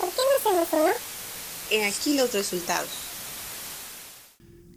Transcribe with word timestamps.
¿Por 0.00 0.08
qué 0.08 0.16
no 0.16 0.62
hacemos 0.62 0.68
uno? 0.72 0.92
He 1.70 1.84
aquí 1.84 2.16
los 2.16 2.32
resultados. 2.32 2.88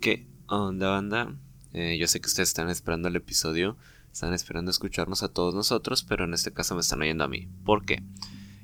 ¿Qué 0.01 0.27
onda, 0.47 0.89
banda? 0.89 1.33
Eh, 1.71 1.97
yo 1.97 2.07
sé 2.07 2.19
que 2.19 2.27
ustedes 2.27 2.49
están 2.49 2.69
esperando 2.69 3.07
el 3.07 3.15
episodio, 3.15 3.77
están 4.11 4.33
esperando 4.33 4.69
escucharnos 4.69 5.23
a 5.23 5.29
todos 5.29 5.55
nosotros, 5.55 6.03
pero 6.03 6.25
en 6.25 6.33
este 6.33 6.51
caso 6.51 6.75
me 6.75 6.81
están 6.81 7.01
oyendo 7.01 7.23
a 7.23 7.29
mí. 7.29 7.47
¿Por 7.63 7.85
qué? 7.85 8.03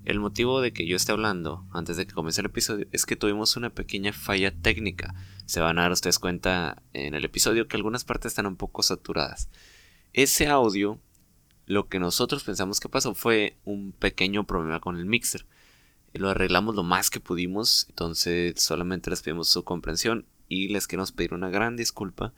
El 0.03 0.19
motivo 0.19 0.59
de 0.59 0.73
que 0.73 0.85
yo 0.85 0.97
esté 0.97 1.13
hablando 1.13 1.65
antes 1.71 1.95
de 1.95 2.05
que 2.05 2.13
comience 2.13 2.41
el 2.41 2.47
episodio 2.47 2.87
es 2.91 3.05
que 3.05 3.15
tuvimos 3.15 3.55
una 3.55 3.69
pequeña 3.69 4.11
falla 4.11 4.53
técnica. 4.53 5.15
Se 5.45 5.61
van 5.61 5.79
a 5.79 5.83
dar 5.83 5.93
ustedes 5.93 6.19
cuenta 6.19 6.83
en 6.91 7.15
el 7.15 7.23
episodio 7.23 7.69
que 7.69 7.77
algunas 7.77 8.03
partes 8.03 8.31
están 8.31 8.47
un 8.47 8.57
poco 8.57 8.83
saturadas. 8.83 9.49
Ese 10.11 10.47
audio, 10.47 10.99
lo 11.67 11.87
que 11.87 11.99
nosotros 11.99 12.43
pensamos 12.43 12.81
que 12.81 12.89
pasó 12.89 13.15
fue 13.15 13.57
un 13.63 13.93
pequeño 13.93 14.45
problema 14.45 14.81
con 14.81 14.97
el 14.97 15.05
mixer 15.05 15.45
lo 16.13 16.29
arreglamos 16.29 16.75
lo 16.75 16.83
más 16.83 17.09
que 17.09 17.19
pudimos, 17.19 17.85
entonces 17.89 18.61
solamente 18.61 19.09
les 19.09 19.21
pedimos 19.21 19.49
su 19.49 19.63
comprensión 19.63 20.25
y 20.47 20.69
les 20.69 20.87
queremos 20.87 21.11
pedir 21.11 21.33
una 21.33 21.49
gran 21.49 21.75
disculpa 21.75 22.33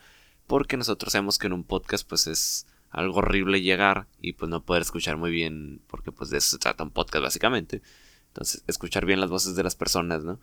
porque 0.48 0.78
nosotros 0.78 1.14
sabemos 1.14 1.38
que 1.38 1.48
en 1.48 1.54
un 1.54 1.64
podcast 1.64 2.08
pues 2.08 2.28
es 2.28 2.68
algo 2.90 3.20
horrible 3.20 3.62
llegar 3.62 4.08
y 4.20 4.34
pues 4.34 4.50
no 4.50 4.66
poder 4.66 4.82
escuchar 4.82 5.16
muy 5.16 5.32
bien 5.32 5.82
porque 5.88 6.12
pues 6.12 6.30
de 6.30 6.40
eso 6.40 6.50
se 6.50 6.58
trata 6.58 6.84
un 6.84 6.92
podcast 6.92 7.24
básicamente. 7.24 7.82
Entonces, 8.28 8.64
escuchar 8.68 9.06
bien 9.06 9.20
las 9.20 9.30
voces 9.30 9.56
de 9.56 9.64
las 9.64 9.76
personas, 9.76 10.24
¿no? 10.24 10.40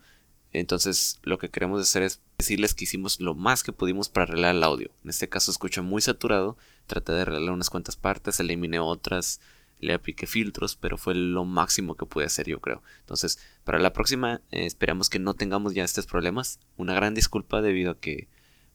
Entonces, 0.51 1.19
lo 1.21 1.37
que 1.37 1.49
queremos 1.49 1.81
hacer 1.81 2.03
es 2.03 2.21
decirles 2.37 2.73
que 2.73 2.85
hicimos 2.85 3.19
lo 3.19 3.35
más 3.35 3.61
que 3.61 3.71
pudimos 3.71 4.09
para 4.09 4.23
arreglar 4.23 4.55
el 4.55 4.63
audio. 4.63 4.89
En 5.03 5.11
este 5.11 5.29
caso, 5.29 5.51
escucho 5.51 5.83
muy 5.83 6.01
saturado. 6.01 6.57
Traté 6.87 7.11
de 7.13 7.21
arreglar 7.21 7.51
unas 7.51 7.69
cuantas 7.69 7.95
partes, 7.95 8.39
eliminé 8.39 8.79
otras 8.79 9.41
le 9.79 9.93
apliqué 9.93 10.27
filtros, 10.27 10.75
pero 10.75 10.97
fue 10.97 11.15
lo 11.15 11.45
máximo 11.45 11.95
que 11.95 12.05
pude 12.05 12.25
hacer 12.25 12.47
yo 12.47 12.59
creo. 12.59 12.83
Entonces, 12.99 13.39
para 13.63 13.79
la 13.79 13.93
próxima 13.93 14.41
eh, 14.51 14.65
esperamos 14.65 15.09
que 15.09 15.19
no 15.19 15.33
tengamos 15.33 15.73
ya 15.73 15.83
estos 15.83 16.05
problemas. 16.05 16.59
Una 16.77 16.93
gran 16.93 17.13
disculpa 17.13 17.61
debido 17.61 17.91
a 17.91 17.99
que 17.99 18.27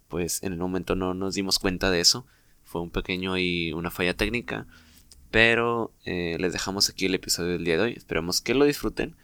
pues 0.09 0.43
en 0.43 0.53
el 0.53 0.59
momento 0.59 0.95
no 0.95 1.15
nos 1.15 1.35
dimos 1.35 1.59
cuenta 1.59 1.91
de 1.91 2.01
eso. 2.01 2.27
Fue 2.63 2.81
un 2.81 2.91
pequeño 2.91 3.37
y 3.39 3.73
una 3.73 3.91
falla 3.91 4.15
técnica. 4.15 4.67
Pero 5.31 5.93
eh, 6.05 6.37
les 6.39 6.53
dejamos 6.53 6.89
aquí 6.89 7.07
el 7.07 7.15
episodio 7.15 7.53
del 7.53 7.65
día 7.65 7.77
de 7.77 7.83
hoy. 7.83 7.95
Esperamos 7.97 8.41
que 8.41 8.55
lo 8.55 8.65
disfruten 8.65 9.17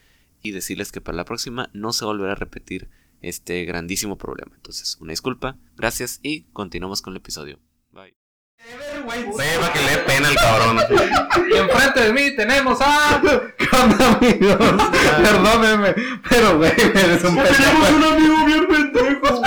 y 0.42 0.51
decirles 0.51 0.92
que 0.92 1.01
para 1.01 1.17
la 1.17 1.25
próxima 1.25 1.70
no 1.73 1.92
se 1.92 2.05
volverá 2.05 2.33
a 2.33 2.36
repetir 2.36 2.89
este 3.23 3.64
grandísimo 3.64 4.19
problema. 4.19 4.53
Entonces, 4.56 4.97
una 5.01 5.12
disculpa, 5.12 5.56
gracias 5.77 6.20
y 6.23 6.42
continuamos 6.53 7.03
con 7.03 7.12
el 7.12 7.19
episodio. 7.19 7.69
Bye. 9.06 9.33
Sepa 9.33 9.72
que 9.72 9.80
le 9.80 9.91
dé 9.91 9.98
pena 10.06 10.28
el 10.28 10.36
cabrón. 10.36 10.78
Y 11.50 11.56
enfrente 11.56 12.00
de 12.00 12.12
mí 12.12 12.36
tenemos 12.36 12.78
a. 12.80 13.20
¿Qué 13.56 13.69
onda, 13.77 14.17
amigos? 14.17 14.58
Perdónenme, 15.22 15.94
pero 16.28 16.58
güey, 16.58 16.72
eres 16.78 17.25
un 17.25 17.36
pendejo. 17.36 17.97
un 17.97 18.05
amigo 18.05 18.44
bien 18.44 18.67
pendejo. 18.67 19.42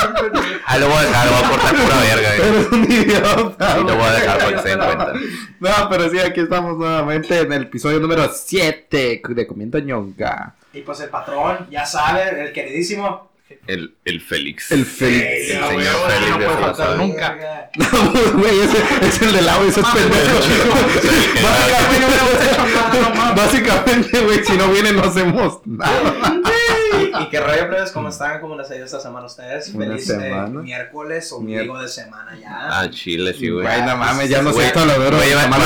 Ahí 0.66 0.80
lo 0.80 0.88
voy 0.88 0.98
a 0.98 1.02
dejar, 1.04 1.26
lo 1.28 1.32
voy 1.34 1.44
a 1.44 1.50
cortar 1.50 1.76
pura 1.76 2.00
verga. 2.00 2.36
güey. 2.38 2.50
Eres 2.50 2.72
un 2.72 2.92
idiota. 2.92 3.78
Y 3.78 3.84
lo 3.84 3.96
voy 3.96 4.06
a 4.06 4.12
dejar 4.14 4.38
para 4.40 4.54
que 4.54 4.62
se 4.62 4.70
den 4.70 4.80
cuenta. 4.80 5.14
No, 5.60 5.90
pero 5.90 6.10
sí, 6.10 6.20
aquí 6.20 6.40
estamos 6.42 6.78
nuevamente 6.78 7.40
en 7.40 7.54
el 7.54 7.64
episodio 7.64 8.00
número 8.00 8.30
7 8.34 9.22
de 9.30 9.48
Comiendo 9.48 9.80
Ñonga. 9.80 10.56
Y 10.74 10.82
pues 10.82 11.00
el 11.02 11.10
patrón, 11.10 11.68
ya 11.70 11.86
sabe, 11.86 12.46
el 12.48 12.52
queridísimo. 12.52 13.33
El, 13.68 13.96
el 14.06 14.22
Félix. 14.22 14.72
El 14.72 14.86
Félix. 14.86 15.52
El 15.52 15.60
no, 15.60 15.68
señor 15.70 15.94
no, 15.94 16.00
Félix 16.10 16.30
no 16.30 16.38
de 16.38 16.46
puede 16.46 16.58
faltar 16.60 16.98
nunca. 16.98 17.70
No, 17.76 17.88
güey, 18.40 18.60
ese 18.60 18.78
es 19.08 19.22
el 19.22 19.34
del 19.34 19.50
agua, 19.50 19.68
ese 19.68 19.80
es 19.80 19.86
pendejo. 19.88 20.40
Básicamente, 23.36 23.36
básicamente, 23.36 24.20
güey, 24.22 24.44
si 24.44 24.54
no 24.54 24.68
viene 24.70 24.92
no 24.94 25.04
hacemos 25.04 25.60
nada. 25.66 26.42
Y, 27.22 27.30
que 27.30 27.40
rayo 27.40 27.68
plebes, 27.68 27.92
¿cómo 27.92 28.10
están? 28.10 28.40
¿Cómo 28.42 28.56
les 28.58 28.70
ha 28.72 28.76
ido 28.76 28.86
esta 28.86 29.00
semana 29.00 29.24
a 29.24 29.28
ustedes? 29.28 29.72
Feliz 29.72 30.10
eh, 30.10 30.34
miércoles, 30.50 31.32
ombligo 31.32 31.80
de 31.80 31.88
semana 31.88 32.38
ya. 32.40 32.80
Ah, 32.80 32.90
chile, 32.90 33.34
sí, 33.34 33.50
güey. 33.50 33.66
Güey, 33.66 33.82
no 33.84 33.98
mames, 33.98 34.30
ya 34.30 34.42
no 34.42 34.52
sé 34.54 34.66
esto 34.68 34.86
lo 34.86 35.00
veo. 35.00 35.12
Güey, 35.12 35.34
va, 35.34 35.48
va- 35.48 35.58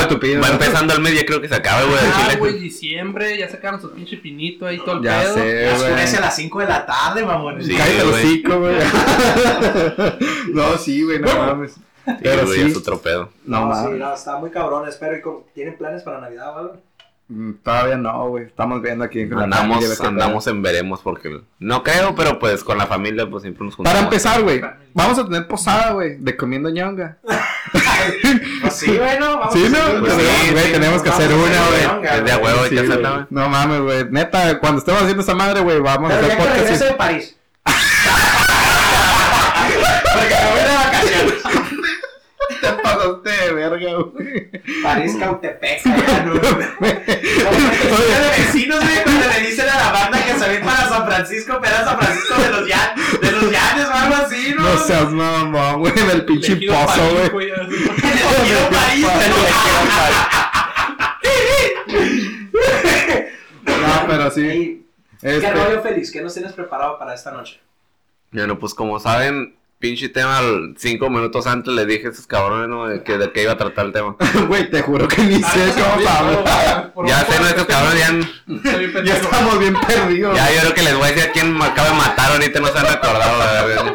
va 0.42 0.48
empezando 0.48 0.94
el 0.94 1.14
ya 1.14 1.24
creo 1.24 1.40
que 1.40 1.48
se 1.48 1.54
acaba, 1.54 1.82
güey. 1.84 1.98
al 1.98 2.06
Ah, 2.12 2.22
chile. 2.24 2.36
güey, 2.38 2.58
diciembre, 2.58 3.38
ya 3.38 3.48
sacaron 3.48 3.80
su 3.80 3.90
pinche 3.92 4.16
pinito 4.18 4.66
ahí 4.66 4.78
todo 4.78 4.98
el 4.98 5.02
Ya 5.04 5.20
pedo. 5.22 5.34
sé, 5.34 5.62
Ya 5.64 5.70
güey. 5.76 5.82
oscurece 5.82 6.16
a 6.16 6.20
las 6.20 6.36
5 6.36 6.58
de 6.60 6.66
la 6.66 6.86
tarde, 6.86 7.24
mamón. 7.24 7.62
Sí. 7.64 7.74
Cállate 7.76 8.04
güey. 8.04 8.14
hocico, 8.24 8.58
güey. 8.60 8.76
No, 10.52 10.76
sí, 10.78 11.02
güey, 11.02 11.18
no 11.20 11.34
mames. 11.34 11.72
Sí, 11.72 11.80
Pero 12.22 12.46
güey, 12.46 12.60
sí. 12.62 12.70
es 12.70 12.76
otro 12.76 13.00
pedo. 13.00 13.30
No 13.44 13.66
No, 13.68 13.82
sí, 13.82 13.88
no, 13.98 14.14
está 14.14 14.36
muy 14.38 14.50
cabrón. 14.50 14.88
Espero. 14.88 15.16
¿y 15.16 15.20
cómo- 15.20 15.44
¿Tienen 15.54 15.76
planes 15.76 16.02
para 16.02 16.20
Navidad 16.20 16.54
o 16.54 16.58
algo? 16.58 16.76
Mm, 17.28 17.52
Todavía 17.62 17.96
no, 17.96 18.28
güey. 18.30 18.44
Estamos 18.46 18.80
viendo 18.80 19.04
aquí 19.04 19.20
Andamos, 19.22 19.84
familia, 19.84 20.08
andamos 20.08 20.46
en 20.46 20.62
veremos 20.62 21.00
porque 21.02 21.40
no 21.58 21.82
creo, 21.82 22.14
pero 22.14 22.38
pues 22.38 22.64
con 22.64 22.78
la 22.78 22.86
familia 22.86 23.28
pues 23.28 23.42
siempre 23.42 23.66
nos 23.66 23.74
juntamos. 23.74 23.94
Para 23.94 24.04
empezar, 24.04 24.42
güey, 24.42 24.62
vamos 24.94 25.18
a 25.18 25.24
tener 25.26 25.46
posada, 25.46 25.90
güey, 25.92 26.16
de 26.18 26.36
comiendo 26.36 26.70
ñonga. 26.70 27.18
Pues 28.62 28.72
sí, 28.74 28.96
bueno, 28.96 29.38
vamos 29.40 29.52
Sí, 29.52 29.66
a 29.66 29.68
no, 29.68 30.00
Pues 30.00 30.12
sí, 30.14 30.20
sí, 30.20 30.52
güey, 30.52 30.64
sí, 30.64 30.72
tenemos 30.72 31.02
que 31.02 31.10
hacer 31.10 31.30
a 31.30 31.34
una, 31.34 31.66
güey. 32.00 32.22
de 32.24 32.32
a 32.32 32.38
huevo, 32.38 32.64
Sí, 32.66 32.78
hacerla, 32.78 33.10
güey. 33.10 33.24
No 33.30 33.48
mames, 33.50 33.80
güey. 33.82 34.04
Neta, 34.10 34.58
cuando 34.60 34.78
estemos 34.78 35.02
haciendo 35.02 35.22
esa 35.22 35.34
madre, 35.34 35.60
güey, 35.60 35.78
vamos 35.80 36.10
a 36.10 36.14
Pero 36.14 36.26
hacer 36.26 36.30
ya 36.30 36.36
que 36.36 36.42
podcast. 36.42 36.62
regrese 36.64 36.84
y- 36.84 36.88
de 36.88 36.94
París. 36.94 37.36
Porque 40.14 40.34
me 40.34 40.50
voy 40.50 40.60
de 40.60 40.74
vacaciones. 40.76 41.34
Te 42.60 42.68
pasaste 43.16 43.44
de 43.46 43.52
verga, 43.52 43.94
güey. 43.94 44.50
París, 44.82 45.16
Cautepec, 45.18 45.84
¿no? 45.86 46.34
De 46.78 48.28
vecinos, 48.38 48.80
güey, 48.80 49.02
cuando 49.04 49.26
le 49.28 49.40
dicen 49.46 49.68
a 49.68 49.76
la 49.76 49.92
banda 49.92 50.18
que 50.24 50.32
se 50.34 50.58
para 50.60 50.88
San 50.88 51.06
Francisco, 51.06 51.58
pero 51.60 51.74
era 51.74 51.84
San 51.84 51.98
Francisco 51.98 52.34
de 52.42 52.50
los, 52.50 52.68
Llan- 52.68 53.20
de 53.20 53.32
los 53.32 53.50
Llanes 53.50 53.86
o 53.88 53.92
algo 53.92 54.14
así, 54.16 54.54
¿no? 54.56 54.62
No 54.62 54.78
seas 54.78 55.10
mamón, 55.10 55.80
güey, 55.80 55.92
en 55.98 56.10
el 56.10 56.24
pinche 56.24 56.56
pozo, 56.56 57.30
güey. 57.32 57.50
así. 57.50 57.74
Elegido 57.74 58.70
París, 58.70 59.06
No, 63.66 64.06
pero 64.08 64.30
sí. 64.30 64.86
¿Qué 65.20 65.36
Este, 65.36 65.50
rollo 65.52 65.82
feliz? 65.82 66.10
¿Qué 66.12 66.22
nos 66.22 66.32
tienes 66.34 66.52
preparado 66.52 66.98
para 66.98 67.14
esta 67.14 67.30
noche? 67.32 67.60
Bueno, 68.30 68.58
pues 68.58 68.74
como 68.74 69.00
saben, 69.00 69.56
pinche 69.78 70.08
tema, 70.08 70.38
al- 70.38 70.74
cinco 70.76 71.08
minutos 71.08 71.46
antes 71.46 71.72
les 71.72 71.86
dije 71.86 72.08
a 72.08 72.10
esos 72.10 72.26
cabrones, 72.26 72.68
¿no? 72.68 72.86
De 72.88 73.02
que, 73.02 73.16
de 73.18 73.30
iba 73.42 73.52
a 73.52 73.56
tratar 73.56 73.86
el 73.86 73.92
tema. 73.92 74.16
güey, 74.48 74.68
te 74.70 74.82
juro 74.82 75.06
que 75.08 75.22
ni 75.22 75.42
sé 75.42 75.72
qué 75.74 75.82
vamos 75.82 76.06
a 76.06 76.18
hablar. 76.18 76.92
Ya 77.06 77.24
sé, 77.24 77.40
¿no? 77.40 77.46
Estos 77.48 77.66
cabrones 77.66 78.26
ya, 79.04 79.14
estamos 79.16 79.58
bien 79.58 79.74
perdidos. 79.86 80.36
ya 80.36 80.50
yo 80.52 80.60
creo 80.60 80.74
que 80.74 80.82
les 80.82 80.94
voy 80.96 81.04
a 81.04 81.12
decir 81.12 81.28
a 81.28 81.32
quién 81.32 81.56
me 81.56 81.64
acaba 81.64 81.88
de 81.90 81.94
matar 81.94 82.32
ahorita, 82.32 82.60
no 82.60 82.66
se 82.68 82.78
han 82.78 82.86
acordado, 82.86 83.38
la 83.38 83.64
verdad. 83.64 83.94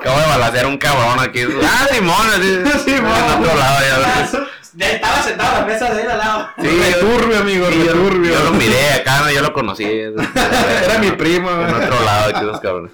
Acabo 0.00 0.18
de 0.18 0.26
balasear 0.26 0.66
un 0.66 0.78
cabrón 0.78 1.20
aquí. 1.20 1.42
Ah, 1.64 1.86
Simón, 1.92 2.26
así. 2.34 2.80
Simón. 2.90 3.12
En 3.12 3.40
otro 3.44 3.56
lado, 3.56 3.78
ya. 3.80 4.40
Estaba 4.86 5.22
sentado 5.22 5.56
a 5.56 5.60
la 5.60 5.66
mesa 5.66 5.92
de 5.94 6.02
él 6.02 6.10
al 6.10 6.18
lado. 6.18 6.48
Sí, 6.60 6.66
yo- 6.66 6.82
returbio, 6.82 7.38
amigo, 7.38 7.66
sí, 7.70 7.78
yo, 7.78 7.92
returbio. 7.92 8.32
yo 8.32 8.44
lo 8.44 8.50
miré 8.52 8.94
acá, 8.94 9.20
¿no? 9.20 9.30
yo 9.30 9.42
lo 9.42 9.52
conocí. 9.52 9.84
Era 9.84 10.98
mi 11.00 11.10
primo, 11.12 11.50
En 11.50 11.74
otro 11.74 12.02
lado, 12.04 12.34
aquí 12.34 12.44
los 12.44 12.58
cabrones. 12.60 12.92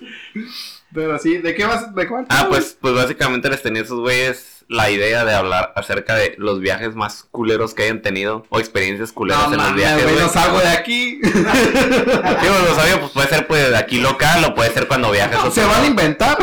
Pero 0.94 1.18
sí, 1.18 1.38
¿de 1.38 1.54
qué 1.54 1.66
vas? 1.66 1.94
¿De 1.94 2.06
cuál? 2.08 2.26
Ah, 2.30 2.46
pues, 2.48 2.76
pues 2.80 2.94
básicamente 2.94 3.48
les 3.50 3.62
tenía 3.62 3.82
a 3.82 3.84
esos 3.84 4.00
güeyes 4.00 4.64
la 4.68 4.90
idea 4.90 5.24
de 5.24 5.34
hablar 5.34 5.72
acerca 5.76 6.14
de 6.14 6.34
los 6.38 6.60
viajes 6.60 6.94
más 6.94 7.24
culeros 7.30 7.72
que 7.74 7.84
hayan 7.84 8.02
tenido 8.02 8.44
o 8.50 8.58
experiencias 8.58 9.12
culeras 9.12 9.48
No 9.48 9.54
en 9.54 9.60
los 9.62 9.74
viajes. 9.74 10.04
güey, 10.04 10.16
no 10.18 10.28
salgo 10.28 10.58
de 10.60 10.68
aquí. 10.68 11.20
Sí, 11.24 11.30
pues, 11.42 12.68
lo 12.68 12.74
sabía, 12.74 13.00
pues 13.00 13.12
puede 13.12 13.28
ser 13.28 13.46
pues 13.46 13.70
de 13.70 13.76
aquí 13.76 14.00
local 14.00 14.44
o 14.44 14.54
puede 14.54 14.70
ser 14.72 14.86
cuando 14.88 15.10
viajes. 15.10 15.38
a 15.38 15.50
Se 15.50 15.64
van 15.64 15.82
a 15.82 15.86
inventar. 15.86 16.36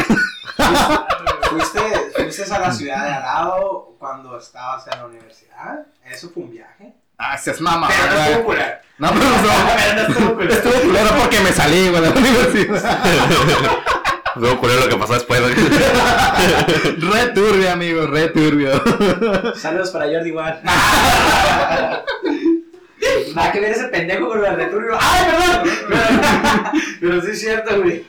¿Fuiste, 1.50 1.80
¿Fuiste 2.16 2.54
a 2.54 2.60
la 2.60 2.72
ciudad 2.72 3.04
de 3.06 3.12
al 3.14 3.22
lado 3.24 3.96
cuando 4.00 4.38
estabas 4.38 4.86
en 4.88 5.00
la 5.00 5.06
universidad? 5.06 5.86
¿Eso 6.06 6.30
fue 6.34 6.44
un 6.44 6.52
viaje? 6.52 6.94
Ah, 7.18 7.38
seas 7.38 7.62
mamá, 7.62 7.88
Pero 7.88 8.14
no 8.14 8.20
estuvo 8.26 8.44
culero. 8.46 8.76
No, 8.98 9.10
pero 9.10 9.24
no. 9.26 9.36
Pero 9.78 9.94
no 9.96 10.02
estuvo 10.14 10.34
culero. 10.36 10.54
Estuvo 10.54 10.82
culero 10.82 11.10
porque 11.22 11.40
me 11.42 11.52
salí, 11.52 11.90
güey, 11.90 12.02
de 12.02 12.10
la 12.10 12.16
universidad. 12.20 13.04
Luego 14.36 14.60
culero 14.60 14.82
lo 14.82 14.90
que 14.90 14.98
pasó 14.98 15.14
después. 15.14 15.42
güey. 15.42 15.54
Re 17.00 17.28
turbio, 17.34 17.72
amigo, 17.72 18.06
re 18.08 18.28
turbio. 18.30 18.72
Saludos 19.56 19.92
para 19.92 20.06
Jordi 20.06 20.30
igual. 20.30 20.62
pues 23.00 23.36
nada 23.36 23.52
que 23.52 23.60
ver 23.60 23.72
ese 23.72 23.88
pendejo 23.88 24.28
con 24.28 24.46
el 24.46 24.58
de 24.58 24.66
turbio. 24.66 24.98
¡Ay, 25.00 25.26
perdón! 25.32 25.70
Pero, 25.90 26.02
pero 27.00 27.22
sí 27.22 27.32
es 27.32 27.40
cierto, 27.40 27.82
güey. 27.82 28.06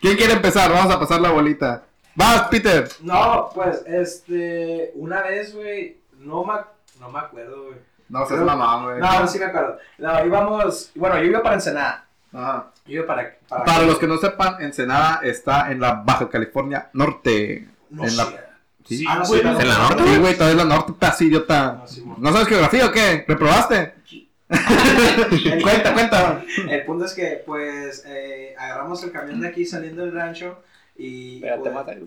¿Quién 0.00 0.16
quiere 0.16 0.32
empezar? 0.34 0.72
Vamos 0.72 0.92
a 0.94 1.00
pasar 1.00 1.20
la 1.20 1.30
bolita. 1.30 1.84
Vas, 2.14 2.48
Peter. 2.48 2.88
No, 3.00 3.50
pues, 3.54 3.82
este, 3.86 4.92
una 4.94 5.22
vez, 5.22 5.54
güey, 5.54 5.98
no 6.18 6.44
me, 6.44 6.54
no 7.00 7.10
me 7.10 7.18
acuerdo, 7.18 7.64
güey. 7.64 7.78
No 8.08 8.26
seas 8.26 8.40
mamá, 8.40 8.82
güey. 8.84 9.00
No, 9.00 9.26
sí 9.28 9.38
me 9.38 9.44
acuerdo. 9.46 9.78
No, 9.98 10.26
íbamos, 10.26 10.90
bueno, 10.96 11.16
yo 11.18 11.24
iba 11.24 11.42
para 11.42 11.54
Ensenada. 11.54 12.06
Ajá. 12.32 12.66
Yo 12.86 13.06
para, 13.06 13.36
para, 13.48 13.64
Para 13.64 13.82
los 13.84 13.98
que 13.98 14.06
no 14.06 14.16
sepan, 14.18 14.60
Ensenada 14.62 15.20
está 15.22 15.70
en 15.72 15.80
la 15.80 15.94
Baja 16.04 16.28
California 16.28 16.88
Norte. 16.92 17.68
no 17.90 18.04
en 18.06 18.16
la- 18.16 18.24
sé. 18.26 18.40
Sí, 18.86 19.04
Ah, 19.08 19.16
no, 19.18 19.24
sí, 19.24 19.38
¿En 19.38 19.68
la 19.68 19.78
norte? 19.78 20.02
Sí, 20.04 20.18
güey, 20.18 20.34
todavía 20.34 20.62
es 20.62 20.68
la 20.68 20.74
norte, 20.76 21.06
así, 21.06 21.26
idiota. 21.26 21.72
No, 21.80 21.86
sí, 21.86 22.04
¿No 22.18 22.32
sabes 22.32 22.48
geografía 22.48 22.86
o 22.86 22.90
qué? 22.92 23.24
¿Reprobaste? 23.28 23.94
El- 24.10 24.28
cuenta, 25.62 25.92
cuenta. 25.92 26.42
El 26.68 26.84
punto 26.84 27.04
es 27.04 27.12
que, 27.14 27.42
pues, 27.46 28.02
eh, 28.06 28.54
agarramos 28.58 29.02
el 29.04 29.12
camión 29.12 29.40
de 29.40 29.48
aquí 29.48 29.64
saliendo 29.64 30.02
del 30.04 30.12
rancho 30.14 30.62
y, 30.96 31.40
pues, 31.40 31.98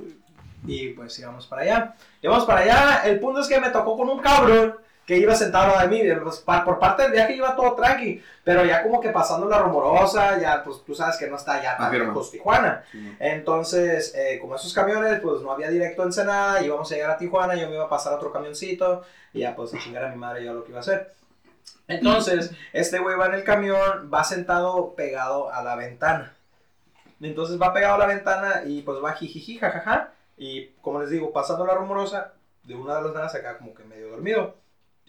y 0.67 0.89
pues 0.89 1.19
íbamos 1.19 1.47
para 1.47 1.61
allá. 1.61 1.95
Íbamos 2.21 2.45
para 2.45 2.61
allá, 2.61 3.01
el 3.05 3.19
punto 3.19 3.39
es 3.41 3.47
que 3.47 3.59
me 3.61 3.69
tocó 3.69 3.95
con 3.97 4.09
un 4.09 4.19
cabrón 4.19 4.75
que 5.05 5.17
iba 5.17 5.35
sentado 5.35 5.67
lado 5.75 5.87
de 5.87 6.03
mí, 6.03 6.09
pues, 6.23 6.37
pa- 6.39 6.63
por 6.63 6.79
parte 6.79 7.03
del 7.03 7.11
viaje 7.11 7.35
iba 7.35 7.55
todo 7.55 7.73
tranqui, 7.75 8.23
pero 8.43 8.63
ya 8.63 8.81
como 8.83 9.01
que 9.01 9.09
pasando 9.09 9.47
la 9.49 9.59
rumorosa, 9.59 10.39
ya 10.39 10.63
pues 10.63 10.83
tú 10.85 10.95
sabes 10.95 11.17
que 11.17 11.27
no 11.27 11.35
está 11.35 11.61
ya 11.61 11.75
tan 11.77 11.91
lejos 12.07 12.31
Tijuana. 12.31 12.83
Entonces, 13.19 14.13
eh, 14.15 14.37
como 14.39 14.55
esos 14.55 14.73
camiones, 14.73 15.19
pues 15.19 15.41
no 15.41 15.51
había 15.51 15.69
directo 15.69 16.03
a 16.03 16.05
Ensenada, 16.05 16.61
íbamos 16.63 16.89
a 16.91 16.95
llegar 16.95 17.11
a 17.11 17.17
Tijuana, 17.17 17.55
yo 17.55 17.67
me 17.67 17.75
iba 17.75 17.85
a 17.85 17.89
pasar 17.89 18.13
a 18.13 18.15
otro 18.15 18.31
camioncito, 18.31 19.03
y 19.33 19.39
ya 19.41 19.55
pues 19.55 19.73
a 19.73 19.79
chingar 19.79 20.05
a 20.05 20.09
mi 20.09 20.15
madre 20.17 20.45
yo 20.45 20.53
lo 20.53 20.63
que 20.63 20.69
iba 20.69 20.79
a 20.79 20.81
hacer. 20.81 21.13
Entonces, 21.87 22.51
este 22.71 22.99
güey 22.99 23.17
va 23.17 23.25
en 23.27 23.33
el 23.33 23.43
camión, 23.43 24.09
va 24.13 24.23
sentado 24.23 24.93
pegado 24.95 25.51
a 25.51 25.61
la 25.63 25.75
ventana. 25.75 26.33
Entonces 27.21 27.61
va 27.61 27.73
pegado 27.73 27.95
a 27.95 27.97
la 27.99 28.05
ventana 28.05 28.63
y 28.65 28.81
pues 28.81 29.03
va 29.03 29.13
jijiji, 29.13 29.57
jajaja. 29.57 30.11
Y 30.37 30.67
como 30.81 30.99
les 31.01 31.09
digo, 31.09 31.31
pasando 31.31 31.65
la 31.65 31.73
rumorosa, 31.75 32.33
de 32.63 32.75
una 32.75 32.95
de 32.95 33.01
las 33.03 33.13
nanas 33.13 33.35
acá 33.35 33.57
como 33.57 33.73
que 33.73 33.83
medio 33.83 34.09
dormido. 34.09 34.55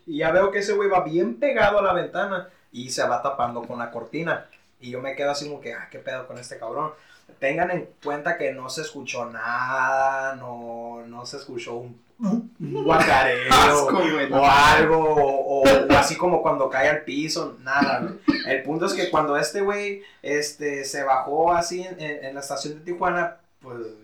Y 0.06 0.18
ya 0.18 0.30
veo 0.30 0.50
que 0.50 0.58
ese 0.58 0.72
güey 0.74 0.88
va 0.88 1.02
bien 1.04 1.36
pegado 1.40 1.78
a 1.78 1.82
la 1.82 1.92
ventana 1.92 2.48
y 2.72 2.90
se 2.90 3.06
va 3.06 3.22
tapando 3.22 3.62
con 3.62 3.78
la 3.78 3.90
cortina. 3.90 4.46
Y 4.80 4.90
yo 4.90 5.00
me 5.00 5.14
quedo 5.16 5.30
así 5.30 5.48
como 5.48 5.60
que, 5.60 5.72
ah, 5.72 5.88
qué 5.90 5.98
pedo 5.98 6.26
con 6.26 6.38
este 6.38 6.58
cabrón. 6.58 6.92
Tengan 7.38 7.70
en 7.70 7.88
cuenta 8.02 8.36
que 8.36 8.52
no 8.52 8.68
se 8.68 8.82
escuchó 8.82 9.24
nada, 9.26 10.36
no, 10.36 11.02
no 11.06 11.24
se 11.26 11.38
escuchó 11.38 11.74
un, 11.76 12.00
un 12.20 12.84
guacareo 12.84 13.48
Asco, 13.50 13.98
o 14.36 14.44
algo, 14.46 14.98
o, 14.98 15.62
o 15.62 15.92
así 15.96 16.16
como 16.16 16.42
cuando 16.42 16.68
cae 16.68 16.88
al 16.90 17.02
piso, 17.02 17.56
nada, 17.62 18.00
güey. 18.00 18.14
El 18.46 18.62
punto 18.62 18.86
es 18.86 18.92
que 18.92 19.10
cuando 19.10 19.36
este 19.38 19.62
güey 19.62 20.02
este, 20.22 20.84
se 20.84 21.02
bajó 21.02 21.52
así 21.52 21.82
en, 21.82 21.98
en- 22.00 22.24
en 22.26 22.34
la 22.34 22.40
estación 22.40 22.74
de 22.74 22.80
Tijuana, 22.80 23.38
pues 23.60 23.78
yo 23.78 23.84
dije, 23.84 24.03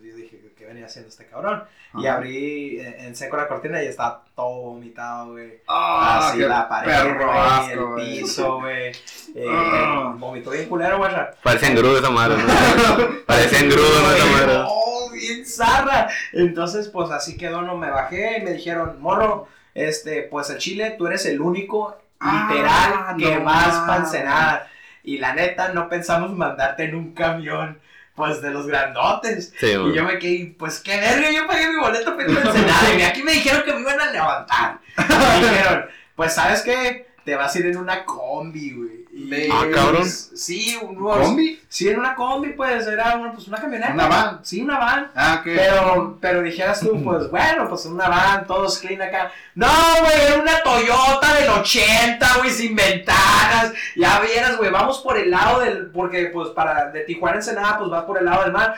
venía 0.71 0.85
haciendo 0.85 1.09
este 1.09 1.25
cabrón? 1.27 1.63
Y 1.95 2.05
Ajá. 2.07 2.17
abrí 2.17 2.79
en, 2.79 2.99
en 3.05 3.15
seco 3.15 3.37
la 3.37 3.47
cortina 3.47 3.81
y 3.83 3.87
estaba 3.87 4.23
todo 4.35 4.61
vomitado, 4.61 5.31
güey. 5.33 5.59
Ah, 5.67 6.29
así 6.29 6.39
la 6.39 6.67
pared, 6.69 6.87
perro 6.91 7.25
güey, 7.25 7.37
asco, 7.39 7.97
el 7.97 8.03
piso, 8.05 8.59
güey. 8.59 8.87
Eh, 9.35 9.45
Ah. 9.49 10.13
vomitó 10.17 10.51
bien 10.51 10.67
culero, 10.69 10.97
güey. 10.99 11.11
Parece 11.43 11.67
engrudo 11.67 11.97
esa 11.99 12.09
madre, 12.09 12.37
¿no? 12.37 13.23
Parece 13.27 13.59
engrudo 13.65 14.01
¿no? 14.01 14.11
esa 14.11 14.25
madre. 14.25 14.63
Oh, 14.67 15.09
bien 15.11 15.45
zarra. 15.45 16.07
Entonces, 16.33 16.87
pues 16.89 17.11
así 17.11 17.37
quedó, 17.37 17.61
no 17.61 17.77
me 17.77 17.89
bajé 17.91 18.37
y 18.39 18.41
me 18.41 18.51
dijeron, 18.53 19.01
morro, 19.01 19.47
este, 19.73 20.23
pues 20.23 20.49
el 20.49 20.57
chile, 20.57 20.95
tú 20.97 21.07
eres 21.07 21.25
el 21.25 21.41
único 21.41 21.97
literal 22.21 22.93
Ah, 22.93 23.15
que 23.17 23.35
no 23.35 23.43
vas 23.45 23.97
Ensenada. 23.99 24.67
Y 25.03 25.17
la 25.17 25.33
neta, 25.33 25.69
no 25.69 25.89
pensamos 25.89 26.31
mandarte 26.31 26.83
en 26.83 26.93
un 26.95 27.13
camión, 27.13 27.79
pues 28.21 28.39
de 28.39 28.51
los 28.51 28.67
grandotes. 28.67 29.51
Sí, 29.59 29.65
Y 29.65 29.95
yo 29.95 30.03
me 30.03 30.19
quedé, 30.19 30.55
pues 30.59 30.79
qué 30.79 30.95
verga, 30.95 31.31
yo 31.31 31.47
pagué 31.47 31.67
mi 31.69 31.77
boleto 31.77 32.15
para 32.15 32.31
ir 32.31 32.37
a 32.37 32.41
Ensenada. 32.41 32.93
Y 32.99 33.01
aquí 33.01 33.23
me 33.23 33.31
dijeron 33.31 33.63
que 33.65 33.73
me 33.73 33.81
iban 33.81 33.99
a 33.99 34.11
levantar. 34.11 34.79
Me 34.95 35.49
dijeron, 35.49 35.85
pues 36.15 36.35
sabes 36.35 36.61
qué, 36.61 37.07
te 37.23 37.35
vas 37.35 37.55
a 37.55 37.59
ir 37.59 37.67
en 37.67 37.77
una 37.77 38.03
combi, 38.05 38.71
güey. 38.71 39.01
Y- 39.13 39.49
Ah, 39.51 39.65
cabrón. 39.73 40.05
Sí, 40.07 40.77
unos, 40.81 41.17
¿Combi? 41.17 41.59
Sí, 41.67 41.89
en 41.89 41.99
una 41.99 42.15
combi, 42.15 42.53
pues, 42.53 42.87
era 42.87 43.15
una, 43.17 43.33
pues, 43.33 43.47
una 43.47 43.57
camioneta. 43.59 43.93
¿Una 43.93 44.07
van? 44.07 44.39
Sí, 44.45 44.61
una 44.61 44.79
van. 44.79 45.11
Ah, 45.15 45.41
¿qué? 45.43 45.55
Pero, 45.55 46.17
pero 46.21 46.41
dijeras 46.41 46.79
tú, 46.79 47.03
pues, 47.03 47.29
bueno, 47.29 47.67
pues 47.67 47.85
una 47.85 48.07
van, 48.07 48.47
todos 48.47 48.77
clean 48.79 49.01
acá. 49.01 49.31
No, 49.53 49.67
güey, 49.99 50.13
era 50.27 50.41
una 50.41 50.63
Toyota 50.63 51.33
del 51.39 51.49
80, 51.49 52.37
güey, 52.37 52.49
sin 52.51 52.75
ventanas. 52.75 53.73
Ya 53.97 54.21
vieras, 54.21 54.57
güey, 54.57 54.71
vamos 54.71 54.99
por 54.99 55.17
el 55.17 55.29
lado 55.29 55.59
del, 55.59 55.87
porque, 55.91 56.27
pues, 56.33 56.49
para, 56.49 56.89
de 56.91 57.01
Tijuana 57.01 57.35
a 57.35 57.39
Ensenada, 57.39 57.77
pues, 57.79 57.89
vas 57.91 58.05
por 58.05 58.17
el 58.17 58.25
lado 58.25 58.43
del 58.43 58.53
mar. 58.53 58.75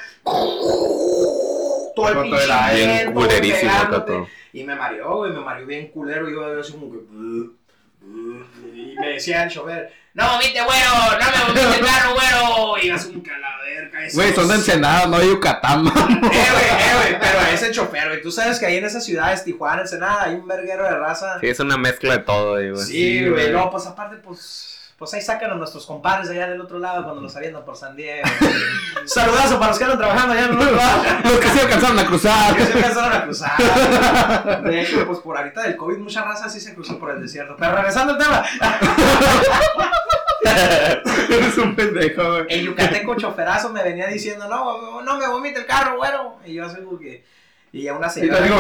Todo 1.96 2.08
el 2.10 2.14
pinche 2.24 2.48
viento, 2.76 3.14
pegándote. 3.62 4.14
Y 4.52 4.64
me 4.64 4.76
mareó, 4.76 5.18
güey, 5.18 5.32
me 5.32 5.40
mareó 5.42 5.66
bien 5.68 5.88
culero. 5.90 6.28
Y 6.30 6.34
yo 6.34 6.60
así 6.60 6.74
como 6.74 6.92
que. 6.92 6.98
Y 8.04 8.96
me 9.00 9.08
decía 9.14 9.44
el 9.44 9.50
chofer, 9.50 9.92
no 10.14 10.30
vomite, 10.30 10.62
güero, 10.62 11.20
no 11.20 11.32
me 11.32 11.44
vomite 11.46 11.80
el 11.80 11.86
carro, 11.86 12.14
güero. 12.14 12.78
Y 12.84 12.90
la 12.90 12.98
verga. 13.64 14.06
ese 14.06 14.16
Güey, 14.16 14.34
son 14.34 14.48
de 14.48 14.56
Ensenada, 14.56 15.08
no 15.08 15.18
de 15.18 15.28
Yucatán, 15.28 15.84
mamá. 15.84 16.08
Eh, 16.10 16.20
güey, 16.20 16.34
eh, 16.34 16.94
güey, 17.02 17.20
pero 17.20 17.40
ese 17.52 17.72
chofer, 17.72 18.10
güey. 18.10 18.22
Tú 18.22 18.32
sabes 18.32 18.60
que 18.60 18.66
ahí 18.68 18.78
en 18.78 18.86
esas 18.86 19.04
ciudades, 19.04 19.44
Tijuana, 19.44 19.82
Ensenada, 19.82 20.24
hay 20.24 20.36
un 20.36 20.48
verguero 20.48 20.84
de 20.84 20.98
raza. 20.98 21.40
Sí, 21.40 21.48
es 21.48 21.60
una 21.60 21.78
mezcla 21.78 22.18
de 22.18 22.24
todo 22.24 22.54
güey. 22.54 22.76
Sí, 22.86 23.28
güey. 23.28 23.52
No, 23.52 23.72
pues 23.72 23.88
aparte, 23.88 24.18
pues. 24.18 24.73
Pues 25.04 25.14
ahí 25.16 25.22
sacan 25.22 25.52
a 25.52 25.56
nuestros 25.56 25.86
compadres 25.86 26.30
allá 26.30 26.48
del 26.48 26.62
otro 26.62 26.80
lado 26.80 27.04
cuando 27.04 27.22
los 27.22 27.36
avientan 27.36 27.66
por 27.66 27.76
San 27.76 27.94
Diego. 27.94 28.26
Saludazo 29.06 29.60
para 29.60 29.72
los 29.72 29.78
que 29.78 29.84
andan 29.84 29.98
trabajando 30.00 30.32
allá 30.32 30.46
en 30.46 30.52
el 30.52 30.58
otro 30.62 30.72
lado. 30.78 31.04
Los 31.26 31.40
que 31.42 31.48
se 31.50 31.60
alcanzaron 31.60 32.00
a 32.00 32.06
cruzar. 32.06 32.56
Que 32.56 32.66
se 32.66 32.72
alcanzaron 32.74 33.12
a 33.12 33.24
cruzar. 33.26 34.62
De 34.64 34.82
hecho, 34.82 35.06
pues 35.06 35.20
por 35.20 35.36
ahorita 35.38 35.64
del 35.64 35.76
COVID, 35.76 35.98
mucha 35.98 36.24
raza 36.24 36.48
sí 36.48 36.62
se 36.62 36.74
cruzó 36.74 36.98
por 36.98 37.12
el 37.12 37.22
desierto. 37.22 37.58
Pero 37.60 37.76
regresando 37.76 38.14
al 38.14 38.18
tema, 38.20 38.46
Eres 41.30 41.58
un 41.58 41.76
pendejo, 41.76 42.24
güey. 42.24 42.46
el 42.48 42.66
yucateco 42.68 43.16
choferazo 43.18 43.72
me 43.72 43.84
venía 43.84 44.08
diciendo: 44.08 44.48
No, 44.48 45.02
no 45.02 45.18
me 45.18 45.28
vomite 45.28 45.60
el 45.60 45.66
carro, 45.66 45.98
güero. 45.98 46.38
Y 46.46 46.54
yo 46.54 46.66
así 46.66 46.78
como 46.82 46.98
que. 46.98 47.26
Y 47.74 47.90
a 47.90 47.94
una 47.94 48.08
Y 48.08 48.10
señora. 48.10 48.40
digo, 48.40 48.58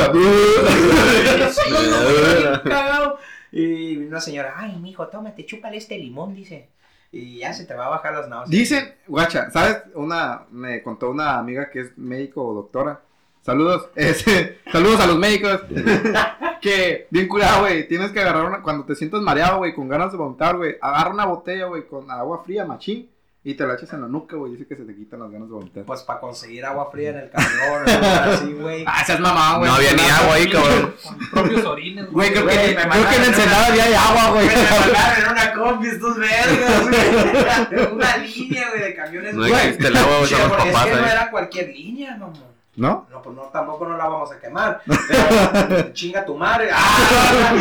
Sí, 1.51 1.72
güey, 1.72 2.38
bien 2.42 2.62
cagado. 2.66 3.18
Y 3.55 3.97
una 3.97 4.19
señora, 4.19 4.55
ay, 4.57 4.79
mijo, 4.79 5.07
tómate, 5.09 5.45
chúpale 5.45 5.77
este 5.77 5.95
limón, 6.00 6.33
dice. 6.33 6.69
Y 7.11 7.38
ya 7.38 7.53
se 7.53 7.65
te 7.65 7.75
va 7.75 7.86
a 7.86 7.89
bajar 7.89 8.15
las 8.15 8.27
náuseas. 8.27 8.50
Dicen, 8.50 8.95
guacha, 9.07 9.51
¿sabes? 9.51 9.83
Una, 9.93 10.45
me 10.50 10.81
contó 10.81 11.12
una 11.12 11.38
amiga 11.38 11.69
que 11.69 11.81
es 11.81 11.95
médico 11.95 12.43
o 12.43 12.55
doctora. 12.55 13.01
Saludos, 13.41 13.89
este, 13.95 14.57
saludos 14.72 15.00
a 15.01 15.05
los 15.05 15.19
médicos. 15.19 15.62
que, 16.62 17.05
bien 17.12 17.27
curado, 17.27 17.62
güey, 17.62 17.88
tienes 17.88 18.12
que 18.12 18.22
agarrar 18.22 18.45
una, 18.45 18.63
cuando 18.63 18.86
te 18.86 18.95
sientas 18.95 19.22
mareado, 19.22 19.60
güey, 19.60 19.75
con 19.75 19.88
ganas 19.88 20.12
de 20.12 20.17
vomitar, 20.17 20.57
güey, 20.57 20.77
agarra 20.81 21.13
una 21.13 21.27
botella, 21.27 21.67
güey, 21.67 21.86
con 21.86 22.10
agua 22.10 22.41
fría, 22.43 22.65
machín, 22.65 23.07
y 23.45 23.55
te 23.55 23.65
la 23.67 23.73
echas 23.73 23.91
en 23.91 24.01
la 24.01 24.07
nuca, 24.07 24.38
güey, 24.38 24.53
dice 24.53 24.65
que 24.65 24.75
se 24.77 24.83
te 24.83 24.95
quitan 24.95 25.19
las 25.19 25.29
ganas 25.29 25.50
de 25.50 25.53
vomitar. 25.53 25.83
Pues 25.83 26.01
para 26.03 26.21
conseguir 26.21 26.63
agua 26.65 26.89
fría 26.91 27.09
en 27.09 27.17
el 27.17 27.29
camión, 27.31 27.83
o 27.85 28.05
así, 28.31 28.53
güey. 28.53 28.85
Ah, 28.88 29.03
seas 29.05 29.19
mamá, 29.19 29.57
güey. 29.57 29.69
No 29.69 29.75
había 29.75 29.93
ni 29.93 30.03
agua 30.03 30.35
ahí, 30.35 30.50
cabrón. 30.50 30.95
Con 31.03 31.29
propios 31.29 31.65
orines, 31.65 32.09
Güey, 32.09 32.31
creo 32.31 32.43
Güey, 32.43 32.57
que, 32.57 32.75
me 32.75 32.89
creo 32.89 33.09
que 33.09 33.15
en 33.17 33.23
Ensenada 33.25 33.67
había 33.67 34.07
agua, 34.07 34.29
güey. 34.31 34.47
Me 34.47 34.55
mandaron 34.55 35.25
en 35.25 35.31
una 35.31 35.53
combi 35.53 35.88
estos 35.89 36.17
vergas, 36.17 36.89
güey. 36.89 37.93
Una 37.93 38.17
línea, 38.17 38.69
güey, 38.69 38.81
de 38.81 38.95
camiones. 38.95 39.33
No 39.33 39.41
güey. 39.41 39.53
existe 39.53 39.88
el 39.88 39.97
agua, 39.97 40.17
güey, 40.19 40.33
es 40.33 40.77
que 40.83 40.91
no 40.95 41.05
era 41.05 41.29
cualquier 41.29 41.67
línea, 41.67 42.12
mamón. 42.17 42.52
¿No? 42.75 43.08
No, 43.12 43.22
pues 43.22 43.36
no, 43.36 43.44
tampoco 43.53 43.86
no 43.88 43.96
la 43.96 44.06
vamos 44.08 44.32
a 44.32 44.39
quemar. 44.39 44.82
Pero 45.68 45.94
chinga 45.94 46.25
tu 46.25 46.36
madre. 46.36 46.70
¡Ah! 46.74 47.53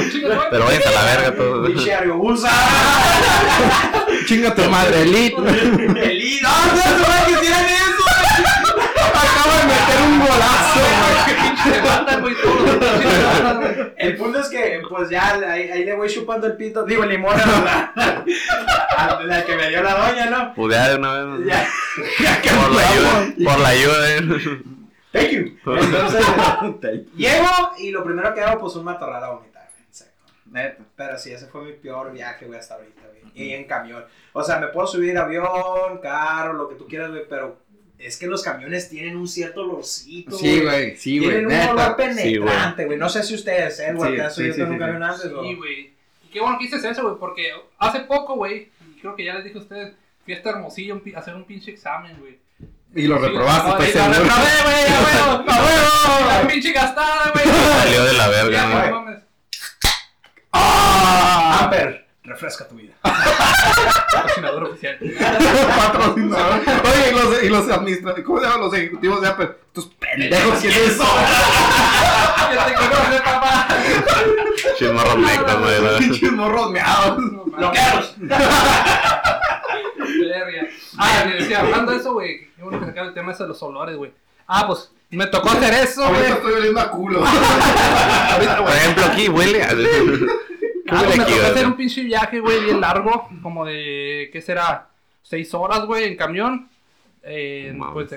Pero 0.51 0.65
váyanse 0.65 0.89
a 0.89 0.93
la 0.93 1.05
verga 1.05 1.37
todos. 1.37 1.67
Pinche 1.69 1.95
Ariobusa. 1.95 2.49
Chinga 4.27 4.55
tu 4.55 4.63
madre, 4.71 5.03
Elite. 5.03 5.37
El 5.37 6.23
I- 6.23 6.41
¡No, 6.43 6.49
no, 6.49 6.75
no, 6.75 6.99
no, 6.99 7.41
que 7.41 7.47
eso! 7.47 8.05
Acabo 9.13 9.53
de 9.59 9.65
meter 9.67 10.01
un 10.07 10.19
golazo, 10.21 10.81
güey. 10.81 11.83
Matan, 11.83 12.21
güey. 12.23 12.35
El 13.99 14.17
punto 14.17 14.41
es 14.41 14.49
que, 14.49 14.81
pues 14.89 15.11
ya, 15.11 15.35
ahí, 15.47 15.71
ahí 15.71 15.85
le 15.85 15.95
voy 15.95 16.09
chupando 16.09 16.47
el 16.47 16.57
pito. 16.57 16.85
Digo, 16.85 17.05
el 17.05 17.11
limón 17.11 17.39
a 17.39 17.47
la, 17.47 17.93
a 18.97 19.23
la 19.23 19.45
que 19.45 19.55
me 19.57 19.69
dio 19.69 19.81
la 19.83 19.95
doña, 19.95 20.27
¿no? 20.27 20.55
Pudea 20.55 20.89
de 20.89 20.97
una 20.97 21.13
vez. 21.37 21.47
Ya. 21.47 21.69
Por 22.57 22.71
la 22.75 22.89
ayuda. 22.89 23.27
Por 23.45 23.61
la 23.61 23.69
ayuda, 23.69 24.11
eh. 24.17 24.63
Thank 25.13 25.31
you. 25.31 25.59
Entonces, 25.67 27.07
llego 27.17 27.47
y 27.79 27.91
lo 27.91 28.03
primero 28.05 28.35
que 28.35 28.41
hago, 28.41 28.61
pues 28.61 28.75
un 28.77 28.85
matorral 28.85 29.23
a 29.23 29.31
vomitar, 29.31 29.69
güey, 29.73 29.85
en 29.87 29.95
seco. 29.95 30.11
Neta. 30.47 30.83
Pero 30.97 31.19
sí, 31.19 31.33
ese 31.33 31.47
fue 31.47 31.63
mi 31.65 31.73
peor 31.73 32.13
viaje, 32.13 32.47
güey, 32.47 32.59
hasta 32.59 32.75
ahorita, 32.77 33.03
güey. 33.09 33.23
Y 33.35 33.53
en 33.53 33.65
camión. 33.65 34.05
O 34.33 34.43
sea, 34.43 34.59
me 34.59 34.69
puedo 34.69 34.87
subir 34.87 35.17
avión, 35.19 35.99
carro, 36.03 36.55
lo 36.55 36.69
que 36.69 36.75
tú 36.77 36.87
quieras, 36.87 37.11
güey, 37.11 37.23
pero 37.29 37.59
es 37.99 38.17
que 38.17 38.27
los 38.27 38.43
camiones 38.43 38.89
tienen 38.89 39.17
un 39.17 39.29
cierto 39.29 39.63
olorcito. 39.63 40.37
Sí, 40.37 40.61
güey, 40.61 40.97
sí, 40.97 41.19
güey, 41.19 41.31
Tienen 41.31 41.47
un 41.47 41.69
olor 41.79 41.97
penetrante, 41.97 42.85
güey. 42.87 42.99
No 42.99 43.09
sé 43.09 43.23
si 43.23 43.35
ustedes, 43.35 43.79
¿eh? 43.81 43.89
Sí, 43.91 43.97
Güey, 43.97 44.17
¿te 44.17 44.23
has 44.23 44.35
sí, 44.35 44.41
subido 44.41 44.55
sí, 44.55 44.61
en 44.63 44.67
un 44.69 44.73
sí, 44.75 44.79
camión 44.79 45.03
antes? 45.03 45.27
o- 45.27 45.43
Sí, 45.43 45.55
güey. 45.55 45.93
qué 46.33 46.41
bueno 46.41 46.59
que 46.59 46.65
dices 46.65 46.85
eso, 46.85 47.03
güey, 47.03 47.17
porque 47.19 47.51
hace 47.79 48.01
poco, 48.01 48.35
güey, 48.37 48.71
creo 49.01 49.15
que 49.15 49.25
ya 49.25 49.35
les 49.35 49.45
dije 49.45 49.59
a 49.59 49.61
ustedes, 49.63 49.95
fui 50.25 50.35
hasta 50.35 50.51
Hermosillo 50.51 50.95
un 50.95 51.01
pi- 51.01 51.15
a 51.15 51.19
hacer 51.21 51.35
un 51.35 51.45
pinche 51.45 51.71
examen, 51.71 52.17
güey. 52.19 52.39
Y 52.95 53.07
lo 53.07 53.17
reprobaste, 53.19 53.69
no, 53.71 53.85
y 53.85 53.93
lo 53.93 54.05
reprobé, 54.05 54.63
güey, 54.65 54.87
a 54.87 55.01
huevo, 55.01 55.45
a 55.51 55.63
huevo, 55.63 56.27
la 56.29 56.43
pinche 56.49 56.73
gastada, 56.73 57.31
güey. 57.33 57.45
Salió 57.47 58.05
de 58.05 58.13
la 58.13 58.29
verga, 58.29 58.67
güey. 59.03 59.17
¡Ah! 60.53 61.61
Amper, 61.63 62.07
refresca 62.25 62.69
tu 62.69 62.75
vida. 62.75 62.93
Patrocinador 63.03 64.65
oficial. 64.65 64.99
Patrocinador. 65.79 66.61
Oye, 66.61 67.11
y 67.11 67.15
los, 67.15 67.43
y 67.45 67.49
los 67.49 67.71
administrativos, 67.71 68.27
¿cómo 68.27 68.39
se 68.41 68.45
llaman 68.45 68.61
los 68.61 68.75
ejecutivos 68.75 69.23
de 69.23 69.29
Apple? 69.29 69.49
Estos 69.69 69.87
pendejos, 69.99 70.61
¿quiénes 70.61 70.95
son? 70.97 71.07
Ya 72.55 72.67
te 72.67 72.75
conoces, 72.75 73.21
papá. 73.23 73.69
Chismorros 74.79 75.17
mecos, 75.17 75.59
güey. 75.61 75.83
la- 75.83 75.99
Pinches 75.99 76.33
morros 76.33 76.71
meados. 76.71 77.17
¡Bloqueados! 77.47 78.15
Verga. 78.19 78.49
Ah, 81.05 81.25
le 81.27 81.37
decía, 81.37 81.61
hablando 81.61 81.93
de 81.93 81.99
eso, 81.99 82.13
güey, 82.13 82.49
qué 82.57 82.63
bueno 82.63 82.81
que 82.81 82.87
sacar 82.87 83.07
el 83.07 83.15
tema 83.15 83.33
ese 83.33 83.43
de 83.43 83.49
los 83.49 83.63
olores, 83.63 83.97
güey. 83.97 84.13
Ah, 84.47 84.67
pues, 84.67 84.93
me 85.11 85.27
tocó 85.27 85.51
hacer 85.51 85.75
eso, 85.75 86.05
Ahorita 86.05 86.23
güey. 86.23 86.33
estoy 86.33 86.53
oliendo 86.55 86.81
a 86.81 86.91
culo. 86.91 87.21
Por 88.59 88.71
ejemplo, 88.71 89.05
aquí 89.07 89.29
huele 89.29 89.63
a... 89.63 89.71
Ah, 89.71 91.03
pues, 91.05 91.19
me 91.19 91.25
tocó 91.25 91.47
hacer 91.47 91.67
un 91.67 91.77
pinche 91.77 92.03
viaje, 92.03 92.41
güey, 92.41 92.65
bien 92.65 92.81
largo, 92.81 93.29
como 93.43 93.65
de, 93.65 94.31
¿qué 94.33 94.41
será? 94.43 94.89
Seis 95.23 95.53
horas, 95.55 95.85
güey, 95.87 96.05
en 96.05 96.17
camión. 96.17 96.69
Eh, 97.23 97.77
pues, 97.93 98.11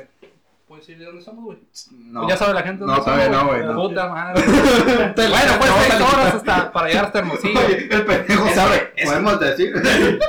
de, 0.75 0.75
¿puedes 0.75 0.87
decir 0.87 0.97
de 0.99 1.05
dónde 1.05 1.19
estamos, 1.19 1.43
güey? 1.45 1.57
No. 1.91 2.21
Pues 2.21 2.33
ya 2.33 2.37
sabe 2.37 2.53
la 2.53 2.61
gente 2.63 2.85
No 2.85 3.03
sabe, 3.03 3.29
no, 3.29 3.47
güey, 3.47 3.63
no. 3.63 3.75
Puta 3.75 4.07
madre. 4.07 4.43
Bueno, 5.15 5.53
pues 5.59 5.71
seis 5.87 6.01
horas 6.01 6.33
hasta, 6.35 6.71
para 6.71 6.87
llegar 6.87 7.05
hasta 7.05 7.19
Hermosillo. 7.19 7.59
Oye, 7.59 7.87
el 7.89 8.05
pendejo 8.05 8.49
sabe. 8.53 8.93
Podemos 9.03 9.39
decir. 9.39 9.73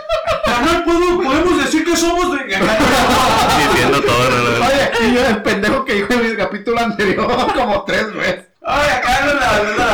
Carnal, 0.44 0.84
¿puedo- 0.84 1.22
podemos 1.22 1.58
decir 1.64 1.84
que 1.84 1.96
somos 1.96 2.32
de. 2.32 2.36
Diciendo 2.46 4.00
todo, 4.02 4.30
¿no? 4.30 4.66
Oye, 4.66 4.90
y 5.08 5.14
yo 5.14 5.26
el 5.26 5.42
pendejo 5.42 5.84
que 5.84 5.94
dijo 5.94 6.12
en 6.12 6.26
el 6.26 6.36
capítulo 6.36 6.80
anterior 6.80 7.26
como 7.54 7.84
tres 7.84 8.12
veces. 8.14 8.44
Ay, 8.62 8.88
acá 8.90 9.24
no 9.26 9.34
la 9.34 9.62
la 9.76 9.86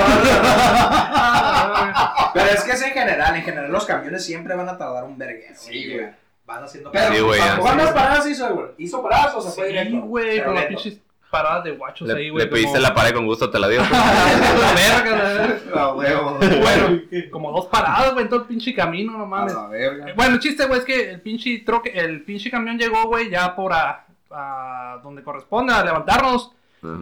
Pero 2.34 2.46
es 2.50 2.64
que 2.64 2.72
es 2.72 2.82
en 2.82 2.92
general, 2.92 3.36
en 3.36 3.42
general 3.42 3.70
los 3.70 3.84
camiones 3.84 4.24
siempre 4.24 4.54
van 4.54 4.68
a 4.68 4.78
tardar 4.78 5.04
un 5.04 5.18
verguero. 5.18 5.54
Sí, 5.56 5.92
güey. 5.92 6.06
Van 6.44 6.64
haciendo 6.64 6.90
Pero, 6.90 7.14
Sí, 7.14 7.20
güey. 7.20 7.40
¿Cuántas 7.60 7.90
paradas 7.92 8.26
hizo, 8.28 8.54
güey? 8.54 8.66
¿Hizo 8.78 9.02
paradas 9.02 9.34
o 9.36 9.40
se 9.42 9.50
fue 9.52 9.64
Sí, 9.66 9.72
directo? 9.72 10.00
güey, 10.06 10.30
Pero 10.38 10.44
con 10.46 10.54
las 10.56 10.64
pinches 10.66 10.98
paradas 11.30 11.64
de 11.64 11.70
guachos 11.72 12.10
ahí, 12.10 12.24
Le, 12.24 12.30
güey. 12.30 12.44
le 12.44 12.50
pediste 12.50 12.72
como- 12.72 12.82
la 12.82 12.94
pared 12.94 13.14
con 13.14 13.26
gusto, 13.26 13.48
te 13.48 13.58
la 13.58 13.68
dio. 13.68 13.80
La 13.90 14.72
verga, 14.74 15.16
la 15.16 15.24
verga. 15.24 15.60
A 15.82 15.94
huevo. 15.94 16.38
Bueno, 16.60 17.00
como 17.30 17.52
dos 17.52 17.66
paradas, 17.66 18.12
güey, 18.12 18.24
en 18.24 18.28
todo 18.28 18.40
el 18.40 18.46
pinche 18.46 18.74
camino, 18.74 19.12
no 19.16 19.24
A 19.24 19.26
mames. 19.26 19.54
la 19.54 19.66
verga. 19.68 20.12
Bueno, 20.14 20.34
el 20.34 20.40
chiste, 20.40 20.66
güey, 20.66 20.80
es 20.80 20.84
que 20.84 21.10
el 21.12 21.20
pinche 21.20 21.62
troque, 21.64 21.90
el 21.94 22.22
pinche 22.24 22.50
camión 22.50 22.76
llegó, 22.78 23.04
güey, 23.06 23.30
ya 23.30 23.54
por 23.56 23.72
a, 23.72 24.04
a 24.30 24.98
donde 25.02 25.22
corresponde, 25.22 25.72
a 25.72 25.82
levantarnos. 25.84 26.50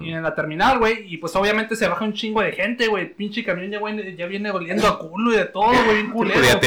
Y 0.03 0.13
en 0.13 0.23
la 0.23 0.35
terminal, 0.35 0.79
güey, 0.79 1.07
y 1.13 1.17
pues 1.17 1.35
obviamente 1.37 1.75
se 1.75 1.89
baja 1.89 2.05
un 2.05 2.13
chingo 2.13 2.43
de 2.43 2.53
gente, 2.53 2.87
güey. 2.89 3.15
Pinche 3.15 3.43
camión 3.43 3.71
ya, 3.71 3.79
güey, 3.79 4.15
ya 4.15 4.27
viene 4.27 4.51
oliendo 4.51 4.87
a 4.87 4.99
culo 4.99 5.33
y 5.33 5.37
de 5.37 5.47
todo, 5.47 5.69
güey, 5.69 6.03
bien 6.03 6.11
culero. 6.11 6.43
Ya 6.43 6.61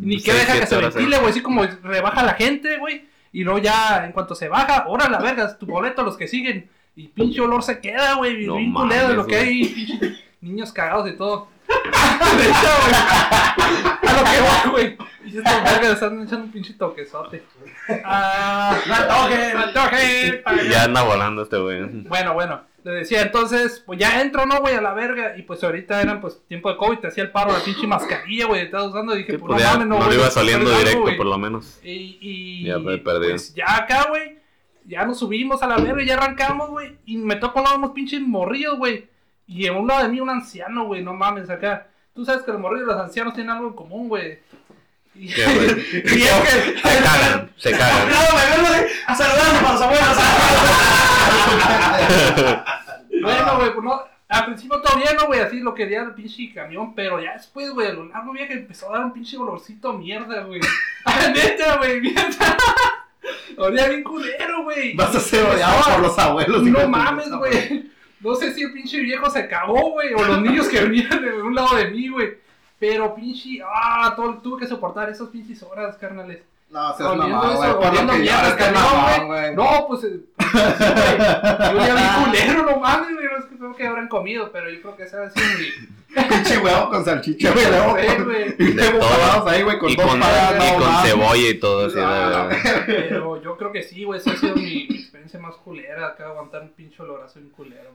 Ni 0.00 0.22
que 0.22 0.32
deja 0.32 0.60
que 0.60 0.66
se 0.66 0.76
ventile, 0.76 1.18
güey, 1.18 1.30
así 1.30 1.42
como 1.42 1.64
rebaja 1.82 2.22
la 2.22 2.34
gente, 2.34 2.78
güey. 2.78 3.06
Y 3.32 3.42
luego 3.42 3.58
ya, 3.58 4.04
en 4.06 4.12
cuanto 4.12 4.36
se 4.36 4.48
baja, 4.48 4.84
ora 4.86 5.08
la 5.08 5.18
verga, 5.18 5.58
tu 5.58 5.66
boleto, 5.66 6.04
los 6.04 6.16
que 6.16 6.28
siguen. 6.28 6.70
Y 6.94 7.08
pinche 7.08 7.40
olor 7.40 7.64
se 7.64 7.80
queda, 7.80 8.14
güey, 8.14 8.46
No 8.46 8.56
bien 8.56 8.72
culero 8.72 9.08
de 9.08 9.14
lo 9.14 9.26
que 9.26 9.36
hay, 9.36 9.64
pinche 9.64 10.16
niños 10.40 10.72
cagados 10.72 11.08
y 11.08 11.16
todo. 11.16 11.48
De 12.36 12.44
hecho, 12.44 12.68
güey, 12.86 13.89
a 14.20 14.24
lo 14.24 14.30
que 14.30 14.40
va, 14.40 14.70
güey. 14.70 14.96
Y 15.24 15.38
estos 15.38 15.62
vergas 15.64 15.90
están 15.92 16.22
echando 16.22 16.44
un 16.44 16.52
pinche 16.52 16.74
toquezote. 16.74 17.42
Ah, 18.04 18.76
¡No 18.86 18.94
antoje! 18.94 19.54
no 19.54 20.42
para- 20.42 20.62
Ya 20.64 20.84
anda 20.84 21.02
volando 21.02 21.42
este 21.42 21.58
güey. 21.58 21.82
bueno, 22.08 22.34
bueno, 22.34 22.62
le 22.84 22.90
decía, 22.92 23.22
entonces, 23.22 23.82
pues 23.84 23.98
ya 23.98 24.20
entro, 24.22 24.46
¿no, 24.46 24.60
güey? 24.60 24.74
A 24.74 24.80
la 24.80 24.94
verga. 24.94 25.36
Y 25.36 25.42
pues 25.42 25.62
ahorita 25.62 26.00
eran, 26.00 26.20
pues, 26.20 26.40
tiempo 26.48 26.70
de 26.70 26.76
COVID, 26.78 26.98
te 26.98 27.08
hacía 27.08 27.24
el 27.24 27.30
paro 27.30 27.52
la 27.52 27.58
pinche 27.62 27.86
mascarilla, 27.86 28.46
güey, 28.46 28.62
estás 28.62 28.84
usando. 28.86 29.14
Y 29.14 29.18
dije, 29.18 29.32
Sí, 29.32 29.38
pues, 29.38 29.50
pues 29.52 29.62
no 29.64 29.70
mames, 29.72 29.86
no, 29.88 29.96
güey, 30.04 30.16
iba 30.18 30.30
saliendo 30.30 30.70
directo, 30.78 31.16
por 31.16 31.26
lo 31.26 31.38
menos. 31.38 31.78
Y, 31.82 32.18
y 32.20 32.64
Ya 32.64 32.78
me 32.78 32.98
perdí. 32.98 33.28
pues 33.30 33.54
ya 33.54 33.76
acá, 33.76 34.06
güey, 34.08 34.38
ya 34.86 35.04
nos 35.04 35.18
subimos 35.18 35.62
a 35.62 35.66
la 35.66 35.76
verga, 35.76 36.02
ya 36.02 36.14
arrancamos, 36.14 36.70
güey. 36.70 36.96
Y 37.04 37.18
me 37.18 37.36
tocó 37.36 37.58
un 37.60 37.64
lado 37.66 37.76
unos 37.78 37.90
pinches 37.90 38.20
morrillos, 38.22 38.78
güey. 38.78 39.08
Y 39.46 39.66
a 39.66 39.72
un 39.72 39.86
lado 39.86 40.04
de 40.04 40.08
mí 40.08 40.20
un 40.20 40.30
anciano, 40.30 40.86
güey, 40.86 41.02
no 41.02 41.12
mames, 41.12 41.50
acá. 41.50 41.88
Tú 42.20 42.26
sabes 42.26 42.42
que 42.42 42.52
los 42.52 42.60
morrillos 42.60 42.86
y 42.86 42.92
los 42.92 43.00
ancianos 43.00 43.32
tienen 43.32 43.50
algo 43.50 43.68
en 43.68 43.72
común, 43.72 44.10
güey. 44.10 44.40
Y, 45.14 45.28
es 45.30 45.36
que... 45.36 45.42
Se 45.42 47.02
cagan, 47.02 47.50
se 47.56 47.70
cagan. 47.70 48.08
No, 48.10 48.16
me 48.36 48.86
a 49.06 49.14
saludar 49.14 49.56
a 49.56 49.72
los 49.72 49.80
abuelos. 49.80 50.18
Bueno, 53.22 53.56
güey, 53.56 53.72
pues 53.72 53.84
no. 53.84 54.02
Al 54.28 54.44
principio 54.44 54.82
todo 54.82 54.98
bien, 54.98 55.16
¿no, 55.18 55.28
güey? 55.28 55.40
Así 55.40 55.60
lo 55.60 55.74
quería 55.74 56.02
el 56.02 56.12
pinche 56.12 56.52
camión, 56.52 56.94
pero 56.94 57.22
ya 57.22 57.32
después, 57.32 57.70
güey, 57.70 57.88
a 57.88 57.94
lo 57.94 58.04
largo 58.04 58.32
viaje 58.32 58.52
empezó 58.52 58.90
a 58.90 58.98
dar 58.98 59.06
un 59.06 59.14
pinche 59.14 59.38
olorcito 59.38 59.94
mierda, 59.94 60.42
güey. 60.42 60.60
Ah, 61.06 61.32
neta, 61.34 61.78
güey, 61.78 62.02
mierda. 62.02 62.58
Olía 63.56 63.88
bien 63.88 64.02
culero, 64.02 64.64
güey. 64.64 64.94
Vas 64.94 65.16
a 65.16 65.20
ser 65.20 65.42
odiado 65.46 65.82
por 65.90 66.00
los 66.00 66.18
abuelos. 66.18 66.62
No 66.64 66.86
mames, 66.86 67.30
güey. 67.30 67.90
No 68.20 68.34
sé 68.34 68.52
si 68.52 68.62
el 68.62 68.72
pinche 68.72 69.00
viejo 69.00 69.30
se 69.30 69.48
cagó, 69.48 69.92
güey, 69.92 70.12
o 70.14 70.24
los 70.24 70.42
niños 70.42 70.68
que 70.68 70.80
venían 70.80 71.22
de 71.22 71.42
un 71.42 71.54
lado 71.54 71.76
de 71.76 71.90
mí, 71.90 72.08
güey. 72.08 72.34
Pero 72.78 73.14
pinche, 73.14 73.60
ah, 73.64 74.12
todo, 74.16 74.38
tuve 74.42 74.60
que 74.60 74.66
soportar 74.66 75.08
esas 75.10 75.28
pinches 75.28 75.62
horas, 75.62 75.96
carnales. 75.96 76.42
No, 76.70 76.96
seas 76.96 77.16
mamá, 77.16 77.56
güey. 77.56 77.88
oliendo 77.88 78.12
mierda, 78.12 78.56
güey. 79.16 79.26
güey. 79.26 79.56
No, 79.56 79.86
pues, 79.88 80.04
eh, 80.04 80.20
sí, 80.38 80.44
güey. 80.46 81.72
Yo 81.74 81.86
ya 81.86 81.94
vi 81.94 82.24
culero, 82.24 82.62
no 82.62 82.76
mames, 82.78 83.12
güey. 83.14 83.26
No 83.26 83.38
es 83.38 83.44
que 83.46 83.56
creo 83.56 83.74
que 83.74 83.86
habrán 83.86 84.08
comido, 84.08 84.52
pero 84.52 84.70
yo 84.70 84.80
creo 84.80 84.96
que 84.96 85.02
esa 85.02 85.24
ha 85.24 85.30
sido 85.30 85.46
mi. 85.58 85.98
Pinche 86.28 86.58
huevo 86.58 86.90
con 86.90 87.04
salchicha, 87.04 87.50
güey. 87.52 87.66
luego. 87.70 87.96
Y 88.58 88.72
luego 88.72 88.98
todo. 89.00 89.10
parados 89.10 89.48
ahí, 89.48 89.62
güey, 89.62 89.78
con 89.78 89.90
Y 89.90 89.96
dos 89.96 90.06
con, 90.06 90.20
paradas. 90.20 90.64
y 90.64 90.78
no 90.78 90.84
con 90.84 90.94
cebolla 91.02 91.48
y 91.48 91.54
todo 91.58 91.86
así. 91.86 91.98
Pero 92.86 93.42
yo 93.42 93.56
creo 93.56 93.72
que 93.72 93.82
sí, 93.82 94.04
güey. 94.04 94.20
Esa 94.20 94.30
ha 94.30 94.36
sido 94.36 94.54
mi, 94.54 94.86
mi 94.88 94.99
experiencia 95.20 95.40
más 95.40 95.56
culera. 95.56 96.08
Acá 96.08 96.26
aguantar 96.28 96.62
un 96.62 96.70
pinche 96.70 97.02
olorazo 97.02 97.38
bien 97.40 97.50
culero. 97.50 97.90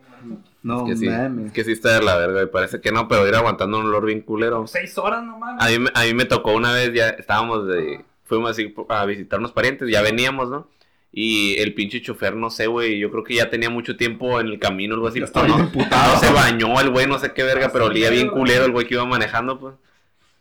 No 0.64 0.86
que 0.86 0.96
sí, 0.96 1.08
mames. 1.10 1.48
es 1.48 1.52
que 1.54 1.64
sí 1.64 1.72
está 1.72 2.00
de 2.00 2.06
la 2.06 2.16
verga, 2.18 2.44
y 2.44 2.48
parece 2.48 2.82
que 2.82 2.92
no, 2.92 3.08
pero 3.08 3.28
ir 3.28 3.36
aguantando 3.36 3.80
un 3.80 3.86
olor 3.88 4.06
bien 4.06 4.22
culero. 4.22 4.66
Seis 4.68 4.98
horas, 4.98 5.24
no 5.24 5.38
mames. 5.38 5.64
A 5.64 5.70
mí, 5.70 5.80
me- 5.80 5.92
a 5.94 6.04
mí 6.04 6.14
me 6.14 6.26
tocó 6.26 6.54
una 6.54 6.74
vez, 6.74 6.94
ya 6.94 7.10
estábamos 7.10 7.68
de... 7.68 8.04
Fuimos 8.24 8.52
así 8.52 8.74
a 8.90 9.06
visitar 9.06 9.40
unos 9.40 9.52
parientes, 9.52 9.88
ya 9.90 10.02
veníamos, 10.02 10.50
¿no? 10.50 10.68
Y 11.12 11.56
el 11.60 11.74
pinche 11.76 12.02
chofer, 12.02 12.36
no 12.36 12.50
sé, 12.50 12.68
güey, 12.68 12.98
yo 13.00 13.10
creo 13.12 13.24
que 13.24 13.36
ya 13.36 13.50
tenía 13.50 13.70
mucho 13.70 13.96
tiempo 13.96 14.40
en 14.40 14.48
el 14.48 14.60
camino, 14.60 14.96
algo 14.96 15.08
así. 15.08 15.20
Ya 15.20 15.26
estaba 15.26 15.48
no, 15.48 15.58
no 15.60 16.20
se 16.20 16.32
bañó 16.34 16.80
el 16.82 16.90
güey, 16.90 17.08
no 17.08 17.20
sé 17.20 17.34
qué 17.34 17.44
verga, 17.44 17.70
pero 17.72 17.86
olía 17.86 18.10
bien 18.10 18.30
culero 18.30 18.66
el 18.66 18.72
güey 18.72 18.88
que 18.88 18.96
iba 18.96 19.06
manejando, 19.06 19.60
pues. 19.60 19.76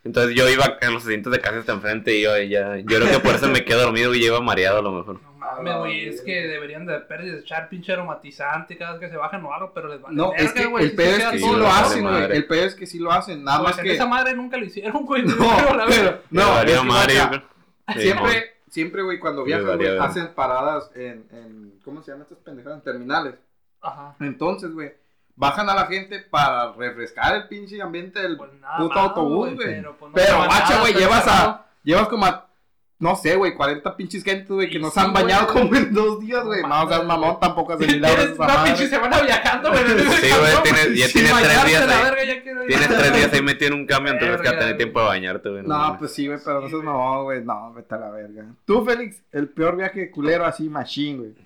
Entonces 0.03 0.35
yo 0.35 0.47
iba 0.49 0.77
en 0.81 0.93
los 0.93 1.03
asientos 1.03 1.31
de 1.31 1.39
casa 1.39 1.59
hasta 1.59 1.73
enfrente 1.73 2.15
y 2.17 2.23
yo 2.23 2.37
ya... 2.43 2.77
Yo 2.77 2.85
creo 2.99 3.09
que 3.09 3.19
por 3.19 3.35
eso 3.35 3.47
me 3.47 3.63
quedé 3.63 3.77
dormido 3.81 4.13
y 4.13 4.19
yo 4.19 4.27
iba 4.27 4.41
mareado 4.41 4.79
a 4.79 4.81
lo 4.81 4.91
mejor. 4.91 5.19
No 5.57 5.63
mames, 5.63 5.77
güey. 5.79 6.07
Es 6.07 6.21
que 6.21 6.47
deberían 6.47 6.85
de 6.85 6.99
perder 6.99 7.35
echar 7.35 7.69
pinche 7.69 7.93
aromatizante 7.93 8.77
cada 8.77 8.93
vez 8.93 9.01
que 9.01 9.09
se 9.09 9.17
bajan 9.17 9.43
o 9.45 9.53
algo, 9.53 9.71
pero 9.73 9.87
les 9.87 10.01
vale 10.01 10.15
No, 10.15 10.33
es 10.35 10.51
que 10.53 10.65
güey, 10.65 10.85
el 10.85 10.95
pedo 10.95 11.17
es 11.17 11.25
que 11.25 11.39
sí 11.39 11.55
lo 11.55 11.67
hacen, 11.67 12.03
güey. 12.03 12.23
El 12.23 12.47
pedo 12.47 12.65
es 12.65 12.75
que 12.75 12.85
sí 12.85 12.99
lo 12.99 13.11
hacen. 13.11 13.43
Nada 13.43 13.61
más 13.61 13.77
que. 13.77 13.93
esa 13.93 14.05
madre 14.05 14.35
nunca 14.35 14.57
lo 14.57 14.65
hicieron, 14.65 15.05
güey. 15.05 15.23
No, 15.35 15.75
la 15.75 15.85
pero. 15.87 16.21
No, 16.29 16.43
Siempre, 17.93 18.55
siempre, 18.69 19.03
güey, 19.03 19.19
cuando 19.19 19.43
viajan, 19.43 19.77
güey, 19.77 19.97
hacen 19.97 20.33
paradas 20.33 20.91
en, 20.95 21.27
en. 21.31 21.79
¿Cómo 21.83 22.01
se 22.01 22.11
llaman 22.11 22.23
estas 22.23 22.39
pendejadas? 22.39 22.79
En 22.79 22.83
terminales. 22.83 23.35
Ajá. 23.81 24.15
Entonces, 24.19 24.71
güey, 24.73 24.93
bajan 25.35 25.69
a 25.69 25.75
la 25.75 25.85
gente 25.87 26.19
para 26.19 26.73
refrescar 26.73 27.35
el 27.35 27.47
pinche 27.47 27.81
ambiente 27.81 28.21
del 28.21 28.37
Pues 28.37 28.53
nada 28.53 28.77
puto 28.77 28.99
autobús, 28.99 29.55
güey. 29.55 29.67
Pero, 29.67 29.95
pues, 29.97 30.11
no 30.11 30.15
Pero, 30.15 30.47
nada, 30.47 30.79
güey, 30.81 30.93
llevas 30.93 31.27
a. 31.27 31.65
Llevas 31.83 32.07
como 32.07 32.25
a. 32.25 32.47
No 32.97 33.15
sé, 33.17 33.35
güey, 33.35 33.53
40 33.55 33.97
pinches 33.97 34.23
gente, 34.23 34.53
güey, 34.53 34.69
que 34.69 34.79
nos 34.79 34.93
sí, 34.93 34.99
han 35.01 35.11
bañado 35.11 35.47
como 35.47 35.75
en 35.75 35.93
dos 35.93 36.21
días, 36.21 36.45
güey. 36.45 36.61
No 36.63 36.83
o 36.83 36.87
sea, 36.87 37.01
mamón 37.03 37.37
tampoco 37.41 37.73
hace 37.73 37.85
milagros 37.87 38.19
Tienes 38.19 38.39
una 38.39 38.47
madre. 38.47 38.71
pinche 38.71 38.87
semana 38.87 39.21
viajando, 39.21 39.69
güey. 39.69 39.83
Sí, 39.85 40.27
güey, 40.39 40.63
tienes- 40.63 40.95
ya 40.97 41.07
tienes 41.11 41.33
tres 41.33 41.65
días 41.65 41.87
la 41.87 41.97
ahí. 41.97 42.03
verga. 42.03 42.65
Tienes 42.67 42.87
tres 42.87 43.13
días 43.13 43.33
ahí 43.33 43.41
metido 43.41 43.73
en 43.73 43.79
un 43.81 43.85
cambio, 43.85 44.13
entonces 44.13 44.41
que 44.41 44.49
tener 44.57 44.77
tiempo 44.77 44.99
de 45.01 45.05
bañarte, 45.07 45.49
güey. 45.49 45.63
No, 45.63 45.95
pues 45.99 46.13
sí, 46.13 46.27
güey, 46.27 46.39
pero 46.43 46.61
no 46.61 46.69
seas 46.69 46.79
Sí, 46.81 46.85
mamón, 46.85 47.23
güey. 47.25 47.43
No, 47.43 47.73
vete 47.73 47.95
a 47.95 47.97
la 47.97 48.09
verga. 48.11 48.45
Tú, 48.63 48.85
Félix, 48.85 49.21
el 49.33 49.49
peor 49.49 49.75
viaje 49.75 50.09
culero 50.09 50.45
así, 50.45 50.69
machine, 50.69 51.17
güey. 51.17 51.44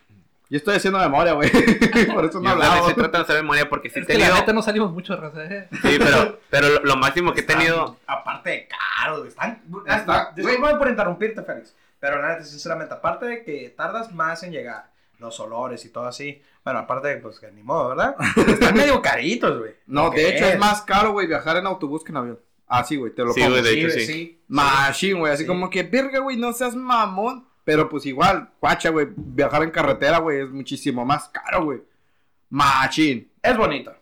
Yo 0.50 0.58
estoy 0.58 0.76
haciendo 0.78 0.98
memoria, 1.00 1.34
güey. 1.34 1.50
Por 2.14 2.26
eso 2.26 2.40
no 2.40 2.50
hablaba. 2.50 2.78
estoy 2.78 2.94
tratando 2.96 3.18
de 3.20 3.24
hacer 3.24 3.36
memoria 3.44 3.70
porque 3.70 3.90
sí 3.90 4.00
he 4.00 4.02
Es 4.02 4.08
que 4.08 4.14
la 4.14 4.20
tenido... 4.20 4.36
neta 4.40 4.54
no 4.54 4.62
salimos 4.64 4.92
mucho 4.92 5.14
de 5.16 5.22
raza, 5.22 5.46
eh. 5.46 5.68
Sí, 5.72 5.98
pero, 6.00 6.40
pero 6.50 6.70
lo, 6.70 6.80
lo 6.84 6.96
máximo 6.98 7.34
que 7.34 7.42
he 7.42 7.44
tenido... 7.44 7.98
Aparte 8.08 8.50
de 8.50 8.68
caro, 8.68 9.26
están. 9.26 9.62
Está- 9.86 10.32
Disculpame 10.36 10.78
por 10.80 10.88
interrumpirte, 10.90 11.44
Félix. 11.44 11.76
Pero 12.00 12.22
la 12.22 12.30
neta, 12.30 12.44
sinceramente, 12.46 12.94
aparte 12.94 13.26
de 13.26 13.44
que 13.44 13.74
tardas 13.78 14.12
más 14.14 14.42
en 14.44 14.52
llegar, 14.54 14.90
los 15.20 15.40
olores 15.40 15.84
y 15.86 15.90
todo 15.90 16.06
así. 16.08 16.42
Bueno, 16.64 16.80
aparte 16.80 17.10
de 17.10 17.18
pues 17.18 17.40
que 17.40 17.52
ni 17.52 17.62
modo, 17.62 17.90
¿verdad? 17.90 18.16
Están 18.48 18.76
medio 18.76 19.02
caritos, 19.02 19.60
güey. 19.60 19.74
No, 19.86 20.10
¿Qué 20.10 20.22
de 20.22 20.30
hecho 20.36 20.46
es? 20.46 20.54
es 20.54 20.60
más 20.60 20.82
caro, 20.82 21.12
güey, 21.12 21.28
viajar 21.28 21.58
en 21.58 21.68
autobús 21.68 22.04
que 22.04 22.12
en 22.12 22.18
avión. 22.18 22.40
Ah, 22.68 22.84
sí, 22.84 22.96
güey, 22.96 23.14
te 23.14 23.24
lo 23.24 23.34
Sí, 23.34 23.42
pongo. 23.42 23.52
güey, 23.54 23.64
de 23.64 23.70
Sí, 23.72 23.80
hecho 23.80 23.88
güey, 23.94 24.06
sí. 24.06 24.14
sí. 24.14 24.42
Machín, 24.48 25.20
güey, 25.20 25.34
así 25.34 25.44
Sí. 25.44 25.48
como 25.48 25.70
que, 25.70 25.84
verga, 25.84 26.20
güey, 26.20 26.38
no 26.38 26.54
seas 26.54 26.76
mamón. 26.76 27.48
Pero 27.70 27.88
pues 27.88 28.04
igual, 28.08 28.50
guacha, 28.60 28.90
güey, 28.90 29.10
viajar 29.16 29.62
en 29.62 29.70
carretera, 29.70 30.18
güey, 30.18 30.40
es 30.40 30.50
muchísimo 30.50 31.06
más 31.06 31.30
caro, 31.30 31.66
güey. 31.66 31.80
Machín. 32.50 33.32
Es 33.44 33.56
bonito. 33.56 33.96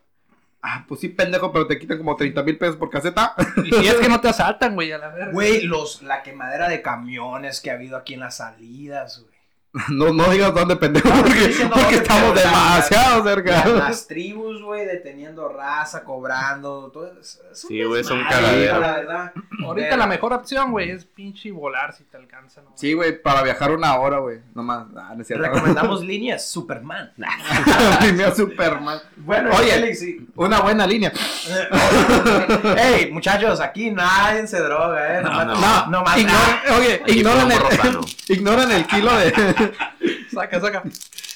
Ah, 0.62 0.86
pues 0.88 1.01
sí, 1.01 1.09
pendejo, 1.09 1.51
pero 1.51 1.67
te 1.67 1.77
quitan 1.77 1.97
como 1.97 2.15
30 2.15 2.43
mil 2.43 2.57
pesos 2.57 2.77
por 2.77 2.89
caseta. 2.89 3.36
Y 3.65 3.69
si 3.69 3.88
es 3.88 3.95
que 3.95 4.07
no 4.07 4.21
te 4.21 4.29
asaltan, 4.29 4.74
güey, 4.74 4.93
a 4.93 5.00
la 5.00 5.09
verga. 5.09 5.33
Güey, 5.33 5.63
los, 5.63 6.01
la 6.01 6.24
quemadera 6.24 6.69
de 6.69 6.81
camiones 6.81 7.59
que 7.59 7.69
ha 7.69 7.74
habido 7.74 7.97
aquí 7.97 8.13
en 8.13 8.21
las 8.21 8.38
salidas, 8.38 9.19
güey. 9.19 9.37
no, 9.89 10.12
no 10.12 10.29
digas 10.31 10.53
dónde, 10.55 10.75
pendejo, 10.77 11.07
No, 11.09 11.15
porque, 11.21 11.39
dónde, 11.39 11.95
estamos 11.97 12.31
pero 12.33 12.33
la- 12.36 12.41
demasiado 12.41 13.24
cerca. 13.24 13.65
La- 13.67 13.74
Las 13.89 14.07
tribus, 14.07 14.62
güey, 14.63 14.86
deteniendo 14.86 15.50
raza, 15.50 16.03
cobrando, 16.03 16.89
todo 16.91 17.07
eso. 17.19 17.39
es 17.51 17.63
un 17.63 17.67
Sí, 17.69 17.83
güey, 17.83 18.01
es 18.01 18.09
un 18.09 18.24
cagadero. 18.24 18.79
La 18.79 18.91
verdad. 18.93 19.33
Ahorita 19.63 19.88
Pero- 19.89 19.97
la 19.97 20.07
mejor 20.07 20.33
opción, 20.33 20.71
güey, 20.71 20.89
es 20.91 21.05
pinche 21.05 21.51
volar 21.51 21.93
si 21.93 22.05
te 22.05 22.17
alcanza, 22.17 22.62
¿no? 22.62 22.71
Sí, 22.75 22.93
güey, 22.93 23.21
para 23.21 23.43
viajar 23.43 23.71
una 23.71 23.95
hora, 23.97 24.17
güey. 24.19 24.39
Nomás, 24.55 24.88
ah, 24.95 25.13
no 25.15 25.21
es 25.21 25.27
cierto. 25.27 25.45
Recomendamos 25.45 26.01
líneas 26.05 26.47
Superman. 26.50 27.12
Línea 28.01 28.33
Superman. 28.33 29.00
Bueno, 29.17 29.51
Oye. 29.59 29.71
Félix, 29.74 30.00
sí. 30.00 30.27
Una 30.38 30.62
buena 30.62 30.88
línea. 30.88 31.12
Ey, 32.77 33.12
muchachos, 33.12 33.59
aquí 33.59 33.91
nadie 33.91 34.47
se 34.47 34.59
droga, 34.59 35.19
eh. 35.19 35.21
No, 35.21 35.29
Nomás- 35.29 35.86
no. 35.88 35.91
nomás- 36.00 36.17
Ignoran, 36.17 36.59
oye, 36.79 37.01
ignoran 37.07 37.51
el, 37.51 37.59
ignoran 38.29 38.71
el 38.71 38.88
kilo 38.88 39.15
de... 39.17 39.66
Saca, 40.33 40.59
saca. 40.62 40.83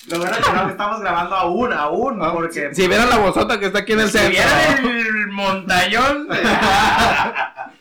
Lo 0.08 0.18
bueno 0.18 0.32
es 0.36 0.46
que 0.46 0.52
no 0.54 0.70
estamos 0.70 1.00
grabando 1.00 1.36
aún, 1.36 1.74
aún, 1.74 2.20
porque... 2.34 2.68
Ah, 2.68 2.74
Si 2.74 2.88
vieran 2.88 3.10
la 3.10 3.18
bolsota 3.18 3.60
que 3.60 3.68
está 3.68 3.80
aquí 3.80 3.94
en 3.94 4.00
el 4.02 4.08
Si 4.12 4.18
centro. 4.18 4.32
vieran 4.32 4.86
el 4.86 5.28
montañón. 5.28 6.28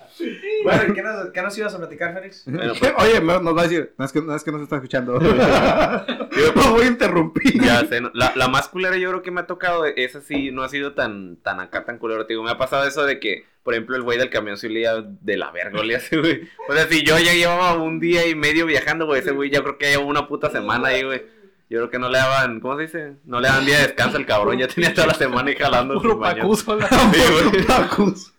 bueno, 0.65 0.83
¿y 0.89 0.93
¿qué 0.95 1.03
nos, 1.03 1.31
¿qué 1.31 1.43
nos 1.43 1.59
ibas 1.59 1.75
a 1.75 1.79
platicar, 1.79 2.15
Félix? 2.15 2.45
Bueno, 2.47 2.73
pues, 2.79 2.93
Oye, 2.99 3.21
me- 3.21 3.41
nos 3.41 3.57
va 3.57 3.61
a 3.61 3.65
decir, 3.65 3.93
no 3.99 4.05
es 4.05 4.13
que 4.13 4.21
no, 4.23 4.35
es 4.35 4.45
que 4.45 4.53
no 4.53 4.59
se 4.59 4.65
está 4.65 4.77
escuchando. 4.77 5.19
no 5.21 6.71
voy 6.73 6.83
a 6.85 6.87
interrumpir. 6.89 7.61
Ya 7.63 7.87
sé, 7.87 8.01
no. 8.01 8.11
la, 8.15 8.33
la 8.37 8.49
más 8.49 8.69
culera 8.69 8.97
yo 8.97 9.09
creo 9.11 9.23
que 9.23 9.31
me 9.31 9.41
ha 9.41 9.47
tocado, 9.47 9.85
esa 9.87 10.21
sí, 10.21 10.51
no 10.51 10.63
ha 10.63 10.69
sido 10.69 10.93
tan, 10.95 11.37
tan 11.37 11.61
acá, 11.61 11.85
tan 11.85 11.99
culero, 11.99 12.27
te 12.27 12.33
digo, 12.35 12.43
me 12.43 12.51
ha 12.51 12.59
pasado 12.59 12.87
eso 12.87 13.05
de 13.05 13.21
que, 13.21 13.45
por 13.63 13.75
ejemplo, 13.75 13.97
el 13.97 14.03
güey 14.03 14.19
del 14.19 14.31
camión 14.31 14.57
se 14.57 14.67
olía 14.69 14.95
de 15.03 15.37
la 15.37 15.51
verga, 15.51 15.81
olía 15.81 15.99
así, 15.99 16.17
güey. 16.17 16.49
O 16.69 16.73
sea, 16.75 16.87
si 16.89 17.03
yo 17.03 17.19
ya 17.19 17.33
llevaba 17.35 17.75
un 17.75 18.01
día 18.01 18.27
y 18.27 18.35
medio 18.35 18.67
viajando, 18.67 19.07
güey, 19.07 19.21
ese 19.21 19.33
güey 19.33 19.51
ya 19.51 19.61
creo 19.63 19.79
que 19.79 19.91
lleva 19.91 20.05
una 20.05 20.27
puta 20.29 20.51
semana 20.51 20.89
ahí, 20.89 21.03
güey. 21.03 21.23
Yo 21.69 21.79
creo 21.79 21.91
que 21.91 21.99
no 22.01 22.09
le 22.09 22.19
daban, 22.19 22.59
¿cómo 22.59 22.75
se 22.77 22.83
dice? 22.83 23.13
No 23.25 23.39
le 23.39 23.47
daban 23.47 23.65
día 23.65 23.77
de 23.77 23.83
descanso 23.87 24.17
al 24.17 24.27
cabrón, 24.27 24.59
ya 24.59 24.67
tenía 24.67 24.93
toda 24.93 25.07
la 25.07 25.15
semana 25.15 25.51
ahí 25.51 25.57
jalando. 25.57 26.01
Puro 26.01 26.19
pacuso, 26.19 26.75
la 26.75 26.89
Sí, 26.89 27.21
güey. 27.53 27.65
Tacos. 27.65 28.33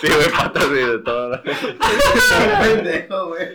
Sí, 0.00 0.08
güey, 0.08 0.30
patas 0.30 0.66
y 0.66 0.74
de 0.74 0.98
todo. 0.98 1.42
pendejo, 2.62 3.28
güey. 3.28 3.48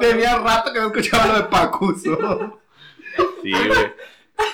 Tenía 0.00 0.38
rato 0.38 0.72
que 0.72 0.80
no 0.80 0.86
escuchaba 0.86 1.26
lo 1.26 1.34
de 1.36 1.44
Pacuso. 1.44 2.60
Sí, 3.42 3.52
güey. 3.52 3.92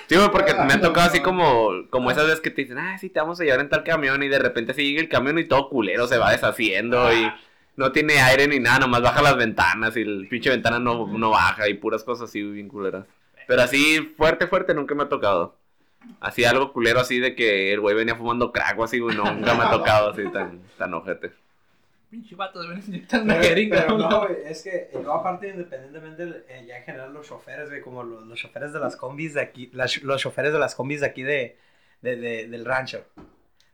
Sí, 0.08 0.16
güey, 0.16 0.30
porque 0.30 0.54
me 0.54 0.74
ha 0.74 0.80
tocado 0.80 1.08
así 1.08 1.20
como, 1.20 1.70
como 1.88 2.10
esas 2.10 2.24
veces 2.24 2.40
que 2.40 2.50
te 2.50 2.62
dicen, 2.62 2.78
ah, 2.78 2.98
sí, 2.98 3.08
te 3.08 3.20
vamos 3.20 3.40
a 3.40 3.44
llevar 3.44 3.60
en 3.60 3.70
tal 3.70 3.82
camión 3.82 4.22
y 4.22 4.28
de 4.28 4.38
repente 4.38 4.72
así 4.72 4.84
llega 4.84 5.00
el 5.00 5.08
camión 5.08 5.38
y 5.38 5.44
todo 5.44 5.68
culero 5.68 6.06
se 6.06 6.18
va 6.18 6.32
deshaciendo 6.32 7.12
y 7.12 7.32
no 7.76 7.92
tiene 7.92 8.20
aire 8.20 8.46
ni 8.46 8.58
nada, 8.58 8.80
nomás 8.80 9.00
baja 9.00 9.22
las 9.22 9.36
ventanas 9.36 9.96
y 9.96 10.02
el 10.02 10.28
pinche 10.28 10.50
ventana 10.50 10.78
no, 10.78 11.06
no 11.06 11.30
baja 11.30 11.68
y 11.68 11.74
puras 11.74 12.04
cosas 12.04 12.28
así 12.28 12.42
bien 12.42 12.68
culeras. 12.68 13.06
Pero 13.46 13.62
así 13.62 14.14
fuerte, 14.16 14.46
fuerte 14.46 14.74
nunca 14.74 14.94
me 14.94 15.04
ha 15.04 15.08
tocado. 15.08 15.59
Así 16.20 16.44
algo 16.44 16.72
culero 16.72 17.00
así 17.00 17.18
de 17.18 17.34
que 17.34 17.72
el 17.72 17.80
güey 17.80 17.94
venía 17.94 18.14
fumando 18.16 18.52
crack 18.52 18.78
o 18.78 18.84
así, 18.84 18.98
güey, 18.98 19.16
nunca 19.16 19.54
me 19.54 19.64
ha 19.64 19.70
tocado 19.70 20.10
así 20.10 20.22
tan, 20.32 20.60
tan 20.78 20.92
ojete. 20.94 21.32
Pinche 22.10 22.34
vato, 22.34 22.60
deben 22.62 22.82
inyectar 22.86 23.22
una 23.22 23.34
jeringa. 23.36 23.82
pero 23.82 23.98
¿no? 23.98 24.10
no, 24.10 24.20
güey, 24.26 24.36
es 24.44 24.62
que 24.62 24.90
no, 25.02 25.12
aparte, 25.12 25.48
independientemente, 25.48 26.44
eh, 26.48 26.64
ya 26.66 26.78
en 26.78 26.84
general 26.84 27.12
los 27.12 27.28
choferes, 27.28 27.68
güey, 27.68 27.80
como 27.82 28.02
los, 28.02 28.24
los 28.26 28.38
choferes 28.38 28.72
de 28.72 28.80
las 28.80 28.96
combis 28.96 29.34
de 29.34 29.42
aquí, 29.42 29.70
las- 29.72 30.02
los 30.02 30.20
choferes 30.20 30.52
de 30.52 30.58
las 30.58 30.74
combis 30.74 31.00
de 31.00 31.06
aquí 31.06 31.22
de, 31.22 31.56
de, 32.02 32.16
de- 32.16 32.48
del 32.48 32.64
rancho. 32.64 33.04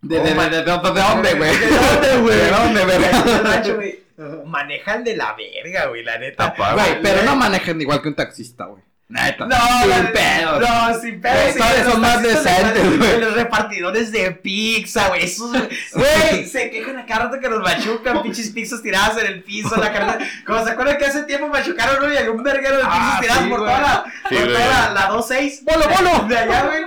¿De, 0.03 0.19
de, 0.21 0.35
de, 0.35 0.35
de, 0.35 0.51
de, 0.51 0.63
de 0.63 0.63
dónde, 0.63 1.35
güey? 1.35 1.51
¿De 1.57 1.67
dónde, 1.69 2.21
güey? 2.21 2.37
¿De 2.39 2.51
dónde, 2.51 2.85
güey? 2.85 3.43
rancho, 3.43 3.75
güey. 3.77 4.07
Manejan 4.47 5.03
de 5.05 5.17
la 5.17 5.35
verga, 5.35 5.87
güey, 5.87 6.03
la 6.05 6.19
neta. 6.19 6.55
Güey, 6.57 7.01
pero 7.03 7.23
no 7.23 7.37
manejen 7.37 7.81
igual 7.81 8.03
que 8.03 8.09
un 8.09 8.15
taxista, 8.17 8.67
güey. 8.67 8.83
Neta. 9.09 9.47
No, 9.47 9.57
sin 9.57 10.13
pedos. 10.13 10.61
No, 10.69 11.01
sin 11.01 11.21
pedos. 11.21 11.57
Güey, 11.57 11.75
sí, 11.77 11.91
son 11.91 12.01
más 12.01 12.23
decentes, 12.23 12.75
de- 12.91 12.97
güey. 12.97 13.21
Los 13.21 13.35
repartidores 13.35 14.11
de 14.11 14.33
pizza, 14.33 15.07
güey. 15.09 15.25
Esos, 15.25 15.53
güey, 15.95 16.45
se 16.51 16.71
quejan 16.71 16.99
a 16.99 17.07
cada 17.07 17.27
rato 17.27 17.39
que 17.39 17.49
nos 17.49 17.61
machucan, 17.61 18.21
pinches 18.23 18.51
pizzas 18.51 18.83
tiradas 18.83 19.17
en 19.19 19.27
el 19.27 19.43
piso, 19.45 19.77
la 19.77 19.93
carne. 19.93 20.27
Como 20.45 20.65
se 20.65 20.73
acuerdan 20.73 20.99
que 20.99 21.05
hace 21.07 21.23
tiempo 21.23 21.47
machucaron 21.47 22.03
uno 22.03 22.13
y 22.13 22.17
había 22.17 22.33
un 22.33 22.43
verguero 22.43 22.79
de 22.79 22.83
pizzas 22.83 22.99
Ah, 23.01 23.19
tiradas 23.21 23.43
sí, 23.45 23.49
por 23.49 23.61
güey. 23.61 23.71
toda 23.77 23.81
la, 23.87 24.05
Sí, 24.29 24.35
por 24.35 24.45
güey. 24.45 24.53
toda 24.55 24.69
la, 24.69 24.91
la 24.93 25.09
2-6. 25.11 25.63
¡Bolo, 25.63 25.85
bolo! 25.89 26.25
De 26.29 26.39
allá, 26.39 26.63
güey. 26.65 26.85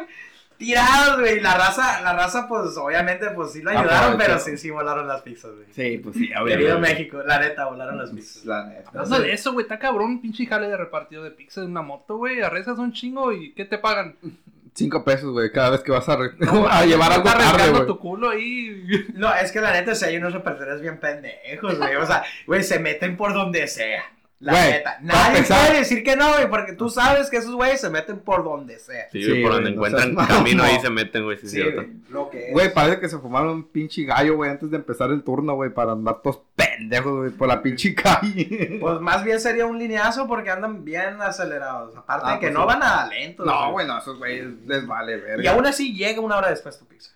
Tirados, 0.60 1.19
güey. 1.22 1.39
La 1.39 1.56
raza, 1.56 2.02
la 2.02 2.13
raza, 2.13 2.48
pues, 2.48 2.78
obviamente, 2.78 3.30
pues 3.32 3.54
sí 3.54 3.62
lo 3.63 3.72
ayudaron, 3.72 4.17
pero 4.17 4.38
sí, 4.38 4.58
sí 4.58 4.69
volaron 4.69 5.08
las 5.08 5.22
pizzas, 5.22 5.52
güey. 5.56 5.65
Sí, 5.72 5.98
pues 6.04 6.15
sí, 6.15 6.28
Querido 6.28 6.43
obviamente. 6.43 6.80
México, 6.80 7.24
la 7.26 7.39
neta, 7.39 7.65
volaron 7.65 7.98
las 7.98 8.12
pizzas. 8.12 8.45
La 8.45 8.65
neta. 8.65 8.89
Hablando 8.89 9.19
de 9.22 9.32
eso, 9.34 9.54
güey, 9.54 9.63
está 9.63 9.80
cabrón, 9.80 10.22
pinche 10.22 10.45
jale 10.45 10.67
de 10.67 10.78
repartido 10.78 11.24
de 11.24 11.32
pizza 11.32 11.62
en 11.62 11.72
una 11.72 11.82
moto, 11.82 12.17
güey. 12.17 12.41
Arrestas 12.41 12.78
un 12.78 12.91
chingo 12.93 13.32
y 13.32 13.54
¿qué 13.54 13.65
te 13.65 13.78
pagan? 13.80 14.17
Cinco 14.76 15.04
pesos, 15.04 15.32
güey, 15.34 15.52
cada 15.52 15.72
vez 15.72 15.82
que 15.82 15.91
vas 15.91 16.08
a, 16.10 16.15
re- 16.17 16.32
a 16.69 16.86
llevar 16.86 17.12
algo 17.12 17.24
tarde, 17.24 17.72
güey. 17.72 17.88
tu 17.88 17.98
culo 17.98 18.30
ahí. 18.30 18.86
No, 19.15 19.34
es 19.34 19.52
que 19.52 19.62
la 19.62 19.72
neta, 19.74 19.95
si 19.95 20.06
hay 20.06 20.17
unos 20.17 20.34
repartidores 20.34 20.82
bien 20.82 21.00
pendejos, 21.00 21.78
güey. 21.78 21.95
O 21.95 22.06
sea, 22.06 22.24
güey, 22.45 22.63
se 22.63 22.80
meten 22.80 23.17
por 23.17 23.34
donde 23.34 23.67
sea. 23.67 24.04
La 24.41 24.54
Güey, 24.54 24.71
neta. 24.71 24.97
Nadie 25.02 25.43
puede 25.43 25.80
decir 25.80 26.02
que 26.02 26.15
no, 26.15 26.32
güey, 26.34 26.49
porque 26.49 26.71
tú 26.71 26.89
sabes 26.89 27.30
que 27.30 27.36
esos 27.36 27.54
güeyes 27.56 27.82
se 27.82 27.89
meten 27.89 28.19
por 28.19 28.45
donde 28.45 28.80
sea. 28.80 29.10
Sí, 29.12 29.21
Sí, 29.21 29.30
güey, 29.30 29.43
por 29.43 29.52
donde 29.52 29.69
no 29.71 29.75
encuentran 29.75 30.15
seas 30.15 30.28
camino 30.30 30.63
ahí 30.63 30.69
mamón. 30.78 30.82
se 30.86 30.89
meten, 30.91 31.23
güey, 31.25 31.38
sí, 31.39 31.45
es 31.45 31.52
Sí, 31.52 31.58
cierto. 31.58 31.82
güey. 31.82 31.93
Lo 32.10 32.30
que 32.30 32.47
es. 32.47 32.54
Güey, 32.54 32.73
parece 32.73 32.99
que 33.02 33.10
se 33.10 33.17
fumaron 33.17 33.49
un 33.49 33.63
pinche 33.67 34.06
gallo, 34.06 34.38
güey, 34.38 34.49
antes 34.49 34.71
de 34.71 34.78
empezar 34.78 35.10
el 35.12 35.23
turno, 35.23 35.56
güey, 35.56 35.71
para 35.71 35.91
andar 35.91 36.21
todos 36.21 36.39
pendejos, 36.56 37.17
güey, 37.17 37.32
por 37.32 37.49
la 37.49 37.62
pinche 37.62 37.93
calle. 37.93 38.78
Pues 38.80 39.02
más 39.02 39.25
bien 39.25 39.41
sería 39.41 39.65
un 39.65 39.78
lineazo 39.78 40.25
porque 40.28 40.52
andan 40.52 40.86
bien 40.86 41.21
acelerados. 41.21 41.97
Aparte 41.97 42.25
Ah, 42.28 42.34
de 42.36 42.39
que 42.39 42.45
pues 42.47 42.54
no 42.54 42.62
sí. 42.62 42.67
van 42.67 42.84
a 42.84 43.08
lentos. 43.08 43.45
No, 43.45 43.71
güey, 43.73 43.86
no, 43.86 43.97
esos 43.99 44.17
güeyes 44.19 44.45
les 44.65 44.88
vale, 44.88 45.17
verga. 45.17 45.43
Y 45.43 45.47
aún 45.47 45.65
así 45.65 45.93
llega 45.93 46.21
una 46.21 46.38
hora 46.38 46.49
después 46.49 46.80
tu 46.80 46.86
pizza. 46.86 47.12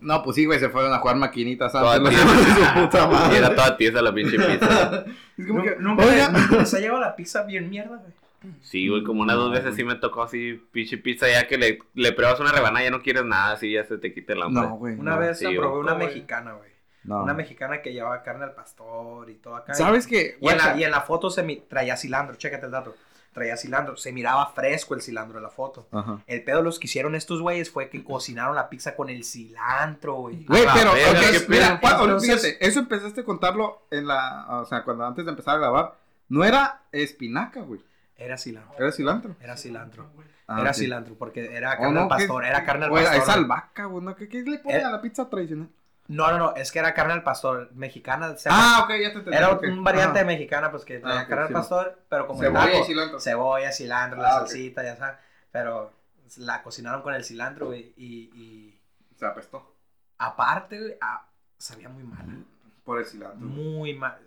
No, 0.00 0.22
pues 0.22 0.36
sí, 0.36 0.44
güey, 0.46 0.58
se 0.58 0.68
fueron 0.68 0.92
a 0.92 0.98
jugar 0.98 1.16
maquinitas 1.16 1.72
Toda 1.72 1.94
antes. 1.94 2.10
tiesa. 2.10 2.24
los 2.24 2.34
hijos 2.48 2.56
de 2.56 2.64
su 2.64 2.80
puta 2.86 3.04
Y 3.04 3.12
madre. 3.12 3.38
era 3.38 3.54
toda 3.54 3.76
tiesa 3.76 4.02
la 4.02 4.12
pinche 4.14 4.36
pizza. 4.38 5.04
Es 5.38 5.46
como 5.46 5.62
que, 5.62 5.76
Nunca, 5.78 6.04
les 6.04 6.74
ha 6.74 6.78
llegado 6.78 7.00
la 7.00 7.16
pizza 7.16 7.42
bien 7.44 7.68
mierda, 7.70 7.96
güey. 7.96 8.12
Sí, 8.60 8.88
güey, 8.88 9.02
como 9.04 9.22
unas 9.22 9.36
dos 9.36 9.52
veces 9.52 9.74
sí 9.76 9.84
me 9.84 9.94
tocó 9.94 10.22
así, 10.24 10.60
pinche 10.72 10.98
pizza, 10.98 11.28
ya 11.28 11.46
que 11.46 11.56
le, 11.58 11.78
le 11.94 12.12
pruebas 12.12 12.38
una 12.40 12.52
rebanada, 12.52 12.84
ya 12.84 12.90
no 12.90 13.00
quieres 13.02 13.24
nada, 13.24 13.52
así 13.52 13.72
ya 13.72 13.84
se 13.84 13.98
te 13.98 14.12
quita 14.12 14.32
el 14.32 14.42
hambre. 14.42 14.62
No, 14.62 14.76
güey. 14.76 14.94
Una 14.96 15.12
no, 15.14 15.20
vez 15.20 15.38
sí, 15.38 15.46
probé 15.56 15.78
una 15.78 15.94
mexicana, 15.94 16.52
güey. 16.52 16.70
no. 17.04 17.22
Una 17.22 17.34
mexicana 17.34 17.82
que 17.82 17.92
llevaba 17.92 18.22
carne 18.22 18.44
al 18.44 18.52
pastor 18.54 19.30
y 19.30 19.34
todo 19.36 19.56
acá. 19.56 19.74
¿Sabes 19.74 20.06
qué? 20.06 20.38
Y 20.40 20.48
en, 20.48 20.58
la, 20.58 20.76
y 20.76 20.84
en 20.84 20.90
la 20.90 21.00
foto 21.02 21.30
se 21.30 21.42
mi- 21.42 21.56
traía 21.68 21.96
cilantro, 21.96 22.36
chécate 22.36 22.66
el 22.66 22.72
dato. 22.72 22.94
Traía 23.32 23.56
cilantro, 23.56 23.96
se 23.96 24.12
miraba 24.12 24.46
fresco 24.52 24.94
el 24.94 25.00
cilantro 25.00 25.38
en 25.38 25.44
la 25.44 25.48
foto. 25.50 25.86
Ajá. 25.90 26.20
El 26.26 26.44
pedo 26.44 26.60
los 26.62 26.78
que 26.78 26.86
hicieron 26.86 27.14
estos 27.14 27.40
güeyes 27.40 27.70
fue 27.70 27.88
que 27.88 28.04
cocinaron 28.04 28.54
la 28.54 28.68
pizza 28.68 28.94
con 28.94 29.08
el 29.08 29.24
cilantro, 29.24 30.14
güey. 30.16 30.44
Güey, 30.44 30.66
la 30.66 30.74
pero, 30.74 30.92
qué 30.92 31.46
mira, 31.48 31.80
Entonces- 31.82 32.42
fíjate, 32.42 32.66
eso 32.66 32.80
empezaste 32.80 33.22
a 33.22 33.24
contarlo 33.24 33.86
en 33.90 34.06
la, 34.06 34.46
o 34.60 34.66
sea, 34.66 34.84
cuando 34.84 35.06
antes 35.06 35.24
de 35.24 35.30
empezar 35.30 35.54
a 35.56 35.58
grabar, 35.60 35.94
no 36.28 36.44
era 36.44 36.82
espinaca, 36.92 37.60
güey, 37.62 37.80
Era 38.16 38.36
cilantro. 38.36 38.74
era 38.78 38.92
cilantro. 38.92 39.36
Era 39.40 39.56
cilantro. 39.56 40.06
Ah, 40.46 40.60
era 40.60 40.74
cilantro, 40.74 41.14
porque 41.14 41.56
era 41.56 41.74
Oh, 41.78 41.82
carne 41.82 41.94
no, 41.94 42.02
al 42.02 42.08
pastor, 42.08 42.44
era 42.44 42.64
carne 42.66 42.84
al 42.84 42.90
pastor. 42.90 43.14
es 43.22 43.28
albahaca, 43.30 43.84
güey, 43.86 44.04
¿no? 44.04 44.14
¿Qué, 44.14 44.28
qué 44.28 44.42
le 44.42 44.58
ponen 44.58 44.80
Eh, 44.80 44.84
a 44.84 44.90
la 44.90 45.00
pizza 45.00 45.30
tradicional? 45.30 45.68
No, 46.08 46.30
no, 46.30 46.38
no, 46.38 46.54
es 46.56 46.72
que 46.72 46.78
era 46.80 46.94
carne 46.94 47.12
al 47.14 47.22
pastor 47.22 47.70
mexicana. 47.74 48.34
Ah, 48.46 48.80
ok, 48.84 48.90
ya 49.00 49.12
te 49.12 49.18
entendí. 49.18 49.36
era 49.36 49.50
ok. 49.52 49.62
un 49.64 49.84
variante 49.84 50.18
Ajá. 50.20 50.26
mexicana, 50.26 50.70
pues 50.70 50.84
que 50.84 51.00
Ah, 51.04 51.22
ok, 51.22 51.28
carne 51.28 51.42
al 51.42 51.48
sí. 51.48 51.54
pastor, 51.54 52.02
pero 52.08 52.26
como 52.26 52.40
Cebolla 52.40 52.66
taco, 52.66 52.78
y 52.78 52.84
cilantro. 52.84 53.20
cebolla, 53.20 53.72
cilantro, 53.72 54.20
la 54.20 54.28
Ah, 54.28 54.38
salsita, 54.40 54.82
ya 54.82 54.96
sabes. 54.96 55.16
Pero 55.50 55.92
la 56.38 56.62
cocinaron 56.62 57.02
con 57.02 57.14
el 57.14 57.24
cilantro, 57.24 57.66
güey, 57.66 57.92
y, 57.96 58.30
y 58.34 58.80
Se 59.16 59.26
apestó 59.26 59.74
aparte, 60.18 60.78
güey, 60.78 60.96
ah, 61.00 61.26
sabía 61.58 61.88
muy 61.88 62.04
mal. 62.04 62.44
por 62.84 62.98
el 62.98 63.06
cilantro. 63.06 63.38
Muy 63.46 63.94
mal. 63.94 64.18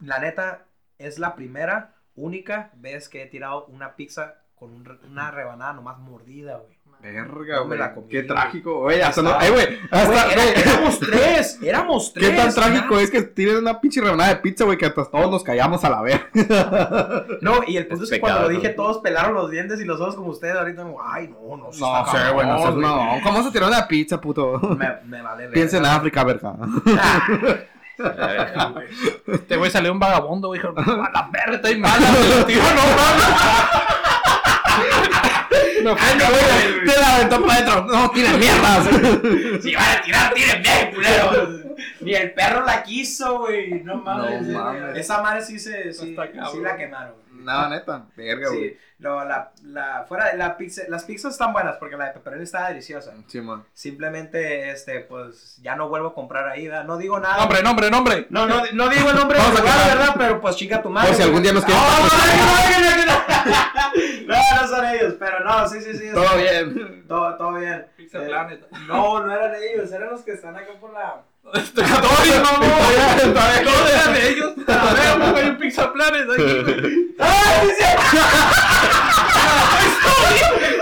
La 0.00 0.18
neta, 0.18 0.64
es 0.98 1.18
la 1.18 1.34
primera, 1.34 1.94
única 2.14 2.70
vez 2.74 3.08
que 3.08 3.22
he 3.22 3.26
tirado 3.26 3.66
una 3.66 3.96
pizza 3.96 4.42
con 4.54 4.72
un 4.72 5.00
una 5.10 5.30
rebanada 5.30 5.72
nomás 5.74 5.98
mordida, 5.98 6.56
güey. 6.56 6.75
Verga, 7.02 7.56
No 7.58 7.66
güey. 7.66 7.78
la 7.78 7.94
comí, 7.94 8.08
Qué 8.08 8.22
trágico, 8.24 8.80
güey. 8.80 9.00
Hasta 9.00 9.22
no. 9.22 9.40
Eh, 9.40 9.50
güey. 9.50 9.78
Hasta. 9.92 10.32
Era- 10.32 10.44
éramos 10.44 10.98
tres, 10.98 11.58
éramos 11.62 12.12
tres. 12.12 12.30
Qué 12.30 12.36
tan 12.36 12.52
trágico 12.52 12.98
es 12.98 13.10
que 13.12 13.22
tienen 13.22 13.58
una 13.58 13.80
pinche 13.80 14.00
rebanada 14.00 14.30
de 14.30 14.36
pizza, 14.40 14.64
güey, 14.64 14.76
que 14.76 14.86
hasta 14.86 15.04
todos 15.04 15.30
nos 15.30 15.44
callamos 15.44 15.84
a 15.84 15.90
la 15.90 16.02
vez. 16.02 16.20
No, 17.42 17.60
y 17.66 17.76
el 17.76 17.86
punto 17.86 18.04
Es 18.04 18.10
es, 18.10 18.14
que 18.16 18.20
cuando 18.20 18.42
lo 18.42 18.48
dije, 18.48 18.70
¿no? 18.70 18.74
todos 18.74 18.98
pelaron 18.98 19.34
los 19.34 19.50
dientes 19.50 19.80
y 19.80 19.84
los 19.84 20.00
ojos 20.00 20.16
como 20.16 20.28
ustedes. 20.30 20.56
Ahorita, 20.56 20.84
ay, 21.04 21.28
no, 21.28 21.56
no, 21.56 21.72
sí 21.72 21.80
No 21.80 21.98
está 22.04 22.10
sé, 22.26 22.32
güey, 22.32 22.46
no 22.46 22.58
güey. 22.58 22.74
mamón. 22.76 23.20
¿Cómo 23.20 23.42
se 23.44 23.50
tiró 23.52 23.68
una 23.68 23.86
pizza, 23.86 24.20
puto? 24.20 24.58
Me, 24.76 24.88
me 25.04 25.22
vale 25.22 25.44
ver. 25.44 25.52
Piensa 25.52 25.76
en 25.78 25.86
África, 25.86 26.24
verga. 26.24 26.54
Este 29.26 29.56
güey 29.56 29.70
salió 29.70 29.90
un 29.92 29.98
vagabundo, 29.98 30.48
güey. 30.48 30.60
A 30.60 31.10
la 31.14 31.30
verga, 31.32 31.54
estoy 31.56 31.78
mala. 31.78 32.06
Se 32.06 32.38
lo 32.40 32.44
tiró, 32.44 32.62
no 35.86 35.94
mames. 35.94 36.16
No, 36.16 36.30
güey, 36.30 36.84
te 36.84 37.00
la 37.00 37.14
aventó 37.16 37.46
para 37.46 37.54
adentro. 37.54 37.86
No, 37.86 38.10
tiene 38.10 38.36
mierdas. 38.38 39.62
Si 39.62 39.74
van 39.74 39.96
a 39.96 40.02
tirar, 40.02 40.34
tiren 40.34 40.62
bien, 40.62 40.94
culero. 40.94 41.76
Ni 42.00 42.14
el 42.14 42.32
perro 42.32 42.64
la 42.64 42.82
quiso, 42.82 43.38
güey. 43.40 43.82
No 43.82 43.96
mames. 43.96 44.42
No 44.42 44.64
mames. 44.64 44.96
Esa 44.96 45.22
madre 45.22 45.42
sí 45.42 45.58
se 45.58 45.92
sí 45.92 46.14
la 46.14 46.76
quemaron. 46.76 47.25
No, 47.46 47.68
neta. 47.68 48.06
Verga, 48.16 48.48
güey. 48.48 48.70
Sí, 48.70 48.78
no, 48.98 49.24
la, 49.24 49.52
la, 49.62 50.04
fuera 50.08 50.26
de 50.30 50.36
la 50.38 50.56
pizza, 50.56 50.82
las 50.88 51.04
pizzas 51.04 51.32
están 51.32 51.52
buenas 51.52 51.76
porque 51.76 51.96
la 51.96 52.06
de 52.06 52.12
pepperoni 52.12 52.42
está 52.42 52.68
deliciosa. 52.68 53.12
Sí, 53.26 53.40
man. 53.40 53.64
Simplemente, 53.72 54.70
este, 54.70 55.00
pues, 55.00 55.58
ya 55.62 55.76
no 55.76 55.88
vuelvo 55.88 56.08
a 56.08 56.14
comprar 56.14 56.48
ahí, 56.48 56.66
¿verdad? 56.68 56.84
No 56.84 56.96
digo 56.96 57.18
nada. 57.20 57.38
Nombre, 57.38 57.62
nombre, 57.62 57.90
nombre. 57.90 58.26
No, 58.30 58.46
no, 58.46 58.62
no 58.72 58.88
digo 58.88 59.10
el 59.10 59.16
nombre 59.16 59.38
a 59.38 59.48
lugar. 59.50 59.88
¿verdad? 59.88 60.14
Pero 60.16 60.40
pues 60.40 60.56
chinga 60.56 60.82
tu 60.82 60.90
madre. 60.90 61.08
Por 61.08 61.16
si 61.16 61.22
algún 61.22 61.42
día 61.42 61.52
nos 61.52 61.64
quieren 61.64 61.82
¡Oh, 61.82 61.90
no, 62.00 63.06
no, 63.06 63.16
no, 64.26 64.62
no 64.62 64.68
son 64.68 64.84
ellos, 64.86 65.14
pero 65.18 65.40
no, 65.40 65.68
sí, 65.68 65.80
sí, 65.80 65.96
sí. 65.96 66.10
Todo 66.12 66.36
bien. 66.36 67.04
Todo, 67.06 67.36
todo 67.36 67.52
bien. 67.54 67.86
Pizza 67.96 68.18
Eh, 68.22 68.26
Planet. 68.26 68.66
No, 68.86 69.24
no 69.24 69.32
eran 69.32 69.54
ellos, 69.62 69.92
eran 69.92 70.10
los 70.10 70.22
que 70.22 70.32
están 70.32 70.56
acá 70.56 70.72
por 70.80 70.92
la... 70.92 71.22
Todavía, 71.52 72.40
mamón. 72.42 72.70
Todavía 73.34 73.62
no 73.62 73.88
eran 73.88 74.12
de 74.14 74.28
ellos. 74.28 74.52
A 74.66 74.94
ver, 74.94 75.18
mamá, 75.18 75.38
hay 75.38 75.48
un 75.48 75.56
Pizza 75.58 75.92
Planet 75.92 76.28
aquí, 76.32 76.42
güey. 76.42 77.14
¡Ay, 77.18 77.68
sí! 77.78 77.84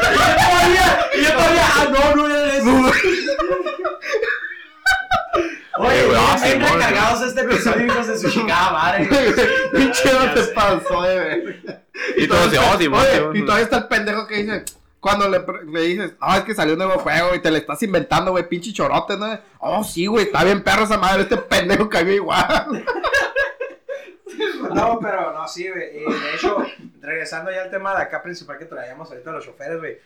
Y 0.03 0.17
yo 0.17 0.23
todavía, 0.37 0.87
y 1.15 1.23
yo 1.23 1.33
todavía, 1.33 1.67
ah, 1.75 1.87
no, 1.93 2.17
no 2.17 2.29
eran 2.29 2.51
esos. 2.51 2.97
Oye, 5.77 6.01
Eh, 6.01 6.07
güey, 6.07 6.19
ah, 6.19 6.39
bien 6.43 6.61
recargados 6.61 7.23
este 7.23 7.41
episodio, 7.43 7.87
hijos 7.87 8.07
de 8.07 8.19
su 8.19 8.31
chingada 8.31 8.71
madre. 8.73 9.07
Pinche 9.75 10.13
no 10.13 10.33
te 10.33 10.43
pasó 10.45 11.03
de 11.03 11.19
verga. 11.19 11.83
Y 12.17 12.27
todos 12.27 12.53
oh, 12.59 12.79
Simón, 12.79 13.01
Oye, 13.01 13.39
y 13.39 13.43
todavía 13.43 13.65
está 13.65 13.77
el 13.79 13.89
pendejo 13.89 14.27
que 14.27 14.37
dice. 14.43 14.65
Cuando 15.05 15.29
le, 15.29 15.45
le 15.71 15.81
dices, 15.83 16.13
ah, 16.19 16.39
es 16.39 16.45
que 16.45 16.55
salió 16.55 16.73
un 16.73 16.79
nuevo 16.79 16.99
juego 16.99 17.35
y 17.35 17.39
te 17.41 17.51
le 17.51 17.59
estás 17.59 17.83
inventando, 17.83 18.31
güey, 18.31 18.49
pinche 18.49 18.73
chorote, 18.73 19.19
¿no? 19.19 19.39
Oh, 19.59 19.85
sí, 19.85 20.07
güey, 20.07 20.25
está 20.25 20.43
bien 20.45 20.63
perro 20.65 20.85
esa 20.85 20.97
madre, 20.97 21.25
este 21.25 21.37
pendejo 21.37 21.91
cayó 21.91 22.11
igual. 22.11 22.87
No, 24.75 24.99
pero 25.01 25.33
no, 25.33 25.47
sí, 25.47 25.69
güey. 25.69 25.99
Y 25.99 26.01
de 26.13 26.35
hecho, 26.35 26.57
regresando 27.01 27.53
ya 27.53 27.63
al 27.63 27.71
tema 27.71 27.95
de 27.95 28.03
acá 28.03 28.23
principal 28.23 28.59
que 28.59 28.65
traíamos 28.65 29.09
ahorita 29.11 29.31
los 29.31 29.45
choferes, 29.45 29.79
güey. 29.79 29.99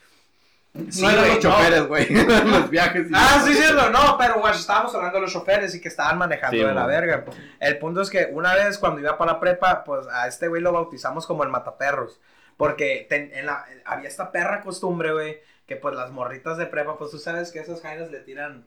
Sí, 0.90 1.02
no 1.02 1.10
eran 1.10 1.20
güey, 1.24 1.34
los 1.34 1.42
choferes, 1.42 1.86
güey, 1.86 2.06
eran 2.18 2.50
los 2.50 2.68
viajes. 2.70 3.06
y- 3.08 3.12
Ah, 3.14 3.40
sí, 3.46 3.54
sí, 3.54 3.64
no, 3.74 3.88
no, 3.90 4.18
pero 4.18 4.40
güey, 4.40 4.52
estábamos 4.52 4.94
hablando 4.94 5.16
de 5.16 5.22
los 5.22 5.32
choferes 5.32 5.74
y 5.74 5.80
que 5.80 5.88
estaban 5.88 6.18
manejando 6.18 6.56
Sí, 6.56 6.62
de 6.62 6.74
la 6.74 6.86
verga. 6.86 7.24
El 7.60 7.78
punto 7.78 8.02
es 8.02 8.10
que 8.10 8.28
una 8.32 8.54
vez 8.54 8.76
cuando 8.78 9.00
iba 9.00 9.16
para 9.16 9.32
la 9.34 9.40
prepa, 9.40 9.82
pues 9.84 10.06
a 10.08 10.26
este 10.28 10.48
güey 10.48 10.60
lo 10.60 10.72
bautizamos 10.72 11.26
como 11.26 11.42
el 11.44 11.48
mataperros. 11.48 12.20
Porque 12.58 13.06
ten- 13.08 13.30
en 13.32 13.46
la, 13.46 13.64
había 13.86 14.08
esta 14.08 14.30
perra 14.32 14.60
costumbre, 14.62 15.12
güey, 15.12 15.38
que 15.66 15.76
pues 15.76 15.94
las 15.94 16.10
morritas 16.10 16.58
de 16.58 16.66
prepa, 16.66 16.98
pues 16.98 17.10
tú 17.10 17.18
sabes 17.18 17.52
que 17.52 17.60
esas 17.60 17.80
jainas 17.80 18.10
le 18.10 18.20
tiran 18.20 18.66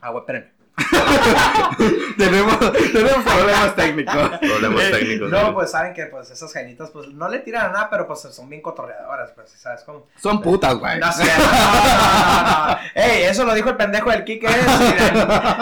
agua, 0.00 0.20
espérenme. 0.20 0.52
tenemos, 2.18 2.58
tenemos 2.92 3.24
problemas 3.24 3.74
técnicos. 3.76 4.30
Problemas 4.40 4.84
Eh, 4.84 4.90
técnicos. 4.90 5.30
No, 5.30 5.54
pues 5.54 5.70
saben 5.70 5.94
que 5.94 6.06
pues 6.06 6.30
esas 6.30 6.52
jainitas 6.52 6.90
pues 6.90 7.08
no 7.08 7.28
le 7.28 7.38
tiran 7.40 7.66
a 7.66 7.68
nada, 7.72 7.90
pero 7.90 8.06
pues 8.06 8.20
son 8.20 8.48
bien 8.48 8.62
cotorreadoras, 8.62 9.30
pues, 9.34 9.50
¿sabes 9.58 9.82
cómo? 9.84 10.06
Son 10.20 10.40
putas, 10.42 10.74
güey. 10.76 10.98
No 10.98 11.12
sé, 11.12 11.24
no, 11.24 11.30
no, 11.44 11.52
no, 11.52 12.68
no. 12.70 12.78
Ey, 12.94 13.22
eso 13.24 13.44
lo 13.44 13.54
dijo 13.54 13.68
el 13.70 13.76
pendejo 13.76 14.10
del 14.10 14.24
Kike, 14.24 14.46
¿eh? 14.46 14.50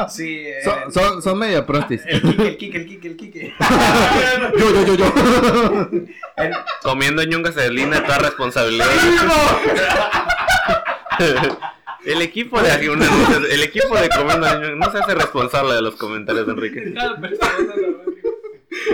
Sí, 0.09 0.47
el- 0.49 0.63
sí, 0.63 0.65
Son, 0.65 0.93
son, 0.93 1.23
son 1.23 1.39
medio 1.39 1.65
prostis. 1.67 2.03
el 2.07 2.21
Kike, 2.23 2.49
el 2.49 2.57
Kike, 2.59 2.77
el 2.79 2.87
Kike, 2.87 3.09
el 3.09 3.17
Kike. 3.17 3.55
Yo, 4.59 4.71
yo, 4.75 4.83
yo, 4.85 4.95
yo. 4.95 5.07
El- 6.37 6.55
Comiendo 6.83 7.23
ñungas 7.25 7.55
de 7.55 7.71
línea, 7.71 8.03
toda 8.05 8.19
responsabilidad. 8.19 8.87
El 12.09 12.23
equipo 12.23 12.59
de 12.63 12.73
aquí, 12.73 12.87
el 12.87 13.63
equipo 13.63 13.95
de 13.95 14.09
ñungas 14.09 14.77
no 14.77 14.91
se 14.91 14.99
hace 14.99 15.15
responsable 15.15 15.75
de 15.75 15.83
los 15.83 15.97
comentarios 15.97 16.47
de 16.47 16.53
Enrique. 16.53 16.95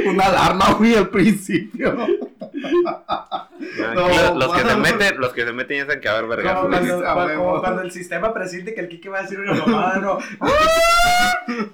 Una 0.06 0.24
alarma, 0.26 0.72
güey, 0.72 0.96
al 0.96 1.08
principio. 1.10 1.94
No, 1.94 2.08
los, 4.34 4.52
que 4.54 4.68
se 4.68 4.76
meten, 4.76 5.20
los 5.20 5.32
que 5.32 5.44
se 5.44 5.52
meten 5.52 5.76
ya 5.78 5.84
saben 5.86 6.00
que 6.00 6.08
va 6.08 6.14
a 6.14 6.18
haber 6.18 6.30
vergas. 6.30 6.58
Como 6.58 6.70
como 7.34 7.60
cuando 7.60 7.82
el 7.82 7.92
sistema 7.92 8.34
presiente 8.34 8.74
que 8.74 8.80
el 8.80 8.88
Kike 8.88 9.08
va 9.08 9.20
a 9.20 9.22
decir 9.22 9.38
una 9.38 9.54
mamada, 9.54 9.96
no. 10.00 10.18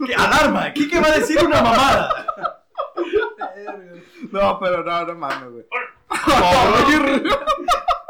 ¿Qué? 0.07 0.15
Alarma, 0.15 0.75
Kike 0.75 1.01
va 1.01 1.09
a 1.09 1.19
decir 1.19 1.39
una 1.43 1.63
mamada. 1.63 2.27
No, 4.31 4.59
pero 4.61 4.85
no, 4.85 5.07
no 5.07 5.15
mames, 5.15 5.51
güey. 5.51 5.65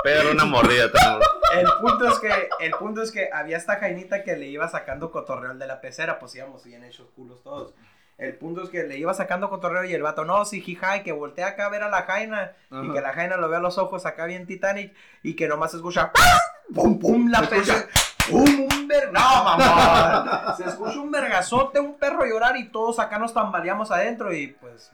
Pero 0.02 0.32
una 0.32 0.44
mordida 0.46 0.90
tenemos. 0.90 1.39
El 1.52 1.66
punto 1.80 2.08
es 2.08 2.18
que, 2.18 2.48
el 2.60 2.72
punto 2.72 3.02
es 3.02 3.10
que 3.10 3.30
había 3.32 3.56
esta 3.56 3.76
jainita 3.76 4.22
que 4.22 4.36
le 4.36 4.46
iba 4.46 4.68
sacando 4.68 5.10
cotorreo 5.10 5.50
al 5.50 5.58
de 5.58 5.66
la 5.66 5.80
pecera, 5.80 6.18
pues 6.18 6.34
íbamos 6.34 6.64
bien 6.64 6.84
hechos 6.84 7.08
culos 7.14 7.42
todos. 7.42 7.74
El 8.18 8.36
punto 8.36 8.62
es 8.62 8.68
que 8.68 8.82
le 8.82 8.98
iba 8.98 9.14
sacando 9.14 9.48
cotorreo 9.48 9.84
y 9.84 9.94
el 9.94 10.02
vato, 10.02 10.26
no, 10.26 10.44
sí, 10.44 10.60
jija, 10.60 10.98
y 10.98 11.02
que 11.02 11.12
voltea 11.12 11.48
acá 11.48 11.66
a 11.66 11.70
ver 11.70 11.82
a 11.82 11.88
la 11.88 12.02
jaina, 12.02 12.52
y 12.70 12.92
que 12.92 13.00
la 13.00 13.14
jaina 13.14 13.38
lo 13.38 13.48
vea 13.48 13.58
a 13.58 13.62
los 13.62 13.78
ojos 13.78 14.04
acá 14.04 14.26
bien 14.26 14.46
Titanic, 14.46 14.94
y 15.22 15.34
que 15.34 15.48
nomás 15.48 15.70
se 15.70 15.78
escucha, 15.78 16.12
¡ah! 16.14 16.40
pum, 16.74 16.98
pum, 16.98 17.30
la 17.30 17.40
pecera, 17.40 17.86
pum, 18.28 18.68
un 18.70 18.88
ver... 18.88 19.10
No, 19.10 19.44
mamá, 19.44 20.54
se 20.56 20.64
escucha 20.64 21.00
un 21.00 21.10
vergazote, 21.10 21.80
un 21.80 21.96
perro 21.98 22.26
llorar, 22.26 22.58
y 22.58 22.68
todos 22.68 22.98
acá 22.98 23.18
nos 23.18 23.32
tambaleamos 23.32 23.90
adentro, 23.90 24.34
y 24.34 24.48
pues, 24.48 24.92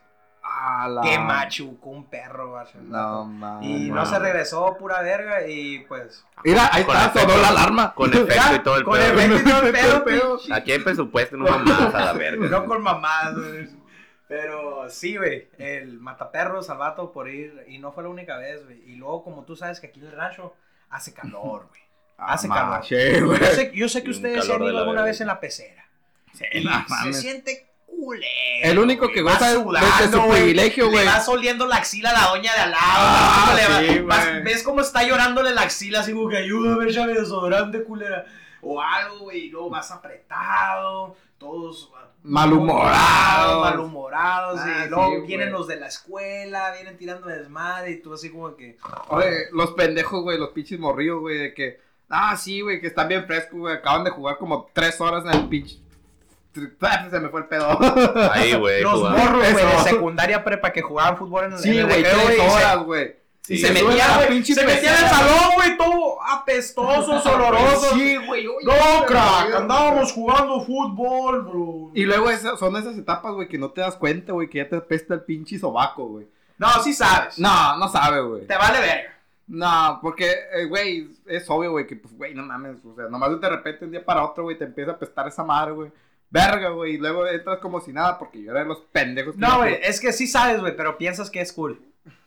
la- 0.89 1.01
qué 1.03 1.19
machuco 1.19 1.91
un 1.91 2.05
perro, 2.07 2.53
vato. 2.53 2.79
No 2.81 3.25
mames. 3.25 3.69
Y 3.69 3.91
no 3.91 4.05
se 4.07 4.19
regresó, 4.19 4.77
pura 4.79 5.03
verga, 5.03 5.47
y 5.47 5.81
pues... 5.81 6.25
Mira, 6.45 6.69
ahí 6.73 6.85
Con 6.85 6.97
está, 6.97 7.21
sonó 7.21 7.37
la 7.37 7.49
alarma. 7.49 7.95
Con 7.95 8.13
efecto 8.13 8.55
y 8.55 8.59
todo 8.61 8.77
el 8.77 8.85
Con 8.85 8.95
pedo. 8.99 9.13
efecto 9.13 9.37
y 9.37 9.45
todo 9.45 9.67
el 9.67 9.73
pedo. 10.05 10.41
Aquí 10.53 10.73
hay 10.73 10.79
presupuesto, 10.81 11.37
no 11.37 11.45
mamás 11.47 11.95
a 11.95 12.05
la 12.07 12.13
verga. 12.13 12.47
No 12.49 12.65
con 12.65 12.83
mamás, 12.83 13.35
güey. 13.35 13.69
Pero 14.29 14.91
sí, 14.91 15.17
güey. 15.17 15.49
El 15.59 15.99
mataperros 16.01 16.69
al 16.71 16.79
vato 16.79 17.13
por 17.13 17.29
ir. 17.29 17.65
Y 17.69 17.79
no 17.79 17.93
fue 17.93 18.03
la 18.03 18.09
única 18.09 18.37
vez, 18.37 18.65
güey. 18.65 18.83
Y 18.91 18.97
luego, 18.97 19.23
como 19.23 19.45
tú 19.45 19.55
sabes 19.57 19.79
que 19.81 19.87
aquí 19.89 20.01
en 20.01 20.07
el 20.07 20.13
rancho 20.13 20.55
hace 20.91 21.13
calor, 21.15 21.67
güey. 21.69 21.81
Hace 22.19 22.49
calor. 22.49 22.83
Yo 22.83 23.47
sé, 23.47 23.73
yo 23.75 23.89
sé 23.91 24.03
que 24.03 24.11
ustedes 24.11 24.45
se 24.47 24.53
han 24.55 24.63
ido 24.63 24.79
alguna 24.79 25.03
vez 25.03 25.21
en 25.21 25.27
la 25.27 25.39
pecera. 25.39 25.85
Y 26.53 26.67
se 26.67 27.13
siente 27.13 27.69
culero. 27.87 28.25
El 28.63 28.79
único 28.79 29.09
que 29.09 29.23
goza 29.23 29.49
de- 29.49 29.55
su 30.11 30.29
privilegio, 30.31 30.91
güey. 30.91 31.05
Le 31.05 31.11
vas 31.11 31.29
oliendo 31.29 31.67
la 31.67 31.77
axila 31.77 32.11
a 32.11 32.13
la 32.13 32.29
doña 32.29 32.53
de 32.53 32.61
al 32.61 32.71
lado. 32.73 32.83
Ah, 32.85 33.53
le 33.57 33.69
va- 33.69 33.81
sí, 33.95 33.99
vas- 34.01 34.29
güey. 34.31 34.43
ves 34.43 34.63
cómo 34.63 34.81
está 34.81 35.03
llorándole 35.05 35.53
la 35.55 35.63
axila, 35.63 36.01
así 36.01 36.13
como 36.13 36.29
que 36.29 36.37
ayúdame, 36.39 36.91
ya 36.93 37.07
mi 37.07 37.15
desodorante, 37.15 37.83
culera. 37.85 38.25
O 38.63 38.81
algo, 38.83 39.21
güey, 39.21 39.47
y 39.47 39.51
luego 39.51 39.71
vas 39.71 39.91
apretado, 39.93 41.17
todos 41.39 41.91
ah, 41.97 42.09
Malhumorados. 42.23 43.61
malhumorados, 43.65 44.61
Ah, 44.63 44.85
y 44.87 44.91
luego 44.91 45.21
sí, 45.21 45.27
vienen 45.27 45.53
los 45.53 45.69
de 45.69 45.77
la 45.77 45.87
escuela, 45.87 46.73
vienen 46.73 46.97
tirando 46.97 47.29
desmadre, 47.29 47.93
y 47.93 48.03
tú 48.03 48.13
así 48.15 48.31
como 48.31 48.57
que... 48.57 48.77
Oye, 49.09 49.47
los 49.53 49.71
pendejos, 49.73 50.23
güey, 50.23 50.37
los 50.39 50.51
pinches 50.51 50.79
morrillos, 50.81 51.21
güey, 51.21 51.39
de 51.39 51.55
que. 51.55 51.81
Ah, 52.09 52.37
sí, 52.37 52.61
güey, 52.61 52.81
que 52.81 52.87
están 52.89 53.09
bien 53.09 53.27
frescos, 53.27 53.59
güey. 53.59 53.75
Acaban 53.75 54.05
de 54.05 54.11
jugar 54.11 54.39
como 54.39 54.69
tres 54.73 55.01
horas 55.01 55.25
en 55.25 55.41
el 55.41 55.49
pinche. 55.49 55.79
Se 57.11 57.21
me 57.21 57.29
fue 57.29 57.41
el 57.41 57.47
pedo. 57.47 57.79
Ahí, 58.33 58.55
güey. 58.55 58.83
Los 58.83 59.03
morros, 59.03 59.53
güey, 59.53 59.67
de 59.67 59.79
secundaria 59.85 60.43
prepa 60.45 60.73
que 60.73 60.83
jugaban 60.83 61.17
fútbol 61.17 61.45
en 61.45 61.53
el, 61.53 61.59
Sí, 61.59 61.83
güey, 61.83 62.03
tres 62.03 62.41
horas, 62.41 62.79
güey. 62.85 63.27
Y 63.49 63.59
Sí, 63.59 63.59
se 63.59 63.73
metía, 63.73 64.27
güey, 64.27 64.45
se 64.45 64.67
metía 64.67 64.99
en 64.99 65.05
el 65.05 65.11
salón, 65.11 65.55
güey, 65.55 65.77
todo 65.77 66.19
apestosos, 66.21 67.25
olorosos. 67.27 67.91
Sí, 67.95 68.17
güey. 68.17 68.45
No, 68.45 69.07
crack, 69.07 69.55
andábamos 69.55 70.13
jugando 70.13 70.61
fútbol, 70.63 71.43
bro. 71.43 71.91
Y 71.95 72.05
luego 72.05 72.29
esas, 72.29 72.59
son 72.59 72.75
esas 72.77 72.99
etapas, 72.99 73.35
güey, 73.35 73.47
que 73.47 73.59
no 73.59 73.71
te 73.71 73.83
das 73.83 73.95
cuenta, 73.95 74.33
güey, 74.33 74.49
que 74.49 74.59
ya 74.59 74.69
te 74.69 74.77
apesta 74.77 75.15
el 75.15 75.21
pinche 75.21 75.59
sobaco, 75.61 76.07
güey. 76.09 76.27
No, 76.59 76.69
sí 76.83 76.93
sabes. 76.93 77.39
No, 77.39 77.77
no 77.77 77.89
sabe, 77.89 78.21
güey. 78.21 78.47
Te 78.47 78.57
vale 78.57 78.81
verga. 78.81 79.17
No, 79.47 80.01
porque, 80.03 80.29
eh, 80.53 80.65
güey, 80.65 81.09
es 81.27 81.49
obvio, 81.49 81.71
güey, 81.71 81.87
que, 81.87 81.95
pues, 81.95 82.17
güey, 82.17 82.35
no 82.35 82.43
mames, 82.43 82.85
o 82.85 82.97
sea, 82.97 83.05
nomás 83.09 83.41
de 83.41 83.49
repente, 83.49 83.85
un 83.85 83.93
día 83.93 84.05
para 84.05 84.25
otro, 84.25 84.43
güey, 84.43 84.59
te 84.59 84.65
empieza 84.65 84.91
a 84.91 84.95
apestar 84.95 85.29
esa 85.29 85.45
madre, 85.45 85.73
güey. 85.73 85.93
Verga, 86.31 86.71
güey, 86.71 86.95
y 86.95 86.99
luego 86.99 87.27
entras 87.27 87.59
como 87.59 87.81
si 87.81 87.93
nada, 87.93 88.19
porque 88.19 88.43
yo 88.43 88.51
era 88.51 88.61
de 88.61 88.67
los 88.67 88.81
pendejos. 88.93 89.35
que 89.35 89.41
No, 89.41 89.59
güey, 89.59 89.79
es 89.83 90.01
que 90.01 90.13
sí 90.13 90.27
sabes, 90.27 90.61
güey, 90.61 90.77
pero 90.77 90.99
piensas 90.99 91.31
que 91.31 91.41
es 91.41 91.53
cool. 91.53 91.81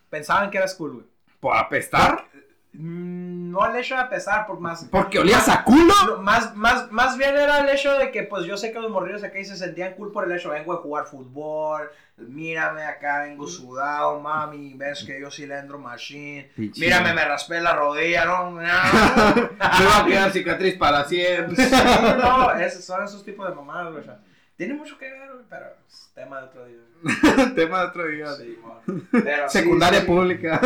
Pensaban 0.10 0.50
que 0.50 0.58
eras 0.58 0.76
cool, 0.76 0.94
güey. 0.94 1.06
¿Por 1.40 1.56
apestar? 1.56 2.29
Mm, 2.74 3.50
No 3.52 3.66
el 3.66 3.76
hecho 3.78 3.98
de 3.98 4.06
pesar, 4.06 4.46
por 4.46 4.60
más. 4.60 4.86
Porque 4.92 5.20
olías 5.20 5.50
a 5.50 5.64
culo. 5.64 5.94
No, 6.06 6.18
más, 6.18 6.56
más, 6.56 6.92
más 6.92 7.18
bien 7.18 7.36
era 7.36 7.60
el 7.60 7.70
hecho 7.70 7.92
de 7.98 8.12
que, 8.12 8.24
pues 8.24 8.46
yo 8.46 8.58
sé 8.58 8.72
que 8.72 8.80
los 8.80 8.92
morrillos 8.92 9.24
acá 9.24 9.44
se 9.44 9.58
sentían 9.58 9.94
cool 9.96 10.12
por 10.12 10.26
el 10.26 10.32
hecho, 10.38 10.52
vengo 10.52 10.74
a 10.74 10.78
jugar 10.78 11.06
fútbol, 11.06 11.90
mírame 12.18 12.84
acá, 12.84 13.24
vengo 13.24 13.48
sudado, 13.48 14.20
mami, 14.20 14.74
ves 14.76 15.04
que 15.04 15.20
yo 15.20 15.32
cilindro 15.32 15.80
machine, 15.80 16.52
mírame, 16.56 17.14
me 17.14 17.26
raspé 17.26 17.60
la 17.60 17.74
rodilla, 17.74 18.26
no, 18.26 18.52
no, 18.52 18.62
Me 18.62 18.68
va 18.68 20.00
a 20.00 20.06
quedar 20.06 20.32
cicatriz 20.32 20.76
para 20.78 21.06
siempre. 21.06 21.56
Sí, 21.56 21.76
no, 22.22 22.52
esos 22.54 22.86
son 22.86 23.04
esos 23.04 23.24
tipos 23.26 23.48
de 23.50 23.56
mamadas, 23.56 23.92
güey, 23.92 24.02
o 24.02 24.06
sea, 24.06 24.20
tiene 24.60 24.74
mucho 24.74 24.98
que 24.98 25.10
ver, 25.10 25.32
güey, 25.32 25.46
pero 25.50 25.68
es 25.88 26.12
tema 26.14 26.42
de 26.42 26.48
otro 26.48 26.66
día. 26.66 26.80
Tema 27.56 27.80
de 27.80 27.88
otro 27.88 28.08
día. 28.08 28.28
Sí. 28.34 28.60
Pero 29.10 29.48
Secundaria 29.50 30.02
sí, 30.02 30.06
pública. 30.06 30.60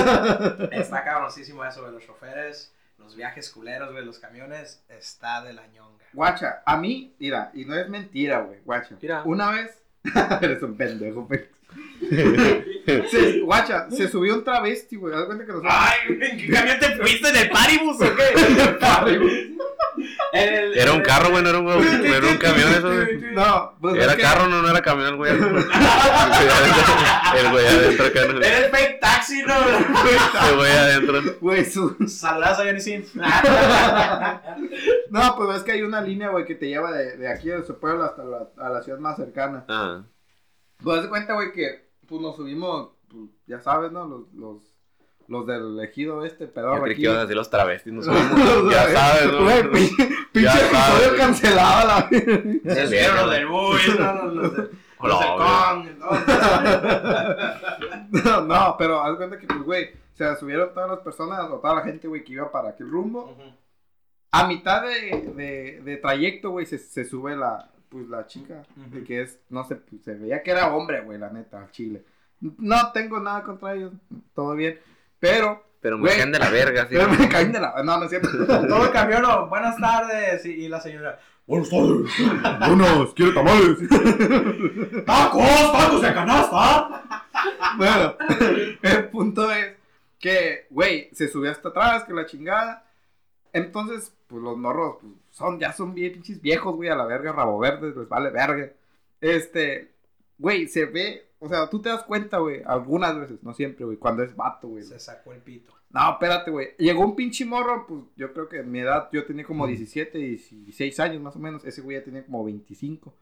Está 0.72 1.04
cabroncísimo 1.04 1.64
eso 1.64 1.86
de 1.86 1.92
los 1.92 2.04
choferes, 2.04 2.74
los 2.98 3.16
viajes 3.16 3.52
culeros, 3.52 3.92
güey, 3.92 4.04
los 4.04 4.18
camiones, 4.18 4.84
está 4.90 5.44
de 5.44 5.54
la 5.54 5.68
ñonga. 5.68 6.04
Guacha, 6.12 6.64
a 6.66 6.76
mí, 6.78 7.14
mira, 7.20 7.52
y 7.54 7.66
no 7.66 7.76
es 7.76 7.88
mentira, 7.88 8.40
güey, 8.40 8.62
guacha. 8.66 8.98
Mira. 9.00 9.22
Una 9.26 9.52
vez, 9.52 9.80
eres 10.42 10.64
un 10.64 10.76
pendejo, 10.76 11.28
güey. 11.28 11.46
Se- 13.12 13.42
guacha, 13.42 13.92
se 13.92 14.08
subió 14.08 14.34
un 14.34 14.44
travesti, 14.44 14.96
güey. 14.96 15.14
Haz 15.14 15.26
cuenta 15.26 15.46
que 15.46 15.52
nosotros. 15.52 15.74
Ay, 15.76 16.00
¿en 16.20 16.38
qué 16.40 16.50
camión 16.52 16.80
te 16.80 16.96
fuiste? 16.96 17.30
¿En 17.30 17.36
el 17.36 17.50
paribus 17.52 17.98
o 18.02 18.16
qué? 18.16 18.42
En 18.42 18.60
el- 18.60 19.58
Era 20.34 20.92
un 20.92 20.98
el- 21.00 21.04
carro, 21.04 21.30
güey, 21.32 21.44
no 21.44 21.50
era 21.50 21.60
un, 21.60 21.66
no 21.66 21.74
era 21.74 22.28
un 22.28 22.38
camión 22.38 22.70
eso, 22.72 22.92
güey. 22.94 23.22
No, 23.34 23.74
pues 23.82 23.96
Era 23.96 24.12
es 24.12 24.16
que- 24.16 24.22
carro, 24.22 24.48
no, 24.48 24.62
no 24.62 24.70
era 24.70 24.82
camión, 24.82 25.18
güey. 25.18 25.32
El 27.38 27.52
güey 27.52 27.66
adentro 27.68 28.06
acá. 28.08 28.22
no. 28.26 28.40
Era 28.42 28.58
el 28.66 28.72
fake 28.72 29.00
taxi, 29.00 29.42
¿no? 29.44 29.54
El 30.50 30.56
güey 30.58 30.72
adentro. 30.72 31.22
Güey, 31.42 31.66
su... 31.66 31.96
Saludas 32.08 32.60
a 32.60 32.64
Johnny 32.64 32.80
Sins. 32.82 33.12
No, 35.10 35.36
pues 35.36 35.58
es 35.58 35.64
que 35.64 35.74
hay 35.74 35.82
una 35.84 36.02
línea, 36.02 36.30
güey, 36.30 36.44
que 36.46 36.56
te 36.56 36.68
lleva 36.68 36.92
de, 36.92 37.18
de 37.18 37.28
aquí 37.32 37.50
de 37.50 37.64
su 37.64 37.80
pueblo 37.80 38.04
hasta 38.04 38.24
la, 38.24 38.48
a 38.58 38.70
la 38.70 38.82
ciudad 38.82 38.98
más 39.00 39.16
cercana. 39.16 39.64
Ah, 39.68 40.02
Pues 40.84 41.04
de 41.04 41.10
cuenta, 41.10 41.34
güey, 41.36 41.52
que 41.52 41.88
pues 42.08 42.20
nos 42.20 42.36
subimos, 42.36 42.90
pues, 43.10 43.30
ya 43.46 43.60
sabes, 43.60 43.92
¿no? 43.92 44.08
Los, 44.08 44.34
los, 44.34 44.73
los 45.34 45.46
del 45.48 45.78
ejido 45.82 46.24
este, 46.26 46.46
yo 46.48 46.54
pedorro 46.54 46.82
creí 46.84 46.94
aquí. 46.94 47.02
que 47.02 47.08
ibas 47.08 47.18
a 47.18 47.22
decir 47.22 47.36
los 47.36 47.50
travestis. 47.50 47.92
No 47.94 48.02
sabemos. 48.02 48.40
Ya 48.72 48.88
sabes, 48.90 49.32
¿no? 49.34 49.44
Güey, 49.44 49.72
pinche 49.72 50.04
episodio 50.54 51.18
cancelado, 51.18 51.88
la 51.88 52.10
Se 52.74 52.86
subieron 52.88 53.16
los 53.18 53.32
del 53.32 53.46
Bull, 53.48 53.80
¿no? 54.00 54.14
los, 54.14 54.34
los, 54.36 54.56
de- 54.56 54.70
los 55.04 55.20
del 55.20 55.30
Kong. 55.38 55.88
¿no? 56.00 56.10
No, 58.46 58.76
pero 58.78 59.02
haz 59.02 59.12
de 59.12 59.18
cuenta 59.18 59.38
que, 59.40 59.48
pues, 59.48 59.64
güey, 59.64 59.90
se 60.14 60.36
subieron 60.38 60.74
todas 60.74 60.90
las 60.90 61.00
personas 61.00 61.40
o 61.50 61.60
toda 61.60 61.76
la 61.76 61.82
gente, 61.82 62.08
güey, 62.08 62.24
que 62.24 62.34
iba 62.34 62.52
para 62.52 62.70
aquel 62.70 62.90
rumbo. 62.90 63.36
A 64.32 64.48
mitad 64.48 64.84
de, 64.84 65.32
de, 65.36 65.82
de 65.84 65.98
trayecto, 65.98 66.52
güey, 66.52 66.66
se, 66.66 66.78
se 66.78 67.06
sube 67.06 67.36
la, 67.36 67.70
pues, 67.90 68.08
la 68.10 68.26
chica, 68.26 68.64
Ujú. 68.78 68.96
de 68.98 69.04
que 69.04 69.22
es, 69.22 69.40
no 69.50 69.64
sé, 69.64 69.76
pues, 69.76 70.04
se 70.04 70.16
veía 70.16 70.42
que 70.42 70.52
era 70.52 70.74
hombre, 70.74 71.02
güey, 71.02 71.18
la 71.20 71.30
neta, 71.30 71.60
al 71.60 71.72
chile. 71.72 72.04
No 72.40 72.92
tengo 72.92 73.20
nada 73.20 73.44
contra 73.44 73.74
ellos, 73.74 73.94
todo 74.34 74.54
bien, 74.56 74.80
pero, 75.24 75.64
Pero 75.80 75.98
me 75.98 76.10
caen 76.10 76.34
de 76.34 76.40
la 76.40 76.50
verga, 76.50 76.82
sí. 76.90 76.96
pero 76.98 77.08
me 77.08 77.30
caen 77.30 77.54
de 77.54 77.62
la, 77.62 77.82
no, 77.82 77.98
no 77.98 78.04
es 78.04 78.10
cierto. 78.10 78.28
Todo 78.46 78.84
el 78.84 78.92
camión, 78.92 79.50
buenas 79.50 79.78
tardes. 79.78 80.46
Y, 80.46 80.66
y 80.66 80.68
la 80.68 80.82
señora, 80.82 81.18
buenas 81.48 81.70
tardes. 81.70 82.70
Unos, 82.70 83.14
quiero 83.14 83.34
tamales. 83.34 83.78
¡Tacos! 85.06 85.72
¡Tacos 85.72 86.02
de 86.02 86.14
canasta! 86.14 87.04
Bueno, 87.78 88.16
el 88.82 89.06
punto 89.06 89.50
es 89.50 89.78
que, 90.20 90.68
güey, 90.70 91.10
se 91.14 91.30
subió 91.30 91.52
hasta 91.52 91.70
atrás, 91.70 92.04
que 92.04 92.12
la 92.12 92.26
chingada. 92.26 92.86
Entonces, 93.54 94.14
pues 94.28 94.44
los 94.44 94.58
morros, 94.58 94.98
pues, 95.00 95.14
son, 95.32 95.58
ya 95.58 95.72
son 95.72 95.94
bien 95.94 96.12
pinches 96.12 96.42
viejos, 96.42 96.76
güey, 96.76 96.90
a 96.90 96.96
la 96.96 97.06
verga, 97.06 97.32
rabo 97.32 97.60
verde, 97.60 97.94
les 97.96 98.10
vale 98.10 98.30
verga. 98.30 98.70
Este, 99.22 99.94
güey, 100.38 100.68
se 100.68 100.86
ve, 100.86 101.30
o 101.44 101.50
sea, 101.50 101.70
tú 101.70 101.82
te 101.82 101.90
das 101.90 102.04
cuenta, 102.04 102.38
güey, 102.38 102.62
algunas 102.66 103.20
veces, 103.20 103.44
no 103.44 103.54
siempre, 103.54 103.84
güey, 103.84 103.98
cuando 103.98 104.24
es 104.24 104.34
vato, 104.34 104.70
güey. 104.70 104.84
Se 104.84 104.98
sacó 104.98 105.34
el 105.34 105.42
pito. 105.42 105.74
No, 105.90 106.12
espérate, 106.12 106.52
güey. 106.52 106.70
Llegó 106.78 107.04
un 107.04 107.18
pinche 107.18 107.44
morro, 107.44 107.86
pues 107.86 108.02
yo 108.16 108.32
creo 108.32 108.48
que 108.48 108.60
en 108.60 108.72
mi 108.72 108.80
edad, 108.80 109.10
yo 109.12 109.26
tenía 109.26 109.44
como 109.44 109.68
17, 109.68 110.18
16 110.18 111.00
años 111.02 111.22
más 111.22 111.36
o 111.36 111.40
menos. 111.40 111.66
Ese 111.66 111.82
güey 111.82 111.98
ya 111.98 112.04
tenía 112.06 112.26
como 112.26 112.46
25. 112.46 113.14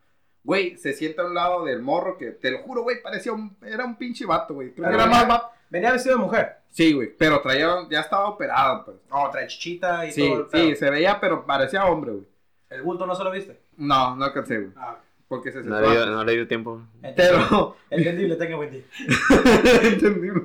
Güey, 0.44 0.78
se 0.78 0.94
sienta 0.94 1.24
a 1.24 1.26
un 1.26 1.34
lado 1.34 1.66
del 1.66 1.82
morro 1.82 2.16
que, 2.20 2.30
te 2.30 2.52
lo 2.52 2.60
juro, 2.60 2.84
güey, 2.84 3.02
parecía 3.02 3.34
un, 3.34 3.58
era 3.64 3.86
un 3.86 3.96
pinche 3.98 4.28
vato, 4.28 4.54
güey. 4.54 4.72
Creo 4.72 4.88
que 4.88 4.96
era 4.96 5.08
más 5.08 5.28
vato. 5.28 5.48
Venía 5.72 5.92
vestido 5.92 6.18
de 6.18 6.22
mujer. 6.24 6.58
Sí, 6.70 6.94
güey, 6.94 7.16
pero 7.18 7.42
traía, 7.42 7.88
ya 7.90 8.02
estaba 8.02 8.30
operado, 8.30 8.86
pues. 8.86 8.98
No, 9.10 9.30
trae 9.32 9.48
chichita 9.48 10.06
y 10.06 10.12
Sí, 10.12 10.30
todo. 10.30 10.42
el 10.42 10.50
sí, 10.52 10.76
se 10.76 10.92
veía, 10.92 11.20
pero 11.20 11.44
parecía 11.44 11.86
hombre, 11.86 12.12
güey. 12.12 12.28
El 12.70 12.84
bulto 12.84 13.08
no 13.08 13.16
se 13.16 13.24
lo 13.24 13.32
viste. 13.32 13.60
No, 13.78 14.16
no 14.16 14.26
alcancé, 14.26 14.60
güey. 14.60 14.72
Ah, 14.76 15.00
Porque 15.32 15.50
se 15.54 15.60
No 15.64 15.78
sentó 15.78 15.90
le, 15.90 15.96
dio, 15.96 16.06
no 16.08 16.24
le 16.26 16.34
dio 16.34 16.46
tiempo. 16.48 16.82
Pero, 17.16 17.78
Entendible, 17.90 18.36
tenga 18.36 18.58
buen 18.58 18.70
día. 18.70 18.82
entendible. 19.84 20.42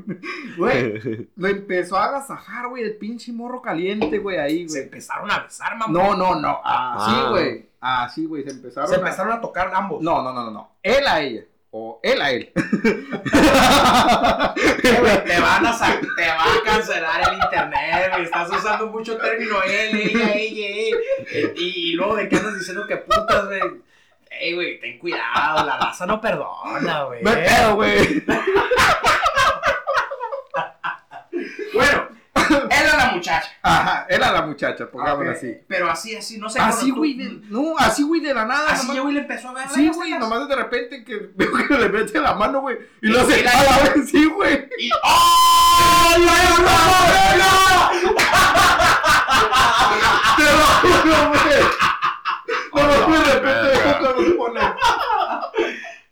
Güey, 0.57 1.29
lo 1.37 1.49
empezó 1.49 1.97
a 1.97 2.05
agasajar, 2.05 2.69
güey, 2.69 2.85
el 2.85 2.95
pinche 2.97 3.33
morro 3.33 3.61
caliente, 3.61 4.19
güey, 4.19 4.39
ahí, 4.39 4.69
Se 4.69 4.75
güey. 4.79 4.85
empezaron 4.85 5.29
a 5.29 5.41
besar, 5.41 5.77
mamá. 5.77 5.93
No, 5.93 6.15
no, 6.17 6.41
no. 6.41 6.61
Así, 6.65 7.13
Ah. 7.17 7.27
güey. 7.31 7.67
Así, 7.81 8.27
güey. 8.27 8.45
Se 8.45 8.51
empezaron 8.51 8.89
Se 8.89 8.95
a- 8.95 8.99
empezaron 8.99 9.33
a 9.33 9.41
tocar 9.41 9.73
ambos. 9.75 10.01
No, 10.03 10.23
no, 10.23 10.33
no, 10.33 10.45
no, 10.45 10.51
no. 10.53 10.71
Él 10.85 11.05
a 11.07 11.21
ella. 11.21 11.43
O 11.73 11.99
él 12.03 12.23
a 12.23 12.31
él. 12.31 12.53
Eh, 13.75 15.23
te 15.27 15.41
van 15.41 15.67
a 15.67 15.73
sa- 15.73 16.01
te 16.01 16.27
va 16.29 16.45
a 16.55 16.63
cancelar 16.65 17.29
el 17.29 17.39
internet, 17.39 18.11
güey. 18.13 18.23
Estás 18.25 18.51
usando 18.51 18.87
mucho 18.87 19.17
término 19.19 19.63
él, 19.63 19.97
ella, 19.97 20.33
ella, 20.33 20.67
ella. 20.69 20.97
Y, 21.57 21.91
y 21.91 21.93
luego 21.95 22.17
de 22.17 22.29
qué 22.29 22.37
andas 22.37 22.59
diciendo 22.59 22.87
que 22.87 22.97
putas, 22.97 23.47
güey. 23.47 23.61
Ey, 24.41 24.55
güey, 24.55 24.81
ten 24.81 24.99
cuidado, 24.99 25.65
la 25.65 25.79
raza 25.79 26.07
no 26.07 26.21
perdona, 26.21 27.05
güey. 27.05 27.21
Hay 27.27 27.35
pedo, 27.49 27.75
güey. 27.77 28.25
Bueno, 31.75 32.09
era 32.71 32.97
la 32.97 33.07
muchacha. 33.13 33.49
Ajá, 33.63 34.07
era 34.09 34.33
la 34.33 34.43
muchacha, 34.43 34.87
pongámoslo 34.91 35.31
Ok, 35.31 35.37
así. 35.37 35.55
Pero 35.69 35.91
así, 35.91 36.17
así, 36.17 36.39
no 36.39 36.49
sé. 36.49 36.61
Así, 36.61 36.91
güey. 36.91 37.15
de- 37.15 37.41
No, 37.49 37.77
así, 37.79 38.03
güey, 38.03 38.21
de 38.21 38.35
la 38.35 38.45
nada. 38.45 38.71
Así 38.71 38.83
nomás- 38.87 38.97
llegó 38.97 39.11
y 39.11 39.15
le 39.15 39.21
empezó 39.21 39.49
a 39.49 39.53
ver. 39.55 39.69
Sí, 39.69 39.89
güey, 39.89 40.13
nomás 40.13 40.49
de 40.49 40.57
repente 40.57 41.05
que 41.05 41.17
veo 41.35 41.53
que 41.67 41.75
le 41.75 41.89
mete 41.89 42.21
la 42.21 42.35
mano, 42.35 42.61
güey. 42.61 42.79
Y 43.03 43.09
lo 43.09 43.21
hace 43.21 43.41
Y 43.41 43.43
la- 43.43 43.51
a 43.53 43.65
la 43.65 43.79
vez, 43.95 44.11
sí, 44.11 44.25
güey. 44.27 44.69
Y- 44.79 44.91
¡Oh! 45.03 46.15
¡La 46.19 46.33
morena! 46.63 47.51
Te 50.37 50.45
lo 50.45 50.67
juro, 51.03 51.29
güey. 51.31 51.86
No, 52.87 53.07
Oh, 53.07 53.11
de 53.19 53.33
repente 53.35 53.81
cuando 54.01 54.23
se 54.25 54.31
pone. 54.33 54.61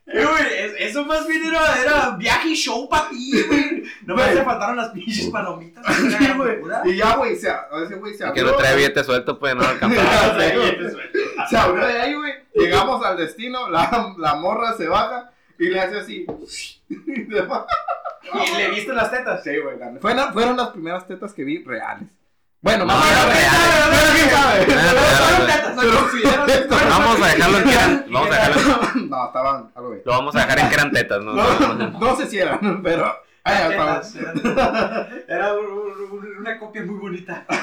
Eh, 0.07 0.23
güey, 0.25 0.45
es- 0.59 0.75
eso 0.91 1.05
más 1.07 1.27
bien 1.27 1.45
era, 1.47 1.81
era 1.83 2.11
viaje 2.11 2.49
y 2.49 2.55
show 2.55 2.89
para 2.89 3.09
ti, 3.09 3.33
güey. 3.49 3.83
No 4.05 4.15
me 4.15 4.23
hace 4.23 4.45
faltaron 4.45 4.77
las 4.77 4.91
pinches 4.91 5.29
palomitas. 5.31 5.83
Sí, 5.97 6.29
güey. 6.37 6.59
Y 6.85 6.97
ya, 6.97 7.17
güey, 7.17 7.35
se, 7.37 7.49
ese 7.85 7.95
güey 7.97 8.13
se 8.15 8.19
Y 8.29 8.33
que 8.33 8.41
abrió. 8.41 8.45
no 8.53 8.57
trae 8.57 8.77
billete 8.77 9.03
suelto, 9.03 9.39
pues 9.39 9.57
no 9.57 9.63
güey. 9.81 10.97
Se 11.49 11.57
abrió 11.57 11.87
de 11.87 12.01
ahí, 12.01 12.15
güey. 12.15 12.33
Llegamos 12.55 13.05
al 13.05 13.17
destino, 13.17 13.69
la, 13.71 14.15
la 14.19 14.35
morra 14.35 14.75
se 14.77 14.87
baja 14.87 15.33
y 15.59 15.69
le 15.71 15.81
hace 15.81 15.99
así. 16.01 16.27
Y 16.89 17.33
se 17.33 17.41
va. 17.43 17.67
¿Y 18.53 18.57
le 18.59 18.71
viste 18.71 18.93
las 18.93 19.11
tetas? 19.11 19.43
Sí, 19.43 19.57
güey. 19.59 19.77
Fueron, 20.01 20.33
fueron 20.33 20.57
las 20.57 20.69
primeras 20.69 21.07
tetas 21.09 21.33
que 21.33 21.45
vi 21.45 21.65
reales. 21.65 22.09
Bueno, 22.65 22.87
no 22.87 22.95
considero- 25.99 26.47
Vamos 26.89 27.21
a 27.23 27.27
dejarlo 27.29 27.59
en 27.59 27.65
que 27.65 27.75
eran. 27.75 28.05
Vamos 28.11 28.31
a 28.31 28.35
dejarlo, 28.35 28.61
No, 29.09 29.27
estaban 29.27 29.71
algo 29.75 29.91
bien. 29.91 30.03
lo 30.05 30.13
vamos 30.13 30.35
a 30.35 30.39
dejar 30.41 30.59
en 30.61 30.69
que 30.69 30.75
eran 30.75 30.91
tetas, 30.93 31.23
¿no? 31.23 31.33
No, 31.35 31.91
no 32.01 32.17
sé 32.17 32.27
si 32.27 32.39
eran, 32.39 32.83
pero. 32.83 33.15
Ay, 33.45 33.71
estaban. 33.71 34.01
Tetas, 34.01 34.15
Era, 34.17 35.09
era 35.29 35.55
un- 35.55 35.67
un- 36.13 36.37
una 36.41 36.59
copia 36.59 36.83
muy 36.83 36.99
bonita. 36.99 37.45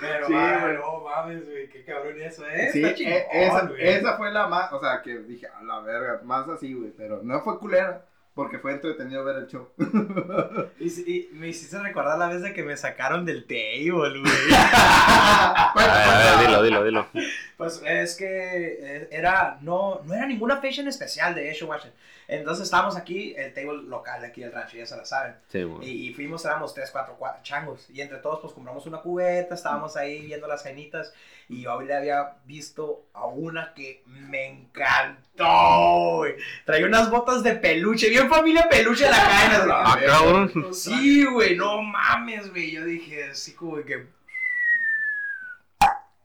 Pero, 0.00 0.28
Sí, 0.28 0.32
güey. 0.32 0.76
no 0.76 1.00
mames, 1.00 1.44
güey, 1.44 1.68
qué 1.70 1.84
cabrón 1.84 2.22
eso, 2.22 2.46
¿eh? 2.46 2.70
Sí, 2.72 2.84
e- 2.84 3.26
esa, 3.32 3.68
esa 3.76 4.16
fue 4.16 4.30
la 4.30 4.46
más, 4.46 4.72
o 4.72 4.78
sea, 4.78 5.02
que 5.02 5.18
dije, 5.18 5.48
a 5.48 5.60
la 5.64 5.80
verga, 5.80 6.20
más 6.22 6.48
así, 6.48 6.72
güey, 6.72 6.92
pero 6.96 7.18
no 7.24 7.40
fue 7.40 7.58
culera, 7.58 8.04
porque 8.38 8.60
fue 8.60 8.70
entretenido 8.70 9.24
ver 9.24 9.34
el 9.34 9.46
show. 9.48 9.68
Y, 10.78 11.28
me 11.32 11.48
hiciste 11.48 11.76
recordar 11.80 12.16
la 12.16 12.28
vez 12.28 12.40
de 12.40 12.52
que 12.52 12.62
me 12.62 12.76
sacaron 12.76 13.24
del 13.24 13.44
table, 13.46 13.90
güey. 13.90 14.22
A 14.52 15.72
ver, 15.74 15.90
a 15.90 16.36
ver, 16.36 16.46
dilo, 16.46 16.62
dilo, 16.62 16.84
dilo. 16.84 17.08
Pues 17.56 17.82
es 17.84 18.14
que 18.14 18.78
eh, 18.80 19.08
era, 19.10 19.58
no, 19.62 20.02
no 20.04 20.14
era 20.14 20.24
ninguna 20.26 20.58
fecha 20.58 20.82
en 20.82 20.86
especial, 20.86 21.34
de 21.34 21.50
hecho, 21.50 21.66
Washington. 21.66 21.98
Entonces 22.30 22.64
estábamos 22.64 22.94
aquí, 22.94 23.34
el 23.38 23.54
table 23.54 23.84
local 23.84 24.20
de 24.20 24.26
aquí 24.26 24.42
del 24.42 24.52
rancho, 24.52 24.76
ya 24.76 24.84
se 24.84 24.98
la 24.98 25.06
saben. 25.06 25.34
Sí, 25.48 25.62
güey. 25.62 25.88
Y, 25.88 26.08
y 26.08 26.12
fuimos, 26.12 26.44
éramos 26.44 26.74
tres, 26.74 26.90
cuatro, 26.90 27.16
cuatro 27.18 27.42
changos. 27.42 27.88
Y 27.88 28.02
entre 28.02 28.18
todos, 28.18 28.40
pues 28.40 28.52
compramos 28.52 28.84
una 28.84 28.98
cubeta, 28.98 29.54
estábamos 29.54 29.96
ahí 29.96 30.26
viendo 30.26 30.46
las 30.46 30.62
jainitas. 30.62 31.14
Y 31.48 31.62
yo 31.62 31.80
le 31.80 31.94
había 31.96 32.34
visto 32.44 33.06
a 33.14 33.24
una 33.24 33.72
que 33.72 34.02
me 34.06 34.46
encantó, 34.46 36.16
güey. 36.16 36.34
Traía 36.66 36.84
unas 36.84 37.10
botas 37.10 37.42
de 37.42 37.54
peluche, 37.54 38.10
bien 38.10 38.28
familia 38.28 38.68
peluche 38.68 39.04
de 39.04 39.10
la 39.10 39.18
güey. 39.64 39.70
Ah, 39.74 39.98
cabrón. 40.06 40.74
Sí, 40.74 41.24
güey, 41.24 41.56
no 41.56 41.80
mames, 41.80 42.50
güey. 42.50 42.72
Yo 42.72 42.84
dije 42.84 43.30
así 43.30 43.54
como 43.54 43.82
que. 43.82 44.06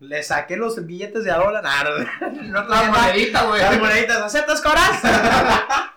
Le 0.01 0.21
saqué 0.21 0.57
los 0.57 0.85
billetes 0.85 1.23
de 1.23 1.31
a 1.31 1.37
dólar. 1.37 1.63
Nah, 1.63 1.83
no, 2.33 2.41
no 2.43 2.67
traía 2.67 2.89
nada. 2.89 3.03
monedita, 3.03 3.43
güey. 3.45 3.61
Las 3.61 3.79
moneditas, 3.79 4.21
¿aceptas 4.21 4.59
coras? 4.61 5.01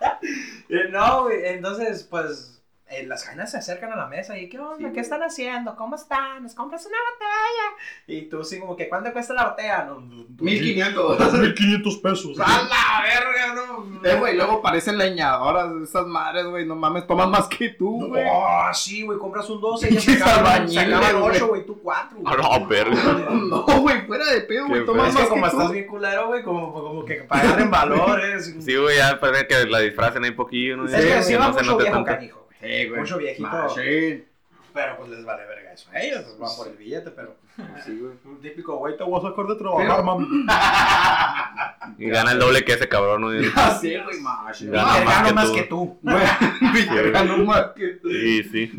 Eh, 0.69 0.89
no, 0.89 1.29
entonces, 1.31 2.03
pues, 2.03 2.56
eh, 2.89 3.05
las 3.05 3.25
jainas 3.25 3.51
se 3.51 3.57
acercan 3.57 3.91
a 3.91 3.97
la 3.97 4.07
mesa 4.07 4.37
y, 4.37 4.47
¿qué 4.47 4.59
onda? 4.59 4.91
¿Qué 4.93 5.01
están 5.01 5.21
haciendo? 5.21 5.75
¿Cómo 5.75 5.95
están? 5.95 6.43
¿Nos 6.43 6.53
compras 6.55 6.85
una 6.85 6.97
botella? 7.11 7.75
Y 8.07 8.29
tú, 8.29 8.43
sí, 8.45 8.59
como 8.59 8.77
que, 8.77 8.87
¿cuánto 8.87 9.11
cuesta 9.11 9.33
la 9.33 9.49
botella? 9.49 9.83
No, 9.83 9.99
no, 9.99 10.15
no, 10.15 10.25
1500. 10.39 11.33
1500 11.33 11.97
pesos. 11.97 12.39
¡A 12.39 12.63
la 12.63 13.03
verga, 13.03 13.53
no! 13.55 14.07
Eh, 14.07 14.15
güey, 14.17 14.37
luego 14.37 14.61
parecen 14.61 14.97
leñadoras 14.97 15.69
esas 15.83 16.07
madres, 16.07 16.45
güey. 16.45 16.65
No 16.65 16.75
mames, 16.75 17.05
toman 17.05 17.29
más 17.29 17.47
que 17.47 17.69
tú, 17.69 18.07
güey. 18.07 18.23
Oh, 18.25 18.69
sí, 18.73 19.03
güey, 19.03 19.19
compras 19.19 19.49
un 19.49 19.59
12 19.59 19.89
y 19.91 19.93
ya 19.95 19.99
se 20.17 20.23
acaban 20.23 20.65
güey. 20.67 21.35
8, 21.35 21.47
güey, 21.47 21.65
tú 21.65 21.79
4, 21.83 22.19
A 22.25 22.37
la 22.37 22.65
verga. 22.65 22.97
No, 23.47 23.63
güey, 23.81 24.05
fuera 24.07 24.25
de 24.31 24.41
pedo, 24.41 24.67
güey. 24.67 24.81
Es 24.81 24.87
más 24.87 25.15
que 25.15 25.27
como 25.27 25.43
que 25.43 25.49
estás 25.49 25.67
tú. 25.67 25.73
bien 25.73 25.87
culero, 25.87 26.27
güey, 26.27 26.43
como, 26.43 26.73
como 26.73 27.05
que 27.05 27.15
pagar 27.15 27.59
en 27.59 27.69
valores. 27.69 28.55
Sí, 28.59 28.75
güey, 28.75 28.97
ya 28.97 29.19
parece 29.19 29.47
que 29.47 29.65
la 29.65 29.79
disfracen 29.79 30.23
ahí 30.23 30.31
poquillo, 30.31 30.77
¿no? 30.77 30.85
es 30.85 30.93
que 30.93 31.23
sí 31.23 31.33
no 31.33 31.53
se 31.53 31.59
mucho 31.59 31.71
note 31.71 31.85
tanto. 31.85 32.05
canijo. 32.05 32.46
Sí, 32.61 32.87
güey. 32.87 32.99
Mucho 33.01 33.17
viejito. 33.17 33.47
Machín. 33.47 34.25
Pero 34.73 34.97
pues 34.97 35.09
les 35.09 35.25
vale 35.25 35.43
verga 35.47 35.73
eso. 35.73 35.89
Ellos 35.93 36.37
van 36.37 36.55
por 36.55 36.67
el 36.67 36.77
billete, 36.77 37.09
pero. 37.11 37.35
Sí, 37.83 37.97
güey. 37.97 38.13
Un 38.25 38.39
típico 38.41 38.77
güey, 38.77 38.95
te 38.95 39.03
voy 39.03 39.19
a 39.19 39.29
sacar 39.29 39.45
de 39.47 39.55
trabajar, 39.55 39.87
Pero- 39.87 40.03
mami. 40.03 40.27
Y 41.99 42.09
gana 42.09 42.33
el 42.33 42.39
doble 42.39 42.63
que 42.63 42.73
ese 42.73 42.87
cabrón, 42.87 43.21
¿no? 43.21 43.27
Ah, 43.55 43.77
sí, 43.81 43.95
güey, 43.97 44.19
machín. 44.21 44.71
Gana 44.71 45.03
más 45.05 45.33
más 45.33 45.47
tú. 45.47 45.53
que 45.55 45.63
tú. 45.63 45.99
Güey, 46.03 47.11
ganó 47.11 47.37
más 47.39 47.67
que 47.75 47.87
tú. 48.01 48.09
Sí, 48.09 48.43
sí. 48.43 48.71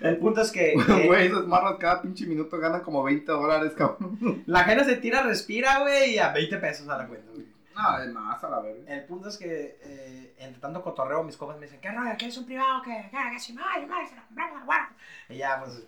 El 0.00 0.16
punto 0.18 0.42
es 0.42 0.50
que 0.50 0.72
eh, 0.72 1.06
Güey, 1.06 1.28
esas 1.28 1.46
marras 1.46 1.76
cada 1.78 2.02
pinche 2.02 2.26
minuto 2.26 2.58
ganan 2.58 2.82
como 2.82 3.02
20 3.02 3.30
dólares, 3.32 3.72
cabrón. 3.76 4.42
la 4.46 4.64
gente 4.64 4.84
se 4.84 4.96
tira, 4.96 5.22
respira, 5.22 5.78
güey, 5.80 6.14
y 6.14 6.18
a 6.18 6.32
20 6.32 6.56
pesos 6.58 6.88
a 6.88 6.98
la 6.98 7.06
cuenta, 7.06 7.30
güey. 7.32 7.45
No, 7.76 7.98
es 7.98 8.10
más 8.10 8.42
a 8.42 8.48
la 8.48 8.60
verga. 8.60 8.94
El 8.94 9.04
punto 9.04 9.28
es 9.28 9.36
que, 9.36 9.78
eh, 9.82 10.34
entre 10.38 10.60
tanto 10.60 10.82
cotorreo, 10.82 11.22
mis 11.22 11.36
copas 11.36 11.58
me 11.58 11.66
dicen, 11.66 11.80
¿qué 11.80 11.90
rollo? 11.90 12.14
¿Quieres 12.16 12.38
un 12.38 12.46
privado? 12.46 12.80
¿Qué? 12.82 13.08
¿Qué? 13.10 13.18
¿Qué? 13.32 13.38
Si 13.38 13.52
no, 13.52 13.62
ay, 13.68 13.84
madre, 13.84 14.06
se 14.06 14.16
lo 14.16 14.22
compramos, 14.22 14.64
guarda. 14.64 14.88
Y 15.28 15.36
ya, 15.36 15.60
pues, 15.60 15.86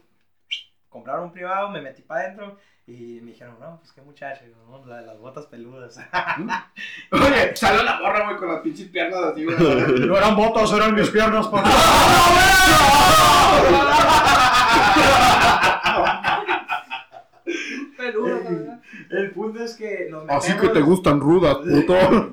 compraron 0.91 1.25
un 1.25 1.33
privado, 1.33 1.71
me 1.71 1.81
metí 1.81 2.03
para 2.03 2.25
adentro 2.25 2.59
y 2.87 3.21
me 3.23 3.33
dijeron, 3.33 3.57
no, 3.59 3.79
pues 3.79 3.93
qué 3.93 4.03
muchacho, 4.03 4.45
Y 4.45 4.51
yo, 4.51 4.57
no, 4.69 4.85
la 4.85 4.99
de 4.99 5.07
las 5.07 5.19
botas 5.19 5.47
peludas. 5.47 5.99
Oye, 7.11 7.57
salió 7.57 7.83
la 7.83 8.01
morra, 8.01 8.25
güey, 8.27 8.37
con 8.37 8.49
las 8.49 8.61
pinches 8.61 8.89
piernas 8.89 9.25
así, 9.25 9.45
güey. 9.45 9.57
no 9.59 10.17
eran 10.17 10.37
botas, 10.37 10.71
eran 10.73 10.95
mis 10.95 11.09
piernas, 11.09 11.49
papá. 11.49 11.71
El 19.11 19.31
punto 19.31 19.63
es 19.63 19.75
que 19.75 20.09
nos 20.11 20.23
metemos... 20.25 20.45
Así 20.45 20.57
que 20.59 20.69
te 20.69 20.81
gustan 20.81 21.21
rudas, 21.21 21.57
puto. 21.69 22.33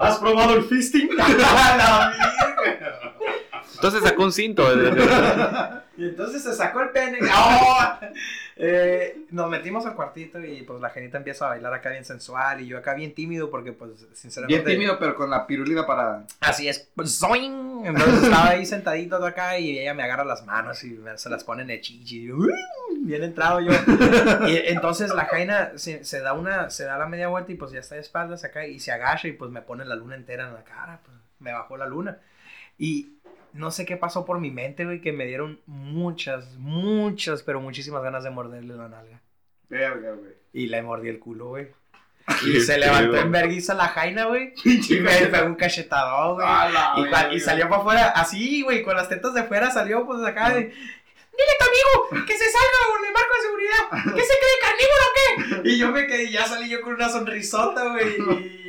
¿Has 0.00 0.18
probado 0.18 0.54
el 0.56 0.64
fisting? 0.64 1.08
Entonces 3.74 4.02
sacó 4.02 4.22
un 4.24 4.32
cinto. 4.32 4.62
eh, 4.72 5.80
Y 5.98 6.04
entonces 6.04 6.42
se 6.42 6.54
sacó 6.54 6.80
el 6.80 6.90
pene. 6.90 7.18
¡Oh! 7.34 7.94
Eh, 8.56 9.18
nos 9.30 9.50
metimos 9.50 9.84
al 9.84 9.94
cuartito 9.94 10.38
y 10.42 10.62
pues 10.62 10.80
la 10.80 10.88
genita 10.90 11.18
empieza 11.18 11.44
a 11.46 11.48
bailar 11.50 11.74
acá 11.74 11.90
bien 11.90 12.04
sensual 12.06 12.60
y 12.62 12.66
yo 12.66 12.78
acá 12.78 12.94
bien 12.94 13.12
tímido 13.14 13.50
porque 13.50 13.72
pues 13.72 14.06
sinceramente... 14.14 14.62
Bien 14.62 14.78
tímido, 14.78 14.98
pero 14.98 15.14
con 15.14 15.28
la 15.28 15.46
pirulina 15.46 15.86
para. 15.86 16.24
Así 16.40 16.66
es. 16.68 16.88
pues, 16.94 17.18
zoing. 17.18 17.84
Entonces 17.84 18.22
estaba 18.24 18.48
ahí 18.50 18.64
sentadito 18.64 19.16
acá 19.24 19.58
y 19.58 19.78
ella 19.78 19.92
me 19.94 20.02
agarra 20.04 20.24
las 20.24 20.44
manos 20.46 20.82
y 20.84 20.90
me- 20.92 21.18
se 21.18 21.28
las 21.28 21.44
pone 21.44 21.62
en 21.62 21.70
el 21.70 21.80
chichi. 21.82 22.30
Bien 23.06 23.22
entrado 23.22 23.60
yo. 23.60 23.70
Y 24.48 24.56
entonces 24.66 25.14
la 25.14 25.26
jaina 25.26 25.72
se, 25.76 26.04
se 26.04 26.20
da 26.20 26.32
una, 26.32 26.70
se 26.70 26.84
da 26.84 26.98
la 26.98 27.06
media 27.06 27.28
vuelta 27.28 27.52
y 27.52 27.54
pues 27.54 27.70
ya 27.70 27.80
está 27.80 27.94
de 27.94 28.00
espaldas 28.00 28.44
acá 28.44 28.66
y 28.66 28.80
se 28.80 28.90
agacha 28.92 29.28
y 29.28 29.32
pues 29.32 29.50
me 29.50 29.62
pone 29.62 29.84
la 29.84 29.94
luna 29.94 30.16
entera 30.16 30.46
en 30.48 30.54
la 30.54 30.64
cara. 30.64 31.00
Pues, 31.04 31.16
me 31.38 31.52
bajó 31.52 31.76
la 31.76 31.86
luna. 31.86 32.18
Y 32.78 33.12
no 33.52 33.70
sé 33.70 33.86
qué 33.86 33.96
pasó 33.96 34.24
por 34.24 34.40
mi 34.40 34.50
mente, 34.50 34.84
güey, 34.84 35.00
que 35.00 35.12
me 35.12 35.26
dieron 35.26 35.60
muchas, 35.66 36.56
muchas, 36.56 37.42
pero 37.42 37.60
muchísimas 37.60 38.02
ganas 38.02 38.24
de 38.24 38.30
morderle 38.30 38.74
la 38.74 38.88
nalga. 38.88 39.20
Verga, 39.68 40.12
güey. 40.12 40.32
Y 40.52 40.66
le 40.66 40.82
mordí 40.82 41.08
el 41.08 41.18
culo, 41.18 41.48
güey. 41.48 41.68
Y 42.44 42.60
se 42.60 42.76
levantó 42.76 43.18
en 43.18 43.30
vergüenza 43.30 43.74
la 43.74 43.88
jaina, 43.88 44.24
güey. 44.24 44.52
Y 44.64 45.00
me 45.00 45.26
pegó 45.26 45.46
un 45.46 45.54
cachetadón, 45.54 46.34
güey. 46.34 47.32
Y, 47.32 47.36
y 47.36 47.40
salió 47.40 47.68
para 47.68 47.80
afuera, 47.80 48.08
así, 48.08 48.62
güey, 48.62 48.82
con 48.82 48.96
las 48.96 49.08
tetas 49.08 49.32
de 49.32 49.44
fuera, 49.44 49.70
salió 49.70 50.04
pues 50.06 50.24
acá 50.24 50.50
de... 50.50 50.72
Dile 51.36 51.52
a 51.52 51.58
tu 51.58 51.64
amigo 51.68 52.26
que 52.26 52.38
se 52.38 52.50
salga 52.50 52.80
con 52.90 53.04
el 53.04 53.12
marco 53.12 53.34
de 53.34 53.42
seguridad. 53.42 54.14
¿Qué 54.16 54.22
se 54.22 54.34
cree, 54.40 54.58
carnívoro 54.62 55.02
o 55.06 55.62
qué? 55.62 55.70
Y 55.70 55.78
yo 55.78 55.90
me 55.90 56.06
quedé, 56.06 56.30
ya 56.30 56.46
salí 56.46 56.68
yo 56.68 56.80
con 56.80 56.94
una 56.94 57.08
sonrisota, 57.08 57.88
güey. 57.92 58.16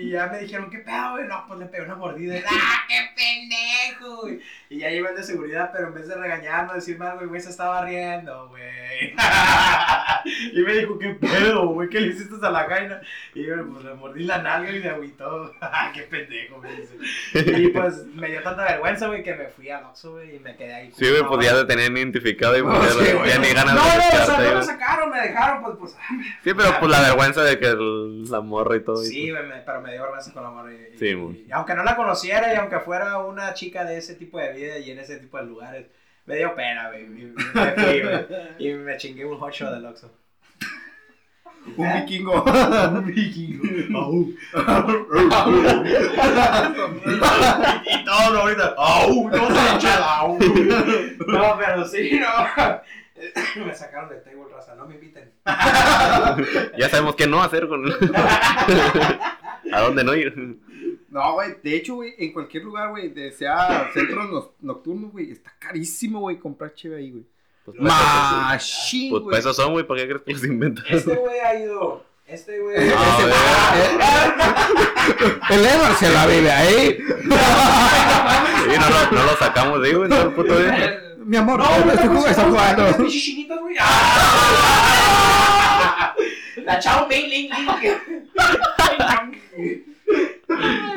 Ya 0.10 0.28
me 0.28 0.39
dijeron, 0.39 0.70
¿qué 0.70 0.80
pedo, 0.80 1.12
güey? 1.12 1.26
No, 1.28 1.46
pues 1.48 1.60
le 1.60 1.65
pegué 1.67 1.84
una 1.84 1.96
mordida. 1.96 2.38
Y, 2.38 2.43
¡Ah, 2.48 2.84
qué 2.88 3.10
pendejo, 3.15 4.22
güey! 4.22 4.39
Y 4.70 4.80
ya 4.80 4.89
el 4.89 5.15
de 5.15 5.24
seguridad, 5.24 5.70
pero 5.74 5.88
en 5.88 5.93
vez 5.93 6.08
de 6.08 6.15
regañarme, 6.15 6.74
decirme 6.74 7.06
algo, 7.08 7.22
el 7.22 7.28
güey 7.28 7.39
se 7.41 7.50
estaba 7.50 7.86
riendo, 7.86 8.50
güey. 8.50 9.13
y 10.54 10.62
me 10.62 10.74
dijo, 10.74 11.00
¿qué 11.00 11.10
pedo, 11.15 11.67
güey? 11.70 11.88
¿Qué 11.89 12.02
le 12.02 12.08
hiciste 12.08 12.36
a 12.46 12.50
la 12.50 12.65
jaina? 12.65 13.02
Y 13.34 13.46
yo, 13.46 13.56
pues 13.72 13.86
le 13.86 13.93
mordí 13.93 14.24
la 14.24 14.39
nalga 14.39 14.70
y 14.72 14.80
me 14.80 14.89
agüitó. 14.89 15.52
¡Qué 15.93 16.02
pendejo, 16.04 16.58
me 16.60 16.70
dice. 16.74 16.98
Y 17.62 17.67
pues 17.70 18.06
me 18.08 18.30
dio 18.30 18.43
tanta 18.43 18.63
vergüenza, 18.65 19.08
güey, 19.08 19.24
que 19.24 19.36
me 19.36 19.48
fui 19.48 19.70
al 19.70 19.86
Oxxo, 19.86 20.12
güey, 20.13 20.36
y 20.36 20.39
me 20.39 20.56
quedé 20.58 20.74
ahí. 20.74 20.91
Sí, 20.98 21.10
güey, 21.10 21.24
pues 21.24 21.46
ya 21.46 21.54
te 21.56 21.65
tenían 21.65 21.96
identificado 21.98 22.58
y 22.58 22.62
pues 22.63 22.78
ya, 22.82 23.06
sí, 23.06 23.13
güey. 23.13 23.30
ya 23.30 23.39
ni 23.39 23.48
No, 23.50 23.54
ganas 23.56 23.76
no, 23.76 23.82
o 23.82 24.26
sea, 24.26 24.38
no 24.38 24.43
güey. 24.43 24.56
me 24.56 24.63
sacaron, 24.63 25.10
me 25.12 25.22
dejaron, 25.22 25.63
pues, 25.63 25.76
pues. 25.80 25.96
Sí, 26.43 26.54
pero 26.54 26.78
pues 26.80 26.91
la 26.91 27.02
vergüenza 27.02 27.41
de 27.43 27.58
que 27.60 27.67
el- 27.67 28.26
la 28.30 28.41
morra 28.41 28.76
y 28.76 28.84
todo. 28.84 29.02
y 29.02 29.08
Sí, 29.08 29.32
güey, 29.32 29.46
me- 29.48 29.62
pero 29.62 29.82
me 29.82 29.91
dio 29.97 30.33
con 30.33 30.43
la 30.43 30.49
morra. 30.49 30.73
Y, 30.73 30.93
y- 30.93 30.97
Sí, 30.97 31.15
muy. 31.15 31.45
y 31.47 31.51
aunque 31.51 31.75
no 31.75 31.83
la 31.83 31.95
conociera 31.95 32.51
y 32.53 32.57
aunque 32.57 32.79
fuera 32.79 33.17
una 33.19 33.53
chica 33.53 33.86
de 33.86 33.97
ese 33.97 34.15
tipo 34.15 34.39
de 34.39 34.51
vida 34.53 34.77
y 34.79 34.91
en 34.91 34.99
ese 34.99 35.17
tipo 35.17 35.38
de 35.38 35.45
lugares, 35.45 35.86
me 36.25 36.36
dio 36.38 36.53
pena, 36.55 36.89
güey. 36.89 37.03
Y 37.05 37.07
me 37.07 37.33
fui, 37.71 38.01
güey. 38.01 38.25
Y 38.60 38.73
me 38.73 38.97
chingué 38.97 39.25
un 39.25 39.38
hot 39.39 39.53
shot 39.53 39.71
del 39.73 39.86
Oxxo. 39.86 40.12
Un 41.75 41.93
vikingo. 41.99 42.43
Un 42.43 43.05
vikingo. 43.07 43.63
y, 43.67 43.89
y 47.93 48.05
todo 48.05 48.41
ahorita. 48.41 48.73
¡Au! 48.77 49.29
No 49.29 49.47
se 49.47 49.75
echa 49.75 50.17
au. 50.19 50.38
No, 51.27 51.57
pero 51.57 51.86
sí, 51.86 52.19
no. 52.19 52.27
me 53.65 53.73
sacaron 53.73 54.10
del 54.10 54.23
table, 54.23 54.43
raza. 54.53 54.75
No 54.75 54.86
me 54.88 54.95
inviten. 54.95 55.31
Ya 56.77 56.89
sabemos 56.89 57.15
qué 57.15 57.27
no 57.27 57.41
hacer 57.43 57.67
con. 57.67 57.83
¿A 59.73 59.82
dónde 59.82 60.03
no 60.03 60.15
ir? 60.15 60.34
No, 61.10 61.34
güey, 61.34 61.56
de 61.63 61.75
hecho, 61.75 61.95
güey, 61.95 62.13
en 62.17 62.34
cualquier 62.34 62.63
lugar, 62.63 62.89
güey, 62.89 63.13
sea 63.32 63.89
centros 63.93 64.30
no- 64.30 64.51
nocturnos, 64.62 65.12
güey, 65.12 65.32
está 65.32 65.53
carísimo, 65.58 66.19
güey, 66.19 66.38
comprar 66.38 66.73
cheve 66.73 66.97
ahí, 66.97 67.12
güey. 67.12 67.23
Pues, 67.65 67.77
Machín, 67.80 69.10
pues, 69.12 69.23
güey. 69.23 69.34
pues, 69.34 69.39
esos 69.39 69.56
son, 69.56 69.71
güey, 69.73 69.86
¿para 69.88 70.01
qué 70.01 70.08
crees 70.08 70.21
que 70.23 70.34
los 70.34 70.43
inventas? 70.43 70.86
Este 70.89 71.15
güey 71.15 71.39
ha 71.39 71.56
ido. 71.60 72.06
Este 72.27 72.60
güey. 72.60 72.75
Ah, 72.95 74.39
El 75.49 75.65
Edward 75.65 75.95
se 75.95 76.10
la 76.12 76.27
vive 76.27 76.51
ahí. 76.51 76.97
Sí, 76.97 78.80
no, 78.80 78.89
no, 78.89 79.12
no 79.12 79.23
lo 79.32 79.38
sacamos 79.38 79.82
de 79.82 79.88
ahí, 79.88 79.93
güey, 79.95 80.10
todo 80.10 80.21
el 80.23 80.34
puto 80.34 80.60
día. 80.60 81.03
Mi 81.19 81.38
amor, 81.38 81.60
No, 81.60 81.65
no, 81.65 81.84
güey, 81.84 81.95
estoy 81.95 82.08
¿cómo 82.10 82.19
jugando. 82.21 82.25
se 82.25 82.32
Está 82.32 82.43
llama? 82.43 82.60
jugando. 82.60 83.08
La 86.67 86.80
Chao 86.80 87.08
Mei 87.08 87.27
Ling. 87.27 87.49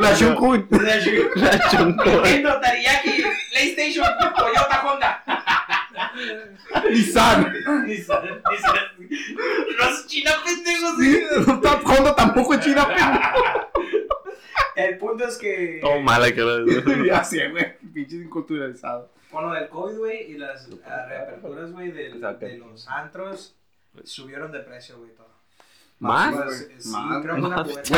La 0.01 0.15
Shunkun. 0.15 0.67
La 0.71 0.99
Chu- 1.01 1.31
La 1.37 1.59
chunco. 1.71 2.05
Nintendo, 2.05 2.61
Teriyaki, 2.61 3.23
PlayStation, 3.53 4.07
Toyota, 4.37 4.83
Honda. 4.85 5.25
Nissan. 6.91 7.53
Nissan, 7.87 8.43
Nissan. 8.51 8.77
Los 9.79 10.07
chinos 10.07 10.35
pendejos. 10.45 10.95
Sí, 10.99 11.23
Honda 11.85 12.15
tampoco 12.17 12.55
es 12.55 12.61
China, 12.61 12.87
El 14.77 14.99
punto 14.99 15.25
es 15.27 15.37
que. 15.37 15.79
Todo 15.81 16.01
mala 16.01 16.27
que 16.33 16.43
pero. 16.43 17.05
Ya 17.05 17.23
sé, 17.25 17.49
güey. 17.49 17.79
Pinches 17.93 18.23
inculturalizados. 18.23 19.11
Con 19.31 19.47
lo 19.49 19.53
del 19.55 19.69
COVID, 19.69 19.99
güey, 19.99 20.33
y 20.33 20.39
las 20.39 20.69
reaperturas, 20.69 21.71
güey, 21.71 21.93
del- 21.93 22.15
Exacto. 22.15 22.47
de 22.47 22.59
los 22.59 22.89
antros, 22.89 23.57
subieron 24.03 24.51
de 24.51 24.61
precio, 24.61 24.99
güey, 24.99 25.15
todo. 25.15 25.30
¿Más? 26.01 26.35
Pues, 26.35 26.69
sí, 26.79 26.89
Más, 26.91 27.23
creo 27.23 27.35
que 27.37 27.41
una 27.43 27.57
más. 27.57 27.69
cubeta, 27.69 27.97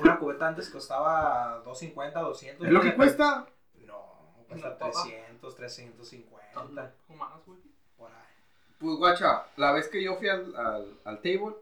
una 0.00 0.18
cubeta 0.18 0.48
antes 0.48 0.68
costaba 0.70 1.58
250, 1.64 2.20
200. 2.20 2.66
¿Es 2.66 2.72
lo 2.72 2.80
que 2.80 2.94
cuesta? 2.94 3.46
No, 3.86 4.34
cuesta 4.48 4.68
Una 4.68 4.78
papa. 4.78 5.02
300, 5.04 5.54
350. 5.54 6.92
O 7.08 7.14
más, 7.14 7.30
güey. 7.46 7.58
Por 7.96 8.10
ahí. 8.10 8.16
Pues 8.78 8.96
guacha, 8.96 9.44
la 9.56 9.72
vez 9.72 9.88
que 9.88 10.02
yo 10.02 10.16
fui 10.16 10.28
al, 10.28 10.54
al, 10.56 10.98
al 11.04 11.16
table, 11.18 11.54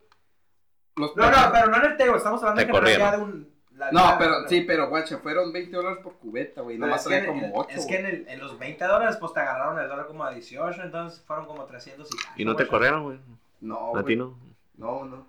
los 0.96 1.16
No, 1.16 1.30
no, 1.30 1.36
pero 1.52 1.66
no 1.66 1.76
en 1.78 1.84
el 1.84 1.96
table, 1.96 2.16
estamos 2.16 2.40
hablando 2.42 2.60
Te 2.62 2.68
en 2.68 2.74
general 2.74 2.98
ya 2.98 3.10
de 3.10 3.18
corrieron. 3.18 3.30
un. 3.72 3.78
la- 3.78 3.90
No, 3.92 4.00
la- 4.04 4.18
pero 4.18 4.40
la- 4.42 4.48
sí, 4.48 4.60
pero 4.62 4.88
guacha, 4.88 5.18
fueron 5.18 5.52
20 5.52 5.76
dólares 5.76 5.98
por 6.02 6.14
cubeta, 6.18 6.60
güey. 6.62 6.78
Nomás 6.78 7.02
que, 7.02 7.08
traía 7.08 7.26
como 7.26 7.50
8. 7.54 7.68
es 7.76 7.86
que 7.86 7.96
en, 7.98 8.06
el- 8.06 8.28
en 8.28 8.38
los 8.40 8.56
20 8.58 8.84
dólares, 8.84 9.16
pues 9.18 9.32
te 9.32 9.40
agarraron 9.40 9.78
el 9.80 9.88
dólar 9.88 10.06
como 10.06 10.22
a 10.24 10.30
18, 10.30 10.82
entonces 10.82 11.20
fueron 11.26 11.46
como 11.46 11.64
300 11.64 12.08
y 12.08 12.16
cacho, 12.16 12.32
¿Y 12.36 12.44
no 12.44 12.54
te 12.54 12.62
güey. 12.64 12.70
corrieron, 12.70 13.02
güey? 13.02 13.18
No, 13.60 13.96
¿A 13.96 14.04
ti 14.04 14.14
güey. 14.14 14.16
no? 14.16 14.38
No, 14.76 15.04
no. 15.04 15.26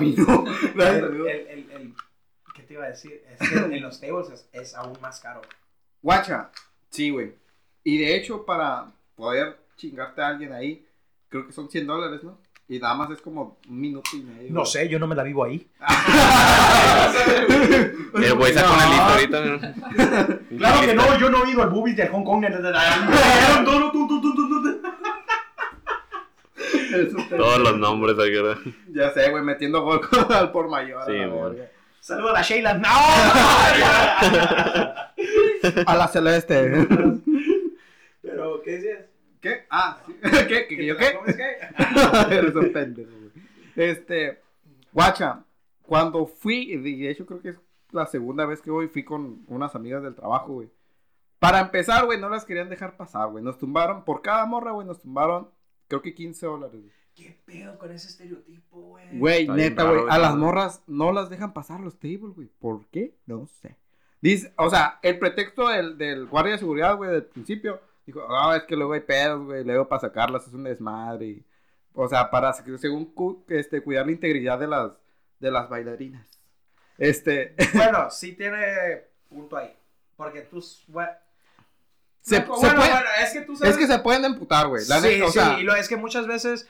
Mí 0.00 0.14
no. 0.16 0.44
El, 0.74 0.80
el, 0.80 1.26
el, 1.28 1.70
el- 1.72 1.94
¿Qué 2.54 2.62
te 2.62 2.74
iba 2.74 2.84
a 2.84 2.88
decir? 2.88 3.22
Es 3.38 3.48
que 3.48 3.56
en 3.58 3.82
los 3.82 4.00
tables 4.00 4.28
es, 4.30 4.48
es 4.52 4.74
aún 4.74 4.98
más 5.00 5.20
caro. 5.20 5.40
Guacha, 6.02 6.50
sí, 6.90 7.10
güey. 7.10 7.32
Y 7.84 7.98
de 7.98 8.16
hecho, 8.16 8.44
para 8.44 8.86
poder 9.16 9.58
chingarte 9.76 10.20
a 10.22 10.28
alguien 10.28 10.52
ahí, 10.52 10.84
creo 11.28 11.46
que 11.46 11.52
son 11.52 11.70
100 11.70 11.86
dólares, 11.86 12.22
¿no? 12.22 12.38
Y 12.68 12.78
nada 12.78 12.94
más 12.94 13.10
es 13.10 13.20
como 13.20 13.58
un 13.68 13.80
minuto 13.80 14.10
y 14.12 14.20
medio. 14.20 14.52
No 14.52 14.64
sé, 14.64 14.88
yo 14.88 14.98
no 14.98 15.06
me 15.08 15.14
la 15.16 15.22
vivo 15.24 15.42
ahí. 15.44 15.68
El 18.14 18.34
güey 18.34 18.52
sacó 18.54 18.72
una 18.74 18.86
lista 18.86 19.12
ahorita. 19.12 19.44
¿no? 19.44 19.58
Claro 20.58 20.80
que 20.86 20.94
no, 20.94 21.18
yo 21.18 21.30
no 21.30 21.44
he 21.44 21.50
ido 21.50 21.62
al 21.62 21.70
boobies 21.70 21.96
de 21.96 22.06
Hong 22.08 22.24
Kong. 22.24 22.44
Todos 27.30 27.58
los 27.60 27.76
nombres, 27.78 28.16
¿te 28.16 28.22
acuerdas? 28.22 28.58
Ya 28.92 29.10
sé, 29.12 29.30
güey, 29.30 29.42
metiendo 29.42 29.82
gol 29.82 30.00
con- 30.08 30.32
al 30.32 30.52
por 30.52 30.68
mayor. 30.68 31.02
Sí, 31.06 31.12
la 31.18 31.26
verga. 31.26 31.70
Saludos 32.00 32.32
a 32.36 32.42
Sheila. 32.42 32.74
¡No! 32.74 32.88
A 35.86 35.96
la 35.96 36.08
celeste. 36.08 36.86
Pero, 38.22 38.62
¿qué 38.62 38.70
decías? 38.72 39.04
¿Qué? 39.40 39.66
Ah, 39.70 39.98
sí. 40.06 40.14
¿Qué? 40.48 40.66
¿Que 40.66 40.86
yo 40.86 40.96
qué? 40.96 41.14
¿Comes 41.14 41.36
qué? 41.36 41.56
Eres 42.34 42.54
un 42.54 42.72
pendejo, 42.72 43.10
güey. 43.10 43.30
Este, 43.76 44.40
guacha, 44.92 45.44
cuando 45.82 46.26
fui, 46.26 46.72
y 46.72 46.76
de 46.76 47.10
hecho 47.10 47.26
creo 47.26 47.40
que 47.40 47.50
es 47.50 47.56
la 47.92 48.06
segunda 48.06 48.44
vez 48.46 48.60
que 48.62 48.70
voy, 48.70 48.88
fui 48.88 49.04
con 49.04 49.44
unas 49.48 49.74
amigas 49.74 50.02
del 50.02 50.14
trabajo, 50.14 50.52
güey. 50.54 50.68
Para 51.38 51.60
empezar, 51.60 52.04
güey, 52.04 52.20
no 52.20 52.28
las 52.28 52.44
querían 52.44 52.68
dejar 52.68 52.96
pasar, 52.96 53.28
güey. 53.28 53.42
Nos 53.44 53.58
tumbaron, 53.58 54.04
por 54.04 54.22
cada 54.22 54.44
morra, 54.46 54.72
güey, 54.72 54.86
nos 54.86 55.00
tumbaron, 55.00 55.48
creo 55.90 56.00
que 56.02 56.14
15 56.14 56.46
dólares, 56.46 56.80
güey. 56.80 56.92
¿Qué 57.14 57.36
pedo 57.44 57.76
con 57.78 57.90
ese 57.90 58.06
estereotipo, 58.08 58.80
güey? 58.80 59.18
Güey, 59.18 59.48
neta, 59.48 59.84
güey, 59.90 60.04
a 60.08 60.16
las 60.18 60.36
morras 60.36 60.82
no 60.86 61.12
las 61.12 61.28
dejan 61.28 61.52
pasar 61.52 61.80
los 61.80 61.98
tables, 61.98 62.34
güey. 62.34 62.48
¿Por 62.60 62.86
qué? 62.86 63.14
No 63.26 63.46
sé. 63.60 63.76
Dice, 64.22 64.52
o 64.56 64.70
sea, 64.70 64.98
el 65.02 65.18
pretexto 65.18 65.68
del, 65.68 65.98
del 65.98 66.26
guardia 66.26 66.52
de 66.52 66.58
seguridad, 66.58 66.96
güey, 66.96 67.10
del 67.10 67.24
principio, 67.24 67.80
dijo, 68.06 68.22
ah, 68.30 68.56
es 68.56 68.62
que 68.62 68.76
luego 68.76 68.92
hay 68.92 69.00
pedos, 69.00 69.44
güey, 69.44 69.64
luego 69.64 69.88
para 69.88 70.00
sacarlas 70.00 70.46
es 70.46 70.54
un 70.54 70.64
desmadre. 70.64 71.26
y- 71.26 71.44
o 71.92 72.08
sea, 72.08 72.30
para, 72.30 72.52
según, 72.52 73.12
este, 73.48 73.82
cuidar 73.82 74.06
la 74.06 74.12
integridad 74.12 74.58
de 74.58 74.68
las, 74.68 74.92
de 75.40 75.50
las 75.50 75.68
bailarinas. 75.68 76.26
Este, 76.96 77.54
Bueno, 77.74 78.10
sí 78.10 78.32
tiene 78.34 79.02
punto 79.28 79.56
ahí. 79.56 79.74
Porque 80.16 80.42
tú. 80.42 80.62
Bueno, 82.28 82.44
se, 82.44 82.48
no, 82.48 82.54
se 82.56 82.60
bueno, 82.66 82.76
puede- 82.80 82.90
bueno, 82.92 83.06
es 83.22 83.30
que 83.32 83.40
tú 83.42 83.56
sabes. 83.56 83.72
es 83.74 83.78
que 83.78 83.86
se 83.86 83.98
pueden 84.00 84.24
emputar, 84.24 84.68
güey. 84.68 84.82
sí, 84.84 84.92
neta, 84.92 85.24
o 85.24 85.28
sí, 85.28 85.38
sea, 85.38 85.58
y 85.60 85.62
lo 85.62 85.74
es 85.74 85.88
que 85.88 85.96
muchas 85.96 86.26
veces 86.26 86.68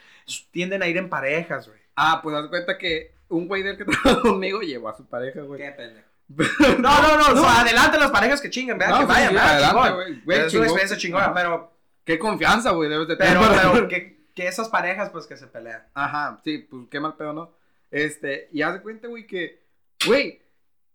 tienden 0.51 0.82
a 0.82 0.86
ir 0.86 0.96
en 0.96 1.09
parejas, 1.09 1.66
güey. 1.68 1.80
ah, 1.96 2.20
pues 2.22 2.36
haz 2.36 2.46
cuenta 2.48 2.78
que 2.78 3.14
un 3.28 3.46
güey 3.48 3.62
del 3.62 3.76
que 3.76 3.84
trabajó 3.86 4.22
conmigo 4.22 4.61
llevó 4.61 4.88
a 4.88 4.96
su 4.96 5.07
pareja, 5.07 5.40
güey. 5.42 5.61
Qué 5.61 5.70
pendejo. 5.72 6.09
No, 6.78 7.03
no, 7.03 7.16
no, 7.18 7.40
o 7.40 7.42
sea, 7.44 7.61
adelante 7.62 7.98
las 7.98 8.11
parejas 8.12 8.40
que 8.40 8.51
chinguen, 8.51 8.78
vean 8.78 8.90
No, 8.92 8.98
que 9.01 9.05
vayan, 9.07 9.30
sí, 9.32 9.36
adelante, 9.36 9.90
güey. 9.90 10.20
Güey, 10.24 10.38
es 10.46 10.55
una 10.55 10.64
experiencia 10.64 10.96
chingona, 10.96 11.34
pero, 11.34 11.72
Qué 12.05 12.18
confianza, 12.18 12.70
güey, 12.70 12.88
debes 12.88 13.09
de 13.09 13.16
tener. 13.16 13.36
pero, 13.38 13.72
pero 13.72 13.88
que, 13.88 14.26
que 14.34 14.46
esas 14.46 14.68
parejas, 14.68 15.11
pues, 15.11 15.26
que 15.26 15.36
se 15.36 15.48
pelean. 15.48 15.82
Ajá, 15.94 16.40
sí, 16.44 16.59
pues 16.59 16.84
qué 16.90 17.01
mal 17.01 17.16
pedo, 17.16 17.32
¿no? 17.32 17.53
Este, 17.90 18.48
y 18.53 18.62
haz 18.62 18.74
de 18.74 18.82
cuenta, 18.82 19.09
güey, 19.09 19.26
que, 19.26 19.62
güey, 20.07 20.40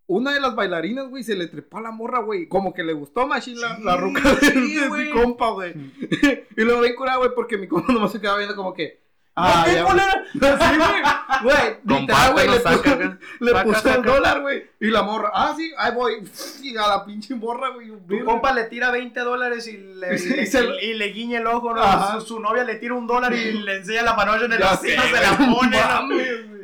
una 0.08 0.34
de 0.34 0.40
las 0.40 0.56
bailarinas, 0.56 1.08
güey, 1.10 1.24
se 1.24 1.36
le 1.36 1.48
trepó 1.48 1.80
a 1.80 1.82
la 1.82 1.92
morra, 1.92 2.20
güey, 2.20 2.48
como 2.48 2.74
que 2.74 2.84
le 2.84 2.94
gustó 2.94 3.26
Machine 3.28 3.60
la, 3.60 3.76
Sí, 3.78 3.84
la 3.84 3.98
ruca 3.98 4.22
de, 4.36 4.52
sí, 4.52 4.76
de 4.76 4.88
güey. 4.88 5.06
mi 5.06 5.12
compa, 5.22 5.50
güey. 5.50 5.74
y 6.58 6.62
luego 6.62 6.82
ven 6.82 6.96
curada, 6.96 7.18
güey, 7.18 7.32
porque 7.36 7.58
mi 7.58 7.68
compa 7.68 7.92
nomás 7.94 8.12
se 8.12 8.22
quedaba 8.22 8.38
viendo 8.38 8.56
como 8.56 8.74
que, 8.74 9.02
ah, 9.36 9.64
¿Qué 9.66 9.74
ya, 9.74 9.84
güey, 9.84 11.02
güey, 11.44 12.00
literal, 12.02 12.34
güey, 12.34 12.48
le 12.50 12.60
saca 12.60 13.18
le 13.40 13.52
Saca, 13.52 13.64
puso 13.64 13.90
el 13.96 14.04
dólar, 14.04 14.42
güey, 14.42 14.64
y 14.80 14.88
la 14.92 15.02
morra, 15.02 15.32
ah, 15.34 15.54
sí, 15.58 15.72
ahí 15.78 15.92
voy, 15.94 16.14
y 16.62 16.78
a 16.78 16.88
la 16.88 17.06
pinche 17.06 17.34
morra, 17.36 17.70
güey, 17.70 17.92
Tu 18.08 18.24
compa 18.26 18.54
le 18.54 18.66
tira 18.66 18.92
20 18.92 19.20
dólares 19.22 19.68
y 19.68 19.78
le, 19.78 20.18
Sí, 20.20 20.34
y 20.34 20.36
le- 20.38 20.46
se- 20.46 20.86
y 20.86 20.94
le 20.94 21.08
guiña 21.08 21.40
el 21.40 21.48
ojo, 21.48 21.74
¿no? 21.74 22.20
Su, 22.20 22.28
su 22.28 22.40
novia 22.40 22.64
le 22.64 22.76
tira 22.76 22.94
un 22.94 23.08
dólar 23.08 23.34
y 23.34 23.54
le 23.54 23.78
enseña 23.78 24.04
la 24.04 24.16
panocha 24.16 24.46
en 24.46 24.54
el 24.54 24.60
sé, 24.82 24.90
se 24.92 24.96
la 25.22 25.38
pone, 25.38 25.78
güey. 26.08 26.56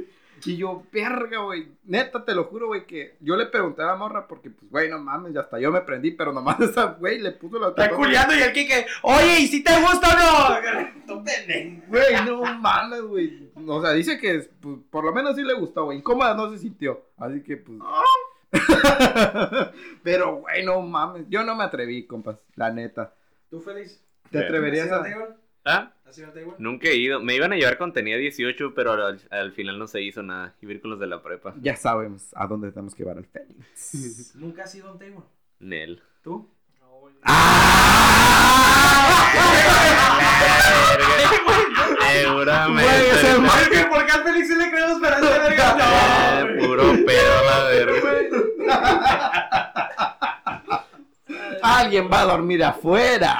Y 0.45 0.57
yo, 0.57 0.83
verga, 0.91 1.39
güey. 1.39 1.67
Neta, 1.83 2.23
te 2.25 2.33
lo 2.33 2.45
juro, 2.45 2.67
güey, 2.67 2.85
que 2.85 3.15
yo 3.19 3.35
le 3.35 3.45
pregunté 3.47 3.81
a 3.81 3.87
la 3.87 3.95
morra 3.95 4.27
porque, 4.27 4.49
pues, 4.49 4.71
güey, 4.71 4.89
no 4.89 4.99
mames, 4.99 5.33
ya 5.33 5.41
hasta 5.41 5.59
yo 5.59 5.71
me 5.71 5.81
prendí, 5.81 6.11
pero 6.11 6.33
nomás 6.33 6.59
esa, 6.61 6.85
güey, 6.85 7.19
le 7.19 7.31
puso 7.31 7.59
la 7.59 7.69
Está 7.69 7.89
culiando 7.91 8.35
y 8.35 8.41
el 8.41 8.51
Kike, 8.51 8.85
oye, 9.03 9.39
¿y 9.41 9.47
si 9.47 9.63
te 9.63 9.71
gusta 9.79 10.09
o 10.09 10.17
no? 10.17 10.61
Güey, 11.87 12.25
no 12.25 12.41
mames, 12.59 13.01
güey. 13.01 13.51
O 13.67 13.81
sea, 13.81 13.91
dice 13.91 14.17
que, 14.17 14.49
pues, 14.59 14.77
por 14.89 15.03
lo 15.03 15.13
menos 15.13 15.35
sí 15.35 15.43
le 15.43 15.53
gustó, 15.53 15.85
güey. 15.85 15.97
Incómoda 15.97 16.33
no 16.33 16.49
se 16.49 16.57
sintió. 16.57 17.05
Así 17.17 17.43
que, 17.43 17.57
pues. 17.57 17.79
pero, 20.03 20.37
güey, 20.37 20.65
no 20.65 20.81
mames. 20.81 21.25
Yo 21.29 21.43
no 21.43 21.55
me 21.55 21.63
atreví, 21.63 22.05
compas, 22.05 22.37
la 22.55 22.71
neta. 22.71 23.13
¿Tú 23.49 23.59
feliz? 23.59 24.01
¿Te 24.29 24.39
atreverías 24.39 24.91
¿Has 24.91 25.07
ido 25.07 25.23
a.? 25.23 25.41
¿Ah? 25.65 25.93
¿Has 26.11 26.17
ido 26.17 26.27
al 26.27 26.33
table? 26.33 26.53
Nunca 26.57 26.89
he 26.89 26.95
ido. 26.95 27.21
Me 27.21 27.35
iban 27.35 27.53
a 27.53 27.55
llevar 27.55 27.77
cuando 27.77 27.93
tenía 27.93 28.17
18, 28.17 28.73
pero 28.75 28.91
al, 28.91 29.21
al 29.29 29.51
final 29.53 29.79
no 29.79 29.87
se 29.87 30.01
hizo 30.01 30.21
nada. 30.21 30.53
A 30.61 30.65
ir 30.65 30.81
con 30.81 30.91
los 30.91 30.99
de 30.99 31.07
la 31.07 31.23
prepa. 31.23 31.53
Ya 31.61 31.75
sabemos 31.77 32.27
a 32.35 32.47
dónde 32.47 32.69
tenemos 32.71 32.93
que 32.93 33.03
llevar 33.03 33.17
al 33.17 33.25
Félix. 33.25 34.35
¿Nunca 34.35 34.63
has 34.63 34.75
ido 34.75 34.89
a 34.89 34.91
un 34.91 34.99
table? 34.99 35.21
Nel. 35.59 36.01
¿Tú? 36.21 36.49
No. 36.81 37.01
Seguramente. 42.11 42.83
Güey, 42.91 43.25
el 43.35 43.41
más- 43.41 43.69
que 43.69 43.85
¿por 43.85 44.05
qué 44.05 44.11
al 44.11 44.23
Félix 44.23 44.47
sí 44.47 44.55
le 44.55 44.69
creemos 44.71 44.99
pero 45.01 45.15
a 45.15 45.19
esta 45.19 45.39
verga 45.39 46.45
no, 46.53 46.67
puro 46.67 46.83
pedo 47.05 47.39
a 47.39 47.43
la 47.43 47.63
verga. 47.69 48.01
Alguien 51.63 52.09
va 52.11 52.21
a 52.21 52.25
dormir 52.25 52.63
afuera. 52.63 53.39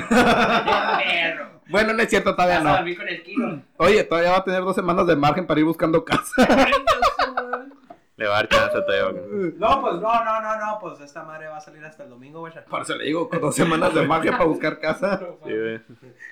Perro. 0.00 1.46
Bueno, 1.68 1.92
no 1.94 2.00
es 2.00 2.08
cierto, 2.08 2.32
todavía 2.36 2.58
Vas 2.58 2.64
a 2.66 2.68
no. 2.70 2.76
dormir 2.76 2.96
con 2.96 3.08
el 3.08 3.22
kilo. 3.24 3.60
Oye, 3.78 4.04
todavía 4.04 4.30
va 4.30 4.36
a 4.36 4.44
tener 4.44 4.60
dos 4.62 4.76
semanas 4.76 5.04
de 5.08 5.16
margen 5.16 5.48
para 5.48 5.58
ir 5.58 5.66
buscando 5.66 6.04
casa. 6.04 6.46
Le 8.18 8.26
va 8.26 8.32
a 8.32 8.36
dar 8.36 8.48
chance 8.48 8.80
todavía. 8.80 9.20
No, 9.58 9.80
pues 9.82 9.94
no, 9.96 10.24
no, 10.24 10.40
no, 10.40 10.56
no, 10.56 10.78
pues 10.80 10.98
esta 11.00 11.22
madre 11.22 11.48
va 11.48 11.58
a 11.58 11.60
salir 11.60 11.84
hasta 11.84 12.04
el 12.04 12.08
domingo, 12.08 12.40
güey. 12.40 12.50
Por 12.70 12.80
eso 12.80 12.94
le 12.96 13.04
digo, 13.04 13.28
con 13.28 13.42
dos 13.42 13.54
semanas 13.54 13.92
de 13.94 14.06
margen 14.06 14.32
para 14.32 14.44
buscar 14.46 14.78
casa. 14.80 15.20
Sí, 15.44 15.52
güey. 15.52 15.80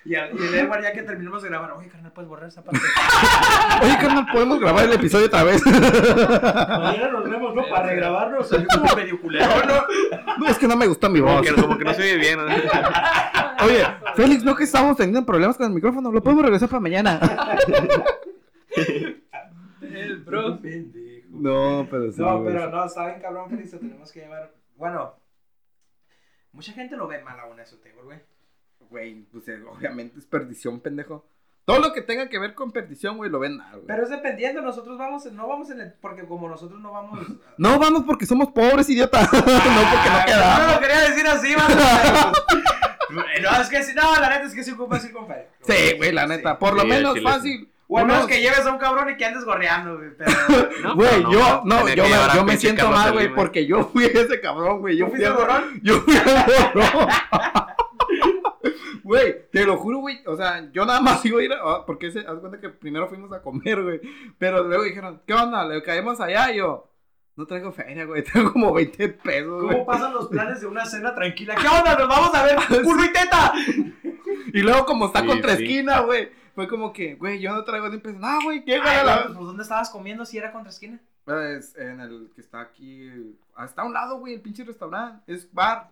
Y, 0.06 0.14
al- 0.14 0.30
y 0.38 0.42
el 0.46 0.54
Edward 0.54 0.82
ya 0.82 0.92
que 0.92 1.02
terminemos 1.02 1.42
de 1.42 1.50
grabar, 1.50 1.72
oye, 1.72 1.88
carnal, 1.88 2.10
puedes 2.12 2.28
borrar 2.28 2.48
esa 2.48 2.62
parte. 2.64 2.80
Oye, 3.82 3.98
carnal, 4.00 4.26
¿podemos 4.32 4.60
grabar 4.60 4.84
el 4.86 4.92
episodio 4.94 5.26
otra 5.26 5.44
vez? 5.44 5.62
Mañana 5.66 7.08
nos 7.12 7.24
vemos, 7.30 7.54
¿no? 7.54 7.68
Para 7.68 7.86
regrabarnos, 7.88 8.48
salió 8.48 8.66
como 8.68 8.94
medio 8.96 9.20
culero, 9.20 9.46
¿no? 9.66 10.36
No, 10.38 10.46
es 10.48 10.58
que 10.58 10.66
no 10.66 10.76
me 10.76 10.86
gusta 10.86 11.08
mi 11.10 11.20
Como 11.20 11.34
voz. 11.34 11.42
que, 11.46 11.54
como 11.60 11.76
que 11.78 11.84
no 11.84 11.92
se 11.94 12.02
oye 12.02 12.16
bien. 12.16 12.38
¿no? 12.38 12.44
Oye, 13.66 13.84
Félix, 14.14 14.42
¿no 14.42 14.56
que 14.56 14.64
estamos 14.64 14.96
teniendo 14.96 15.24
problemas 15.24 15.56
con 15.58 15.66
el 15.66 15.72
micrófono? 15.72 16.10
¿Lo 16.10 16.22
podemos 16.22 16.44
regresar 16.44 16.68
para 16.68 16.80
mañana? 16.80 17.20
El 19.82 20.16
bro. 20.24 20.58
No, 21.34 21.86
pero 21.90 22.12
sí. 22.12 22.20
No, 22.20 22.42
pero 22.44 22.70
no, 22.70 22.84
está 22.84 23.06
bien 23.06 23.20
cabrón, 23.20 23.50
Félix, 23.50 23.70
te 23.72 23.78
tenemos 23.78 24.12
que 24.12 24.20
llevar. 24.20 24.54
Bueno, 24.76 25.14
mucha 26.52 26.72
gente 26.72 26.96
lo 26.96 27.06
ve 27.06 27.22
mal 27.22 27.38
aún 27.40 27.58
eso, 27.60 27.76
te 27.78 27.92
güey. 27.92 28.20
Güey, 28.90 29.22
pues 29.24 29.48
eh, 29.48 29.60
obviamente 29.68 30.18
es 30.18 30.26
perdición, 30.26 30.80
pendejo. 30.80 31.26
Todo 31.64 31.78
lo 31.78 31.94
que 31.94 32.02
tenga 32.02 32.28
que 32.28 32.38
ver 32.38 32.54
con 32.54 32.72
perdición, 32.72 33.16
güey, 33.16 33.30
lo 33.30 33.38
ven 33.38 33.56
mal, 33.56 33.72
güey. 33.72 33.86
Pero 33.86 34.02
es 34.02 34.10
dependiendo, 34.10 34.60
nosotros 34.60 34.98
vamos, 34.98 35.24
no 35.32 35.48
vamos 35.48 35.70
en 35.70 35.80
el, 35.80 35.92
porque 35.94 36.26
como 36.26 36.46
nosotros 36.48 36.78
no 36.80 36.92
vamos... 36.92 37.18
No 37.58 37.78
vamos 37.78 38.04
porque 38.04 38.26
somos 38.26 38.50
pobres, 38.52 38.88
idiota. 38.90 39.22
no 39.22 39.28
porque 39.30 39.46
no 39.46 40.66
No 40.66 40.74
lo 40.74 40.80
quería 40.80 41.00
decir 41.08 41.26
así, 41.26 41.56
man. 41.56 41.72
No, 43.10 43.60
es 43.60 43.68
que 43.68 43.82
sí, 43.82 43.92
no, 43.94 44.20
la 44.20 44.28
neta 44.28 44.44
es 44.44 44.54
que 44.54 44.64
sí 44.64 44.72
ocupas 44.72 45.04
ir 45.04 45.12
con 45.12 45.26
fe. 45.28 45.48
Sí, 45.62 45.96
güey, 45.96 46.10
la 46.10 46.26
neta. 46.26 46.58
Por 46.58 46.74
lo 46.74 46.82
Sí, 46.82 46.88
menos 46.88 47.22
fácil. 47.22 47.70
O 47.86 47.98
al 47.98 48.06
menos 48.06 48.26
que 48.26 48.40
lleves 48.40 48.64
a 48.64 48.72
un 48.72 48.78
cabrón 48.78 49.10
y 49.10 49.16
que 49.16 49.24
andes 49.26 49.44
gorreando, 49.44 49.96
güey. 49.98 50.10
Pero. 50.16 50.30
No, 50.82 50.94
Güey, 50.96 51.10
pero 51.10 51.30
yo, 51.30 51.62
no, 51.64 51.88
yo, 51.88 52.44
me, 52.44 52.52
yo 52.54 52.58
siento 52.60 52.90
mal, 52.90 53.12
güey, 53.12 53.34
porque 53.34 53.66
yo 53.66 53.84
fui 53.86 54.04
ese 54.04 54.40
cabrón, 54.40 54.80
güey. 54.80 54.96
Yo 54.96 55.06
¿Tú 55.06 55.12
fui 55.12 55.24
el 55.24 55.32
gorrón? 55.32 55.80
Yo 55.82 56.00
fui 56.00 56.14
al 56.16 56.72
gorrón. 56.74 57.08
Güey, 59.02 59.50
te 59.50 59.66
lo 59.66 59.76
juro, 59.76 59.98
güey. 59.98 60.20
O 60.26 60.34
sea, 60.36 60.66
yo 60.72 60.86
nada 60.86 61.00
más 61.00 61.22
iba 61.26 61.38
a 61.38 61.42
ir 61.42 61.52
a. 61.52 61.56
ah, 61.62 61.84
Porque 61.86 62.10
se, 62.10 62.20
haz 62.20 62.38
cuenta 62.40 62.58
que 62.58 62.70
primero 62.70 63.06
fuimos 63.06 63.30
a 63.32 63.42
comer, 63.42 63.82
güey. 63.82 64.00
Pero 64.38 64.64
luego 64.64 64.82
dijeron, 64.84 65.20
¿qué 65.26 65.34
onda? 65.34 65.64
Le 65.66 65.82
caemos 65.82 66.20
allá. 66.20 66.50
Y 66.52 66.56
yo, 66.56 66.90
no 67.36 67.44
traigo 67.46 67.70
feria, 67.70 68.06
güey. 68.06 68.22
Tengo 68.24 68.52
como 68.52 68.72
20 68.72 69.08
pesos, 69.10 69.62
güey. 69.62 69.74
¿Cómo 69.74 69.86
pasan 69.86 70.14
los 70.14 70.28
planes 70.28 70.60
de 70.62 70.66
una 70.68 70.86
cena 70.86 71.14
tranquila? 71.14 71.54
¿Qué 71.54 71.68
onda? 71.68 71.96
Nos 71.98 72.08
vamos 72.08 72.34
a 72.34 72.44
ver 72.44 72.56
culo 72.82 73.04
y 73.04 73.12
teta. 73.12 73.52
Y 74.54 74.60
luego, 74.62 74.86
como 74.86 75.06
está 75.06 75.20
Sí, 75.20 75.26
contra 75.26 75.56
sí. 75.56 75.64
esquina, 75.64 76.00
güey. 76.00 76.30
Fue 76.54 76.68
como 76.68 76.92
que, 76.92 77.14
güey, 77.16 77.40
yo 77.40 77.52
no 77.52 77.64
traigo 77.64 77.88
ni 77.88 77.98
pesos. 77.98 78.20
No, 78.20 78.38
güey, 78.44 78.64
¿qué, 78.64 78.78
güey? 78.78 79.04
La- 79.04 79.24
pues, 79.26 79.34
¿dónde 79.34 79.62
estabas 79.62 79.90
comiendo 79.90 80.24
si 80.24 80.38
era 80.38 80.52
contra 80.52 80.70
esquina? 80.70 80.98
Es 81.26 81.74
en 81.76 82.00
el 82.00 82.30
que 82.34 82.40
está 82.42 82.60
aquí. 82.60 83.10
ah, 83.56 83.64
Está 83.64 83.82
a 83.82 83.84
un 83.86 83.92
lado, 83.94 84.18
güey, 84.18 84.34
el 84.34 84.40
pinche 84.40 84.62
restaurante. 84.64 85.20
Es 85.32 85.52
bar. 85.52 85.90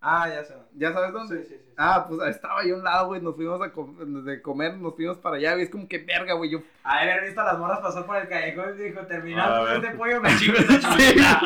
Ah, 0.00 0.28
ya 0.28 0.44
sé. 0.44 0.54
¿Ya 0.74 0.92
sabes 0.92 1.12
dónde? 1.12 1.38
Sí, 1.38 1.44
sí, 1.48 1.54
sí. 1.58 1.72
Ah, 1.76 2.04
pues 2.08 2.20
estaba 2.34 2.60
ahí 2.60 2.70
a 2.70 2.74
un 2.76 2.84
lado, 2.84 3.08
güey. 3.08 3.20
Nos 3.20 3.34
fuimos 3.34 3.60
a 3.60 3.72
com- 3.72 4.24
de 4.24 4.40
comer, 4.40 4.76
nos 4.76 4.94
fuimos 4.94 5.16
para 5.18 5.36
allá, 5.36 5.52
güey. 5.52 5.64
Es 5.64 5.70
como 5.70 5.88
que 5.88 5.98
verga, 5.98 6.34
güey. 6.34 6.50
Yo. 6.50 6.60
A 6.84 6.98
haber 7.00 7.24
visto 7.24 7.40
a 7.40 7.44
las 7.44 7.58
morras 7.58 7.80
pasar 7.80 8.06
por 8.06 8.16
el 8.16 8.28
callejón 8.28 8.74
y 8.78 8.82
dijo, 8.84 9.00
terminando 9.06 9.64
ver. 9.64 9.76
este 9.84 9.96
pollo 9.96 10.20
me 10.20 10.36
chingo 10.36 10.58
esta 10.58 10.80
chuleta. 10.80 11.40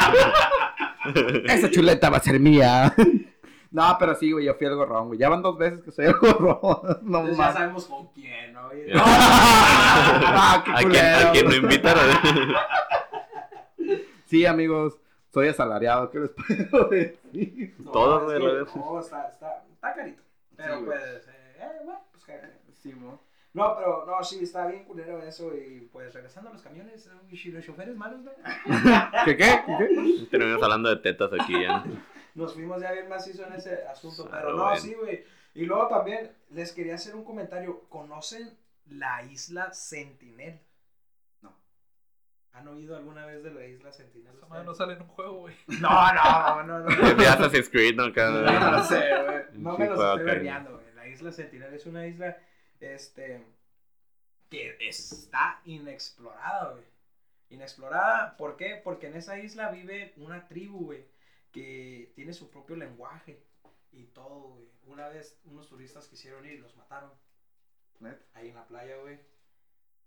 Esa 1.54 1.70
chuleta 1.70 2.11
va 2.11 2.18
a 2.18 2.22
ser 2.22 2.38
mía. 2.38 2.92
No, 3.70 3.96
pero 3.98 4.14
sí, 4.14 4.32
güey. 4.32 4.44
Yo 4.46 4.54
fui 4.54 4.66
al 4.66 4.74
gorrón, 4.76 5.06
güey. 5.08 5.18
Ya 5.18 5.28
van 5.28 5.42
dos 5.42 5.56
veces 5.58 5.80
que 5.82 5.90
soy 5.92 6.06
el 6.06 6.14
gorrón. 6.14 6.58
No 7.02 7.18
Entonces 7.20 7.36
ya 7.38 7.52
sabemos 7.52 7.86
con 7.86 8.08
quién, 8.12 8.52
¿no? 8.52 8.72
Y- 8.74 8.86
Ya. 8.88 8.94
No, 8.96 9.02
Ah, 9.06 10.62
qué 10.64 10.70
¿A 10.70 10.74
quién, 10.76 10.88
culero, 10.88 11.28
a 11.28 11.32
quién 11.32 11.44
güey. 11.46 11.58
invitaron? 11.58 12.04
Sí, 14.26 14.46
amigos. 14.46 14.98
Soy 15.32 15.48
asalariado. 15.48 16.10
¿Qué 16.10 16.18
les 16.20 16.30
puedo 16.70 16.88
decir? 16.88 17.74
no, 17.78 17.90
Todos, 17.92 18.24
güey. 18.24 18.38
No, 18.74 19.00
está, 19.00 19.28
está, 19.28 19.64
está 19.72 19.94
carito. 19.94 20.22
Pero 20.56 20.78
Sí, 20.78 20.84
güey. 20.84 20.98
pues, 20.98 21.28
eh, 21.28 21.56
eh, 21.58 21.66
bueno, 21.84 22.00
pues 22.12 22.24
cállate. 22.24 22.60
Sí, 22.74 22.92
mo. 22.94 23.20
No, 23.52 23.74
pero 23.76 24.04
no, 24.06 24.22
sí, 24.22 24.42
está 24.44 24.66
bien 24.68 24.84
culero 24.84 25.20
eso. 25.22 25.52
Y 25.54 25.88
pues 25.92 26.12
regresando 26.14 26.50
a 26.50 26.52
los 26.52 26.62
camiones, 26.62 27.10
y 27.30 27.50
los 27.50 27.64
choferes 27.64 27.96
malos, 27.96 28.20
¿no? 28.22 28.30
¿Qué 29.24 29.36
qué? 29.36 29.60
¿Qué 29.66 29.88
qué? 29.88 30.26
Terminamos 30.30 30.62
hablando 30.62 30.88
de 30.88 30.96
tetas 30.96 31.30
aquí 31.32 31.60
ya. 31.62 31.84
Nos 32.35 32.55
fuimos 32.55 32.81
ya 32.81 32.93
bien 32.93 33.09
macizo 33.09 33.45
en 33.47 33.53
ese 33.55 33.87
asunto. 33.87 34.28
Pero 34.31 34.53
lo 34.53 34.57
no, 34.70 34.76
sí, 34.76 34.95
güey. 34.95 35.24
Y 35.55 35.64
luego 35.66 35.89
también 35.89 36.31
les 36.51 36.72
quería 36.72 36.95
hacer 36.95 37.14
un 37.14 37.24
comentario. 37.24 37.89
¿Conocen 37.89 38.57
la 38.87 39.22
isla 39.24 39.72
Sentinel? 39.72 40.61
No. 41.43 41.53
¿Han 42.53 42.68
oído 42.68 42.97
alguna 42.97 43.26
vez 43.26 43.43
de 43.43 43.51
la 43.53 43.66
isla 43.66 43.93
Sentinel? 43.93 44.35
Esa 44.37 44.47
madre 44.47 44.64
no 44.64 44.74
sale 44.74 44.93
en 44.95 45.03
un 45.03 45.09
juego, 45.09 45.33
güey. 45.41 45.57
No, 45.81 46.14
no, 46.14 46.62
no, 46.62 46.78
no. 46.81 47.14
De 47.16 47.26
Assassin's 47.26 47.68
Creed, 47.68 47.97
¿no? 47.97 48.05
Acá, 48.05 48.31
No, 48.31 48.70
no 48.70 48.85
sé, 48.85 48.97
güey. 49.24 49.43
No 49.55 49.76
me 49.76 49.87
juego 49.87 49.95
estoy 49.95 50.20
acá. 50.22 50.22
vergueando, 50.33 50.72
güey. 50.74 50.95
La 50.95 51.07
isla 51.09 51.33
Sentinel 51.33 51.74
es 51.74 51.87
una 51.87 52.07
isla, 52.07 52.37
este, 52.78 53.45
que 54.51 54.76
está 54.81 55.61
inexplorada, 55.64 56.72
güey. 56.72 56.85
Inexplorada, 57.51 58.37
¿por 58.37 58.57
qué? 58.57 58.81
Porque 58.85 59.09
en 59.09 59.16
esa 59.16 59.39
isla 59.39 59.70
vive 59.70 60.12
una 60.18 60.47
tribu, 60.47 60.85
güey, 60.87 61.05
que 61.53 62.12
tiene 62.14 62.32
su 62.32 62.51
propio 62.51 62.76
lenguaje 62.76 63.42
y 63.92 64.05
todo, 64.05 64.51
güey. 64.51 64.68
Una 64.86 65.09
vez 65.09 65.38
unos 65.44 65.68
turistas 65.68 66.09
quisieron 66.09 66.44
ir 66.46 66.53
y 66.53 66.59
los 66.59 66.76
mataron 66.76 67.11
¿Neta? 68.01 68.24
ahí 68.34 68.48
en 68.48 68.55
la 68.55 68.66
playa, 68.66 68.96
güey. 68.96 69.18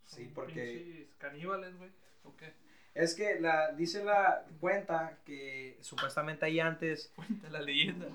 Sí, 0.06 0.26
Son 0.26 0.34
porque... 0.34 1.10
caníbales, 1.18 1.78
güey. 1.78 1.92
¿O 2.24 2.36
qué? 2.36 2.54
Es 2.94 3.16
que 3.16 3.40
la, 3.40 3.72
dice 3.72 4.04
la 4.04 4.46
cuenta 4.60 5.20
que 5.26 5.78
supuestamente 5.82 6.46
ahí 6.46 6.60
antes... 6.60 7.12
Cuenta 7.16 7.50
la 7.50 7.62
leyenda. 7.62 8.08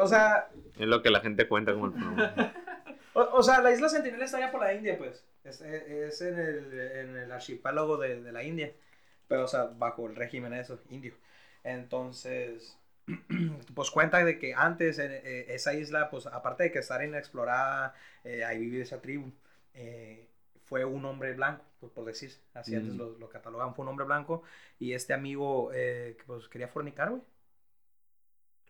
O 0.00 0.08
sea, 0.08 0.50
Es 0.78 0.86
lo 0.86 1.02
que 1.02 1.10
la 1.10 1.20
gente 1.20 1.48
cuenta 1.48 1.72
como 1.74 1.86
el. 1.86 1.94
O, 3.14 3.38
o 3.38 3.42
sea, 3.42 3.62
la 3.62 3.72
isla 3.72 3.88
Sentinel 3.88 4.20
está 4.20 4.36
allá 4.36 4.52
por 4.52 4.60
la 4.60 4.74
India, 4.74 4.98
pues. 4.98 5.24
Es, 5.42 5.62
es 5.62 6.20
en, 6.20 6.38
el, 6.38 6.78
en 6.78 7.16
el 7.16 7.32
archipiélago 7.32 7.96
de, 7.96 8.20
de 8.20 8.30
la 8.30 8.42
India. 8.42 8.74
Pero, 9.26 9.44
o 9.44 9.48
sea, 9.48 9.64
bajo 9.64 10.06
el 10.06 10.16
régimen 10.16 10.52
eso, 10.52 10.78
indio. 10.90 11.14
Entonces, 11.66 12.78
pues 13.74 13.90
cuenta 13.90 14.24
de 14.24 14.38
que 14.38 14.54
antes 14.54 14.98
en, 14.98 15.12
eh, 15.12 15.46
esa 15.54 15.74
isla, 15.74 16.10
pues 16.10 16.26
aparte 16.26 16.64
de 16.64 16.72
que 16.72 16.78
estar 16.80 17.02
inexplorada, 17.04 17.94
eh, 18.24 18.44
ahí 18.44 18.58
vive 18.60 18.82
esa 18.82 19.00
tribu, 19.02 19.32
eh, 19.74 20.28
fue 20.64 20.84
un 20.84 21.04
hombre 21.04 21.34
blanco, 21.34 21.64
pues, 21.80 21.92
por 21.92 22.04
decir. 22.04 22.32
Así 22.54 22.74
antes 22.76 22.94
Mm. 22.94 22.98
lo, 22.98 23.18
lo 23.18 23.28
catalogan, 23.28 23.74
fue 23.74 23.84
un 23.84 23.90
hombre 23.90 24.06
blanco. 24.06 24.42
Y 24.78 24.92
este 24.94 25.12
amigo, 25.14 25.70
eh, 25.74 26.16
que, 26.18 26.24
pues 26.24 26.48
quería 26.48 26.68
fornicar, 26.68 27.10
güey. 27.10 27.22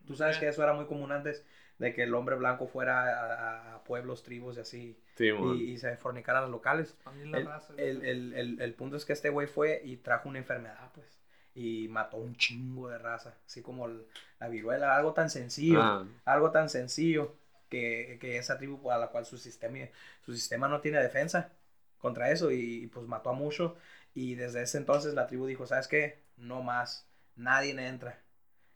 Tú 0.06 0.14
sabes 0.14 0.38
que 0.38 0.46
eso 0.48 0.62
era 0.62 0.72
muy 0.72 0.86
común 0.86 1.10
antes, 1.12 1.44
de 1.78 1.92
que 1.92 2.04
el 2.04 2.14
hombre 2.14 2.36
blanco 2.36 2.66
fuera 2.68 3.72
a, 3.72 3.74
a 3.76 3.84
pueblos, 3.84 4.22
tribus 4.22 4.56
y 4.56 4.60
así, 4.60 5.00
Sí, 5.16 5.30
y, 5.30 5.72
y 5.72 5.78
se 5.78 5.96
fornicara 5.96 6.38
a 6.38 6.42
los 6.42 6.50
locales. 6.50 6.90
Expandir 6.90 7.26
la 7.28 7.38
El, 7.38 7.46
raza. 7.46 7.72
güey. 7.72 7.88
el, 7.88 8.04
el, 8.04 8.32
el, 8.34 8.60
el 8.62 8.74
punto 8.74 8.96
es 8.96 9.04
que 9.04 9.12
este 9.14 9.30
güey 9.30 9.46
fue 9.48 9.80
y 9.84 9.96
trajo 9.96 10.28
una 10.28 10.38
enfermedad, 10.38 10.90
pues, 10.94 11.15
y 11.56 11.88
mató 11.88 12.18
un 12.18 12.36
chingo 12.36 12.88
de 12.90 12.98
raza, 12.98 13.34
así 13.46 13.62
como 13.62 13.88
la 13.88 14.48
viruela, 14.48 14.96
algo 14.96 15.14
tan 15.14 15.30
sencillo, 15.30 15.82
Ah, 15.82 16.04
algo 16.24 16.52
tan 16.52 16.68
sencillo 16.68 17.34
que, 17.70 18.18
que 18.20 18.38
esa 18.38 18.58
tribu 18.58 18.90
a 18.90 18.98
la 18.98 19.08
cual 19.08 19.26
su 19.26 19.38
sistema, 19.38 19.78
su 20.24 20.34
sistema 20.34 20.68
no 20.68 20.80
tiene 20.82 21.02
defensa 21.02 21.52
contra 21.98 22.30
eso 22.30 22.50
y, 22.52 22.84
y, 22.84 22.86
pues 22.88 23.06
mató 23.08 23.30
a 23.30 23.32
mucho 23.34 23.76
y 24.14 24.34
desde 24.36 24.62
ese 24.62 24.78
entonces 24.78 25.14
la 25.14 25.26
tribu 25.26 25.46
dijo, 25.46 25.66
¿sabes 25.66 25.88
qué? 25.88 26.22
No 26.36 26.62
más, 26.62 27.08
nadie 27.36 27.72
entra. 27.86 28.18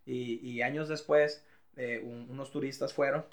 Y, 0.07 0.41
y 0.49 0.63
años 0.63 0.89
después, 0.89 1.45
eh, 1.77 2.01
un- 2.05 2.29
unos 2.31 2.51
turistas 2.53 2.95
fueron 2.95 3.25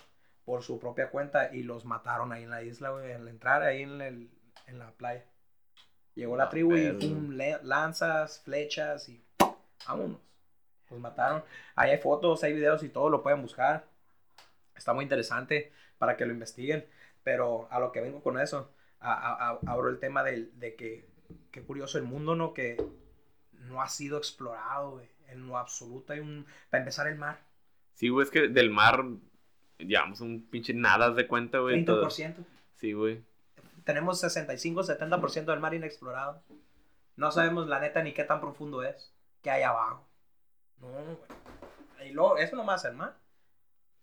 por 0.45 0.63
su 0.63 0.79
propia 0.79 1.09
cuenta 1.11 1.53
y 1.55 1.63
los 1.63 1.85
mataron 1.85 2.31
ahí 2.33 2.43
en 2.43 2.51
la 2.51 2.63
isla, 2.63 2.91
güey, 2.91 3.13
al 3.13 3.27
entrar 3.29 3.63
ahí 3.63 3.83
en, 3.83 4.01
el- 4.01 4.31
en 4.67 4.79
la 4.79 4.91
playa. 4.91 5.25
Llegó 6.15 6.35
la 6.37 6.49
tribu 6.49 6.75
y 6.77 6.91
pum, 6.93 7.37
lanzas, 7.63 8.41
flechas 8.41 9.09
y 9.09 9.23
vámonos. 9.87 10.19
Los 10.89 10.99
mataron. 10.99 11.43
Ahí 11.75 11.91
hay 11.91 11.97
fotos, 11.97 12.43
hay 12.43 12.53
videos 12.53 12.83
y 12.83 12.89
todo, 12.89 13.09
lo 13.09 13.21
pueden 13.23 13.41
buscar. 13.41 13.85
Está 14.75 14.93
muy 14.93 15.03
interesante 15.03 15.71
para 15.97 16.15
que 16.15 16.25
lo 16.25 16.33
investiguen. 16.33 16.85
Pero 17.23 17.67
a 17.71 17.79
lo 17.79 17.91
que 17.91 17.99
vengo 18.01 18.21
con 18.23 18.39
eso, 18.39 18.71
a- 18.99 19.13
a- 19.13 19.49
a- 19.49 19.59
abro 19.67 19.89
el 19.89 19.99
tema 19.99 20.23
del- 20.23 20.57
de, 20.59 20.75
que, 20.75 21.05
qué 21.51 21.61
curioso 21.61 21.97
el 21.97 22.05
mundo, 22.05 22.35
¿no? 22.35 22.53
Que 22.53 22.77
no 23.51 23.81
ha 23.81 23.89
sido 23.89 24.17
explorado, 24.17 24.91
güey. 24.91 25.07
En 25.27 25.45
lo 25.47 25.57
absoluto 25.57 26.13
hay 26.13 26.19
un... 26.21 26.45
Para 26.69 26.83
empezar, 26.83 27.05
el 27.07 27.17
mar. 27.17 27.39
Sí, 27.95 28.07
güey, 28.07 28.23
es 28.23 28.31
que 28.31 28.47
del 28.47 28.69
mar 28.69 29.03
llevamos 29.77 30.21
un 30.21 30.47
pinche 30.49 30.73
nada 30.73 31.11
de 31.11 31.27
cuenta, 31.27 31.59
güey. 31.59 31.83
todo. 31.83 32.07
30%. 32.07 32.35
Sí, 32.75 32.93
güey. 32.93 33.21
Tenemos 33.83 34.23
65-70% 34.23 35.45
del 35.45 35.59
mar 35.59 35.73
inexplorado. 35.73 36.41
No 37.17 37.31
sabemos 37.31 37.67
la 37.67 37.79
neta 37.79 38.01
ni 38.03 38.13
qué 38.13 38.23
tan 38.23 38.39
profundo 38.39 38.83
es. 38.83 39.11
¿Qué 39.47 39.51
hay 39.51 39.63
abajo? 39.63 40.05
No. 40.81 42.05
Y 42.05 42.11
luego, 42.11 42.37
eso 42.37 42.57
nomás 42.57 42.83
el 42.83 42.95
mar. 42.95 43.17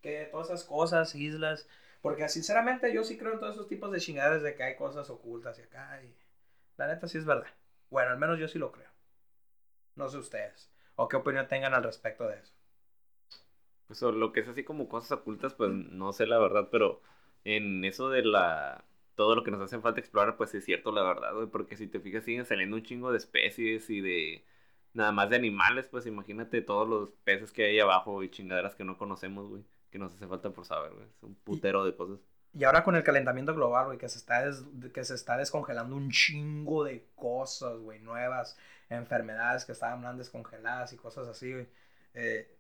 Que 0.01 0.27
todas 0.33 0.47
esas 0.47 0.65
cosas, 0.65 1.15
islas. 1.15 1.69
Porque 2.01 2.31
sinceramente 2.31 2.95
yo 2.95 3.05
sí 3.05 3.19
creo 3.19 3.35
en 3.35 3.41
todos 3.41 3.57
esos 3.57 3.69
tipos 3.69 3.93
de 3.93 4.01
chingaderas 4.01 4.43
de 4.43 4.55
que 4.55 4.63
hay 4.63 4.75
cosas 4.75 5.11
ocultas 5.11 5.59
y 5.59 5.63
acá. 5.65 6.01
Y 6.03 6.17
la 6.79 6.87
neta 6.87 7.09
sí 7.09 7.19
es 7.19 7.27
verdad. 7.27 7.47
Bueno, 7.91 8.13
al 8.13 8.19
menos 8.19 8.39
yo 8.39 8.49
sí 8.49 8.59
lo 8.59 8.73
creo. 8.73 8.89
No 9.97 10.09
sé 10.09 10.17
ustedes. 10.17 10.73
O 10.97 11.11
qué 11.11 11.17
opinión 11.17 11.47
tengan 11.47 11.75
al 11.75 11.85
respecto 11.85 12.27
de 12.27 12.39
eso. 12.39 12.55
Pues 13.87 14.01
lo 14.01 14.33
que 14.33 14.41
es 14.41 14.49
así 14.49 14.65
como 14.65 14.89
cosas 14.89 15.13
ocultas, 15.13 15.53
pues 15.53 15.71
no 15.71 16.15
sé 16.15 16.25
la 16.25 16.39
verdad, 16.39 16.71
pero 16.73 17.03
en 17.45 17.85
eso 17.85 18.09
de 18.09 18.25
la... 18.25 18.83
Todo 19.15 19.37
lo 19.37 19.45
que 19.45 19.51
nos 19.51 19.61
hace 19.61 19.79
falta 19.79 20.01
explorar, 20.01 20.39
pues 20.39 20.55
es 20.55 20.65
cierto 20.65 20.91
la 20.91 21.03
verdad, 21.03 21.35
porque 21.53 21.77
si 21.77 21.87
te 21.87 22.01
fijas 22.01 22.25
siguen 22.25 22.47
saliendo 22.47 22.77
un 22.77 22.83
chingo 22.83 23.13
de 23.13 23.19
especies 23.19 23.91
y 23.91 24.01
de... 24.01 24.45
Nada 24.95 25.13
más 25.13 25.29
de 25.29 25.37
animales, 25.37 25.87
pues 25.89 26.07
imagínate 26.07 26.63
todos 26.63 26.89
los 26.89 27.11
peces 27.25 27.53
que 27.53 27.65
hay 27.67 27.81
abajo 27.81 28.23
y 28.23 28.31
chingaderas 28.31 28.75
que 28.75 28.85
no 28.85 28.97
conocemos, 28.97 29.49
güey, 29.49 29.65
que 29.91 29.99
nos 29.99 30.15
hace 30.15 30.27
falta 30.27 30.51
por 30.51 30.65
saber, 30.65 30.93
güey. 30.93 31.07
Es 31.07 31.23
un 31.23 31.35
putero 31.35 31.85
de 31.85 31.95
cosas. 31.97 32.21
Y 32.57 32.63
ahora 32.63 32.85
con 32.85 32.95
el 32.95 33.03
calentamiento 33.03 33.53
global, 33.55 33.87
güey, 33.87 33.99
que 33.99 34.09
se 34.09 34.19
está 34.19 34.45
des- 34.47 34.65
que 34.93 35.05
se 35.05 35.15
está 35.17 35.37
descongelando 35.37 35.97
un 35.97 36.11
chingo 36.11 36.85
de 36.85 37.09
cosas, 37.17 37.77
güey, 37.81 37.99
nuevas 37.99 38.57
enfermedades 38.89 39.65
que 39.65 39.73
estaban 39.73 40.17
descongeladas 40.17 40.93
y 40.93 40.97
cosas 40.97 41.27
así, 41.27 41.53
güey. 41.53 41.69
Eh, 42.15 42.57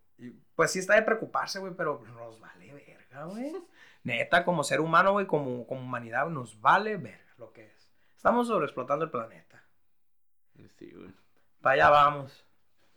pues 0.57 0.72
sí 0.72 0.80
está 0.80 0.95
de 0.97 1.03
preocuparse, 1.03 1.61
güey, 1.61 1.74
pero 1.76 2.03
nos 2.14 2.41
vale 2.41 2.72
verga, 2.72 3.24
güey. 3.26 3.53
Neta, 4.03 4.45
como 4.45 4.64
ser 4.64 4.80
humano, 4.80 5.12
güey, 5.12 5.26
como, 5.26 5.66
como 5.68 5.82
humanidad, 5.82 6.28
nos 6.28 6.61
vale 6.61 6.97
verga 6.97 7.32
lo 7.39 7.53
que 7.53 7.66
es. 7.66 7.89
Estamos 8.16 8.49
sobreexplotando 8.49 9.05
el 9.05 9.11
planeta. 9.12 9.62
Sí, 10.78 10.91
güey. 10.91 11.12
Para 11.64 11.86
allá 11.86 11.88
vamos. 11.88 12.44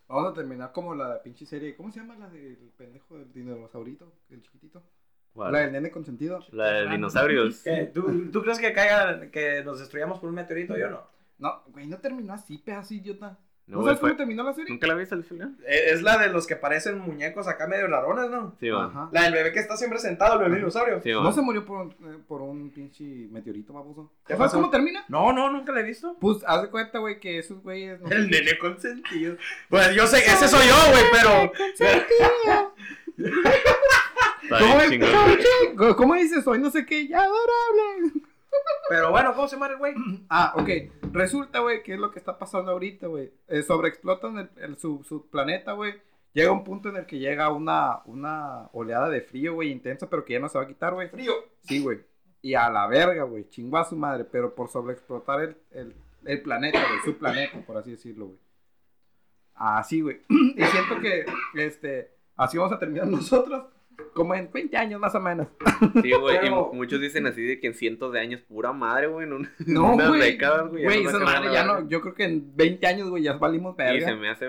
Vamos 0.09 0.32
a 0.32 0.34
terminar 0.34 0.74
como 0.74 0.93
la 0.93 1.24
pinche 1.24 1.45
serie. 1.45 1.74
¿Cómo 1.74 1.89
se 1.89 2.01
llama 2.01 2.18
la 2.18 2.28
del 2.28 2.74
pendejo 2.76 3.18
del 3.18 3.32
dinosaurito? 3.32 4.11
El 4.30 4.41
chiquitito. 4.41 4.84
¿Cuál? 5.32 5.53
La 5.53 5.59
del 5.59 5.72
nene 5.72 5.89
consentido. 5.89 6.43
La 6.51 6.72
de 6.74 6.89
dinosaurios. 6.89 7.63
¿Qué? 7.63 7.89
¿Tú, 7.93 8.30
tú 8.30 8.41
crees 8.41 8.59
que 8.59 8.74
caiga, 8.74 9.32
que 9.32 9.63
nos 9.63 9.80
destruyamos 9.80 10.20
por 10.20 10.28
un 10.28 10.36
meteorito? 10.36 10.78
Yo 10.78 10.89
no. 10.89 11.01
No, 11.38 11.63
güey, 11.68 11.88
no 11.88 11.99
terminó 11.99 12.34
así, 12.34 12.57
pedazo 12.57 12.93
idiota. 12.93 13.39
¿No, 13.68 13.84
sabes 13.84 13.99
fue- 13.99 14.09
cómo 14.11 14.18
terminó 14.18 14.43
la 14.43 14.53
serie? 14.53 14.70
¿Nunca 14.72 14.88
la 14.88 14.93
viste 14.93 15.13
al 15.13 15.26
final? 15.26 15.57
Eh, 15.68 15.89
Es 15.91 16.01
la 16.01 16.18
de 16.18 16.30
los 16.30 16.47
que 16.47 16.55
parecen 16.55 16.99
muñecos 16.99 17.47
acá 17.49 17.68
medio 17.68 17.88
rarones, 17.88 18.30
¿no? 18.30 18.55
Sí, 18.59 18.70
güey. 18.70 18.82
Ajá. 18.82 19.09
La 19.11 19.24
del 19.24 19.34
bebé 19.34 19.51
que 19.51 19.59
está 19.59 19.76
siempre 19.76 19.99
sentado, 19.99 20.36
el 20.36 20.39
bebé 20.45 20.55
dinosaurio. 20.57 21.01
Sí, 21.01 21.11
¿No 21.11 21.32
se 21.34 21.41
murió 21.41 21.65
por 21.65 21.80
un, 21.88 21.91
eh, 21.91 22.18
por 22.28 22.41
un 22.41 22.72
pinche 22.72 23.03
meteorito, 23.30 23.74
baboso? 23.74 24.09
¿Qué 24.26 24.38
¿Sabes 24.38 24.53
cómo 24.53 24.70
termina? 24.70 25.03
No, 25.09 25.34
no, 25.34 25.49
nunca 25.51 25.74
la 25.74 25.82
he 25.82 25.84
visto. 25.84 26.15
Pues 26.22 26.38
haz 26.47 26.61
de 26.61 26.70
cuenta, 26.70 26.99
güey, 26.99 27.20
que 27.20 27.39
esos 27.39 27.61
güeyes. 27.61 27.99
No 27.99 28.09
El 28.09 28.30
nene 28.30 28.57
consentido. 28.57 29.36
Pues 29.70 29.93
yo 29.95 30.07
sé, 30.07 30.20
ese 30.20 30.47
soy 30.47 30.65
yo, 30.65 30.91
güey, 30.91 31.03
pero. 31.11 31.51
Chingón. 34.89 35.09
¿Cómo- 35.78 35.95
¿Cómo 35.95 36.15
dices? 36.15 36.43
Soy 36.43 36.59
no 36.59 36.70
sé 36.72 36.86
qué, 36.86 37.07
ya 37.07 37.20
adorable. 37.20 38.22
Pero 38.89 39.12
bueno, 39.12 39.34
¿cómo 39.34 39.47
se 39.47 39.55
llama 39.55 39.68
el 39.68 39.78
güey? 39.78 39.93
Ah, 40.30 40.53
ok. 40.55 40.70
Resulta, 41.12 41.60
güey, 41.60 41.84
que 41.84 41.93
es 41.93 41.99
lo 41.99 42.12
que 42.12 42.20
está 42.20 42.38
pasando 42.38 42.72
ahorita, 42.72 43.08
güey. 43.08 43.32
Eh, 43.47 43.64
sobreexplotan 43.64 44.38
el, 44.39 44.49
el- 44.58 44.78
su, 44.78 45.03
su 45.03 45.28
planeta, 45.30 45.74
güey. 45.74 45.95
Llega 46.34 46.51
un 46.51 46.64
punto 46.64 46.89
en 46.89 46.97
el 46.97 47.05
que 47.05 47.18
llega 47.20 47.49
una, 47.51 48.01
una 48.05 48.70
oleada 48.74 49.10
de 49.10 49.22
frío, 49.22 49.55
güey, 49.55 49.72
intensa, 49.72 50.10
pero 50.10 50.24
que 50.24 50.34
ya 50.34 50.39
no 50.39 50.49
se 50.49 50.58
va 50.58 50.66
a 50.66 50.68
quitar, 50.68 50.93
güey. 50.93 51.10
Frío. 51.10 51.34
Sí, 51.64 51.82
güey. 51.82 51.99
Y 52.41 52.53
a 52.53 52.70
la 52.70 52.86
verga, 52.88 53.24
güey. 53.24 53.49
Chingó 53.49 53.78
a 53.78 53.86
su 53.86 53.95
madre, 53.95 54.24
pero 54.24 54.53
por 54.53 54.70
sobreexplotar 54.70 55.41
el, 55.41 55.58
el, 55.72 55.95
el 56.26 56.41
planeta, 56.41 56.80
güey. 56.80 56.99
Su 57.03 57.18
planeta, 57.18 57.60
por 57.66 57.78
así 57.78 57.91
decirlo, 57.91 58.28
güey. 58.28 58.39
Así, 59.55 60.01
güey. 60.01 60.22
Y 60.30 60.64
siento 60.64 60.99
que, 61.01 61.26
este, 61.55 62.12
así 62.36 62.58
vamos 62.58 62.74
a 62.74 62.80
terminar 62.80 63.08
nosotros. 63.08 63.66
Como 64.14 64.34
en 64.36 64.52
20 64.52 64.78
años, 64.78 65.00
más 65.00 65.14
o 65.16 65.20
menos. 65.20 65.48
Sí, 66.02 66.12
güey. 66.14 66.39
Pero- 66.39 66.70
Y 66.74 66.76
muchos 66.76 67.00
dicen 67.02 67.28
así 67.28 67.41
de 67.43 67.60
que 67.60 67.68
en 67.68 67.74
cientos 67.74 68.12
de 68.14 68.20
años, 68.20 68.41
pura 68.41 68.72
madre, 68.74 69.08
güey. 69.08 69.28
En, 69.28 69.34
un- 69.34 69.45
en 69.60 69.74
No, 69.74 69.93
unas 69.93 70.10
güey. 70.10 70.22
décadas, 70.22 70.70
güey. 70.70 70.84
Güey, 70.84 71.06
esa 71.06 71.20
madre 71.20 71.52
ya 71.54 71.66
no. 71.66 71.88
Yo 71.88 72.02
creo 72.02 72.14
que 72.14 72.24
en 72.26 72.56
20 72.56 72.88
años, 72.88 73.10
güey, 73.10 73.24
ya 73.24 73.34
valimos 73.34 73.76
Y 73.76 73.78
verga. 73.78 74.08
se 74.08 74.16
me 74.16 74.30
hace. 74.30 74.48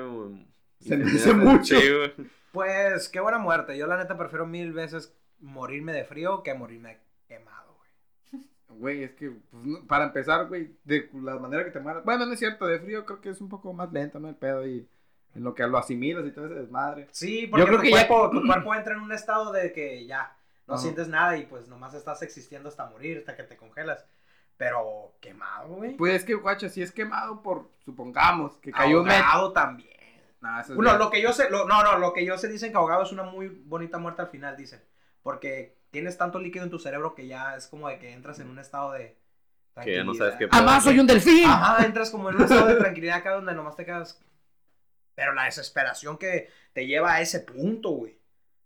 y 0.80 0.88
Se 0.88 0.96
me 0.96 1.04
hace 1.04 1.34
mucho. 1.34 1.78
Sí, 1.80 1.88
güey. 1.90 2.12
Pues 2.52 3.08
qué 3.08 3.20
buena 3.20 3.38
muerte. 3.38 3.76
Yo 3.76 3.86
la 3.86 3.96
neta 3.98 4.16
prefiero 4.16 4.46
mil 4.46 4.72
veces 4.72 5.14
morirme 5.40 5.92
de 5.92 6.04
frío 6.04 6.42
que 6.42 6.54
morirme 6.54 6.98
quemado, 7.28 7.76
güey. 7.76 8.42
Güey, 8.80 9.02
es 9.04 9.12
que, 9.12 9.30
pues, 9.50 9.64
no- 9.64 9.86
para 9.86 10.04
empezar, 10.06 10.46
güey, 10.48 10.70
de 10.84 11.10
la 11.22 11.36
manera 11.38 11.64
que 11.64 11.70
te 11.70 11.80
mueras. 11.80 12.04
Bueno, 12.04 12.24
no 12.26 12.32
es 12.32 12.38
cierto, 12.38 12.66
de 12.66 12.78
frío 12.80 13.04
creo 13.04 13.20
que 13.20 13.28
es 13.30 13.40
un 13.40 13.48
poco 13.48 13.72
más 13.72 13.92
lento, 13.92 14.18
¿no? 14.18 14.28
El 14.28 14.36
pedo 14.36 14.66
y 14.66 14.88
en 15.34 15.44
lo 15.44 15.54
que 15.54 15.66
lo 15.66 15.78
asimilas 15.78 16.24
y 16.26 16.30
todo 16.32 16.46
ese 16.46 16.54
desmadre. 16.54 17.08
Sí, 17.12 17.46
porque 17.46 17.66
creo 17.66 17.76
tu, 17.78 17.82
que 17.82 17.90
ya- 17.90 18.06
cuerpo, 18.08 18.30
tu 18.30 18.42
cuerpo 18.46 18.74
entra 18.74 18.94
en 18.94 19.00
un 19.00 19.12
estado 19.12 19.52
de 19.52 19.72
que 19.72 20.06
ya 20.06 20.34
no 20.66 20.74
Ajá. 20.74 20.82
sientes 20.82 21.08
nada 21.08 21.36
y 21.36 21.46
pues 21.46 21.68
nomás 21.68 21.94
estás 21.94 22.20
existiendo 22.22 22.68
hasta 22.68 22.86
morir, 22.86 23.18
hasta 23.18 23.36
que 23.36 23.42
te 23.44 23.56
congelas. 23.56 24.04
Pero 24.56 25.14
quemado, 25.20 25.68
güey. 25.68 25.96
Pues 25.96 26.14
es 26.14 26.24
que, 26.24 26.34
guacha, 26.34 26.68
si 26.68 26.82
es 26.82 26.90
quemado 26.90 27.42
por, 27.42 27.70
supongamos, 27.84 28.56
que 28.56 28.72
cayó 28.72 29.02
un 29.02 29.08
met- 29.08 29.20
ahogado 29.22 29.52
también. 29.52 29.88
Nah, 30.40 30.60
eso 30.60 30.72
es 30.72 30.76
Bueno, 30.76 30.90
ya- 30.92 30.98
lo 30.98 31.10
que 31.10 31.22
yo 31.22 31.32
sé, 31.32 31.48
lo- 31.48 31.66
no, 31.66 31.82
no, 31.84 31.98
lo 31.98 32.12
que 32.12 32.24
yo 32.24 32.36
sé 32.38 32.48
dicen 32.48 32.72
que 32.72 32.76
ahogado 32.76 33.02
es 33.04 33.12
una 33.12 33.22
muy 33.22 33.46
bonita 33.48 33.98
muerte 33.98 34.22
al 34.22 34.28
final, 34.28 34.56
dicen. 34.56 34.82
Porque 35.22 35.78
tienes 35.90 36.18
tanto 36.18 36.38
líquido 36.40 36.64
en 36.64 36.70
tu 36.70 36.78
cerebro 36.80 37.14
que 37.14 37.26
ya 37.28 37.54
es 37.56 37.68
como 37.68 37.88
de 37.88 37.98
que 37.98 38.12
entras 38.12 38.40
en 38.40 38.48
un 38.50 38.58
estado 38.58 38.92
de 38.92 39.16
Que 39.82 39.94
ya 39.94 40.02
no 40.04 40.12
sabes 40.14 40.34
qué 40.34 40.48
tranquilidad. 40.48 40.72
¡Amá, 40.74 40.80
soy 40.80 40.98
un 40.98 41.06
delfín! 41.06 41.44
Ajá, 41.48 41.84
entras 41.86 42.10
como 42.10 42.28
en 42.30 42.36
un 42.36 42.42
estado 42.42 42.66
de 42.66 42.74
tranquilidad 42.76 43.18
acá 43.18 43.34
donde 43.34 43.54
nomás 43.54 43.76
te 43.76 43.84
quedas. 43.84 44.20
Pero 45.18 45.32
la 45.34 45.46
desesperación 45.46 46.16
que 46.16 46.48
te 46.72 46.86
lleva 46.86 47.14
a 47.14 47.20
ese 47.20 47.40
punto, 47.40 47.88
güey. 47.90 48.16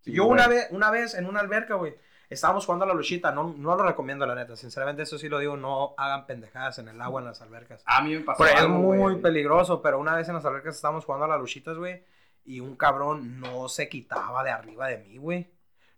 Sí, 0.03 0.13
Yo 0.13 0.25
güey. 0.25 0.35
una 0.35 0.49
vez, 0.49 0.69
una 0.71 0.91
vez 0.91 1.15
en 1.15 1.25
una 1.25 1.41
alberca, 1.41 1.77
güey, 1.77 1.95
estábamos 2.29 2.67
jugando 2.67 2.85
a 2.85 2.89
la 2.89 2.93
luchita. 2.93 3.33
No, 3.33 3.55
no 3.57 3.75
lo 3.75 3.83
recomiendo, 3.85 4.27
la 4.27 4.35
neta. 4.35 4.55
Sinceramente, 4.55 5.01
eso 5.05 5.17
sí 5.17 5.31
lo 5.31 5.39
digo. 5.39 5.57
No 5.57 5.95
hagan 5.97 6.27
pendejadas 6.27 6.79
en 6.79 6.89
el 6.89 7.01
agua 7.01 7.23
en 7.23 7.29
las 7.29 7.41
albercas. 7.41 7.83
A 7.87 8.03
mí 8.03 8.15
me 8.15 8.21
pasó 8.21 8.45
es 8.45 8.69
muy 8.69 8.99
güey. 8.99 9.23
peligroso, 9.23 9.81
pero 9.81 9.99
una 9.99 10.15
vez 10.15 10.29
en 10.29 10.35
las 10.35 10.45
albercas 10.45 10.75
estábamos 10.77 11.07
jugando 11.07 11.25
a 11.25 11.29
las 11.29 11.41
luchitas, 11.41 11.79
güey. 11.79 12.05
Y 12.45 12.61
un 12.61 12.77
cabrón 12.77 13.41
no 13.41 13.71
se 13.71 13.89
quitaba 13.89 14.45
de 14.45 14.51
arriba 14.51 14.89
de 14.89 14.99
mí, 14.99 15.17
güey. 15.17 15.51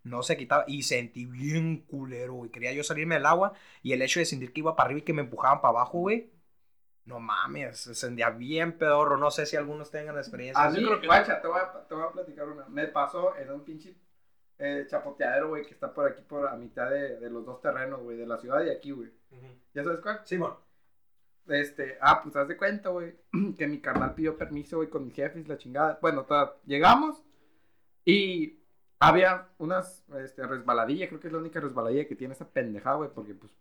No 0.04 0.22
se 0.22 0.36
quitaba. 0.36 0.64
Y 0.68 0.84
sentí 0.84 1.24
bien 1.26 1.78
culero, 1.78 2.34
güey. 2.34 2.50
Quería 2.52 2.72
yo 2.72 2.84
salirme 2.84 3.16
del 3.16 3.26
agua. 3.26 3.54
Y 3.82 3.92
el 3.92 4.02
hecho 4.02 4.20
de 4.20 4.26
sentir 4.26 4.52
que 4.52 4.60
iba 4.60 4.76
para 4.76 4.86
arriba 4.86 5.00
y 5.00 5.02
que 5.02 5.14
me 5.14 5.22
empujaban 5.22 5.60
para 5.60 5.70
abajo, 5.70 5.98
güey. 5.98 6.30
No 7.06 7.20
mames, 7.20 7.78
se 7.80 7.94
sentía 7.94 8.30
bien 8.30 8.78
pedorro. 8.78 9.16
No 9.18 9.30
sé 9.30 9.44
si 9.46 9.56
algunos 9.56 9.90
tengan 9.90 10.16
experiencia. 10.16 10.62
A 10.62 10.70
mí, 10.70 10.82
guacha, 11.06 11.40
te 11.42 11.48
voy 11.48 11.60
a, 11.60 11.86
te 11.86 11.94
voy 11.94 12.04
a 12.04 12.10
platicar 12.12 12.48
una. 12.48 12.64
Me 12.68 12.88
pasó 12.88 13.36
en 13.36 13.50
un 13.50 13.62
pinche 13.64 13.94
eh, 14.58 14.86
chapoteadero, 14.88 15.48
güey, 15.48 15.66
que 15.66 15.74
está 15.74 15.92
por 15.92 16.06
aquí, 16.10 16.22
por 16.22 16.46
a 16.48 16.56
mitad 16.56 16.88
de, 16.90 17.18
de 17.20 17.28
los 17.30 17.44
dos 17.44 17.60
terrenos, 17.60 18.00
güey, 18.00 18.16
de 18.16 18.26
la 18.26 18.38
ciudad 18.38 18.64
y 18.64 18.70
aquí, 18.70 18.90
güey. 18.92 19.10
¿Ya 19.74 19.84
sabes 19.84 20.00
cuál? 20.00 20.20
Simón. 20.24 20.54
Este, 21.46 21.98
ah, 22.00 22.22
pues 22.22 22.34
haz 22.36 22.48
de 22.48 22.56
cuenta, 22.56 22.88
güey, 22.88 23.14
que 23.58 23.66
mi 23.66 23.80
carnal 23.80 24.14
pidió 24.14 24.38
permiso, 24.38 24.78
güey, 24.78 24.88
con 24.88 25.04
mis 25.04 25.14
jefes, 25.14 25.46
la 25.46 25.58
chingada. 25.58 25.98
Bueno, 26.00 26.24
ta- 26.24 26.54
llegamos 26.64 27.22
y 28.04 28.60
había 28.98 29.48
unas, 29.58 30.04
este, 30.22 30.46
resbaladillas, 30.46 31.08
creo 31.10 31.20
que 31.20 31.26
es 31.26 31.32
la 31.34 31.40
única 31.40 31.60
resbaladilla 31.60 32.06
que 32.08 32.16
tiene 32.16 32.32
esa 32.32 32.48
pendejada, 32.48 32.96
güey, 32.96 33.10
porque, 33.10 33.34
pues, 33.34 33.52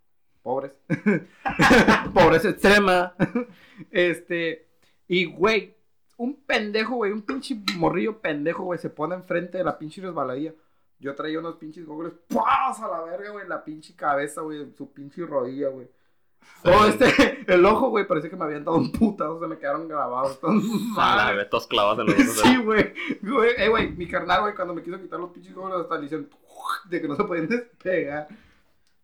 pobres. 0.43 0.73
Pobreza 2.13 2.49
extrema. 2.49 3.15
este, 3.91 4.67
y, 5.07 5.25
güey, 5.25 5.75
un 6.17 6.35
pendejo, 6.35 6.95
güey, 6.95 7.11
un 7.11 7.23
pinche 7.23 7.57
morrillo 7.75 8.19
pendejo, 8.19 8.63
güey, 8.63 8.79
se 8.79 8.89
pone 8.89 9.15
enfrente 9.15 9.57
de 9.57 9.63
la 9.63 9.77
pinche 9.77 10.01
resbaladilla. 10.01 10.53
Yo 10.99 11.15
traía 11.15 11.39
unos 11.39 11.55
pinches 11.55 11.85
gogles, 11.85 12.13
¡paz! 12.33 12.79
a 12.81 12.87
la 12.87 13.01
verga, 13.01 13.31
güey, 13.31 13.47
la 13.47 13.63
pinche 13.63 13.95
cabeza, 13.95 14.41
güey, 14.41 14.73
su 14.77 14.91
pinche 14.93 15.25
rodilla, 15.25 15.69
güey. 15.69 15.89
Oh, 16.65 16.85
este, 16.85 17.43
el 17.47 17.65
ojo, 17.65 17.89
güey, 17.89 18.07
parecía 18.07 18.29
que 18.29 18.35
me 18.35 18.45
habían 18.45 18.63
dado 18.63 18.77
un 18.77 18.91
putazo, 18.91 19.39
se 19.39 19.47
me 19.47 19.57
quedaron 19.57 19.87
grabados. 19.87 20.39
madre. 20.95 21.37
vez, 21.37 21.49
todos 21.49 21.67
clavados 21.67 21.99
en 21.99 22.05
los 22.05 22.15
ojos. 22.15 22.41
Sí, 22.41 22.57
güey. 22.57 22.93
Güey, 23.21 23.51
eh, 23.57 23.69
güey, 23.69 23.91
mi 23.91 24.07
carnal, 24.07 24.41
güey, 24.41 24.55
cuando 24.55 24.73
me 24.73 24.81
quiso 24.81 24.99
quitar 24.99 25.19
los 25.19 25.31
pinches 25.31 25.53
gogles, 25.53 25.81
hasta 25.81 25.97
le 25.97 26.05
hicieron 26.05 26.29
de 26.89 27.01
que 27.01 27.07
no 27.07 27.15
se 27.15 27.23
podían 27.23 27.47
despegar. 27.47 28.27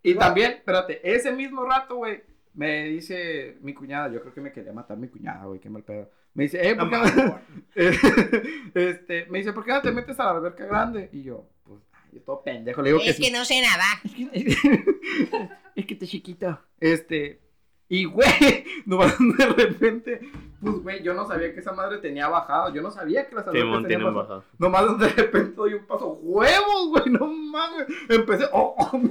Y 0.04 0.16
también, 0.16 0.54
espérate, 0.54 1.00
ese 1.04 1.32
mismo 1.32 1.66
rato, 1.66 1.98
güey, 1.98 2.22
me 2.54 2.86
dice 2.86 3.58
mi 3.62 3.74
cuñada, 3.74 4.10
yo 4.12 4.22
creo 4.22 4.34
que 4.34 4.42
me 4.42 4.52
quería 4.52 4.74
matar 4.74 4.98
mi 4.98 5.08
cuñada, 5.08 5.46
güey, 5.46 5.60
qué 5.60 5.70
mal 5.70 5.84
pedo. 5.84 6.10
Me 6.34 6.44
dice, 6.44 6.68
eh, 6.68 6.76
¿por 6.76 6.90
qué 6.90 6.98
no? 6.98 7.40
este, 8.76 9.26
me 9.30 9.40
dice, 9.40 9.54
¿por 9.54 9.66
qué 9.66 9.72
no 9.72 9.82
te 9.82 9.92
metes 9.92 10.20
a 10.20 10.26
la 10.26 10.32
alberca 10.32 10.66
grande? 10.66 11.10
Y 11.12 11.24
yo, 11.24 11.50
pues, 11.64 11.80
yo 12.12 12.22
todo 12.22 12.44
pendejo, 12.44 12.82
le 12.82 12.90
digo 12.90 13.02
que 13.04 13.14
sí. 13.14 13.32
no 13.32 13.44
sé 13.46 13.62
nada. 13.62 13.86
es 15.76 15.86
que 15.86 15.96
te 15.96 16.08
chiquito. 16.08 16.60
Este, 16.80 17.42
y 17.88 18.06
güey, 18.06 18.66
nomás 18.86 19.18
de 19.20 19.46
repente, 19.48 20.22
pues 20.62 20.76
güey, 20.76 21.04
yo 21.04 21.14
no 21.14 21.28
sabía 21.28 21.54
que 21.54 21.60
esa 21.60 21.74
madre 21.74 21.98
tenía 21.98 22.28
bajado, 22.28 22.74
yo 22.74 22.82
no 22.82 22.92
sabía 22.92 23.28
que 23.28 23.36
las 23.36 23.48
albercas 23.48 23.84
tenían 23.84 24.14
bajado. 24.14 24.44
Nomás 24.60 25.00
de 25.00 25.10
repente 25.10 25.54
doy 25.56 25.74
un 25.74 25.86
paso, 25.86 26.14
huevos, 26.22 26.90
güey, 26.90 27.06
no 27.10 27.26
mames. 27.26 27.88
Empecé, 28.08 28.46
oh, 28.54 28.76
oh, 28.78 29.02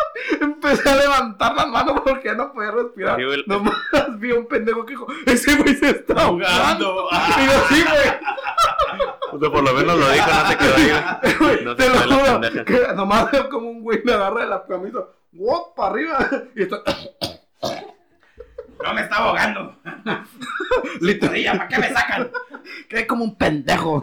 empecé 0.40 0.88
a 0.88 0.96
levantar 0.96 1.54
las 1.54 1.68
manos 1.68 2.00
porque 2.04 2.28
ya 2.28 2.34
no 2.34 2.52
podía 2.52 2.70
respirar. 2.70 3.18
Nomás 3.46 3.74
vi 4.18 4.30
a 4.32 4.34
un 4.36 4.46
pendejo 4.46 4.84
que 4.84 4.92
dijo, 4.92 5.06
ese 5.26 5.56
güey 5.56 5.74
se 5.76 5.90
está 5.90 6.22
ahogando. 6.22 7.08
Y 7.38 7.46
yo, 7.46 7.52
sí, 7.68 7.82
güey. 7.82 9.08
O 9.32 9.38
sea, 9.38 9.50
por 9.50 9.62
lo 9.62 9.72
menos 9.74 9.98
lo 9.98 10.10
dijo, 10.10 10.26
no 10.26 10.48
se 10.48 10.56
quedó 10.56 10.74
ahí. 10.74 11.64
No 11.64 11.70
se 11.76 11.76
Te 11.76 11.88
lo 11.88 12.16
juro, 12.18 12.64
que 12.64 12.94
nomás 12.94 13.30
veo 13.30 13.48
como 13.48 13.70
un 13.70 13.82
güey 13.82 14.02
me 14.04 14.12
agarra 14.12 14.40
de 14.40 14.46
la 14.46 14.64
camisa, 14.66 14.98
¡guap! 15.32 15.76
para 15.76 15.90
arriba. 15.92 16.18
Y 16.56 16.62
estoy, 16.62 16.80
No 18.82 18.94
me 18.94 19.00
está 19.02 19.16
ahogando. 19.16 19.76
literal, 21.00 21.58
¿para 21.58 21.68
qué 21.68 21.78
me 21.78 21.92
sacan? 21.92 22.30
quedé 22.88 23.06
como 23.06 23.24
un 23.24 23.36
pendejo. 23.36 24.02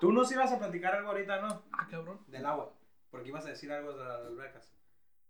Tú 0.00 0.12
nos 0.12 0.30
ibas 0.32 0.52
a 0.52 0.58
platicar 0.58 0.94
algo 0.94 1.10
ahorita, 1.10 1.40
¿no? 1.40 1.62
Ah, 1.72 1.86
cabrón. 1.90 2.18
Del 2.28 2.46
agua. 2.46 2.70
Porque 3.10 3.28
ibas 3.28 3.46
a 3.46 3.50
decir 3.50 3.72
algo 3.72 3.92
de 3.92 4.04
las 4.04 4.20
albercas. 4.26 4.72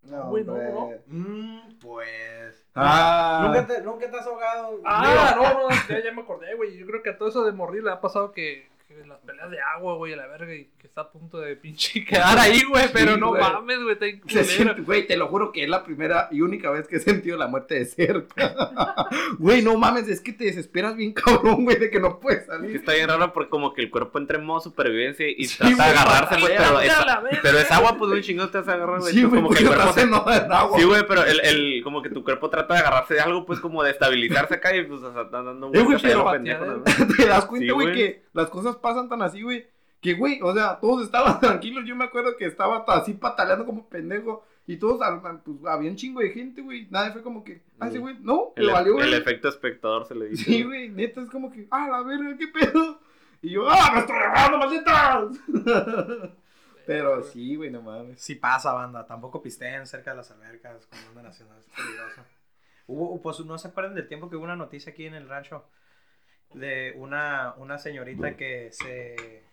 No, 0.02 0.30
Güey, 0.30 0.44
no, 0.44 0.54
hombre. 0.54 1.02
Mmm, 1.06 1.78
pues. 1.80 2.64
Ah, 2.74 3.44
¿Nunca, 3.46 3.66
te, 3.66 3.82
¿Nunca 3.82 4.10
te 4.10 4.16
has 4.16 4.26
ahogado? 4.26 4.80
Ah, 4.84 5.34
no, 5.36 5.68
no, 5.68 5.70
ya, 5.88 6.04
ya 6.04 6.12
me 6.12 6.22
acordé, 6.22 6.54
güey. 6.54 6.76
Yo 6.76 6.86
creo 6.86 7.02
que 7.02 7.10
a 7.10 7.18
todo 7.18 7.28
eso 7.28 7.44
de 7.44 7.52
morir 7.52 7.82
le 7.82 7.90
ha 7.90 8.00
pasado 8.00 8.32
que, 8.32 8.68
que 8.88 9.06
las 9.06 9.18
peleas 9.18 9.50
de 9.50 9.58
agua, 9.60 9.96
güey, 9.96 10.14
a 10.14 10.16
la 10.16 10.26
verga, 10.28 10.54
y 10.54 10.64
que 10.78 10.86
está 10.86 11.02
a 11.02 11.10
punto 11.10 11.38
de 11.38 11.56
pinche 11.56 12.02
quedar 12.06 12.38
ahí, 12.38 12.62
güey. 12.62 12.86
Pero 12.90 13.14
Sí, 13.14 13.20
no 13.20 13.28
güey. 13.28 13.42
mames, 13.42 13.78
güey, 13.82 13.96
siente, 14.44 14.80
güey, 14.80 15.06
te 15.06 15.16
lo 15.18 15.28
juro 15.28 15.52
que 15.52 15.64
es 15.64 15.68
la 15.68 15.84
primera 15.84 16.28
y 16.30 16.40
única 16.40 16.70
vez 16.70 16.88
que 16.88 16.96
he 16.96 17.00
sentido 17.00 17.36
la 17.36 17.48
muerte 17.48 17.74
de 17.74 17.84
cerca. 17.84 18.54
Güey, 19.38 19.62
no 19.62 19.76
mames, 19.76 20.08
es 20.08 20.20
que 20.20 20.32
te 20.32 20.44
desesperas 20.44 20.96
bien 20.96 21.12
cabrón, 21.14 21.64
güey, 21.64 21.78
de 21.78 21.90
que 21.90 22.00
no 22.00 22.18
puedes 22.18 22.46
salir. 22.46 22.76
está 22.76 22.94
bien 22.94 23.08
raro 23.08 23.32
porque 23.32 23.50
como 23.50 23.74
que 23.74 23.82
el 23.82 23.90
cuerpo 23.90 24.18
entra 24.18 24.38
en 24.38 24.44
modo 24.46 24.60
supervivencia 24.60 25.28
y 25.28 25.44
Sí, 25.44 25.58
trata 25.58 25.84
de 25.84 25.90
agarrarse, 25.98 26.40
güey, 26.40 26.56
pero, 26.56 26.80
es, 26.80 26.92
pero 27.42 27.58
agua, 27.70 27.96
pues 27.98 28.10
un 28.10 28.22
chingo 28.22 28.48
te 28.48 28.58
vas 28.58 28.68
a 28.68 28.72
agarrar, 28.74 29.00
güey. 29.00 29.12
Sí, 29.12 29.22
güey, 29.24 29.42
como 29.42 29.50
que 29.50 29.64
porque 29.64 29.64
el 29.64 29.70
no 29.70 29.74
cuerpo 29.76 29.94
te 29.94 30.00
se... 30.00 30.00
hace 30.00 30.10
nada 30.10 30.44
en 30.46 30.52
agua. 30.52 30.78
Sí, 30.78 30.84
güey, 30.84 31.06
pero 31.06 31.24
el, 31.24 31.40
el, 31.40 31.82
como 31.84 32.02
que 32.02 32.08
tu 32.10 32.24
cuerpo 32.24 32.48
trata 32.48 32.74
de 32.74 32.80
agarrarse 32.80 33.14
de 33.14 33.20
algo, 33.20 33.44
pues 33.44 33.60
como 33.60 33.82
de 33.82 33.90
estabilizarse 33.90 34.54
acá 34.54 34.74
y 34.74 34.84
pues 34.84 35.02
o 35.02 35.12
sea, 35.12 35.22
está 35.22 35.42
dando 35.42 35.70
Eh, 35.74 35.82
güey, 35.82 35.98
pero 36.00 36.30
pendejo, 36.30 36.64
te 37.16 37.26
das 37.26 37.44
cuenta, 37.44 37.72
güey. 37.74 37.92
que 37.94 38.22
las 38.32 38.48
cosas 38.48 38.76
pasan 38.80 39.08
tan 39.08 39.22
así, 39.22 39.42
güey. 39.42 39.66
Que, 40.00 40.14
güey, 40.14 40.40
o 40.42 40.54
sea, 40.54 40.78
todos 40.80 41.04
estaban 41.04 41.40
tranquilos. 41.40 41.84
Yo 41.86 41.96
me 41.96 42.04
acuerdo 42.04 42.36
que 42.36 42.46
estaba 42.46 42.84
ta- 42.84 42.98
así 42.98 43.14
pataleando 43.14 43.66
como 43.66 43.88
pendejo. 43.88 44.44
Y 44.66 44.76
todos, 44.76 45.00
ah, 45.02 45.20
pues, 45.44 45.56
había 45.66 45.90
un 45.90 45.96
chingo 45.96 46.20
de 46.20 46.30
gente, 46.30 46.60
güey. 46.60 46.86
Nadie 46.90 47.12
fue 47.12 47.22
como 47.22 47.42
que, 47.42 47.62
ah, 47.80 47.88
ese 47.88 47.98
güey, 47.98 48.16
no, 48.20 48.52
El, 48.54 48.66
le 48.66 48.72
valió, 48.72 49.00
el 49.00 49.14
efecto 49.14 49.48
espectador 49.48 50.04
se 50.06 50.14
le 50.14 50.26
dice. 50.28 50.44
Sí, 50.44 50.62
güey, 50.62 50.90
neta, 50.90 51.22
es 51.22 51.30
como 51.30 51.50
que, 51.50 51.66
ah, 51.70 51.88
la 51.90 52.02
verga, 52.02 52.36
qué 52.36 52.48
pedo. 52.48 53.00
Y 53.40 53.50
yo, 53.50 53.68
ah, 53.70 53.90
me 53.94 54.00
estoy 54.00 54.16
grabando, 54.16 54.58
malditas. 54.58 55.38
Pero 56.86 57.22
sí, 57.22 57.56
güey, 57.56 57.70
no 57.70 57.82
mames. 57.82 58.20
Sí 58.20 58.34
pasa, 58.34 58.72
banda. 58.72 59.06
Tampoco 59.06 59.42
pisteen 59.42 59.86
cerca 59.86 60.10
de 60.12 60.18
las 60.18 60.30
albercas 60.30 60.86
cuando 60.86 61.08
andan 61.10 61.26
haciendo 61.26 61.54
es 61.58 61.64
peligroso. 61.66 62.22
Hubo, 62.86 63.20
pues, 63.20 63.40
¿no 63.40 63.58
se 63.58 63.68
acuerdan 63.68 63.94
del 63.94 64.08
tiempo 64.08 64.30
que 64.30 64.36
hubo 64.36 64.44
una 64.44 64.56
noticia 64.56 64.92
aquí 64.92 65.04
en 65.04 65.14
el 65.14 65.28
rancho? 65.28 65.64
De 66.54 66.94
una, 66.96 67.54
una 67.58 67.78
señorita 67.78 68.36
que 68.36 68.70
se 68.72 69.44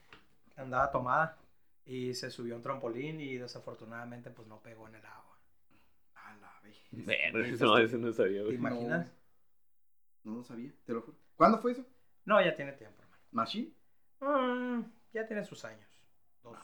andaba 0.55 0.91
tomada 0.91 1.37
y 1.85 2.13
se 2.13 2.31
subió 2.31 2.53
a 2.53 2.57
un 2.57 2.63
trampolín 2.63 3.19
y 3.19 3.37
desafortunadamente 3.37 4.29
pues 4.31 4.47
no 4.47 4.61
pegó 4.61 4.87
en 4.87 4.95
el 4.95 5.05
agua. 5.05 5.37
A 6.15 6.35
la 6.37 6.59
vez. 6.63 6.77
Verga, 6.91 7.65
no, 7.65 7.77
eso 7.77 7.97
no 7.97 8.11
sabía, 8.13 8.39
¿Te 8.39 8.43
güey. 8.45 8.55
imaginas? 8.55 9.11
No 10.23 10.37
lo 10.37 10.43
sabía, 10.43 10.71
te 10.85 10.93
lo 10.93 11.01
juro. 11.01 11.17
¿Cuándo 11.35 11.59
fue 11.59 11.73
eso? 11.73 11.85
No, 12.23 12.41
ya 12.43 12.55
tiene 12.55 12.71
tiempo, 12.73 13.01
hermano. 13.03 13.21
¿Machine? 13.31 13.71
Mm, 14.21 14.81
ya 15.13 15.27
tiene 15.27 15.43
sus 15.43 15.63
años. 15.65 15.87
Dos. 16.41 16.57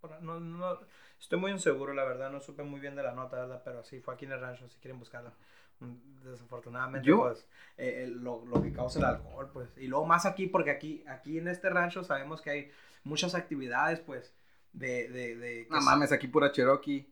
Por- 0.00 0.22
No, 0.22 0.38
no, 0.38 0.78
estoy 1.18 1.38
muy 1.40 1.50
inseguro, 1.50 1.94
la 1.94 2.04
verdad. 2.04 2.30
No 2.30 2.40
supe 2.40 2.62
muy 2.62 2.78
bien 2.78 2.94
de 2.94 3.02
la 3.02 3.12
nota, 3.12 3.36
¿verdad? 3.38 3.62
Pero 3.64 3.82
sí, 3.82 4.00
fue 4.00 4.14
aquí 4.14 4.26
en 4.26 4.32
el 4.32 4.40
rancho, 4.40 4.68
si 4.68 4.78
quieren 4.78 4.98
buscarla. 5.00 5.32
Desafortunadamente, 6.24 7.06
Yo- 7.06 7.18
pues, 7.20 7.46
eh, 7.76 8.04
eh, 8.04 8.06
lo, 8.08 8.44
lo 8.46 8.62
que 8.62 8.72
causa 8.72 8.98
el 8.98 9.04
alcohol, 9.04 9.50
pues. 9.52 9.68
Y 9.76 9.86
luego 9.86 10.06
más 10.06 10.26
aquí, 10.26 10.46
porque 10.46 10.70
aquí, 10.70 11.04
aquí 11.08 11.38
en 11.38 11.48
este 11.48 11.70
rancho 11.70 12.02
sabemos 12.02 12.40
que 12.42 12.50
hay 12.50 12.70
muchas 13.04 13.34
actividades, 13.34 14.00
pues, 14.00 14.34
de... 14.72 15.08
de, 15.08 15.36
de 15.36 15.66
que 15.66 15.70
No 15.70 15.80
mames, 15.82 16.10
aquí 16.12 16.26
pura 16.28 16.50
Cherokee. 16.52 17.08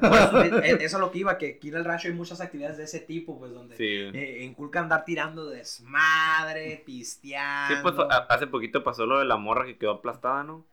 pues, 0.00 0.52
eso 0.80 0.96
es 0.96 1.00
lo 1.00 1.10
que 1.12 1.18
iba, 1.18 1.36
que 1.38 1.56
aquí 1.56 1.68
en 1.68 1.76
el 1.76 1.84
rancho 1.84 2.08
hay 2.08 2.14
muchas 2.14 2.40
actividades 2.40 2.78
de 2.78 2.84
ese 2.84 3.00
tipo, 3.00 3.38
pues, 3.38 3.52
donde 3.52 3.76
Sí, 3.76 3.84
eh, 3.84 4.42
inculca 4.42 4.80
andar 4.80 5.04
tirando 5.04 5.48
desmadre, 5.50 6.82
pisteando. 6.84 7.76
Sí, 7.76 7.82
pues 7.82 7.94
hace 8.28 8.46
poquito 8.46 8.82
pasó 8.82 9.06
lo 9.06 9.18
de 9.18 9.24
la 9.26 9.36
morra 9.36 9.66
que 9.66 9.76
quedó 9.78 9.92
aplastada, 9.92 10.42
¿no? 10.42 10.64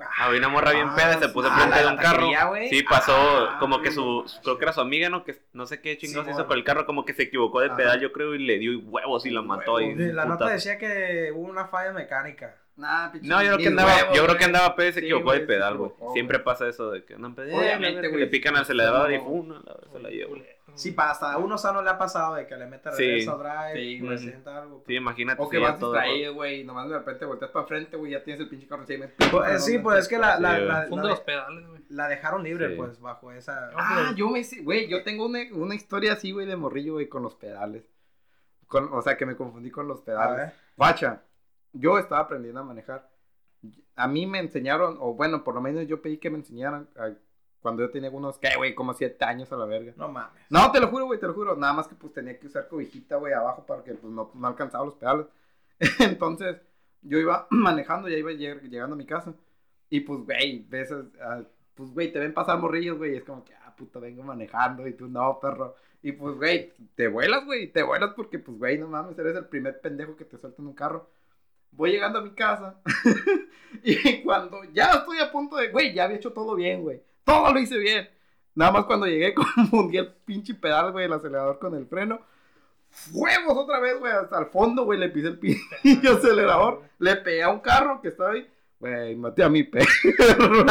Ah, 0.00 0.26
Había 0.26 0.38
una 0.38 0.48
morra 0.48 0.72
bien 0.72 0.94
peda 0.94 1.16
y 1.16 1.20
se 1.20 1.28
puso 1.28 1.48
ah, 1.50 1.56
frente 1.58 1.78
de 1.80 1.86
un 1.86 1.96
carro. 1.96 2.28
Sí, 2.70 2.82
pasó 2.82 3.12
Ah, 3.16 3.56
como 3.60 3.80
que 3.82 3.90
su, 3.90 4.24
creo 4.42 4.58
que 4.58 4.64
era 4.64 4.72
su 4.72 4.80
amiga, 4.80 5.08
¿no? 5.08 5.24
Que 5.24 5.38
no 5.52 5.66
sé 5.66 5.80
qué 5.80 5.96
chingados 5.98 6.26
Sí, 6.26 6.32
hizo 6.32 6.46
por 6.46 6.56
el 6.56 6.64
carro, 6.64 6.86
como 6.86 7.04
que 7.04 7.12
se 7.14 7.24
equivocó 7.24 7.60
de 7.60 7.70
pedal, 7.70 8.00
yo 8.00 8.12
creo, 8.12 8.34
y 8.34 8.38
le 8.44 8.58
dio 8.58 8.78
huevos 8.80 9.26
y 9.26 9.30
la 9.30 9.42
mató. 9.42 9.80
y 9.80 9.94
la 9.94 10.24
nota 10.24 10.48
decía 10.48 10.78
que 10.78 11.32
hubo 11.34 11.48
una 11.48 11.66
falla 11.66 11.92
mecánica. 11.92 12.56
Nah, 12.76 13.10
No, 13.22 13.42
yo 13.42 13.48
creo 13.54 13.58
que 13.58 13.66
andaba, 13.68 13.96
huevos, 13.96 14.16
yo 14.16 14.24
creo 14.24 14.36
que 14.38 14.44
andaba 14.44 14.76
pedo 14.76 14.88
y 14.88 14.92
se 14.92 15.00
equivocó 15.00 15.32
de 15.32 15.40
pedal, 15.40 15.76
güey. 15.76 15.90
Siempre 16.12 16.38
pasa 16.38 16.68
eso 16.68 16.90
de 16.92 17.04
que 17.04 17.14
andan 17.14 17.34
que 17.34 17.42
güey. 17.50 18.16
le 18.20 18.26
pican 18.28 18.54
al 18.56 18.62
acelerador 18.62 19.10
y 19.12 19.18
No. 19.18 19.24
¡fum! 19.24 19.50
a 19.50 19.54
la 19.54 19.74
vez 19.74 19.90
se 19.92 19.98
la 20.00 20.08
lleva. 20.10 20.36
Sí, 20.74 20.92
para 20.92 21.10
hasta 21.10 21.32
a 21.32 21.38
uno 21.38 21.58
sano 21.58 21.82
le 21.82 21.90
ha 21.90 21.98
pasado 21.98 22.34
de 22.36 22.46
que 22.46 22.56
le 22.56 22.66
mete 22.66 22.90
Sí. 22.92 23.02
reversa 23.04 23.34
o 23.34 23.38
drive, 23.38 23.74
Sí, 23.74 24.18
sienta 24.18 24.62
algo. 24.62 24.84
Sí, 24.86 24.94
imagínate. 24.94 25.42
O 25.42 25.48
que 25.48 25.58
vas 25.58 25.78
todo- 25.78 25.92
distraído, 25.92 26.34
güey, 26.34 26.60
y 26.60 26.64
nomás 26.64 26.88
de 26.88 26.98
repente 26.98 27.24
volteas 27.24 27.50
para 27.50 27.66
frente, 27.66 27.96
güey, 27.96 28.12
ya 28.12 28.22
tienes 28.22 28.40
el 28.42 28.48
pinche 28.48 28.66
carro 28.68 28.82
encima. 28.82 29.06
Pues, 29.30 29.50
eh, 29.50 29.58
sí, 29.58 29.78
pues 29.78 29.98
es 30.00 30.08
que 30.08 30.18
la, 30.18 30.38
la, 30.38 30.56
Sí, 30.56 30.62
la, 30.62 30.86
la- 30.88 31.02
de 31.02 31.08
los 31.08 31.20
pedales, 31.20 31.66
güey. 31.68 31.82
la 31.88 32.08
dejaron 32.08 32.42
libre, 32.44 32.68
Sí. 32.70 32.74
pues, 32.76 33.00
bajo 33.00 33.32
esa... 33.32 33.70
Ah, 33.76 34.12
yo 34.16 34.30
me 34.30 34.42
güey, 34.62 34.88
yo 34.88 35.02
tengo 35.02 35.26
una, 35.26 35.40
una 35.52 35.74
historia 35.74 36.12
así, 36.12 36.32
güey, 36.32 36.46
de 36.46 36.56
morrillo, 36.56 36.94
güey, 36.94 37.08
con 37.08 37.22
los 37.22 37.34
pedales. 37.34 37.84
Con, 38.66 38.92
o 38.92 39.00
sea, 39.02 39.16
que 39.16 39.26
me 39.26 39.34
confundí 39.36 39.70
con 39.70 39.88
los 39.88 40.00
pedales. 40.02 40.52
Guacha, 40.76 41.22
yo 41.72 41.98
estaba 41.98 42.20
aprendiendo 42.22 42.60
a 42.60 42.64
manejar. 42.64 43.08
A 43.96 44.06
mí 44.06 44.26
me 44.26 44.38
enseñaron, 44.38 44.96
o 45.00 45.14
bueno, 45.14 45.42
por 45.42 45.54
lo 45.54 45.60
menos 45.60 45.86
yo 45.88 46.00
pedí 46.00 46.18
que 46.18 46.30
me 46.30 46.36
enseñaran 46.38 46.88
a- 46.96 47.10
cuando 47.60 47.82
yo 47.82 47.90
tenía 47.90 48.10
unos, 48.10 48.38
¿qué, 48.38 48.50
güey? 48.56 48.74
Como 48.74 48.94
siete 48.94 49.24
años 49.24 49.50
a 49.52 49.56
la 49.56 49.64
verga. 49.66 49.92
No 49.96 50.08
mames. 50.08 50.42
No, 50.50 50.70
te 50.72 50.80
lo 50.80 50.88
juro, 50.88 51.06
güey, 51.06 51.18
te 51.20 51.26
lo 51.26 51.34
juro. 51.34 51.56
Nada 51.56 51.72
más 51.72 51.88
que 51.88 51.94
pues 51.94 52.12
tenía 52.12 52.38
que 52.38 52.46
usar 52.46 52.68
cobijita, 52.68 53.16
güey, 53.16 53.32
abajo 53.32 53.64
para 53.66 53.82
que 53.82 53.94
pues 53.94 54.12
no, 54.12 54.30
no 54.34 54.46
alcanzaba 54.46 54.84
los 54.84 54.94
pedales. 54.94 55.26
Entonces, 55.98 56.56
yo 57.02 57.18
iba 57.18 57.46
manejando, 57.50 58.08
ya 58.08 58.16
iba 58.16 58.30
lleg- 58.32 58.62
llegando 58.68 58.94
a 58.94 58.98
mi 58.98 59.06
casa. 59.06 59.34
Y 59.90 60.00
pues, 60.00 60.20
güey, 60.24 60.66
ves, 60.68 60.92
ah, 61.20 61.42
pues, 61.74 61.90
güey, 61.92 62.12
te 62.12 62.18
ven 62.18 62.34
pasar 62.34 62.58
morrillos, 62.58 62.98
güey. 62.98 63.14
y 63.14 63.16
Es 63.16 63.24
como 63.24 63.44
que, 63.44 63.54
ah, 63.54 63.74
puta, 63.76 63.98
vengo 63.98 64.22
manejando. 64.22 64.86
Y 64.86 64.94
tú, 64.94 65.08
no, 65.08 65.38
perro. 65.40 65.74
Y 66.02 66.12
pues, 66.12 66.36
güey, 66.36 66.72
te 66.94 67.08
vuelas, 67.08 67.44
güey. 67.44 67.72
Te 67.72 67.82
vuelas 67.82 68.12
porque, 68.14 68.38
pues, 68.38 68.56
güey, 68.58 68.78
no 68.78 68.86
mames, 68.88 69.18
eres 69.18 69.36
el 69.36 69.46
primer 69.46 69.80
pendejo 69.80 70.14
que 70.16 70.24
te 70.24 70.38
suelta 70.38 70.60
en 70.62 70.68
un 70.68 70.74
carro. 70.74 71.08
Voy 71.72 71.90
llegando 71.90 72.18
a 72.20 72.22
mi 72.22 72.30
casa. 72.30 72.80
y 73.82 74.22
cuando 74.22 74.62
ya 74.72 74.90
estoy 74.92 75.18
a 75.18 75.30
punto 75.30 75.56
de, 75.56 75.68
güey, 75.70 75.92
ya 75.94 76.04
había 76.04 76.16
hecho 76.16 76.32
todo 76.32 76.54
bien, 76.54 76.82
güey. 76.82 77.02
Todo 77.28 77.52
lo 77.52 77.60
hice 77.60 77.76
bien. 77.76 78.08
Nada 78.54 78.72
más 78.72 78.84
cuando 78.86 79.06
llegué 79.06 79.34
confundí 79.56 79.98
el 79.98 80.08
pinche 80.24 80.54
pedal, 80.54 80.92
güey, 80.92 81.04
el 81.04 81.12
acelerador 81.12 81.58
con 81.58 81.74
el 81.74 81.86
freno. 81.86 82.20
Huevos 83.12 83.54
otra 83.54 83.80
vez, 83.80 83.98
güey, 83.98 84.10
hasta 84.10 84.38
el 84.38 84.46
fondo, 84.46 84.84
güey, 84.84 84.98
le 84.98 85.10
pisé 85.10 85.28
el 85.28 85.38
pinche 85.38 86.08
acelerador. 86.08 86.82
Le 86.98 87.16
pegué 87.16 87.42
a 87.42 87.50
un 87.50 87.60
carro 87.60 88.00
que 88.00 88.08
estaba 88.08 88.30
ahí. 88.32 88.48
Güey, 88.80 89.14
maté 89.16 89.42
a 89.42 89.50
mi 89.50 89.62
perro. 89.64 90.64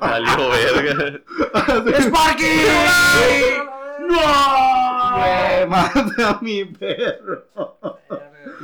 Valió 0.00 0.50
verga. 0.50 1.20
¡Sparky! 2.00 2.44
¡No! 4.08 5.18
Güey, 5.18 5.66
maté 5.68 6.24
a 6.24 6.38
mi 6.42 6.64
perro. 6.64 7.44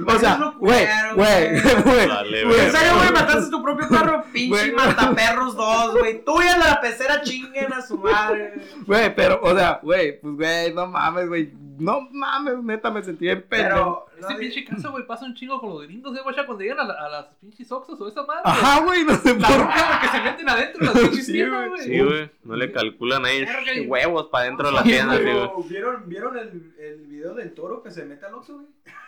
O 0.07 0.19
sea, 0.19 0.55
güey, 0.59 0.87
güey, 1.15 1.61
güey. 1.61 1.61
¿En 2.61 2.73
serio, 2.73 2.97
güey? 2.97 3.13
Mataste 3.13 3.51
tu 3.51 3.63
propio 3.63 3.89
perro, 3.89 4.25
pinche 4.33 4.73
mataperros 4.73 5.57
dos, 5.57 5.99
güey. 5.99 6.25
Tú 6.25 6.41
y 6.41 6.45
de 6.45 6.59
la 6.59 6.81
pecera 6.81 7.23
chinguen 7.23 7.73
a 7.73 7.83
su 7.83 7.99
madre. 7.99 8.55
Güey, 8.87 9.15
pero, 9.15 9.41
o 9.43 9.55
sea, 9.57 9.81
güey, 9.83 10.21
pues, 10.21 10.35
güey, 10.35 10.75
no 10.75 10.87
mames, 10.87 11.29
güey. 11.29 11.53
No 11.79 12.01
mames, 12.11 12.59
neta, 12.65 12.91
me 12.91 13.03
sentí 13.05 13.27
bien 13.27 13.45
pendejo. 13.49 14.07
Pero, 14.13 14.29
Este 14.29 14.35
pinche 14.41 14.65
caso, 14.65 14.91
güey, 14.91 15.07
pasa 15.07 15.25
un 15.27 15.35
chingo 15.37 15.61
con 15.61 15.71
los 15.71 15.83
gringos, 15.83 16.17
eh, 16.17 16.21
güey, 16.25 16.35
ya 16.35 16.45
cuando 16.45 16.65
llegan 16.65 16.81
a, 16.81 16.85
la- 16.85 16.95
a 17.07 17.09
las 17.09 17.27
pinches 17.41 17.71
oxos 17.71 18.01
o 18.01 18.09
esa 18.09 18.25
madre. 18.25 18.43
Ajá, 18.45 18.81
güey, 18.81 19.05
no 19.05 19.15
sé 19.15 19.39
La 19.39 19.47
por 19.47 19.57
güey, 19.65 20.01
que 20.03 20.09
se 20.09 20.21
meten 20.25 20.49
adentro 20.49 20.81
de 20.81 20.87
las 20.87 20.95
pinches 21.09 21.27
tiendas, 21.27 21.69
güey. 21.69 21.83
Sí, 21.83 22.01
güey. 22.01 22.31
No 22.43 22.57
le 22.57 22.73
calculan 22.73 23.25
ahí 23.25 23.47
huevos 23.87 24.27
para 24.27 24.45
dentro 24.47 24.67
de 24.69 24.75
la 24.75 24.83
tienda, 24.83 25.19
güey. 25.19 25.69
¿Vieron, 25.69 26.09
¿vieron 26.09 26.37
el, 26.37 26.75
el 26.81 27.07
video 27.07 27.35
del 27.35 27.55
toro 27.55 27.81
que 27.81 27.93
se 27.93 28.05
mete 28.05 28.27
al 28.27 28.35
oxo, 28.35 28.55
güey? 28.55 28.67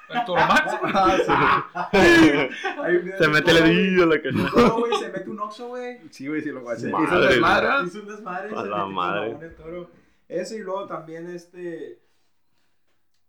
El 0.08 0.24
Toro 0.24 0.40
Max, 0.46 0.74
un 1.92 3.04
video 3.04 3.18
Se 3.18 3.28
mete 3.28 3.50
el 3.52 3.56
dedillo 3.62 4.02
a 4.02 4.06
la 4.06 4.20
caja. 4.20 4.50
toro, 4.50 4.78
güey, 4.78 4.92
se 4.98 5.08
mete 5.08 5.30
un 5.30 5.40
oxo, 5.40 5.68
güey. 5.68 5.98
Sí, 6.10 6.26
güey, 6.26 6.42
sí 6.42 6.50
lo 6.50 6.62
guaché. 6.62 6.88
Hizo 6.88 6.96
un 6.96 7.28
desmadre. 7.28 7.68
Hizo 7.86 8.00
un 8.00 8.08
desmadre. 8.08 8.50
A 8.56 8.62
la 8.64 8.86
madre. 8.86 9.36
el 9.40 9.54
toro. 9.54 9.90
Eso 10.28 10.54
y 10.54 10.58
luego 10.58 10.86
también 10.86 11.28
este... 11.28 12.00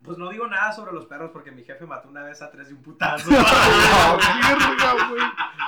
Pues 0.04 0.18
no 0.18 0.32
digo 0.32 0.47
nada 0.47 0.72
sobre 0.72 0.93
los 0.93 1.06
perros 1.06 1.30
porque 1.32 1.52
mi 1.52 1.64
jefe 1.64 1.86
mató 1.86 2.10
una 2.10 2.24
vez 2.24 2.41
a 2.41 2.49
tres 2.49 2.70
de 2.70 2.74
un 2.74 2.82
putazo. 2.82 3.30
No, 3.62 4.18
verga, 4.18 5.10
güey. 5.10 5.22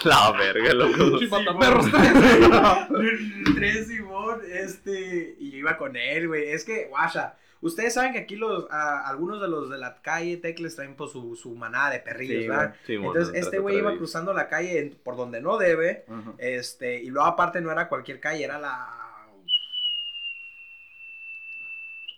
La 0.04 0.32
verga, 0.32 0.74
loco. 0.74 1.20
Pinche 1.20 1.28
mataperros. 1.28 1.86
tres 3.56 3.88
Simón, 3.88 4.42
este, 4.52 5.36
y 5.40 5.52
yo 5.52 5.58
iba 5.60 5.78
con 5.78 5.96
él, 5.96 6.28
güey. 6.28 6.50
Es 6.50 6.66
que, 6.66 6.86
guacha, 6.86 7.36
ustedes 7.64 7.94
saben 7.94 8.14
que 8.14 8.20
aquí 8.20 8.36
los, 8.36 8.70
a- 8.72 9.08
algunos 9.08 9.42
de 9.42 9.48
los 9.48 9.70
de 9.70 9.78
la 9.78 10.02
calle 10.02 10.38
Tecles 10.38 10.76
traen 10.76 10.96
pues, 10.96 11.12
su, 11.12 11.36
su 11.36 11.56
manada 11.56 11.90
de 11.92 12.00
perrillos, 12.00 12.44
Sí, 12.44 12.48
¿verdad? 12.48 12.76
Sí, 12.86 12.98
mon, 12.98 13.16
Entonces, 13.16 13.44
este 13.44 13.60
güey 13.60 13.78
iba 13.78 13.96
cruzando 13.98 14.34
la 14.34 14.48
calle 14.48 14.80
en- 14.80 14.96
por 15.04 15.16
donde 15.18 15.42
no 15.42 15.58
debe, 15.58 16.06
este, 16.38 17.02
y 17.02 17.08
luego 17.10 17.28
aparte 17.28 17.60
no 17.62 17.72
era 17.72 17.88
cualquier 17.90 18.20
calle, 18.20 18.44
era 18.44 18.60
la... 18.60 19.00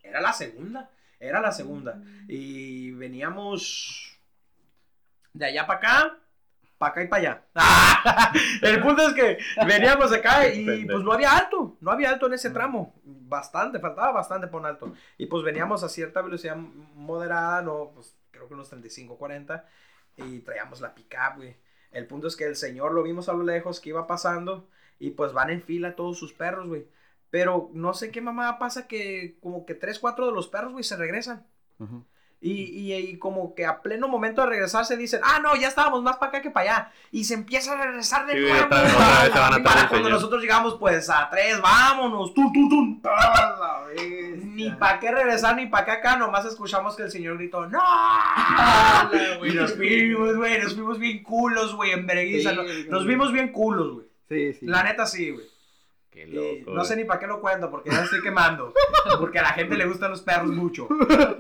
Era 0.04 0.22
la 0.22 0.34
segunda, 0.34 0.90
era 1.20 1.42
la 1.42 1.52
segunda. 1.52 2.00
Y 2.28 2.92
veníamos 2.92 4.18
de 5.34 5.46
allá 5.46 5.66
para 5.68 5.80
acá, 5.80 6.18
para 6.78 6.92
acá 6.92 7.04
y 7.04 7.08
para 7.08 7.22
allá. 7.22 7.46
El 8.62 8.82
punto 8.82 9.08
es 9.08 9.14
que 9.14 9.38
veníamos 9.66 10.12
acá 10.12 10.48
y 10.48 10.86
pues 10.86 11.04
no 11.04 11.12
había 11.14 11.36
alto, 11.36 11.78
no 11.82 11.92
había 11.92 12.10
alto 12.10 12.28
en 12.28 12.34
ese 12.34 12.50
tramo. 12.50 12.94
Bastante, 13.04 13.80
faltaba 13.80 14.12
bastante 14.12 14.48
por 14.48 14.62
un 14.62 14.68
alto. 14.68 14.94
Y 15.18 15.28
pues 15.28 15.44
veníamos 15.44 15.84
a 15.84 15.90
cierta 15.90 16.22
velocidad 16.22 16.56
moderada, 16.56 17.62
no, 17.62 17.92
pues 17.94 18.16
creo 18.32 18.48
que 18.48 18.54
unos 18.54 18.70
35, 18.70 19.18
40. 19.18 19.66
Y 20.18 20.40
traíamos 20.40 20.82
la 20.82 20.94
pickup, 20.94 21.38
güey. 21.38 21.56
El 21.92 22.08
punto 22.08 22.28
es 22.28 22.36
que 22.36 22.46
el 22.46 22.56
señor 22.56 22.94
lo 22.94 23.04
vimos 23.04 23.30
a 23.30 23.34
lo 23.34 23.44
lejos 23.44 23.80
que 23.80 23.90
iba 23.90 24.06
pasando 24.06 24.68
y 25.00 25.12
pues 25.12 25.34
van 25.34 25.50
en 25.50 25.62
fila 25.62 25.96
todos 25.96 26.20
sus 26.20 26.34
perros, 26.34 26.68
güey. 26.68 26.88
Pero 27.30 27.70
no 27.74 27.94
sé 27.94 28.12
qué 28.12 28.22
mamá 28.22 28.60
pasa 28.60 28.88
que 28.88 29.38
como 29.42 29.66
que 29.66 29.76
tres, 29.76 30.00
cuatro 30.00 30.26
de 30.26 30.32
los 30.32 30.48
perros, 30.48 30.74
güey, 30.74 30.84
se 30.84 30.98
regresan. 30.98 31.46
Ajá. 31.80 32.02
Y, 32.42 32.52
y, 32.64 32.94
y 32.94 33.18
como 33.18 33.56
que 33.56 33.66
a 33.66 33.82
pleno 33.82 34.08
momento 34.08 34.42
de 34.42 34.48
regresarse 34.48 34.98
dicen, 34.98 35.20
ah, 35.24 35.40
no, 35.40 35.56
ya 35.56 35.68
estábamos 35.68 36.04
más 36.04 36.18
para 36.18 36.30
acá 36.30 36.42
que 36.44 36.52
para 36.52 36.76
allá. 36.76 36.92
Y 37.12 37.24
se 37.24 37.34
empieza 37.34 37.74
a 37.74 37.84
regresar 37.84 38.28
de 38.28 38.34
Sí, 38.34 38.40
nuevo. 38.42 38.66
otra 38.66 38.88
se 38.88 39.40
van 39.40 39.54
Y 39.54 39.56
atrás 39.62 39.62
para 39.64 39.90
cuando 39.90 39.96
señor. 40.08 40.12
nosotros 40.12 40.42
llegamos, 40.42 40.76
pues 40.80 41.10
a 41.10 41.28
tres, 41.32 41.60
vámonos, 41.60 42.34
tum, 42.36 42.54
tum, 42.54 42.70
tum. 42.70 43.02
A. 43.10 43.82
Ni 44.44 44.70
para 44.72 45.00
qué 45.00 45.12
regresar, 45.12 45.56
ni 45.56 45.66
para 45.68 45.86
qué 45.86 45.92
acá, 45.92 46.18
nomás 46.18 46.46
escuchamos 46.46 46.96
que 46.96 47.04
el 47.04 47.12
señor 47.12 47.38
gritó, 47.38 47.66
¡No! 47.68 47.80
y 49.46 49.54
nos 49.54 49.74
fuimos, 49.74 50.36
güey, 50.36 50.62
nos 50.62 50.74
fuimos 50.76 51.00
bien 51.00 51.24
culos, 51.24 51.76
güey, 51.76 51.92
en 51.92 52.06
vergüenza. 52.06 52.52
Sí, 52.52 52.56
nos, 52.56 52.66
nos 52.90 53.06
vimos 53.08 53.32
bien 53.32 53.52
culos, 53.52 53.94
güey. 53.94 54.06
Sí, 54.30 54.54
sí. 54.60 54.66
La 54.66 54.84
neta 54.84 55.06
sí, 55.06 55.32
güey. 55.32 55.46
Qué 56.16 56.24
Y 56.24 56.32
loco. 56.32 56.74
no 56.74 56.86
sé 56.86 56.96
ni 56.96 57.04
para 57.04 57.20
qué 57.20 57.28
lo 57.28 57.42
cuento, 57.42 57.70
porque 57.70 57.90
ya 57.92 58.04
estoy 58.04 58.22
quemando. 58.22 58.74
Porque 59.20 59.38
a 59.38 59.42
la 59.44 59.50
gente 59.50 59.76
le 59.76 59.86
gustan 59.86 60.12
los 60.12 60.22
perros 60.22 60.48
mucho. 60.48 60.88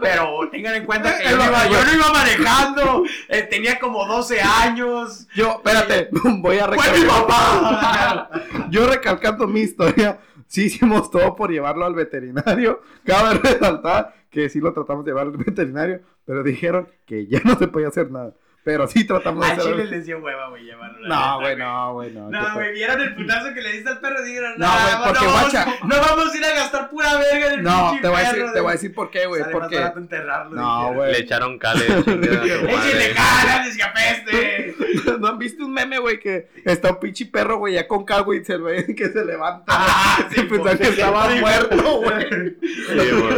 Pero 0.01 0.49
tengan 0.51 0.75
en 0.75 0.85
cuenta 0.85 1.17
que 1.17 1.23
yo 1.29 1.37
no 1.37 1.45
iba, 1.45 1.67
yo 1.67 1.83
no 1.85 1.93
iba 1.93 2.11
manejando. 2.13 3.03
eh, 3.29 3.43
tenía 3.43 3.79
como 3.79 4.05
12 4.05 4.41
años. 4.41 5.27
Yo, 5.33 5.51
espérate, 5.63 6.09
voy 6.11 6.57
a 6.59 6.67
¡Fue 6.67 6.75
mi 6.77 6.83
recalcar. 7.03 7.07
papá! 7.27 8.29
Yo 8.69 8.85
recalcando 8.87 9.47
mi 9.47 9.61
historia, 9.61 10.19
sí 10.47 10.65
hicimos 10.65 11.09
todo 11.09 11.35
por 11.35 11.51
llevarlo 11.51 11.85
al 11.85 11.95
veterinario. 11.95 12.81
Cabe 13.05 13.35
resaltar 13.39 14.13
que 14.29 14.49
sí 14.49 14.59
lo 14.59 14.73
tratamos 14.73 15.05
de 15.05 15.11
llevar 15.11 15.27
al 15.27 15.37
veterinario, 15.37 16.01
pero 16.25 16.43
dijeron 16.43 16.89
que 17.05 17.27
ya 17.27 17.39
no 17.45 17.57
se 17.57 17.67
podía 17.67 17.87
hacer 17.87 18.11
nada. 18.11 18.33
Pero 18.65 18.87
sí 18.87 19.03
tratamos 19.05 19.45
de 19.45 19.51
A 19.53 19.57
Chile 19.59 19.73
hacer. 19.75 19.89
les 19.89 20.05
dio 20.07 20.17
hueva, 20.17 20.49
güey, 20.49 20.63
llevarlo. 20.63 21.07
la 21.07 21.15
No, 21.15 21.39
güey, 21.39 21.55
no, 21.55 21.93
güey, 21.93 22.11
no. 22.11 22.29
No, 22.31 22.39
¿qué 22.47 22.53
güey, 22.55 22.73
vieron 22.73 22.99
el 22.99 23.13
putazo 23.13 23.53
que 23.53 23.61
le 23.61 23.71
diste 23.73 23.89
al 23.91 23.99
perro 23.99 24.25
y 24.25 24.27
dijeron, 24.29 24.53
No, 24.57 24.65
no, 24.65 24.73
güey, 24.73 24.91
no, 24.97 25.03
porque, 25.05 25.25
vamos, 25.27 25.41
guacha. 25.43 25.65
no 25.83 25.95
vamos 26.01 26.33
a 26.33 26.37
ir 26.37 26.45
a 26.45 26.49
gastar 26.55 26.89
pura 26.89 27.15
verga 27.17 27.47
en 27.47 27.59
el 27.59 27.63
No, 27.63 27.87
pinche 27.91 28.01
te 28.01 28.07
voy 28.07 28.17
a 28.17 28.19
decir, 28.21 28.35
perro, 28.39 28.45
te 28.53 28.59
voy 28.59 28.59
a 28.59 28.61
güey. 28.63 28.73
decir 28.73 28.93
por 28.95 29.11
qué, 29.11 29.25
güey. 29.27 29.41
Más 29.43 29.49
Porque. 29.51 29.75
barato 29.75 29.99
enterrarlo. 29.99 30.55
No, 30.55 30.93
güey. 30.95 31.11
Le 31.11 31.19
echaron 31.19 31.59
cale. 31.59 31.85
¡Échale 31.99 33.13
madre. 33.13 33.13
caras, 33.15 33.77
que 33.77 33.83
apeste! 33.83 34.75
¿No 35.19 35.27
han 35.27 35.37
visto 35.37 35.63
un 35.63 35.71
meme, 35.71 35.99
güey? 35.99 36.19
Que 36.19 36.47
está 36.65 36.89
un 36.89 36.99
pinche 36.99 37.27
perro, 37.27 37.57
güey, 37.59 37.75
ya 37.75 37.87
con 37.87 38.03
cal, 38.03 38.23
güey, 38.23 38.41
y 38.41 38.45
se 38.45 38.57
ve 38.57 38.95
que 38.95 39.09
se 39.09 39.23
levanta. 39.23 39.63
Ah, 39.67 40.27
sí, 40.33 40.41
pensaba 40.41 40.75
que 40.75 40.87
estaba 40.87 41.31
sí, 41.31 41.39
muerto, 41.39 42.01
güey. 42.01 42.57
Sí, 42.61 43.11
güey. 43.11 43.35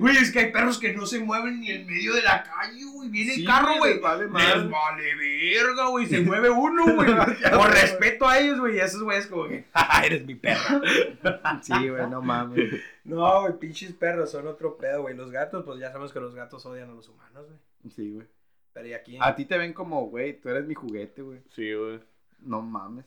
No, 0.00 0.08
es 0.10 0.30
que 0.32 0.38
hay 0.40 0.52
perros 0.52 0.78
que 0.78 0.92
no 0.92 1.06
se 1.06 1.20
mueven 1.20 1.60
ni 1.60 1.70
en 1.70 1.86
medio 1.86 2.12
de 2.14 2.22
la 2.22 2.42
calle. 2.42 2.79
Viene 3.10 3.32
Sí, 3.34 3.40
el 3.42 3.46
carro, 3.46 3.76
güey. 3.78 3.94
les 3.94 4.02
vale 4.02 4.24
Les 4.24 4.32
vale 4.70 5.14
verga, 5.16 5.86
güey. 5.88 6.06
Se 6.06 6.20
mueve 6.20 6.48
uno, 6.50 6.94
güey. 6.94 7.10
Por 7.54 7.70
respeto 7.70 8.26
a 8.28 8.38
ellos, 8.38 8.58
güey. 8.60 8.76
Y 8.76 8.80
esos 8.80 9.02
güeyes 9.02 9.26
como 9.26 9.48
que, 9.48 9.64
"Ja, 9.74 10.02
eres 10.04 10.24
mi 10.24 10.34
perro. 10.34 10.80
Sí, 11.62 11.88
güey, 11.88 12.08
no 12.08 12.22
mames. 12.22 12.80
No, 13.04 13.42
güey, 13.42 13.58
pinches 13.58 13.92
perros 13.92 14.30
son 14.30 14.46
otro 14.46 14.76
pedo, 14.76 15.02
güey. 15.02 15.16
Los 15.16 15.30
gatos, 15.30 15.64
pues 15.64 15.78
ya 15.80 15.88
sabemos 15.88 16.12
que 16.12 16.20
los 16.20 16.34
gatos 16.34 16.64
odian 16.66 16.90
a 16.90 16.94
los 16.94 17.08
humanos, 17.08 17.46
güey. 17.46 17.92
Sí, 17.94 18.10
güey. 18.12 18.26
Pero 18.72 18.86
y 18.86 18.92
aquí. 18.94 19.18
A 19.20 19.34
ti 19.34 19.44
te 19.46 19.58
ven 19.58 19.72
como, 19.72 20.06
güey, 20.06 20.40
tú 20.40 20.48
eres 20.48 20.64
mi 20.66 20.74
juguete, 20.74 21.22
güey. 21.22 21.40
Sí, 21.54 21.72
güey. 21.74 22.00
No 22.40 22.62
mames. 22.62 23.04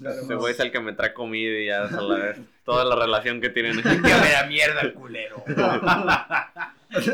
Ese 0.00 0.34
güey 0.36 0.52
es 0.54 0.60
el 0.60 0.70
que 0.70 0.78
me 0.80 0.92
trae 0.92 1.12
comida 1.12 1.58
y 1.58 1.66
ya 1.66 1.84
a 1.84 2.00
la 2.00 2.16
vez. 2.18 2.38
Toda 2.64 2.84
la 2.84 2.94
relación 2.94 3.40
que 3.40 3.48
tienen. 3.48 3.82
Que 3.82 3.88
me 3.98 4.10
da 4.10 4.46
mierda 4.46 4.80
el 4.82 4.92
culero. 4.94 5.42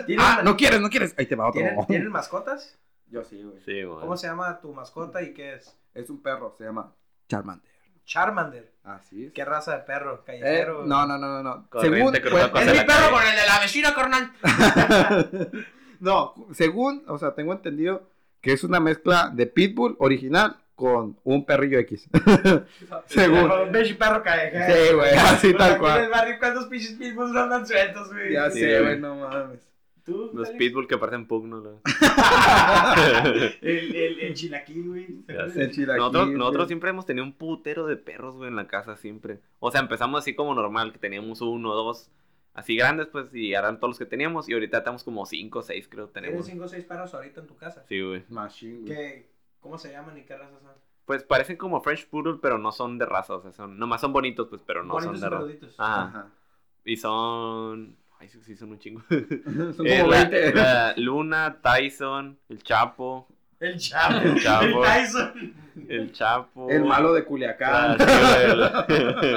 ¿Tienen, 0.07 0.19
Ah, 0.21 0.41
no 0.45 0.57
quieres, 0.57 0.81
no 0.81 0.89
quieres. 0.91 1.15
Ahí 1.19 1.27
te 1.27 1.35
va 1.37 1.49
otro. 1.49 1.61
¿tienen, 1.61 1.87
¿Tienen 1.87 2.09
mascotas? 2.11 2.79
Yo 3.09 3.25
sí, 3.25 3.43
güey. 3.43 3.61
Sí, 3.65 3.83
güey. 3.83 4.01
¿Cómo 4.01 4.17
se 4.17 4.27
llama 4.27 4.61
tu 4.61 4.73
mascota 4.73 5.23
y 5.23 5.33
qué 5.35 5.55
es? 5.55 5.77
Es 5.95 6.09
un 6.11 6.23
perro, 6.23 6.55
se 6.57 6.65
llama 6.65 6.95
Charmander. 7.29 7.71
Charmander. 8.05 8.73
Así 8.85 9.27
es. 9.27 9.33
¿Qué 9.33 9.45
raza 9.45 9.77
de 9.77 9.85
perro? 9.85 10.15
Eh, 10.15 10.23
¿Callejero? 10.27 10.85
no, 10.87 11.07
no, 11.07 11.19
no, 11.19 11.29
no, 11.29 11.43
no. 11.43 11.69
Corriente, 11.71 12.21
Según, 12.23 12.51
pues, 12.51 12.67
Es 12.67 12.73
mi 12.73 12.79
perro 12.87 12.87
calle. 12.89 13.11
con 13.13 13.23
el 13.27 13.37
de 13.37 13.47
la 13.47 13.61
vecina, 13.61 13.95
carnal. 13.95 14.33
no, 16.01 16.35
según, 16.53 17.05
o 17.07 17.19
sea, 17.19 17.35
tengo 17.35 17.53
entendido 17.53 18.09
que 18.41 18.53
es 18.53 18.65
una 18.65 18.81
mezcla 18.81 19.31
de 19.33 19.47
Pitbull 19.47 19.97
original 20.01 20.57
con 20.75 21.17
un 21.23 21.45
perrillo 21.45 21.79
X. 21.81 22.09
según. 23.07 23.49
Con 23.49 23.61
un 23.61 23.73
pinche 23.73 23.95
perro 23.95 24.23
callejero. 24.23 24.75
Sí, 24.89 24.95
güey, 24.95 25.11
así 25.15 25.53
tal 25.55 25.63
Aquí 25.63 25.75
en 25.75 25.79
cual. 25.81 26.01
el 26.05 26.11
barrio, 26.11 26.37
¿cuántos 26.41 26.65
pinches 26.67 26.93
pitbulls 26.95 27.31
no 27.33 27.41
andan 27.43 27.67
sueltos, 27.67 28.13
güey? 28.13 28.33
Ya 28.33 28.51
Sí, 28.51 28.61
sé, 28.61 28.81
güey, 28.81 28.99
no 28.99 29.15
mames. 29.17 29.61
¿Tú? 30.05 30.31
Los 30.35 30.51
pitbull 30.51 30.89
que 30.89 30.99
parecen 30.99 31.27
pugno. 31.27 31.61
¿no? 31.61 31.81
El, 33.61 33.95
el, 33.95 34.21
el 34.21 34.35
chilaquil, 34.35 34.89
güey. 34.89 35.07
El 35.29 35.71
chilaquil, 35.71 35.97
Nosotros, 35.97 36.27
güey. 36.27 36.39
nosotros 36.39 36.67
siempre 36.69 36.91
hemos 36.91 37.07
tenido 37.07 37.25
un 37.25 37.33
putero 37.33 37.87
de 37.87 37.97
perros, 37.97 38.37
güey, 38.37 38.49
en 38.49 38.57
la 38.57 38.67
casa, 38.67 38.97
siempre. 38.97 39.41
O 39.61 39.71
sea, 39.71 39.81
empezamos 39.81 40.19
así 40.21 40.35
como 40.35 40.55
normal, 40.55 40.93
que 40.93 40.99
teníamos 40.99 41.41
uno, 41.41 41.73
dos, 41.75 42.11
así 42.53 42.77
grandes, 42.77 43.07
pues, 43.07 43.33
y 43.33 43.55
eran 43.55 43.79
todos 43.79 43.91
los 43.93 43.99
que 43.99 44.07
teníamos. 44.07 44.49
Y 44.49 44.55
ahorita 44.55 44.79
estamos 44.79 45.05
como 45.05 45.25
cinco, 45.25 45.63
seis, 45.63 45.87
creo, 45.89 46.09
Tienes 46.09 46.31
tenemos. 46.31 46.47
5 46.47 46.65
o 46.65 46.69
6 46.69 46.85
perros 46.85 47.15
ahorita 47.15 47.41
en 47.41 47.47
tu 47.47 47.57
casa. 47.57 47.85
Sí, 47.89 48.01
güey. 48.01 48.25
Machine, 48.29 48.81
güey. 48.81 48.87
¿Qué, 48.87 49.31
¿Cómo 49.61 49.79
se 49.79 49.93
llaman 49.93 50.19
y 50.19 50.23
qué 50.23 50.37
razas 50.37 50.61
son? 50.63 50.73
Pues 51.05 51.23
parecen 51.23 51.57
como 51.57 51.81
French 51.81 52.09
Poodle, 52.09 52.39
pero 52.43 52.59
no 52.59 52.73
son 52.73 52.99
de 52.99 53.07
raza, 53.07 53.35
o 53.37 53.41
sea, 53.43 53.53
son, 53.53 53.79
nomás 53.79 54.01
son 54.01 54.13
bonitos, 54.13 54.49
pues, 54.49 54.63
pero 54.67 54.83
no 54.85 54.95
Bonitos 54.95 55.21
son 55.21 55.31
de 55.31 55.37
raza. 55.37 55.75
Ajá. 55.79 56.03
Ajá. 56.09 56.31
Y 56.85 56.97
son... 56.97 57.97
Ay, 58.23 58.29
sí, 58.29 58.39
sí, 58.45 58.57
son 58.57 58.71
un 58.71 58.79
chingo. 58.79 59.03
Son 59.11 59.85
Eh, 59.87 59.99
como 60.01 60.13
la- 60.13 60.25
20. 60.29 60.55
la 60.55 60.95
Luna, 60.97 61.57
Tyson, 61.61 62.39
el 62.49 62.63
Chapo, 62.63 63.27
El 63.59 63.77
Chapo. 63.79 64.15
El 64.21 64.41
Chapo. 64.41 64.65
El 64.65 64.83
Tyson. 64.85 65.55
el 65.89 66.13
Chapo. 66.13 66.71
El 66.71 66.85
malo 66.85 67.13
de 67.15 67.23
Ah, 67.23 67.25
Culiacán. 67.25 67.99
sí, 67.99 68.05
güey. 68.05 69.35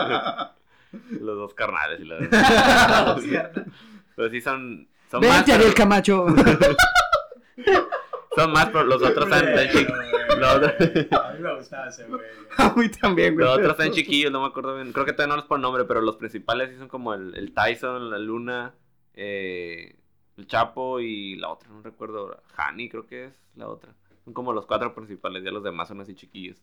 Los 1.20 1.36
dos 1.36 1.54
carnales 1.56 2.00
y 2.00 2.06
la 2.06 2.18
Pero 4.16 4.30
sí 4.30 4.40
son... 4.40 4.88
Son 5.12 5.20
Vente, 5.20 5.52
Ariel 5.52 5.74
Camacho. 5.74 6.28
Son 8.36 8.52
más, 8.52 8.66
pero 8.68 8.84
los 8.84 9.02
otros 9.02 9.26
están 9.26 9.54
otros- 9.54 11.12
A 11.12 11.34
mí 11.34 11.40
me 11.40 11.56
gustaba 11.56 11.88
ese, 11.90 12.06
güey. 12.06 12.22
A 12.58 12.74
mí 12.76 12.90
también, 12.90 13.34
güey. 13.36 13.46
Los 13.46 13.58
otros 13.58 13.72
están 13.72 13.92
chiquillos, 13.92 14.32
no 14.32 14.42
me 14.42 14.48
acuerdo 14.48 14.76
bien. 14.76 14.92
Creo 14.94 15.06
que 15.06 15.14
todavía 15.14 15.32
no 15.36 15.38
los 15.38 15.46
por 15.46 15.60
nombre, 15.60 15.86
pero 15.86 16.02
los 16.02 16.18
principales 16.18 16.70
sí 16.72 16.78
son 16.78 16.88
como 16.88 17.14
el, 17.14 17.36
el 17.36 17.54
Tyson, 17.54 18.10
la 18.10 18.18
Luna, 18.20 18.74
eh, 19.14 19.96
el 20.38 20.48
Chapo 20.48 21.00
y 21.00 21.36
la 21.36 21.50
otra, 21.50 21.70
no 21.70 21.82
recuerdo. 21.82 22.42
Hani 22.58 22.90
creo 22.90 23.08
que 23.08 23.26
es 23.26 23.34
la 23.56 23.68
otra. 23.68 23.94
Son 24.24 24.34
como 24.34 24.54
los 24.54 24.66
cuatro 24.66 24.94
principales, 24.96 25.44
ya 25.44 25.52
los 25.52 25.64
demás 25.64 25.88
son 25.88 26.02
así 26.02 26.16
chiquillos. 26.16 26.58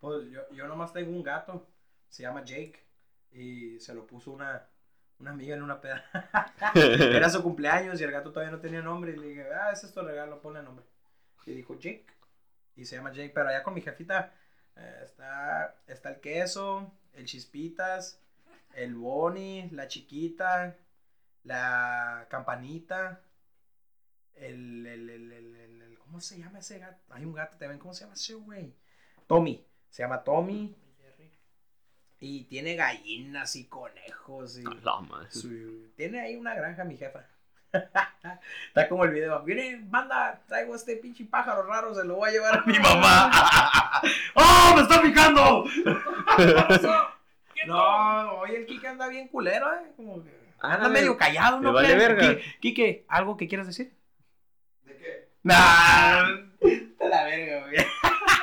Pues 0.00 0.30
yo, 0.30 0.40
yo 0.54 0.66
nomás 0.68 0.92
tengo 0.92 1.10
un 1.10 1.22
gato. 1.22 1.66
Se 2.08 2.22
llama 2.22 2.44
Jake. 2.44 2.84
Y 3.32 3.78
se 3.80 3.94
lo 3.94 4.06
puso 4.06 4.30
una, 4.30 4.66
una 5.18 5.32
amiga 5.32 5.54
en 5.54 5.62
una 5.62 5.80
peda. 5.80 6.04
Era 6.74 7.28
su 7.28 7.42
cumpleaños 7.42 8.00
y 8.00 8.04
el 8.04 8.10
gato 8.12 8.30
todavía 8.32 8.52
no 8.52 8.60
tenía 8.60 8.80
nombre. 8.80 9.12
Y 9.12 9.16
le 9.16 9.26
dije, 9.28 9.44
ah, 9.52 9.70
ese 9.72 9.86
es 9.86 9.92
tu 9.94 10.00
regalo, 10.00 10.40
ponle 10.40 10.62
nombre. 10.62 10.84
Y 11.50 11.54
dijo 11.54 11.74
Jake. 11.78 12.06
Y 12.76 12.84
se 12.84 12.96
llama 12.96 13.12
Jake. 13.12 13.30
Pero 13.34 13.48
allá 13.48 13.62
con 13.62 13.74
mi 13.74 13.80
jefita 13.80 14.32
eh, 14.76 15.00
está, 15.04 15.76
está 15.86 16.10
el 16.10 16.20
queso, 16.20 16.92
el 17.14 17.24
chispitas, 17.26 18.20
el 18.74 18.94
boni, 18.94 19.68
la 19.70 19.88
chiquita, 19.88 20.76
la 21.44 22.26
campanita. 22.30 23.22
El, 24.34 24.86
el, 24.86 25.10
el, 25.10 25.32
el, 25.32 25.56
el- 25.56 25.82
el- 25.82 25.98
¿Cómo 25.98 26.20
se 26.20 26.38
llama 26.38 26.60
ese 26.60 26.78
gato? 26.78 27.02
Hay 27.10 27.24
un 27.24 27.32
gato 27.34 27.56
también. 27.58 27.78
¿Cómo 27.78 27.92
se 27.92 28.02
llama 28.04 28.14
ese 28.14 28.34
güey? 28.34 28.74
Tommy. 29.26 29.66
Se 29.90 30.02
llama 30.02 30.22
Tommy. 30.24 30.74
Y 32.20 32.44
tiene 32.44 32.74
gallinas 32.76 33.56
y 33.56 33.66
conejos. 33.66 34.58
Y 34.58 34.62
su- 35.30 35.92
Tiene 35.96 36.20
ahí 36.20 36.36
una 36.36 36.54
granja, 36.54 36.84
mi 36.84 36.96
jefa. 36.96 37.26
Está 37.72 38.88
como 38.88 39.04
el 39.04 39.10
video. 39.12 39.42
Viene, 39.42 39.84
manda, 39.90 40.40
traigo 40.48 40.74
este 40.74 40.96
pinche 40.96 41.24
pájaro 41.24 41.62
raro, 41.64 41.94
se 41.94 42.04
lo 42.04 42.16
voy 42.16 42.30
a 42.30 42.32
llevar 42.32 42.58
a 42.58 42.64
mi 42.66 42.78
mamá. 42.78 43.30
¡Oh, 44.34 44.72
me 44.76 44.82
está 44.82 45.02
picando! 45.02 45.64
no, 47.66 48.32
hoy 48.40 48.54
el 48.54 48.66
Kike 48.66 48.88
anda 48.88 49.08
bien 49.08 49.28
culero, 49.28 49.72
¿eh? 49.74 49.92
Como 49.96 50.22
que 50.24 50.30
anda 50.60 50.76
Ándale. 50.76 50.94
medio 50.94 51.16
callado, 51.16 51.60
¿no? 51.60 51.68
Le 51.68 51.74
vale 51.74 51.94
verga. 51.96 52.36
Ki- 52.36 52.42
Kike, 52.60 53.04
¿algo 53.08 53.36
que 53.36 53.48
quieras 53.48 53.66
decir? 53.66 53.92
¿De 54.84 54.96
qué? 54.96 55.28
Nah, 55.42 56.28
de 56.60 56.92
la 57.08 57.24
verga, 57.24 57.66
güey. 57.66 57.76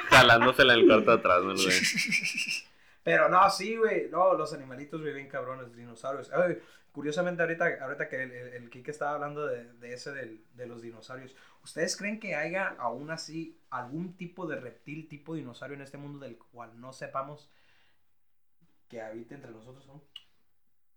Jalándosela 0.10 0.74
en 0.74 0.80
el 0.82 0.86
cuarto 0.88 1.12
de 1.12 1.18
atrás, 1.18 1.44
¿no, 1.44 1.54
güey? 1.54 1.68
Pero 3.04 3.30
no, 3.30 3.50
sí, 3.50 3.76
güey. 3.76 4.10
No, 4.10 4.34
los 4.34 4.54
animalitos, 4.54 5.02
bien 5.04 5.28
cabrones, 5.28 5.76
dinosaurios. 5.76 6.32
Ay, 6.34 6.58
curiosamente, 6.96 7.44
ahorita, 7.44 7.78
ahorita 7.84 8.10
que 8.10 8.24
el, 8.24 8.32
el, 8.32 8.48
el 8.56 8.70
Kike 8.72 8.92
estaba 8.92 9.14
hablando 9.16 9.46
de, 9.48 9.74
de 9.74 9.94
ese 9.94 10.14
del- 10.14 10.46
de 10.56 10.68
los 10.68 10.82
dinosaurios, 10.82 11.36
¿ustedes 11.64 11.98
creen 11.98 12.20
que 12.20 12.36
haya 12.36 12.70
aún 12.80 13.12
así 13.12 13.60
algún 13.70 14.18
tipo 14.18 14.48
de 14.48 14.58
reptil, 14.60 15.08
tipo 15.10 15.36
dinosaurio 15.36 15.76
en 15.76 15.82
este 15.84 15.98
mundo 16.00 16.20
del 16.20 16.38
cual 16.38 16.80
no 16.82 16.94
sepamos 16.94 17.52
que 18.90 19.02
habite 19.02 19.36
entre 19.36 19.52
nosotros 19.52 19.88
aún? 19.90 20.02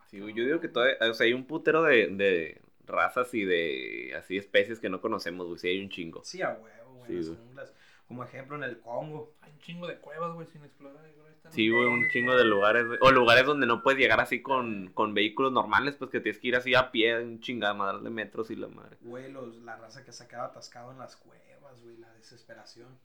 Sí, 0.06 0.18
yo 0.18 0.44
digo 0.44 0.60
que 0.60 0.68
todavía, 0.68 0.96
o 1.10 1.14
sea, 1.14 1.26
hay 1.26 1.34
un 1.34 1.46
putero 1.46 1.82
de, 1.82 2.08
de 2.08 2.62
razas 2.86 3.34
y 3.34 3.44
de 3.44 4.14
así 4.16 4.38
especies 4.38 4.80
que 4.80 4.88
no 4.88 5.00
conocemos, 5.02 5.46
güey, 5.46 5.58
sí 5.58 5.68
hay 5.68 5.80
un 5.82 5.90
chingo. 5.90 6.22
Sí, 6.24 6.42
a 6.42 6.52
huevo, 6.52 6.94
güey, 6.94 7.10
Sí, 7.10 7.14
las 7.16 7.28
güey. 7.28 7.38
Como 8.08 8.24
ejemplo 8.24 8.56
en 8.56 8.64
el 8.64 8.80
Congo. 8.80 9.34
Hay 9.42 9.52
un 9.52 9.58
chingo 9.60 9.86
de 9.86 9.98
cuevas, 9.98 10.32
güey, 10.34 10.46
sin 10.46 10.64
explorar. 10.64 11.02
güey, 11.02 11.28
Sí, 11.50 11.70
güey, 11.70 11.86
un 11.86 12.08
chingo 12.10 12.34
de 12.36 12.44
lugares, 12.44 12.86
güey. 12.86 12.98
O 13.02 13.10
lugares 13.10 13.46
donde 13.46 13.66
no 13.66 13.82
puedes 13.82 13.98
llegar 14.00 14.20
así 14.20 14.42
con, 14.42 14.90
con 14.92 15.14
vehículos 15.14 15.52
normales, 15.52 15.96
pues 15.96 16.10
que 16.10 16.20
tienes 16.20 16.40
que 16.40 16.48
ir 16.48 16.56
así 16.56 16.74
a 16.74 16.90
pie, 16.90 17.18
un 17.22 17.40
chingada 17.40 17.72
madre 17.74 18.02
de 18.02 18.10
metros 18.10 18.50
y 18.50 18.56
la 18.56 18.68
madre. 18.68 18.96
Güey, 19.02 19.30
los- 19.32 19.56
la 19.62 19.76
raza 19.76 20.04
que 20.04 20.12
se 20.12 20.26
queda 20.28 20.46
atascado 20.46 20.90
en 20.92 20.98
las 20.98 21.16
cuevas, 21.16 21.80
güey, 21.82 21.96
la 21.98 22.12
desesperación. 22.14 22.98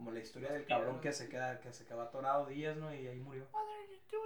Como 0.00 0.12
la 0.12 0.20
historia 0.20 0.50
del 0.50 0.64
cabrón 0.64 0.98
que 1.02 1.12
se 1.12 1.28
queda, 1.28 1.60
que 1.60 1.74
se 1.74 1.84
quedó 1.84 2.00
atorado 2.00 2.46
días, 2.46 2.74
¿no? 2.74 2.90
Y 2.94 3.06
ahí 3.06 3.20
murió. 3.20 3.46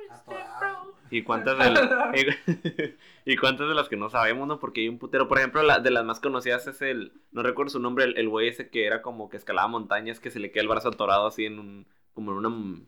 Atorado. 0.09 0.95
¿Y 1.11 1.25
cuántas 1.25 1.59
de 1.59 1.69
las, 1.69 1.91
y 3.25 3.37
cuántas 3.37 3.67
de 3.67 3.75
las 3.75 3.89
que 3.89 3.97
no 3.97 4.09
sabemos, 4.09 4.47
no? 4.47 4.61
Porque 4.61 4.83
hay 4.83 4.89
un 4.89 5.01
putero. 5.01 5.27
Por 5.27 5.39
ejemplo, 5.39 5.65
la, 5.65 5.81
de 5.81 5.91
las 5.91 6.05
más 6.05 6.21
conocidas 6.21 6.65
es 6.69 6.81
el, 6.81 7.13
no 7.33 7.43
recuerdo 7.43 7.71
su 7.71 7.81
nombre, 7.81 8.05
el, 8.05 8.17
el 8.17 8.29
güey 8.29 8.47
ese 8.47 8.71
que 8.71 8.87
era 8.87 9.03
como 9.03 9.29
que 9.29 9.37
escalaba 9.37 9.67
montañas, 9.67 10.21
que 10.21 10.31
se 10.31 10.39
le 10.39 10.53
queda 10.53 10.63
el 10.63 10.69
brazo 10.69 10.91
atorado 10.91 11.27
así 11.27 11.45
en 11.45 11.59
un, 11.59 11.87
como 12.13 12.31
en 12.31 12.47
una, 12.47 12.81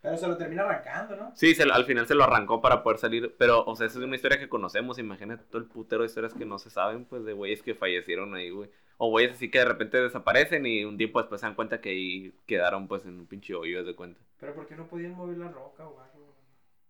Pero 0.00 0.16
se 0.16 0.28
lo 0.28 0.36
termina 0.36 0.62
arrancando, 0.62 1.16
¿no? 1.16 1.32
Sí, 1.34 1.56
se 1.56 1.66
lo- 1.66 1.74
al 1.74 1.86
final 1.86 2.06
se 2.06 2.14
lo 2.14 2.22
arrancó 2.22 2.60
para 2.60 2.84
poder 2.84 2.98
salir. 2.98 3.34
Pero, 3.36 3.64
o 3.64 3.74
sea, 3.74 3.88
esa 3.88 3.98
es 3.98 4.04
una 4.04 4.14
historia 4.14 4.38
que 4.38 4.48
conocemos. 4.48 5.00
Imagínate 5.00 5.42
todo 5.42 5.58
el 5.60 5.66
putero 5.66 6.02
de 6.02 6.06
historias 6.06 6.34
que 6.34 6.44
no 6.46 6.60
se 6.60 6.70
saben, 6.70 7.04
pues, 7.04 7.24
de 7.24 7.32
güeyes 7.32 7.64
que 7.64 7.74
fallecieron 7.74 8.32
ahí, 8.36 8.50
güey. 8.50 8.70
O 8.98 9.10
güeyes 9.10 9.32
así 9.32 9.50
que 9.50 9.60
de 9.60 9.64
repente 9.64 9.96
desaparecen 10.00 10.66
y 10.66 10.84
un 10.84 10.96
tiempo 10.98 11.20
después 11.20 11.40
se 11.40 11.46
dan 11.46 11.54
cuenta 11.54 11.80
que 11.80 11.90
ahí 11.90 12.34
quedaron, 12.46 12.88
pues, 12.88 13.04
en 13.06 13.18
un 13.20 13.26
pinche 13.26 13.54
hoyo, 13.54 13.82
de 13.84 13.94
cuenta. 13.94 14.20
Pero 14.38 14.54
¿por 14.54 14.66
qué 14.66 14.74
no 14.76 14.86
podían 14.88 15.12
mover 15.12 15.38
la 15.38 15.48
roca 15.48 15.86
o 15.86 16.00
algo? 16.00 16.34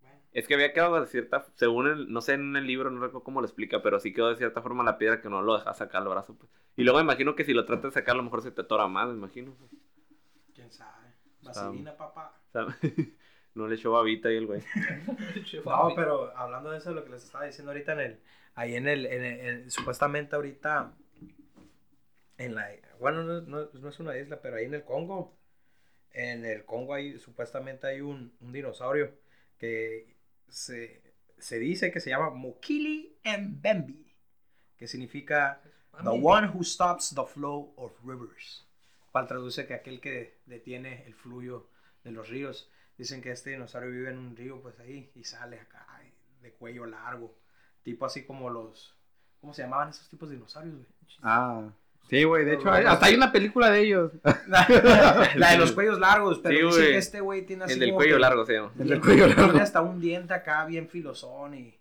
Bueno. 0.03 0.17
Es 0.33 0.49
que 0.49 0.55
había 0.55 0.73
quedado 0.73 1.01
de 1.01 1.07
cierta, 1.07 1.45
según 1.55 1.87
el, 1.87 2.11
no 2.13 2.21
sé 2.23 2.33
en 2.35 2.57
el 2.57 2.67
libro, 2.67 2.91
no 2.91 3.01
recuerdo 3.01 3.25
cómo 3.25 3.41
lo 3.41 3.47
explica, 3.47 3.83
pero 3.83 4.01
sí 4.01 4.13
quedó 4.13 4.31
de 4.31 4.37
cierta 4.37 4.63
forma 4.63 4.83
la 4.85 4.97
piedra 4.99 5.21
que 5.21 5.29
no 5.29 5.43
lo 5.43 5.59
deja 5.59 5.75
sacar 5.75 6.03
el 6.03 6.09
brazo, 6.09 6.35
pues. 6.35 6.51
Y 6.77 6.83
luego 6.85 6.99
me 6.99 7.05
imagino 7.05 7.35
que 7.35 7.45
si 7.45 7.53
lo 7.53 7.65
tratas 7.67 7.93
de 7.93 8.01
sacar, 8.01 8.15
a 8.15 8.17
lo 8.19 8.23
mejor 8.25 8.43
se 8.43 8.51
te 8.53 8.63
atora 8.63 8.89
más, 8.89 9.09
me 9.09 9.15
imagino. 9.15 9.53
pues. 9.59 9.71
¿Quién 10.55 10.73
sabe? 10.73 11.09
Vaselina, 11.43 11.97
papá. 11.97 12.35
No 13.55 13.67
le 13.67 13.75
echó 13.75 13.91
babita 13.91 14.29
ahí 14.29 14.37
el 14.37 14.47
güey. 14.47 14.63
No, 15.65 15.93
pero 15.97 16.37
hablando 16.37 16.71
de 16.71 16.79
eso, 16.79 16.93
lo 16.93 17.03
que 17.05 17.11
les 17.11 17.25
estaba 17.25 17.45
diciendo 17.45 17.73
ahorita 17.73 17.93
en 17.95 18.01
el, 18.01 18.21
ahí 18.55 18.77
en 18.77 18.87
el, 18.87 19.07
en 19.07 19.25
el- 19.25 19.41
en- 19.41 19.71
supuestamente 19.71 20.37
ahorita, 20.37 20.93
en 22.39 22.55
la, 22.55 22.69
bueno, 23.01 23.23
no, 23.25 23.41
no- 23.43 23.71
no 23.73 23.89
es 23.89 24.01
una 24.01 24.17
isla, 24.17 24.41
pero 24.41 24.57
ahí 24.57 24.65
en 24.67 24.75
el 24.75 24.85
Congo, 24.85 25.37
en 26.13 26.45
el 26.45 26.65
Congo 26.65 26.95
hay, 26.95 27.19
supuestamente 27.19 27.87
hay 27.87 28.01
un, 28.01 28.35
un 28.41 28.53
dinosaurio 28.53 29.13
que 29.59 30.17
se, 30.49 31.03
se 31.39 31.59
dice 31.59 31.93
que 31.93 32.01
se 32.01 32.11
llama 32.11 32.31
Mokili 32.31 33.19
Mbembe, 33.25 34.15
que 34.77 34.87
significa 34.89 35.61
The 36.05 36.11
one 36.11 36.49
who 36.49 36.63
stops 36.65 37.15
the 37.15 37.25
flow 37.27 37.73
of 37.77 37.93
rivers. 38.05 38.65
Cual 39.11 39.27
traduce 39.27 39.67
que 39.67 39.75
aquel 39.75 40.01
que 40.01 40.39
detiene 40.47 41.05
el 41.07 41.15
fluyo 41.15 41.69
de 42.05 42.13
los 42.13 42.29
ríos. 42.29 42.71
Dicen 42.97 43.21
que 43.23 43.33
este 43.33 43.51
dinosaurio 43.51 43.91
vive 43.91 44.11
en 44.11 44.19
un 44.19 44.37
río, 44.37 44.61
pues 44.63 44.79
ahí, 44.81 45.11
y 45.15 45.25
sale 45.25 45.59
acá, 45.59 45.87
de 46.43 46.53
cuello 46.53 46.87
largo. 46.87 47.35
Tipo 47.83 48.07
así 48.07 48.25
como 48.25 48.51
los. 48.51 48.97
¿Cómo 49.41 49.55
se 49.55 49.63
llamaban 49.63 49.91
esos 49.91 50.09
tipos 50.09 50.29
de 50.29 50.37
dinosaurios, 50.37 50.75
güey? 50.77 50.87
Ah. 51.23 51.73
Sí, 52.09 52.25
güey, 52.25 52.45
de 52.45 52.55
hecho, 52.55 52.71
hay- 52.73 52.85
hasta 52.85 53.07
hay 53.07 53.15
una 53.15 53.31
película 53.33 53.71
de 53.71 53.81
ellos. 53.81 54.13
La 54.47 54.67
de 55.53 55.59
los 55.59 55.73
cuellos 55.73 55.99
largos, 55.99 56.39
pero 56.43 56.57
Sí, 56.57 56.65
dicen 56.65 56.81
güey. 56.81 56.93
que 56.93 56.99
este 56.99 57.21
güey 57.21 57.43
tiene 57.47 57.65
así. 57.65 57.75
El 57.75 57.81
del 57.81 57.89
como 57.91 57.99
cuello 57.99 58.15
que 58.17 58.21
largo 58.21 58.47
se 58.47 58.53
llama. 58.55 58.73
El 58.79 58.89
del 58.89 59.01
cuello 59.01 59.27
largo. 59.27 59.45
Tiene 59.45 59.61
hasta 59.61 59.81
un 59.83 60.01
diente 60.01 60.33
acá 60.35 60.65
bien 60.65 60.89
filosón 60.89 61.55
y 61.55 61.75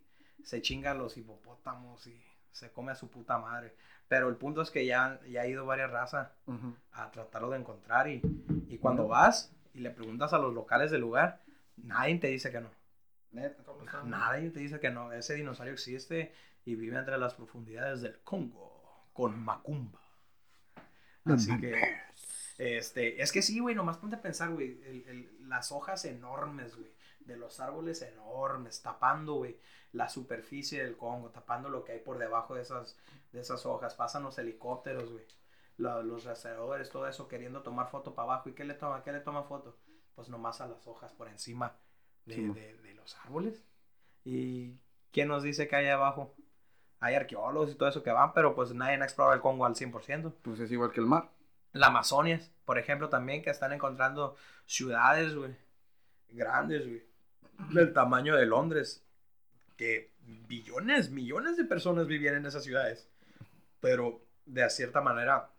se 0.44 0.62
chinga 0.62 0.92
a 0.92 0.94
los 0.96 1.16
hipopótamos 1.18 2.06
y 2.08 2.22
se 2.52 2.72
come 2.72 2.92
a 2.92 2.96
su 2.96 3.10
puta 3.10 3.38
madre. 3.38 3.74
Pero 4.10 4.30
el 4.30 4.36
punto 4.36 4.62
es 4.62 4.72
que 4.72 4.86
ya, 4.86 5.20
ya 5.30 5.42
ha 5.42 5.48
ido 5.48 5.66
varias 5.66 5.92
razas 5.92 6.30
a 6.94 7.12
tratarlo 7.12 7.50
de 7.50 7.58
encontrar 7.60 8.08
y, 8.10 8.22
y 8.70 8.78
cuando 8.78 9.08
vas 9.08 9.54
y 9.74 9.80
le 9.80 9.92
preguntas 9.92 10.32
a 10.34 10.38
los 10.40 10.54
locales 10.54 10.92
del 10.92 11.02
lugar, 11.02 11.42
nadie 11.76 12.16
te 12.18 12.28
dice 12.28 12.50
que 12.52 12.62
no. 12.62 12.70
Nadie 14.06 14.50
te 14.50 14.60
dice 14.60 14.80
que 14.80 14.90
no. 14.90 15.12
Ese 15.12 15.36
dinosaurio 15.36 15.74
existe 15.74 16.34
y 16.66 16.76
vive 16.76 16.98
entre 16.98 17.18
las 17.18 17.34
profundidades 17.34 18.02
del 18.02 18.20
Congo 18.24 19.10
con 19.14 19.40
Macumba. 19.44 20.00
Así 21.36 21.58
que, 21.60 21.76
este, 22.58 23.22
es 23.22 23.32
que 23.32 23.42
sí, 23.42 23.60
güey, 23.60 23.76
nomás 23.76 23.98
ponte 23.98 24.16
a 24.16 24.22
pensar, 24.22 24.50
güey, 24.52 24.82
el- 24.84 25.08
el- 25.08 25.50
las 25.50 25.72
hojas 25.72 26.06
enormes, 26.06 26.76
güey, 26.76 26.92
de 27.20 27.38
los 27.38 27.60
árboles 27.60 28.02
enormes, 28.02 28.82
tapando, 28.82 29.36
güey, 29.36 29.58
la 29.92 30.10
superficie 30.10 30.84
del 30.84 30.98
Congo, 30.98 31.30
tapando 31.30 31.70
lo 31.70 31.84
que 31.84 31.94
hay 31.94 32.00
por 32.00 32.18
debajo 32.18 32.56
de 32.56 32.62
esas, 32.62 32.98
de 33.32 33.40
esas 33.42 33.66
hojas. 33.66 33.96
Pasan 33.96 34.24
los 34.24 34.38
helicópteros, 34.38 35.12
güey, 35.12 35.26
lo- 35.78 36.04
los 36.04 36.24
rastreadores, 36.24 36.90
todo 36.90 37.08
eso, 37.08 37.28
queriendo 37.28 37.62
tomar 37.64 37.90
foto 37.90 38.14
para 38.16 38.34
abajo. 38.34 38.50
¿Y 38.50 38.54
qué 38.54 38.64
le 38.66 38.74
toma? 38.74 39.04
¿Qué 39.04 39.12
le 39.12 39.20
toma 39.20 39.44
foto? 39.44 39.78
Pues 40.16 40.30
nomás 40.30 40.62
a 40.62 40.68
las 40.68 40.88
hojas 40.88 41.14
por 41.14 41.28
encima 41.28 41.76
de, 42.26 42.36
Sí, 42.36 42.42
de- 42.48 42.78
de 42.78 42.94
los 42.96 43.16
árboles. 43.18 43.64
¿Y 44.26 44.80
quién 45.12 45.28
nos 45.28 45.44
dice 45.44 45.68
que 45.68 45.76
hay 45.76 45.88
abajo? 45.88 46.36
Hay 47.00 47.16
arqueólogos 47.16 47.72
y 47.72 47.76
todo 47.76 47.90
eso 47.90 48.04
que 48.04 48.12
van, 48.12 48.34
pero 48.34 48.56
pues 48.56 48.74
nadie 48.74 48.96
ha 48.96 49.04
explorado 49.04 49.36
el 49.36 49.42
Congo 49.42 49.66
al 49.66 49.76
100%. 49.76 50.34
Pues 50.42 50.60
es 50.60 50.72
igual 50.72 50.92
que 50.92 51.00
el 51.00 51.06
mar. 51.06 51.30
La 51.74 51.88
Amazonia, 51.88 52.42
por 52.66 52.80
ejemplo, 52.80 53.10
también 53.10 53.44
que 53.44 53.50
están 53.50 53.72
encontrando 53.72 54.36
ciudades, 54.66 55.36
güey, 55.36 55.56
grandes, 56.30 56.88
güey, 56.88 57.04
del 57.72 57.94
tamaño 57.94 58.36
de 58.36 58.46
Londres, 58.46 59.04
que 59.76 60.12
billones, 60.48 61.12
millones 61.12 61.56
de 61.58 61.66
personas 61.66 62.08
vivían 62.08 62.36
en 62.36 62.46
esas 62.46 62.64
ciudades, 62.64 63.08
pero 63.80 64.22
de 64.46 64.68
cierta 64.70 65.02
manera 65.02 65.50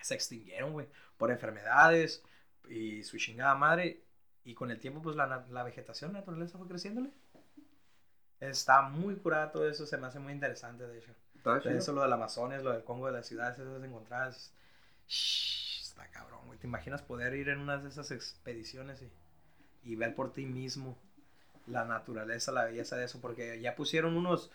se 0.00 0.14
extinguieron, 0.14 0.72
güey, 0.72 0.86
por 1.16 1.30
enfermedades 1.30 2.22
y 2.68 3.02
su 3.02 3.18
chingada 3.18 3.54
madre, 3.54 4.02
y 4.44 4.54
con 4.54 4.70
el 4.70 4.78
tiempo, 4.78 5.02
pues 5.02 5.16
la, 5.16 5.44
la 5.50 5.62
vegetación, 5.62 6.12
la 6.12 6.20
naturaleza 6.20 6.56
fue 6.56 6.68
creciéndole. 6.68 7.10
Está 8.40 8.82
muy 8.82 9.16
curada 9.16 9.50
todo 9.52 9.68
eso, 9.68 9.86
se 9.86 9.96
me 9.98 10.06
hace 10.06 10.18
muy 10.20 10.32
interesante, 10.32 10.86
de 10.86 10.98
hecho. 10.98 11.12
Eso, 11.64 11.92
lo 11.92 12.02
del 12.02 12.12
Amazonas, 12.12 12.62
lo 12.62 12.72
del 12.72 12.84
Congo, 12.84 13.06
de 13.06 13.12
las 13.12 13.26
ciudades 13.26 13.58
esas 13.58 13.82
encontradas. 13.82 14.52
Shh, 15.08 15.80
está 15.82 16.08
cabrón, 16.10 16.40
güey. 16.46 16.58
¿Te 16.58 16.66
imaginas 16.68 17.02
poder 17.02 17.34
ir 17.34 17.48
en 17.48 17.58
una 17.60 17.78
de 17.78 17.88
esas 17.88 18.10
expediciones 18.12 19.02
y, 19.02 19.10
y 19.84 19.96
ver 19.96 20.14
por 20.14 20.32
ti 20.32 20.46
mismo 20.46 20.98
la 21.66 21.84
naturaleza, 21.84 22.52
la 22.52 22.64
belleza 22.66 22.96
de 22.96 23.06
eso? 23.06 23.20
Porque 23.20 23.60
ya 23.60 23.76
pusieron 23.76 24.16
unos. 24.16 24.50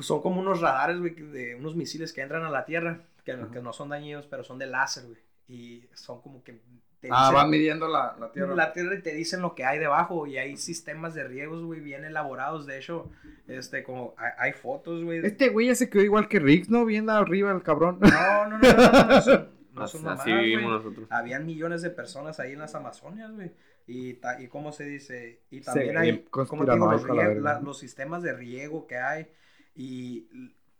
Son 0.00 0.22
como 0.22 0.40
unos 0.40 0.60
radares, 0.60 0.98
güey, 0.98 1.14
de 1.14 1.54
unos 1.56 1.76
misiles 1.76 2.12
que 2.12 2.22
entran 2.22 2.44
a 2.44 2.50
la 2.50 2.64
Tierra, 2.64 3.02
que, 3.24 3.34
no- 3.36 3.50
que 3.50 3.60
no 3.62 3.72
son 3.72 3.90
dañinos, 3.90 4.26
pero 4.26 4.44
son 4.44 4.58
de 4.58 4.66
láser, 4.66 5.06
güey. 5.06 5.18
Y 5.48 5.88
son 5.94 6.22
como 6.22 6.42
que. 6.44 6.60
Te 7.00 7.08
Ah, 7.10 7.22
dicen- 7.28 7.34
van 7.34 7.50
midiendo 7.50 7.88
la, 7.88 8.14
la 8.20 8.30
tierra. 8.30 8.54
la 8.54 8.72
tierra 8.72 8.94
y 8.94 9.02
te 9.02 9.14
dicen 9.14 9.40
lo 9.42 9.54
que 9.54 9.64
hay 9.64 9.78
debajo 9.78 10.26
y 10.26 10.36
hay 10.38 10.56
sistemas 10.56 11.14
de 11.14 11.24
riegos, 11.24 11.62
güey, 11.64 11.80
bien 11.80 12.04
elaborados. 12.04 12.66
De 12.66 12.78
hecho, 12.78 13.10
este, 13.48 13.82
como 13.82 14.14
hay, 14.18 14.30
hay 14.38 14.52
fotos, 14.52 15.02
güey. 15.02 15.24
Este 15.24 15.48
güey 15.48 15.68
ya 15.68 15.74
se 15.74 15.88
quedó 15.88 16.02
igual 16.02 16.28
que 16.28 16.38
Riggs, 16.38 16.68
¿no? 16.68 16.84
Bien 16.84 17.08
arriba 17.10 17.50
el 17.52 17.62
cabrón. 17.62 17.98
No, 18.00 18.48
no, 18.48 18.58
no, 18.58 18.58
no, 18.58 18.92
no, 18.92 19.04
no 19.06 19.20
son, 19.22 19.48
no 19.72 19.88
son 19.88 20.00
Así 20.00 20.04
mamadas, 20.04 20.26
vivimos 20.26 20.62
güey. 20.64 20.76
nosotros. 20.84 21.06
Habían 21.10 21.46
millones 21.46 21.82
de 21.82 21.90
personas 21.90 22.38
ahí 22.40 22.52
en 22.52 22.58
las 22.58 22.74
Amazonias, 22.74 23.32
güey. 23.32 23.52
Y, 23.86 24.14
ta- 24.14 24.40
y 24.40 24.46
cómo 24.48 24.70
se 24.70 24.84
dice, 24.84 25.42
y 25.50 25.58
Sí, 25.60 25.64
también 25.64 25.96
hay, 25.98 26.12
bien 26.12 26.24
como 26.30 26.64
digo, 26.64 26.76
los, 26.92 27.02
la 27.42 27.60
los 27.60 27.78
sistemas 27.78 28.22
de 28.22 28.32
riego 28.34 28.86
que 28.86 28.98
hay 28.98 29.26
y 29.74 30.28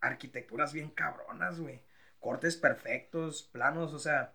arquitecturas 0.01 0.73
bien 0.73 0.91
cabronas, 0.91 1.59
güey. 1.61 1.81
Cortes 2.21 2.57
perfectos, 2.57 3.49
planos, 3.53 3.95
o 3.95 3.99
sea, 3.99 4.35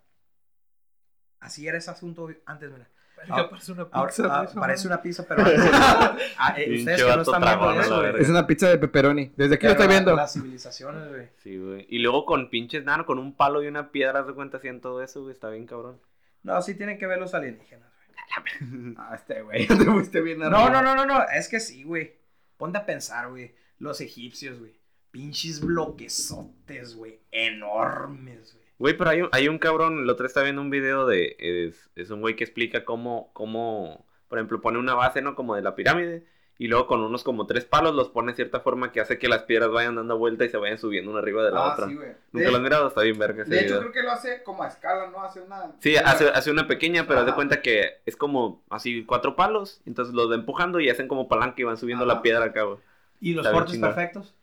así 1.46 1.68
era 1.68 1.78
ese 1.78 1.92
asunto 1.92 2.30
antes, 2.46 2.72
mira. 2.72 2.88
Parece 3.28 3.72
una 3.72 3.88
Ahora, 3.92 4.12
pizza. 4.12 4.40
ah, 4.40 4.44
esa 4.44 4.60
parece 4.60 4.88
una 4.88 5.02
pizza, 5.02 5.26
pero 5.28 5.42
antes- 5.42 5.60
Ah, 6.38 6.54
eh, 6.58 6.78
ustedes 6.78 7.02
que 7.04 7.16
no 7.16 7.22
están 7.24 7.42
viendo 7.42 7.82
eso, 7.82 8.02
güey. 8.02 8.22
Es 8.22 8.30
una 8.30 8.46
pizza 8.46 8.70
de 8.70 8.78
pepperoni. 8.78 9.32
Desde 9.36 9.56
aquí 9.56 9.66
lo 9.66 9.72
estoy 9.72 9.88
viendo. 9.88 10.16
Las 10.16 10.34
civilizaciones, 10.34 11.10
güey. 11.10 11.30
Sí, 11.38 11.58
güey. 11.58 11.88
Y 11.90 12.00
luego 12.00 12.26
con 12.26 12.50
pinches 12.52 12.84
nano, 12.84 13.06
con 13.06 13.18
un 13.18 13.36
palo 13.36 13.64
y 13.64 13.68
una 13.68 13.92
piedra, 13.92 14.22
de 14.22 14.34
cuenta, 14.34 14.58
hacían 14.58 14.80
todo 14.80 15.02
eso, 15.02 15.22
güey. 15.24 15.34
Está 15.34 15.50
bien 15.50 15.66
cabrón. 15.66 16.00
No, 16.44 16.62
sí 16.62 16.76
tienen 16.76 17.00
que 17.00 17.08
ver 17.08 17.18
los 17.18 17.34
alienígenas, 17.34 17.90
güey. 17.96 18.94
Ah, 18.98 19.16
este 19.16 19.42
güey, 19.42 19.66
ya 19.68 19.78
te 19.78 19.86
fuiste 19.86 20.22
bien 20.22 20.38
No, 20.40 20.50
no, 20.50 20.82
no, 20.84 20.94
no, 20.96 21.06
no, 21.06 21.24
es 21.34 21.48
que 21.48 21.60
sí, 21.60 21.84
güey. 21.84 22.14
Ponte 22.58 22.78
a 22.78 22.86
pensar, 22.86 23.30
güey. 23.30 23.56
Los 23.80 24.02
egipcios, 24.02 24.60
güey. 24.60 24.80
Pinches 25.10 25.62
bloquesotes, 25.62 26.96
güey. 26.96 27.22
Enormes, 27.32 28.54
güey. 28.54 28.65
Güey, 28.78 28.98
pero 28.98 29.10
hay 29.10 29.22
un, 29.22 29.30
hay 29.32 29.48
un 29.48 29.58
cabrón, 29.58 30.00
el 30.00 30.10
otro 30.10 30.26
estaba 30.26 30.44
viendo 30.44 30.62
un 30.62 30.70
video 30.70 31.06
de, 31.06 31.36
es, 31.40 31.90
es 31.96 32.10
un 32.10 32.22
güey 32.22 32.36
que 32.36 32.44
explica 32.44 32.84
cómo, 32.84 33.30
cómo, 33.34 34.06
por 34.28 34.38
ejemplo, 34.38 34.60
pone 34.62 34.80
una 34.80 34.96
base, 34.96 35.22
¿no? 35.22 35.34
Como 35.36 35.56
de 35.56 35.62
la 35.62 35.76
pirámide, 35.76 36.26
y 36.58 36.68
luego 36.68 36.88
con 36.88 37.02
unos 37.02 37.24
como 37.24 37.48
tres 37.48 37.66
palos 37.66 37.94
los 37.96 38.10
pone 38.10 38.32
de 38.32 38.36
cierta 38.38 38.60
forma 38.62 38.92
que 38.92 39.00
hace 39.02 39.18
que 39.20 39.28
las 39.30 39.44
piedras 39.44 39.72
vayan 39.72 39.96
dando 39.96 40.18
vuelta 40.18 40.46
y 40.46 40.50
se 40.50 40.58
vayan 40.58 40.78
subiendo 40.78 41.12
una 41.12 41.20
arriba 41.20 41.44
de 41.44 41.52
la 41.52 41.66
Ah, 41.66 41.74
otra. 41.74 41.88
sí, 41.88 41.96
güey. 41.96 42.10
¿Nunca 42.32 42.46
De, 42.46 42.52
lo 42.52 42.58
has 42.58 42.64
mirado? 42.64 42.88
Está 42.88 43.02
bien 43.02 43.18
verga 43.20 43.44
ese 43.44 43.52
de 43.54 43.60
hecho, 43.62 43.68
video. 43.68 43.80
creo 43.82 43.92
que 43.92 44.04
lo 44.04 44.12
hace 44.12 44.44
como 44.44 44.64
a 44.64 44.68
escala, 44.68 45.10
¿no? 45.10 45.22
Hace 45.22 45.42
una. 45.42 45.72
Sí, 45.80 45.96
hace, 45.98 46.30
hace 46.30 46.52
una 46.52 46.68
pequeña, 46.68 47.08
pero 47.08 47.22
haz 47.22 47.26
de 47.26 47.34
cuenta 47.34 47.62
que 47.62 48.02
es 48.06 48.16
como 48.18 48.62
así 48.70 49.04
cuatro 49.06 49.36
palos, 49.36 49.82
entonces 49.86 50.14
los 50.14 50.30
va 50.30 50.36
empujando 50.36 50.80
y 50.80 50.90
hacen 50.90 51.08
como 51.10 51.28
palanca 51.28 51.56
y 51.62 51.64
van 51.66 51.78
subiendo 51.78 52.06
Ajá. 52.06 52.16
la 52.16 52.22
piedra 52.22 52.46
acá, 52.46 52.64
güey. 52.64 52.80
¿Y 53.22 53.34
los 53.34 53.46
Está 53.46 53.58
cortes 53.58 53.78
perfectos? 53.78 54.34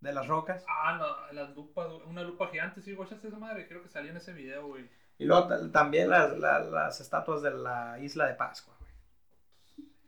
De 0.00 0.12
las 0.12 0.26
rocas. 0.26 0.64
Ah, 0.68 0.96
no, 0.98 1.32
las 1.34 1.54
lupas, 1.54 1.86
una 2.06 2.22
lupa 2.22 2.48
gigante, 2.48 2.80
sí, 2.80 2.94
guachaste 2.94 3.28
esa 3.28 3.38
madre, 3.38 3.68
creo 3.68 3.82
que 3.82 3.88
salía 3.88 4.10
en 4.10 4.16
ese 4.16 4.32
video, 4.32 4.66
güey. 4.68 4.88
Y 5.18 5.26
luego 5.26 5.46
ta- 5.48 5.70
también 5.70 6.08
las, 6.08 6.38
la- 6.38 6.60
las 6.60 7.00
estatuas 7.00 7.42
de 7.42 7.50
la 7.50 7.98
isla 8.00 8.26
de 8.26 8.34
Pascua, 8.34 8.74
güey. 8.78 8.90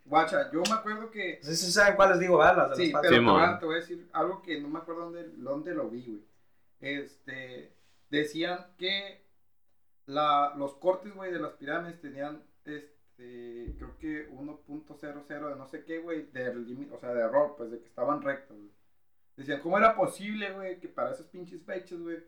Guacha, 0.04 0.50
yo 0.50 0.62
me 0.62 0.72
acuerdo 0.74 1.10
que. 1.10 1.38
Sí, 1.42 1.54
sí 1.56 1.70
saben 1.70 1.94
cuáles 1.96 2.18
digo, 2.18 2.38
¿verdad? 2.38 2.56
Las 2.68 2.70
de 2.70 2.76
Sí, 2.86 2.92
las 2.92 3.02
pero 3.02 3.16
Pascuas. 3.16 3.20
te, 3.20 3.20
voy 3.26 3.44
a, 3.44 3.46
Simón. 3.48 3.58
te 3.60 3.66
voy 3.66 3.74
a 3.74 3.78
decir 3.78 4.10
algo 4.12 4.42
que 4.42 4.60
no 4.60 4.68
me 4.68 4.78
acuerdo 4.78 5.02
dónde, 5.10 5.28
dónde 5.36 5.74
lo 5.74 5.88
vi, 5.90 6.06
güey. 6.06 6.24
Este, 6.80 7.72
decían 8.10 8.66
que 8.78 9.22
la, 10.06 10.54
los 10.56 10.74
cortes, 10.76 11.14
güey, 11.14 11.30
de 11.32 11.38
las 11.38 11.52
pirámides 11.52 12.00
tenían, 12.00 12.42
este, 12.64 13.74
creo 13.78 13.96
que 13.98 14.28
1.00 14.30 15.48
de 15.50 15.56
no 15.56 15.68
sé 15.68 15.84
qué, 15.84 15.98
güey, 15.98 16.22
de 16.32 16.54
límite, 16.54 16.94
o 16.94 16.98
sea, 16.98 17.12
de 17.14 17.20
error, 17.20 17.54
pues, 17.56 17.70
de 17.70 17.78
que 17.78 17.86
estaban 17.86 18.22
rectos, 18.22 18.56
güey. 18.56 18.70
Decían, 19.36 19.60
¿cómo 19.60 19.78
era 19.78 19.94
posible, 19.96 20.52
güey, 20.52 20.78
que 20.78 20.88
para 20.88 21.12
esas 21.12 21.26
pinches 21.26 21.62
fechas, 21.64 21.98
güey, 22.00 22.18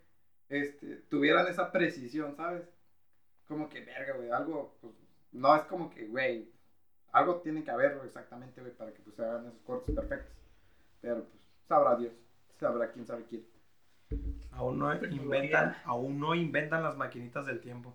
este, 0.48 0.96
tuvieran 1.10 1.46
esa 1.48 1.70
precisión, 1.72 2.34
¿sabes? 2.36 2.68
Como 3.46 3.68
que, 3.68 3.80
verga, 3.84 4.14
güey, 4.16 4.30
algo, 4.30 4.76
pues, 4.80 4.94
no 5.32 5.54
es 5.56 5.62
como 5.64 5.90
que, 5.90 6.06
güey, 6.06 6.50
algo 7.12 7.40
tiene 7.40 7.62
que 7.64 7.70
haber 7.70 8.00
exactamente, 8.04 8.60
güey, 8.60 8.72
para 8.74 8.92
que 8.92 9.02
pues 9.02 9.16
se 9.16 9.22
hagan 9.24 9.46
esos 9.46 9.60
cortes 9.62 9.94
perfectos. 9.94 10.34
Pero 11.00 11.24
pues 11.24 11.42
sabrá 11.68 11.96
Dios, 11.96 12.12
sabrá 12.58 12.90
quién 12.92 13.06
sabe 13.06 13.24
quién. 13.24 13.46
Aún 14.52 14.78
no 14.78 14.94
inventan, 15.10 15.76
aún 15.84 16.18
no 16.20 16.34
inventan 16.34 16.82
las 16.82 16.96
maquinitas 16.96 17.44
del 17.46 17.60
tiempo. 17.60 17.94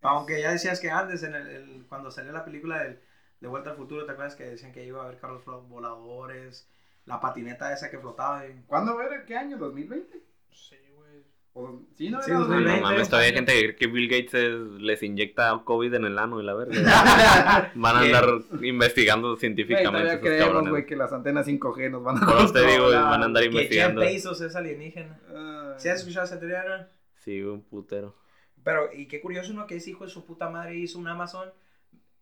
Aunque 0.00 0.40
ya 0.40 0.52
decías 0.52 0.80
que 0.80 0.90
antes, 0.90 1.22
en 1.22 1.34
el, 1.34 1.46
el- 1.48 1.86
cuando 1.88 2.10
salió 2.10 2.32
la 2.32 2.44
película 2.44 2.82
del, 2.82 3.00
de 3.40 3.48
Vuelta 3.48 3.70
al 3.70 3.76
Futuro, 3.76 4.06
¿te 4.06 4.12
acuerdas 4.12 4.36
que 4.36 4.44
decían 4.44 4.72
que 4.72 4.84
iba 4.84 5.02
a 5.02 5.06
haber 5.06 5.18
carros 5.18 5.44
voladores? 5.68 6.68
La 7.06 7.20
patineta 7.20 7.72
esa 7.72 7.90
que 7.90 7.98
flotaba. 7.98 8.46
y- 8.46 8.62
¿Cuándo 8.66 9.00
era? 9.00 9.24
¿Qué 9.24 9.36
año? 9.36 9.56
¿2020? 9.58 10.22
Sí, 10.50 10.76
güey. 10.94 11.22
¿O 11.52 11.62
dos- 11.68 11.80
sí, 11.96 12.10
no 12.10 12.20
Sí, 12.20 12.30
era 12.32 12.40
2020. 12.40 12.80
No 12.80 12.86
mames, 12.88 13.08
todavía 13.08 13.28
hay 13.30 13.34
gente 13.34 13.52
que 13.52 13.60
cree 13.60 13.76
que 13.76 13.86
Bill 13.86 14.08
Gates 14.08 14.34
es- 14.34 14.82
les 14.82 15.02
inyecta 15.02 15.62
COVID 15.64 15.94
en 15.94 16.04
el 16.04 16.18
ano 16.18 16.40
y 16.40 16.44
la 16.44 16.54
verga. 16.54 16.74
Van 17.74 17.96
a 17.96 18.00
¿Qué? 18.00 18.06
andar 18.14 18.24
investigando 18.62 19.36
científicamente. 19.36 19.90
todavía 19.90 20.12
esos 20.14 20.20
creemos, 20.20 20.46
cabrones. 20.48 20.70
güey, 20.70 20.86
que 20.86 20.96
las 20.96 21.12
antenas 21.12 21.46
5G 21.46 21.90
nos 21.90 22.02
van 22.02 22.16
a 22.16 22.26
Por 22.26 22.52
te 22.52 22.60
digo, 22.66 22.84
controlar. 22.84 23.02
van 23.10 23.22
a 23.22 23.24
andar 23.24 23.42
Que 23.44 23.48
Jeff 23.50 23.54
investigando. 23.54 24.00
Bezos 24.02 24.40
es 24.40 24.56
alienígena. 24.56 25.20
Ay. 25.28 25.74
¿Sí 25.78 25.88
has 25.88 26.00
escuchado 26.00 26.26
esa 26.26 26.38
teoría? 26.40 26.90
Sí, 27.14 27.40
un 27.42 27.62
putero. 27.62 28.16
Pero, 28.64 28.92
y 28.92 29.06
qué 29.06 29.20
curioso, 29.20 29.52
¿no? 29.54 29.66
Que 29.68 29.76
ese 29.76 29.90
hijo 29.90 30.04
de 30.04 30.10
su 30.10 30.26
puta 30.26 30.50
madre 30.50 30.74
hizo 30.74 30.98
un 30.98 31.06
Amazon 31.06 31.50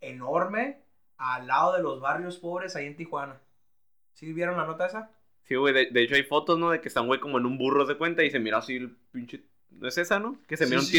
enorme 0.02 0.82
al 1.16 1.46
lado 1.46 1.74
de 1.74 1.82
los 1.82 2.00
barrios 2.00 2.36
pobres 2.38 2.76
ahí 2.76 2.86
en 2.86 2.96
Tijuana. 2.96 3.40
¿Sí 4.14 4.32
vieron 4.32 4.56
la 4.56 4.64
nota 4.66 4.86
esa? 4.86 5.10
Sí, 5.44 5.56
güey, 5.56 5.74
de, 5.74 5.86
de 5.90 6.02
hecho 6.02 6.14
hay 6.14 6.22
fotos, 6.22 6.58
¿no? 6.58 6.70
De 6.70 6.80
que 6.80 6.88
están, 6.88 7.06
güey, 7.06 7.20
como 7.20 7.38
en 7.38 7.44
un 7.46 7.58
burro 7.58 7.84
de 7.84 7.96
cuenta 7.98 8.24
y 8.24 8.30
se 8.30 8.38
mira 8.40 8.58
así 8.58 8.76
el 8.76 8.96
pinche... 9.12 9.42
¿No 9.70 9.88
es 9.88 9.98
esa, 9.98 10.20
no? 10.20 10.38
Que 10.46 10.56
se 10.56 10.64
Sí, 10.64 10.70
mira 10.70 10.80
un 10.80 10.86
sí, 10.86 10.92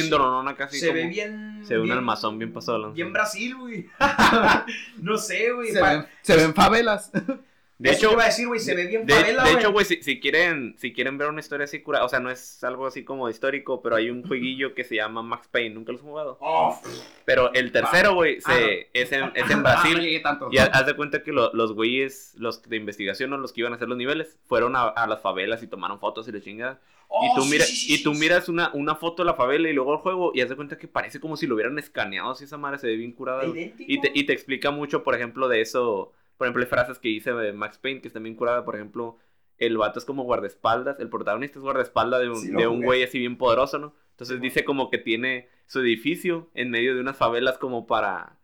así 0.63 0.79
se 0.79 0.87
como... 0.87 0.99
ve 0.99 1.07
bien. 1.07 1.61
se 1.65 1.75
ve 1.75 1.79
un 1.79 1.91
armazón 1.91 2.37
bien 2.37 2.51
pasado. 2.51 2.91
Bien 2.91 3.11
Brasil, 3.13 3.55
güey. 3.55 3.89
no 5.01 5.17
sé, 5.17 5.51
güey. 5.53 5.71
Se 5.71 5.79
pa- 5.79 5.93
ven, 5.93 6.05
se 6.21 6.35
ven 6.35 6.53
favelas. 6.53 7.09
De 7.77 7.89
Eso 7.89 7.97
hecho, 7.99 8.07
te 8.07 8.13
iba 8.13 8.23
a 8.23 8.27
decir, 8.27 8.47
güey, 8.47 8.59
se 8.61 8.73
ve 8.73 8.87
bien 8.87 9.05
de, 9.05 9.13
favela, 9.13 9.43
de 9.43 9.51
hecho, 9.51 9.71
güey, 9.73 9.85
si, 9.85 10.01
si 10.01 10.19
quieren 10.21 10.75
si 10.77 10.93
quieren 10.93 11.17
ver 11.17 11.27
una 11.27 11.41
historia 11.41 11.65
así 11.65 11.81
cura, 11.81 12.05
o 12.05 12.09
sea, 12.09 12.21
no 12.21 12.31
es 12.31 12.63
algo 12.63 12.87
así 12.87 13.03
como 13.03 13.29
histórico, 13.29 13.81
pero 13.81 13.97
hay 13.97 14.09
un 14.09 14.25
jueguillo 14.25 14.73
que 14.73 14.85
se 14.85 14.95
llama 14.95 15.21
Max 15.21 15.49
Payne, 15.51 15.75
nunca 15.75 15.91
lo 15.91 15.97
has 15.97 16.03
jugado. 16.03 16.37
Oh, 16.39 16.79
Pero 17.25 17.53
el 17.53 17.73
tercero, 17.73 18.13
güey, 18.13 18.37
Ah, 18.45 18.53
se- 18.53 18.89
es, 18.93 19.11
en, 19.11 19.31
es 19.35 19.49
en 19.51 19.51
Ah, 19.51 19.55
no 19.57 19.61
Brasil. 19.63 20.21
tanto. 20.23 20.49
Y 20.51 20.57
ha- 20.57 20.65
haz 20.65 20.85
de 20.85 20.95
cuenta 20.95 21.21
que 21.21 21.33
lo- 21.33 21.51
los 21.53 21.73
güeyes, 21.73 22.33
los 22.37 22.61
de 22.63 22.77
investigación 22.77 23.33
o 23.33 23.37
los 23.37 23.51
que 23.51 23.59
iban 23.61 23.73
a 23.73 23.75
hacer 23.75 23.89
los 23.89 23.97
niveles, 23.97 24.37
fueron 24.47 24.75
a, 24.77 24.83
a 24.87 25.05
las 25.05 25.21
favelas 25.21 25.61
y 25.61 25.67
tomaron 25.67 25.99
fotos 25.99 26.27
y 26.29 26.31
la 26.31 26.39
chingada. 26.39 26.79
oh, 27.09 27.25
y 27.25 27.35
tú, 27.39 27.45
mira, 27.45 27.65
sí, 27.65 27.75
sí, 27.75 27.93
y 27.95 28.03
tú 28.03 28.13
sí, 28.13 28.19
miras 28.21 28.47
una, 28.47 28.71
una 28.73 28.95
foto 28.95 29.21
de 29.23 29.27
la 29.27 29.33
favela 29.35 29.69
y 29.69 29.73
luego 29.73 29.91
el 29.93 29.99
juego 29.99 30.31
y 30.33 30.39
haz 30.39 30.47
de 30.49 30.55
cuenta 30.55 30.77
que 30.77 30.87
parece 30.87 31.19
como 31.19 31.35
si 31.35 31.45
lo 31.45 31.55
hubieran 31.55 31.77
escaneado 31.77 32.31
así 32.31 32.45
esa 32.45 32.57
madre 32.57 32.77
se 32.79 32.87
ve 32.87 32.95
bien 32.95 33.11
curada. 33.11 33.43
Y 33.77 33.99
te, 33.99 34.11
y 34.13 34.23
te 34.23 34.31
explica 34.33 34.71
mucho, 34.71 35.03
por 35.03 35.13
ejemplo, 35.13 35.49
de 35.49 35.59
eso. 35.61 36.13
Por 36.37 36.47
ejemplo, 36.47 36.63
hay 36.63 36.69
frases 36.69 36.99
que 36.99 37.09
dice 37.09 37.33
de 37.33 37.53
Max 37.53 37.77
Payne 37.77 38.01
que 38.01 38.07
están 38.07 38.23
bien 38.23 38.35
curadas. 38.35 38.63
Por 38.63 38.75
ejemplo, 38.75 39.17
el 39.57 39.77
vato 39.77 39.99
es 39.99 40.05
como 40.05 40.23
guardaespaldas. 40.23 40.99
El 40.99 41.09
protagonista 41.09 41.59
es 41.59 41.63
guardaespaldas 41.63 42.21
de 42.21 42.29
un, 42.29 42.35
Sí, 42.35 42.51
de 42.51 42.67
un 42.67 42.81
güey 42.83 43.03
así 43.03 43.19
bien 43.19 43.37
poderoso, 43.37 43.79
¿no? 43.79 43.95
Entonces 44.11 44.37
Sí, 44.37 44.41
dice 44.41 44.65
como 44.65 44.89
que 44.89 44.97
tiene 44.97 45.49
su 45.65 45.79
edificio 45.79 46.49
en 46.53 46.69
medio 46.71 46.95
de 46.95 47.01
unas 47.01 47.17
favelas 47.17 47.57
como 47.57 47.87
para 47.87 48.37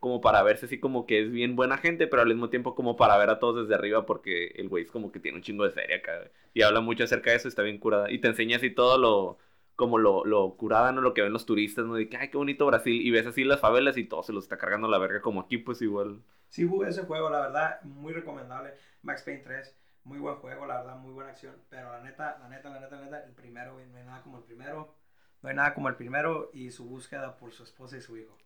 como 0.00 0.20
para 0.20 0.42
verse 0.42 0.66
así 0.66 0.80
como 0.80 1.06
que 1.06 1.20
es 1.22 1.30
bien 1.30 1.54
buena 1.54 1.78
gente, 1.78 2.08
pero 2.08 2.22
al 2.22 2.28
mismo 2.28 2.50
tiempo 2.50 2.74
como 2.74 2.96
para 2.96 3.16
ver 3.18 3.30
a 3.30 3.38
todos 3.38 3.62
desde 3.62 3.74
arriba 3.76 4.04
porque 4.04 4.48
el 4.56 4.68
güey 4.68 4.82
es 4.84 4.90
como 4.90 5.12
que 5.12 5.20
tiene 5.20 5.38
un 5.38 5.44
chingo 5.44 5.64
de 5.64 5.70
feria 5.70 5.98
acá. 5.98 6.28
Y 6.54 6.62
habla 6.62 6.80
mucho 6.80 7.04
acerca 7.04 7.30
de 7.30 7.36
eso, 7.36 7.46
está 7.48 7.62
bien 7.62 7.78
curada. 7.78 8.10
Y 8.10 8.18
te 8.18 8.26
enseña 8.28 8.56
así 8.56 8.70
todo 8.70 8.98
lo 8.98 9.38
como 9.76 9.98
lo, 9.98 10.24
lo 10.24 10.56
curada, 10.56 10.92
¿no? 10.92 11.00
Lo 11.00 11.14
que 11.14 11.22
ven 11.22 11.32
los 11.32 11.46
turistas, 11.46 11.84
¿no? 11.86 11.94
De 11.94 12.08
que, 12.08 12.16
ay, 12.16 12.30
qué 12.30 12.36
bonito 12.36 12.66
Brasil. 12.66 13.00
Y 13.06 13.10
ves 13.10 13.26
así 13.26 13.44
las 13.44 13.60
favelas 13.60 13.96
y 13.96 14.04
todo 14.04 14.22
se 14.22 14.32
los 14.32 14.44
está 14.44 14.58
cargando 14.58 14.88
la 14.88 14.98
verga. 14.98 15.20
Como 15.20 15.40
aquí, 15.40 15.58
pues 15.58 15.82
igual. 15.82 16.22
Sí 16.48 16.66
jugué 16.68 16.88
ese 16.90 17.02
juego, 17.04 17.30
la 17.30 17.40
verdad, 17.40 17.82
muy 17.82 18.12
recomendable. 18.12 18.74
Max 19.02 19.22
Payne 19.22 19.42
3, 19.42 19.74
muy 20.04 20.18
buen 20.18 20.36
juego, 20.36 20.66
la 20.66 20.78
verdad, 20.78 20.96
muy 20.96 21.12
buena 21.12 21.30
acción. 21.30 21.56
Pero 21.70 21.90
la 21.92 22.00
neta, 22.02 22.38
la 22.40 22.48
neta, 22.48 22.68
la 22.70 22.80
neta, 22.80 22.96
la 22.96 23.04
neta, 23.04 23.24
el 23.24 23.32
primero, 23.32 23.72
no 23.90 23.96
hay 23.98 24.04
nada 24.04 24.22
como 24.22 24.38
el 24.38 24.44
primero. 24.44 24.94
No 25.42 25.48
hay 25.48 25.56
nada 25.56 25.74
como 25.74 25.88
el 25.88 25.96
primero 25.96 26.50
y 26.52 26.70
su 26.70 26.84
búsqueda 26.84 27.36
por 27.36 27.52
su 27.52 27.64
esposa 27.64 27.96
y 27.96 28.00
su 28.02 28.16
hijo. 28.16 28.36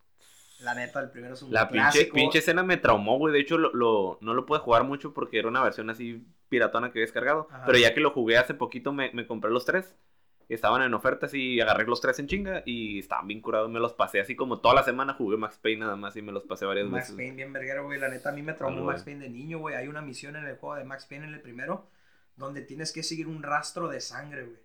La 0.60 0.74
neta, 0.74 1.00
el 1.00 1.10
primero 1.10 1.34
es 1.34 1.42
un 1.42 1.52
La 1.52 1.68
pinche, 1.68 2.06
pinche 2.06 2.38
escena 2.38 2.62
me 2.62 2.78
traumó, 2.78 3.18
güey. 3.18 3.32
De 3.34 3.40
hecho, 3.40 3.58
lo, 3.58 3.72
lo- 3.74 4.18
no 4.22 4.32
lo 4.32 4.46
pude 4.46 4.60
jugar 4.60 4.84
mucho 4.84 5.12
porque 5.12 5.38
era 5.38 5.48
una 5.48 5.62
versión 5.62 5.90
así 5.90 6.26
piratona 6.48 6.88
que 6.88 6.98
había 6.98 7.02
descargado. 7.06 7.48
Ajá. 7.50 7.66
Pero 7.66 7.78
ya 7.78 7.92
que 7.92 8.00
lo 8.00 8.10
jugué 8.12 8.38
hace 8.38 8.54
poquito, 8.54 8.92
me, 8.92 9.10
me 9.12 9.26
compré 9.26 9.50
los 9.50 9.66
tres. 9.66 9.94
Estaban 10.48 10.82
en 10.82 10.94
ofertas 10.94 11.34
y 11.34 11.60
agarré 11.60 11.84
los 11.86 12.00
tres 12.00 12.18
en 12.20 12.28
chinga 12.28 12.62
y 12.64 13.00
estaban 13.00 13.26
bien 13.26 13.40
curados. 13.40 13.68
Me 13.68 13.80
los 13.80 13.94
pasé 13.94 14.20
así 14.20 14.36
como 14.36 14.60
toda 14.60 14.74
la 14.76 14.82
semana 14.84 15.14
jugué 15.14 15.36
Max 15.36 15.58
Payne 15.60 15.80
nada 15.80 15.96
más 15.96 16.16
y 16.16 16.22
me 16.22 16.30
los 16.30 16.44
pasé 16.44 16.66
varias 16.66 16.86
Max 16.86 17.04
veces. 17.04 17.16
Payne 17.16 17.36
bien 17.36 17.52
verguero, 17.52 17.84
güey. 17.84 17.98
La 17.98 18.08
neta, 18.08 18.28
a 18.28 18.32
mí 18.32 18.42
me 18.42 18.52
traumó 18.52 18.84
Max. 18.84 19.02
Payne 19.02 19.24
de 19.24 19.30
niño, 19.30 19.58
güey. 19.58 19.74
Hay 19.74 19.88
una 19.88 20.02
misión 20.02 20.36
en 20.36 20.46
el 20.46 20.56
juego 20.56 20.76
de 20.76 20.84
Max 20.84 21.06
Payne 21.06 21.26
en 21.26 21.34
el 21.34 21.40
primero 21.40 21.88
donde 22.36 22.60
tienes 22.60 22.92
que 22.92 23.02
seguir 23.02 23.28
un 23.28 23.42
rastro 23.42 23.88
de 23.88 24.00
sangre, 24.00 24.44
güey. 24.44 24.58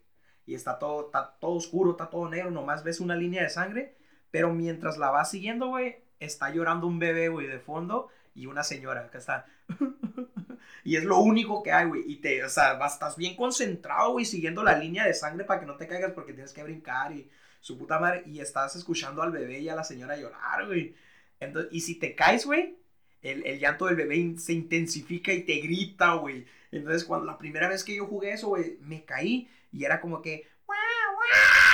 Y 0.45 0.55
está 0.55 0.77
todo, 0.77 1.05
está 1.05 1.37
todo 1.39 1.53
oscuro, 1.53 1.91
está 1.91 2.09
todo 2.09 2.29
negro. 2.29 2.51
Nomás 2.51 2.83
ves 2.83 2.99
una 2.99 3.15
línea 3.15 3.43
de 3.43 3.49
sangre. 3.49 3.95
Pero 4.29 4.53
mientras 4.53 4.97
la 4.97 5.09
vas 5.09 5.31
siguiendo, 5.31 5.67
güey, 5.67 6.03
está 6.19 6.49
llorando 6.49 6.87
un 6.87 6.99
bebé, 6.99 7.29
güey, 7.29 7.47
de 7.47 7.59
fondo. 7.59 8.09
Y 8.33 8.45
una 8.45 8.63
señora 8.63 9.09
que 9.09 9.17
está. 9.17 9.45
y 10.83 10.95
es 10.95 11.03
lo 11.03 11.19
único 11.19 11.61
que 11.63 11.71
hay, 11.71 11.87
güey. 11.87 12.03
Y 12.07 12.17
te, 12.17 12.43
o 12.43 12.49
sea, 12.49 12.79
estás 12.85 13.15
bien 13.17 13.35
concentrado, 13.35 14.13
güey, 14.13 14.25
siguiendo 14.25 14.63
la 14.63 14.77
línea 14.77 15.05
de 15.05 15.13
sangre 15.13 15.45
para 15.45 15.59
que 15.59 15.65
no 15.65 15.77
te 15.77 15.87
caigas 15.87 16.11
porque 16.13 16.33
tienes 16.33 16.53
que 16.53 16.63
brincar 16.63 17.11
y 17.13 17.29
su 17.59 17.77
puta 17.77 17.99
madre. 17.99 18.23
Y 18.25 18.39
estás 18.39 18.75
escuchando 18.75 19.21
al 19.21 19.31
bebé 19.31 19.59
y 19.59 19.69
a 19.69 19.75
la 19.75 19.83
señora 19.83 20.17
llorar, 20.17 20.65
güey. 20.67 20.95
Entonces, 21.39 21.71
y 21.73 21.81
si 21.81 21.95
te 21.95 22.15
caes, 22.15 22.45
güey, 22.45 22.75
el, 23.21 23.45
el 23.45 23.59
llanto 23.59 23.85
del 23.85 23.95
bebé 23.95 24.35
se 24.37 24.53
intensifica 24.53 25.33
y 25.33 25.43
te 25.43 25.55
grita, 25.59 26.13
güey. 26.15 26.45
Entonces, 26.71 27.03
cuando 27.05 27.25
la 27.25 27.37
primera 27.37 27.67
vez 27.69 27.83
que 27.83 27.95
yo 27.95 28.05
jugué 28.07 28.33
eso, 28.33 28.47
güey, 28.49 28.77
me 28.81 29.03
caí 29.05 29.49
y 29.71 29.85
era 29.85 30.01
como 30.01 30.21
que. 30.21 30.47
"Guau, 30.65 30.77
guau", 31.15 31.70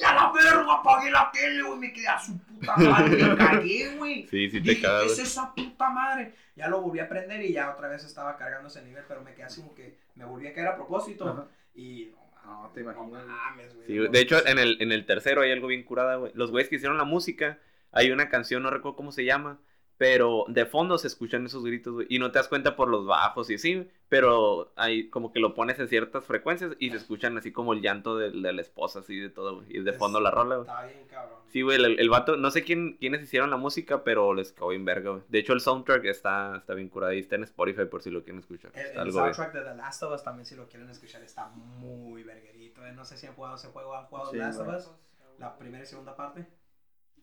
Y 0.00 0.02
a 0.04 0.14
la 0.14 0.32
verga, 0.32 0.72
apagué 0.74 1.10
la 1.10 1.30
tele, 1.32 1.62
güey. 1.62 1.78
Me 1.78 1.92
quedé 1.92 2.08
a 2.08 2.18
su 2.18 2.38
puta 2.38 2.76
madre. 2.76 3.22
Me 3.24 3.36
cagué, 3.36 3.94
güey. 3.96 4.26
Sí, 4.30 4.50
sí 4.50 4.60
te 4.60 4.70
Dije, 4.70 4.82
cagas, 4.82 5.02
¿qué 5.04 5.08
es 5.08 5.14
güey. 5.16 5.26
esa 5.26 5.54
puta 5.54 5.90
madre? 5.90 6.34
Ya 6.56 6.68
lo 6.68 6.80
volví 6.80 6.98
a 6.98 7.04
aprender 7.04 7.40
y 7.42 7.52
ya 7.52 7.70
otra 7.70 7.88
vez 7.88 8.04
estaba 8.04 8.36
cargando 8.36 8.68
ese 8.68 8.82
nivel, 8.82 9.04
pero 9.06 9.22
me 9.22 9.32
quedé 9.34 9.44
así 9.44 9.60
como 9.60 9.74
que 9.74 9.96
me 10.16 10.24
volví 10.24 10.46
a 10.46 10.52
caer 10.52 10.68
a 10.68 10.76
propósito. 10.76 11.28
Ajá. 11.28 11.46
Y 11.74 12.10
no, 12.44 12.62
No, 12.62 12.70
te 12.70 12.80
no 12.82 12.90
imaginas. 12.92 13.10
güey. 13.10 13.26
mames, 13.26 13.74
güey. 13.74 13.86
Sí, 13.86 13.98
güey. 13.98 14.10
de 14.10 14.20
hecho, 14.20 14.46
en 14.46 14.58
el, 14.58 14.76
en 14.80 14.90
el 14.92 15.06
tercero 15.06 15.42
hay 15.42 15.52
algo 15.52 15.68
bien 15.68 15.82
curada, 15.84 16.16
güey. 16.16 16.32
Los 16.34 16.50
güeyes 16.50 16.68
que 16.68 16.76
hicieron 16.76 16.98
la 16.98 17.04
música, 17.04 17.58
hay 17.92 18.10
una 18.10 18.28
canción, 18.28 18.62
no 18.62 18.70
recuerdo 18.70 18.96
cómo 18.96 19.12
se 19.12 19.24
llama, 19.24 19.58
pero 19.98 20.44
de 20.48 20.64
fondo 20.64 20.96
se 20.96 21.08
escuchan 21.08 21.44
esos 21.46 21.64
gritos, 21.64 21.92
güey. 21.92 22.06
Y 22.08 22.18
no 22.18 22.30
te 22.32 22.38
das 22.38 22.48
cuenta 22.48 22.76
por 22.76 22.88
los 22.88 23.04
bajos 23.06 23.50
y 23.50 23.54
así, 23.56 23.86
pero 24.08 24.72
hay 24.76 25.10
como 25.10 25.32
que 25.32 25.40
lo 25.40 25.54
pones 25.54 25.78
en 25.80 25.88
ciertas 25.88 26.24
frecuencias 26.24 26.76
y 26.78 26.90
se 26.90 26.96
escuchan 26.96 27.36
así 27.36 27.52
como 27.52 27.72
el 27.72 27.82
llanto 27.82 28.16
de, 28.16 28.30
de 28.30 28.52
la 28.52 28.60
esposa, 28.62 29.00
así 29.00 29.18
de 29.18 29.28
todo, 29.28 29.56
güey. 29.56 29.76
Y 29.76 29.80
de 29.80 29.92
fondo 29.92 30.20
la 30.20 30.30
rola, 30.30 30.56
güey. 30.56 30.68
Está 30.68 30.84
bien, 30.86 31.06
cabrón. 31.10 31.38
Sí, 31.48 31.62
güey, 31.62 31.76
el, 31.82 31.98
el 31.98 32.10
vato, 32.10 32.36
no 32.36 32.50
sé 32.50 32.62
quién, 32.62 32.96
quiénes 32.98 33.22
hicieron 33.22 33.50
la 33.50 33.56
música, 33.56 34.04
pero 34.04 34.34
les 34.34 34.52
quedó 34.52 34.68
bien 34.68 34.84
verga, 34.84 35.10
güey. 35.10 35.22
De 35.28 35.38
hecho, 35.40 35.52
el 35.52 35.60
soundtrack 35.60 36.04
está, 36.04 36.56
está 36.58 36.74
bien 36.74 36.88
curado 36.90 37.12
y 37.14 37.18
está 37.20 37.36
en 37.36 37.44
Spotify 37.44 37.86
por 37.86 38.02
si 38.02 38.10
lo 38.10 38.22
quieren 38.22 38.38
escuchar. 38.40 38.70
El, 38.74 38.80
Está 38.86 38.92
el 39.02 39.08
algo 39.08 39.22
bien. 39.22 39.34
soundtrack 39.34 39.52
de 39.64 39.70
The 39.70 39.76
Last 39.76 40.02
of 40.04 40.14
Us 40.14 40.22
también, 40.22 40.46
si 40.46 40.54
lo 40.54 40.68
quieren 40.68 40.88
escuchar, 40.90 41.22
está 41.22 41.48
muy 41.48 42.22
verguerito. 42.22 42.86
eh. 42.86 42.92
No 42.92 43.04
sé 43.04 43.16
si 43.16 43.26
han 43.26 43.34
jugado 43.34 43.56
ese 43.56 43.68
juego, 43.68 43.96
¿han 43.96 44.04
jugado 44.06 44.26
Sí, 44.30 44.32
The 44.32 44.38
Last 44.38 44.60
of. 44.60 44.68
Us? 44.68 44.90
La 45.38 45.56
primera 45.58 45.82
y 45.84 45.86
segunda 45.86 46.14
parte. 46.16 46.46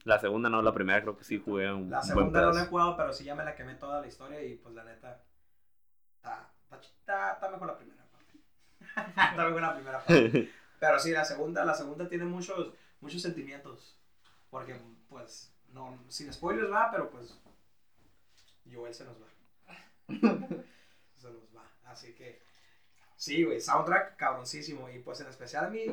La 0.06 0.20
segunda 0.20 0.49
no, 0.49 0.62
la 0.62 0.74
primera 0.74 1.01
creo 1.01 1.18
que 1.18 1.24
sí 1.24 1.41
jugué 1.43 1.72
un 1.74 1.89
La 1.89 1.97
buen 1.97 2.08
segunda 2.08 2.41
no 2.41 2.51
la 2.51 2.62
he 2.62 2.68
jugado, 2.68 2.95
pero 2.95 3.12
sí 3.12 3.24
ya 3.24 3.34
me 3.34 3.43
la 3.43 3.56
quemé 3.56 3.74
toda 3.74 4.01
la 4.01 4.08
historia 4.08 4.41
y 4.43 4.56
pues 4.56 4.74
la 4.76 4.84
neta. 4.84 5.24
Está, 6.22 7.34
está 7.34 7.49
mejor 7.49 7.68
la 7.68 7.78
primera 7.78 8.06
parte. 8.12 8.39
está 8.82 9.45
mejor 9.45 9.62
la 9.62 9.74
primera 9.74 9.97
parte. 9.97 10.51
Pero 10.80 10.99
sí, 10.99 11.12
la 11.12 11.26
segunda, 11.26 11.66
la 11.66 11.74
segunda 11.74 12.08
tiene 12.08 12.26
muchos, 12.26 12.74
muchos 13.01 13.22
sentimientos. 13.22 13.97
Porque, 14.51 14.80
pues, 15.10 15.51
no, 15.70 15.97
sin 16.08 16.32
spoilers 16.32 16.72
va, 16.72 16.91
pero 16.91 17.10
pues. 17.10 17.39
Joel 18.72 18.93
se 18.93 19.06
nos 19.06 19.18
va. 19.22 19.28
se 21.16 21.30
nos 21.32 21.56
va. 21.56 21.64
Así 21.86 22.14
que. 22.14 22.45
Sí, 23.18 23.43
güey, 23.43 23.61
soundtrack 23.61 24.18
cabroncísimo. 24.18 24.89
Y 24.89 24.99
pues 24.99 25.22
en 25.22 25.28
especial 25.28 25.66
a 25.66 25.70
mí, 25.70 25.86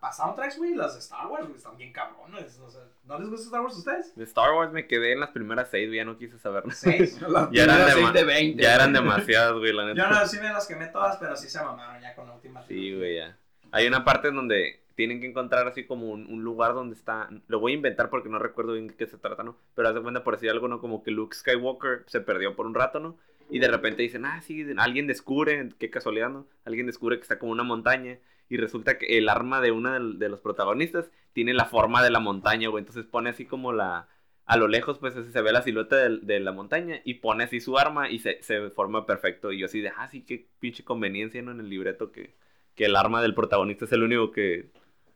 para 0.00 0.12
soundtracks, 0.12 0.56
güey, 0.56 0.74
las 0.74 0.94
de 0.94 1.00
Star 1.00 1.26
Wars, 1.26 1.44
güey, 1.44 1.56
están 1.58 1.76
bien 1.76 1.92
cabrones. 1.92 2.58
O 2.58 2.70
sea, 2.70 2.80
¿No 3.04 3.18
les 3.18 3.28
gusta 3.28 3.44
Star 3.46 3.60
Wars 3.60 3.74
a 3.74 3.78
ustedes? 3.78 4.16
De 4.16 4.24
Star 4.24 4.52
Wars 4.54 4.72
me 4.72 4.86
quedé 4.86 5.12
en 5.12 5.20
las 5.20 5.30
primeras 5.30 5.68
seis, 5.70 5.88
güey, 5.88 5.98
ya 5.98 6.04
no 6.04 6.16
quise 6.16 6.38
saber 6.38 6.64
nada. 6.64 6.74
Seis. 6.74 7.20
Las 7.22 7.50
Ya 7.52 7.64
eran, 7.64 7.90
seis 7.92 8.12
de 8.12 8.24
20. 8.24 8.62
ya 8.62 8.74
eran 8.74 8.92
demasiadas, 8.92 9.52
güey, 9.58 9.72
la 9.72 9.82
Yo 9.88 9.94
neta. 9.94 10.10
no, 10.10 10.26
sí 10.26 10.38
me 10.38 10.48
las 10.52 10.66
quemé 10.66 10.86
todas, 10.86 11.16
pero 11.18 11.36
sí 11.36 11.48
se 11.48 11.62
mamaron 11.62 12.00
ya 12.00 12.14
con 12.14 12.26
la 12.26 12.34
última. 12.34 12.62
Sí, 12.66 12.96
güey, 12.96 13.16
ya. 13.16 13.36
Hay 13.70 13.86
una 13.86 14.04
parte 14.04 14.28
en 14.28 14.36
donde 14.36 14.80
tienen 14.94 15.20
que 15.20 15.26
encontrar 15.26 15.66
así 15.68 15.84
como 15.86 16.10
un, 16.10 16.26
un 16.26 16.42
lugar 16.44 16.74
donde 16.74 16.94
está... 16.94 17.28
Lo 17.48 17.60
voy 17.60 17.72
a 17.72 17.74
inventar 17.76 18.10
porque 18.10 18.28
no 18.28 18.38
recuerdo 18.38 18.72
bien 18.74 18.88
de 18.88 18.94
qué 18.94 19.06
se 19.06 19.16
trata, 19.18 19.42
¿no? 19.42 19.56
Pero 19.74 19.88
haz 19.88 19.94
de 19.94 20.02
cuenta 20.02 20.22
por 20.22 20.34
decir 20.34 20.50
algo, 20.50 20.68
¿no? 20.68 20.80
Como 20.80 21.02
que 21.02 21.10
Luke 21.10 21.34
Skywalker 21.36 22.04
se 22.06 22.20
perdió 22.20 22.54
por 22.54 22.66
un 22.66 22.74
rato, 22.74 23.00
¿no? 23.00 23.16
Y 23.50 23.58
de 23.58 23.68
repente 23.68 24.02
dicen, 24.02 24.24
ah, 24.24 24.40
sí, 24.42 24.66
alguien 24.76 25.06
descubre, 25.06 25.68
qué 25.78 25.90
casualidad, 25.90 26.30
¿no? 26.30 26.46
Alguien 26.64 26.86
descubre 26.86 27.16
que 27.16 27.22
está 27.22 27.38
como 27.38 27.52
una 27.52 27.62
montaña 27.62 28.18
y 28.48 28.56
resulta 28.56 28.98
que 28.98 29.18
el 29.18 29.28
arma 29.28 29.60
de 29.60 29.70
uno 29.70 29.92
de 29.92 30.28
los 30.28 30.40
protagonistas 30.40 31.10
tiene 31.32 31.54
la 31.54 31.64
forma 31.64 32.02
de 32.02 32.10
la 32.10 32.20
montaña, 32.20 32.68
güey. 32.68 32.82
Entonces 32.82 33.06
pone 33.06 33.30
así 33.30 33.46
como 33.46 33.72
la, 33.72 34.08
a 34.44 34.56
lo 34.56 34.68
lejos, 34.68 34.98
pues 34.98 35.16
así 35.16 35.30
se 35.30 35.42
ve 35.42 35.52
la 35.52 35.62
silueta 35.62 35.96
de, 35.96 36.18
de 36.18 36.40
la 36.40 36.52
montaña 36.52 37.00
y 37.04 37.14
pone 37.14 37.44
así 37.44 37.60
su 37.60 37.78
arma 37.78 38.10
y 38.10 38.18
se, 38.18 38.42
se 38.42 38.70
forma 38.70 39.06
perfecto. 39.06 39.52
Y 39.52 39.58
yo 39.58 39.66
así 39.66 39.80
de, 39.80 39.90
ah, 39.96 40.08
sí, 40.08 40.22
qué 40.22 40.46
pinche 40.58 40.84
conveniencia, 40.84 41.40
¿no? 41.42 41.52
En 41.52 41.60
el 41.60 41.70
libreto 41.70 42.12
que, 42.12 42.34
que 42.74 42.86
el 42.86 42.96
arma 42.96 43.22
del 43.22 43.34
protagonista 43.34 43.84
es 43.84 43.92
el 43.92 44.02
único 44.02 44.32
que, 44.32 44.70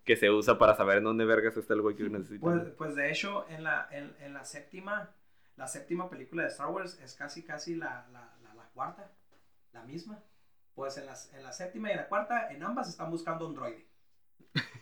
que 0.04 0.16
se 0.16 0.30
usa 0.30 0.56
para 0.56 0.74
saber 0.74 0.98
en 0.98 1.04
dónde 1.04 1.24
vergas 1.24 1.56
está 1.56 1.74
el 1.74 1.82
güey 1.82 1.96
que 1.96 2.04
necesita. 2.04 2.40
Pues, 2.40 2.62
pues 2.78 2.94
de 2.94 3.10
hecho, 3.10 3.44
en 3.50 3.64
la, 3.64 3.88
en, 3.90 4.14
en 4.20 4.32
la 4.32 4.44
séptima, 4.44 5.10
la 5.56 5.66
séptima 5.66 6.08
película 6.08 6.42
de 6.42 6.48
Star 6.48 6.68
Wars 6.70 6.98
es 7.02 7.14
casi, 7.14 7.42
casi 7.42 7.74
la, 7.74 8.06
la, 8.12 8.36
la, 8.42 8.54
la 8.54 8.64
cuarta, 8.74 9.10
la 9.72 9.82
misma. 9.82 10.22
Pues 10.74 10.98
en, 10.98 11.06
las, 11.06 11.32
en 11.32 11.42
la 11.42 11.52
séptima 11.52 11.88
y 11.88 11.92
en 11.92 11.98
la 11.98 12.08
cuarta, 12.08 12.52
en 12.52 12.62
ambas 12.62 12.88
están 12.88 13.10
buscando 13.10 13.46
un 13.48 13.54
droide. 13.54 13.86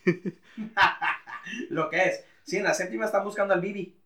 Lo 1.71 1.89
que 1.91 2.05
es. 2.05 2.25
Sí, 2.45 2.57
en 2.59 2.65
la 2.65 2.75
séptima 2.75 3.07
están 3.07 3.25
buscando 3.25 3.55
al 3.55 3.61
Bibi. 3.61 4.01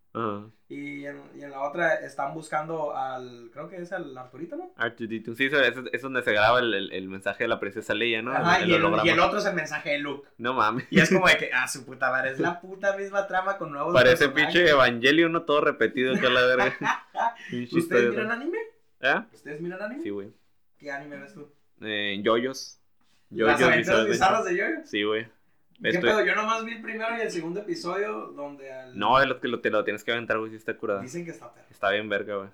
Y 0.68 1.06
en, 1.06 1.22
y 1.34 1.42
en 1.42 1.50
la 1.50 1.62
otra 1.62 1.94
están 1.94 2.34
buscando 2.34 2.94
al, 2.96 3.50
creo 3.52 3.68
que 3.68 3.76
es 3.76 3.92
al 3.92 4.16
Arturito, 4.16 4.56
¿no? 4.56 4.74
R2D2. 4.76 5.34
Sí, 5.36 5.46
eso, 5.46 5.60
eso 5.60 5.84
es 5.92 6.02
donde 6.02 6.22
se 6.22 6.32
graba 6.32 6.58
el, 6.58 6.74
el, 6.74 6.92
el 6.92 7.08
mensaje 7.08 7.44
de 7.44 7.48
la 7.48 7.60
princesa 7.60 7.94
Leia, 7.94 8.20
¿no? 8.20 8.32
Ajá, 8.32 8.60
el, 8.60 8.70
y, 8.70 8.74
el, 8.74 8.84
holograma. 8.84 9.06
y 9.06 9.10
el 9.10 9.20
otro 9.20 9.38
es 9.38 9.46
el 9.46 9.54
mensaje 9.54 9.90
de 9.90 9.98
Luke. 9.98 10.28
No 10.38 10.54
mames. 10.54 10.86
Y 10.90 11.00
es 11.00 11.10
como 11.10 11.26
de 11.26 11.36
que, 11.38 11.50
ah, 11.52 11.68
su 11.68 11.86
puta 11.86 12.10
madre, 12.10 12.32
es 12.32 12.38
la 12.40 12.60
puta 12.60 12.96
misma 12.96 13.26
trama 13.26 13.56
con 13.56 13.70
nuevos 13.70 13.94
Parece 13.94 14.28
pinche 14.28 14.68
Evangelio, 14.68 15.28
no 15.28 15.42
todo 15.42 15.60
repetido 15.60 16.12
a 16.12 16.30
la 16.30 16.46
verga. 16.46 16.76
¿Ustedes 17.72 18.10
miran 18.10 18.30
anime? 18.32 18.58
¿Eh? 19.00 19.22
¿Ustedes 19.32 19.60
miran 19.60 19.82
anime? 19.82 20.02
Sí, 20.02 20.10
güey. 20.10 20.32
¿Qué 20.78 20.90
anime 20.90 21.18
ves 21.18 21.34
tú? 21.34 21.50
Eh, 21.80 22.20
yoyos. 22.22 22.80
Las 23.30 23.58
Yoyos 23.58 23.62
aventuras 23.62 24.06
Bizarre 24.06 24.10
bizarras 24.10 24.44
de 24.46 24.56
Yoyo. 24.56 24.86
Sí, 24.86 25.02
güey. 25.02 25.28
¿Qué 25.82 25.88
Estoy- 25.90 26.10
pedo? 26.10 26.24
Yo 26.24 26.34
nomás 26.34 26.64
vi 26.64 26.72
el 26.72 26.82
primero 26.82 27.16
y 27.16 27.20
el 27.20 27.30
segundo 27.30 27.60
episodio 27.60 28.32
donde 28.34 28.72
al... 28.72 28.98
No, 28.98 29.24
lo 29.24 29.40
que 29.40 29.48
lo, 29.48 29.60
te 29.60 29.70
lo 29.70 29.84
tienes 29.84 30.02
que 30.04 30.12
aventar, 30.12 30.38
güey, 30.38 30.50
si 30.50 30.56
está 30.56 30.76
curada. 30.76 31.00
Dicen 31.02 31.24
que 31.24 31.30
está 31.30 31.52
perro. 31.54 31.66
Está 31.70 31.90
bien 31.90 32.08
verga, 32.08 32.36
güey. 32.36 32.48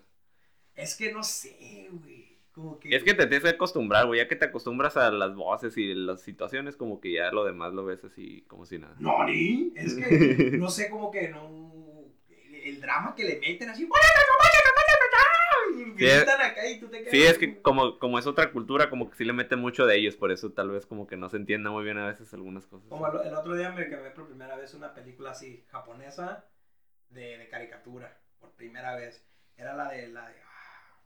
Es 0.75 0.95
que 0.97 1.13
no 1.13 1.23
sé, 1.23 1.89
güey. 1.93 2.39
Como 2.53 2.79
que... 2.79 2.95
Es 2.95 3.03
que 3.03 3.15
te 3.15 3.27
tienes 3.27 3.43
que 3.43 3.49
acostumbrar, 3.57 4.07
güey. 4.07 4.21
Ya 4.21 4.29
que 4.29 4.37
te 4.37 4.45
acostumbras 4.45 4.97
a 4.97 5.11
las 5.11 5.35
voces 5.35 5.77
y 5.79 5.95
las 5.95 6.21
situaciones, 6.23 6.77
como 6.77 7.01
que 7.01 7.13
ya 7.13 7.31
lo 7.33 7.45
demás 7.45 7.73
lo 7.73 7.85
ves 7.85 8.05
así 8.05 8.45
como 8.47 8.67
si 8.67 8.79
nada. 8.79 8.95
No, 8.99 9.25
ni. 9.25 9.73
Es 9.75 9.95
que 9.95 10.51
no 10.59 10.69
sé, 10.71 10.91
como 10.91 11.11
que 11.11 11.29
no... 11.31 11.73
El, 12.29 12.55
el 12.57 12.81
drama 12.81 13.15
que 13.15 13.25
le 13.25 13.41
meten 13.41 13.71
así... 13.71 13.89
Sí, 15.75 16.05
es- 16.07 16.25
Gritan 16.25 16.41
acá 16.41 16.67
y 16.69 16.81
tú 16.81 16.89
te 16.89 16.99
quedas... 17.03 17.11
Sí, 17.13 17.23
es 17.23 17.39
que 17.39 17.61
como, 17.61 17.99
como 17.99 18.19
es 18.19 18.27
otra 18.27 18.51
cultura, 18.53 18.91
como 18.91 19.11
que 19.11 19.17
sí 19.17 19.25
le 19.25 19.33
meten 19.33 19.59
mucho 19.61 19.87
de 19.87 19.97
ellos, 19.97 20.17
por 20.17 20.31
eso 20.33 20.53
tal 20.53 20.71
vez 20.71 20.87
como 20.87 21.07
que 21.07 21.17
no 21.17 21.29
se 21.29 21.37
entienda 21.37 21.71
muy 21.71 21.85
bien 21.85 21.99
a 21.99 22.07
veces 22.07 22.33
algunas 22.35 22.67
cosas. 22.67 22.89
Como 22.89 23.07
el, 23.07 23.27
el 23.27 23.35
otro 23.35 23.55
día 23.55 23.71
me 23.71 23.87
quedé 23.89 24.11
por 24.11 24.27
primera 24.27 24.57
vez 24.57 24.75
una 24.75 24.95
película 24.95 25.31
así, 25.33 25.65
japonesa, 25.69 26.45
de, 27.11 27.39
de 27.39 27.49
caricatura, 27.49 28.19
por 28.41 28.53
primera 28.53 28.97
vez. 28.97 29.25
Era 29.57 29.75
la 29.75 29.91
de, 29.91 30.09
la 30.09 30.29
de, 30.29 30.35
ah, 30.43 30.99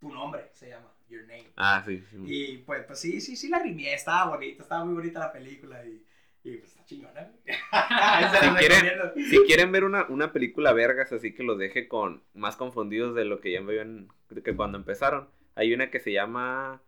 tu 0.00 0.10
nombre 0.12 0.50
se 0.52 0.68
llama, 0.68 0.92
Your 1.08 1.22
Name. 1.22 1.52
Ah, 1.56 1.82
sí. 1.86 2.02
sí. 2.10 2.16
Y 2.22 2.58
pues, 2.58 2.84
pues 2.86 2.98
sí, 3.00 3.20
sí, 3.20 3.36
sí 3.36 3.48
la 3.48 3.60
grimié, 3.60 3.94
estaba 3.94 4.30
bonita, 4.30 4.62
estaba 4.62 4.84
muy 4.84 4.94
bonita 4.94 5.18
la 5.20 5.32
película 5.32 5.84
y, 5.84 6.04
y 6.48 6.56
pues 6.58 6.70
está 6.70 6.84
chingona. 6.84 7.30
Si 8.40 8.48
quieren-. 8.66 9.12
Si 9.30 9.38
quieren 9.46 9.72
ver 9.72 9.84
una, 9.84 10.06
una 10.08 10.32
película 10.32 10.72
vergas, 10.72 11.12
así 11.12 11.34
que 11.34 11.42
los 11.42 11.58
deje 11.58 11.88
con 11.88 12.22
más 12.34 12.56
confundidos 12.56 13.14
de 13.14 13.24
lo 13.24 13.40
que 13.40 13.52
ya 13.52 13.60
veían 13.60 14.08
que 14.44 14.54
cuando 14.56 14.78
empezaron, 14.78 15.28
hay 15.54 15.72
una 15.74 15.90
que 15.90 16.00
se 16.00 16.12
llama, 16.12 16.82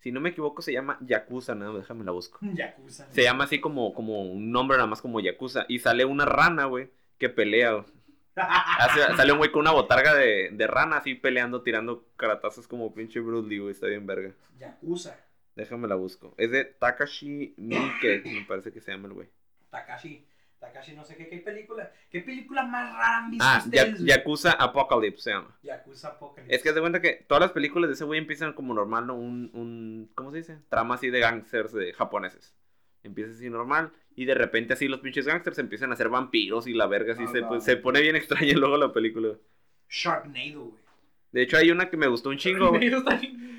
si 0.00 0.12
no 0.12 0.20
me 0.20 0.30
equivoco, 0.30 0.62
se 0.62 0.72
llama 0.72 0.98
Yakuza, 1.00 1.54
no, 1.54 1.76
déjame 1.76 2.04
la 2.04 2.12
busco. 2.12 2.38
Yakuza. 2.54 3.06
Se 3.12 3.22
llama 3.22 3.44
así 3.44 3.60
como, 3.60 3.92
como 3.94 4.22
un 4.22 4.50
nombre 4.50 4.76
nada 4.76 4.88
más 4.88 5.02
como 5.02 5.20
Yakuza. 5.20 5.66
Y 5.68 5.78
sale 5.80 6.04
una 6.04 6.24
rana, 6.24 6.64
güey, 6.66 6.90
que 7.18 7.28
pelea. 7.28 7.84
Hace- 8.36 9.16
sale 9.16 9.32
un 9.32 9.38
güey 9.38 9.50
con 9.50 9.60
una 9.62 9.70
botarga 9.72 10.14
de, 10.14 10.50
de 10.52 10.66
rana 10.66 10.98
así 10.98 11.14
peleando, 11.14 11.62
tirando 11.62 12.06
caratazos 12.16 12.68
como 12.68 12.92
pinche 12.94 13.20
Bruce 13.20 13.48
Lee, 13.48 13.58
güey. 13.58 13.72
Está 13.72 13.86
bien 13.86 14.06
verga. 14.06 14.32
Yakuza. 14.58 15.18
Déjame 15.56 15.88
la 15.88 15.94
busco. 15.96 16.34
Es 16.36 16.50
de 16.52 16.64
Takashi 16.64 17.54
Miike, 17.56 18.22
me 18.24 18.44
parece 18.46 18.72
que 18.72 18.80
se 18.80 18.92
llama 18.92 19.08
el 19.08 19.14
güey. 19.14 19.28
Takashi. 19.70 20.24
Takashi, 20.60 20.94
no 20.94 21.04
sé 21.04 21.16
qué, 21.16 21.28
qué 21.28 21.38
película. 21.38 21.92
¿Qué 22.10 22.20
película 22.20 22.62
más 22.64 22.92
rara 22.92 23.18
han 23.18 23.30
visto 23.30 23.44
Ah, 23.46 23.62
ustedes? 23.64 23.98
Yakuza 24.04 24.52
Apocalypse 24.52 25.22
se 25.24 25.30
llama. 25.30 25.54
Yakuza 25.62 26.08
Apocalypse. 26.08 26.54
Es 26.54 26.62
que 26.62 26.72
se 26.72 26.80
cuenta 26.80 27.00
que 27.02 27.24
todas 27.28 27.40
las 27.42 27.52
películas 27.52 27.88
de 27.88 27.94
ese 27.94 28.04
güey 28.04 28.18
empiezan 28.18 28.52
como 28.54 28.72
normal, 28.72 29.06
¿no? 29.06 29.14
Un, 29.16 29.50
un 29.52 30.10
¿cómo 30.14 30.30
se 30.30 30.38
dice? 30.38 30.58
Trama 30.70 30.94
así 30.94 31.10
de 31.10 31.20
gangsters 31.20 31.72
de 31.72 31.92
japoneses. 31.92 32.54
Empieza 33.02 33.32
así 33.32 33.50
normal 33.50 33.92
y 34.14 34.24
de 34.24 34.34
repente 34.34 34.72
así 34.72 34.88
los 34.88 35.00
pinches 35.00 35.26
gangsters 35.26 35.58
empiezan 35.58 35.92
a 35.92 35.96
ser 35.96 36.08
vampiros 36.08 36.66
y 36.66 36.72
la 36.72 36.86
verga 36.86 37.12
así 37.12 37.24
Ah, 37.26 37.32
se, 37.32 37.40
no. 37.42 37.48
pues, 37.48 37.64
se 37.64 37.76
pone 37.76 38.00
bien 38.00 38.16
extraña 38.16 38.52
luego 38.56 38.76
la 38.78 38.92
película. 38.92 39.34
Sharknado, 39.88 40.64
güey. 40.64 40.82
De 41.32 41.42
hecho 41.42 41.58
hay 41.58 41.70
una 41.70 41.90
que 41.90 41.96
me 41.98 42.06
gustó 42.06 42.30
un 42.30 42.38
chingo. 42.38 42.70
güey. 42.70 42.86
Está 42.86 43.16
bien. 43.16 43.36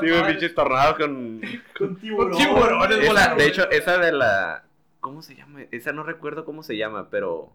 sí, 0.00 0.08
güey, 0.08 0.26
pinches 0.26 0.54
tornados 0.54 0.96
con... 0.96 1.40
Con 1.76 1.96
tiburones 1.96 2.40
Esa- 2.40 3.08
volando. 3.08 3.36
de 3.42 3.46
hecho, 3.46 3.70
esa 3.70 3.98
de 3.98 4.12
la... 4.12 4.64
¿Cómo 5.00 5.22
se 5.22 5.34
llama? 5.34 5.60
Esa 5.70 5.92
no 5.92 6.02
recuerdo 6.02 6.44
cómo 6.44 6.62
se 6.62 6.76
llama, 6.76 7.08
pero... 7.10 7.52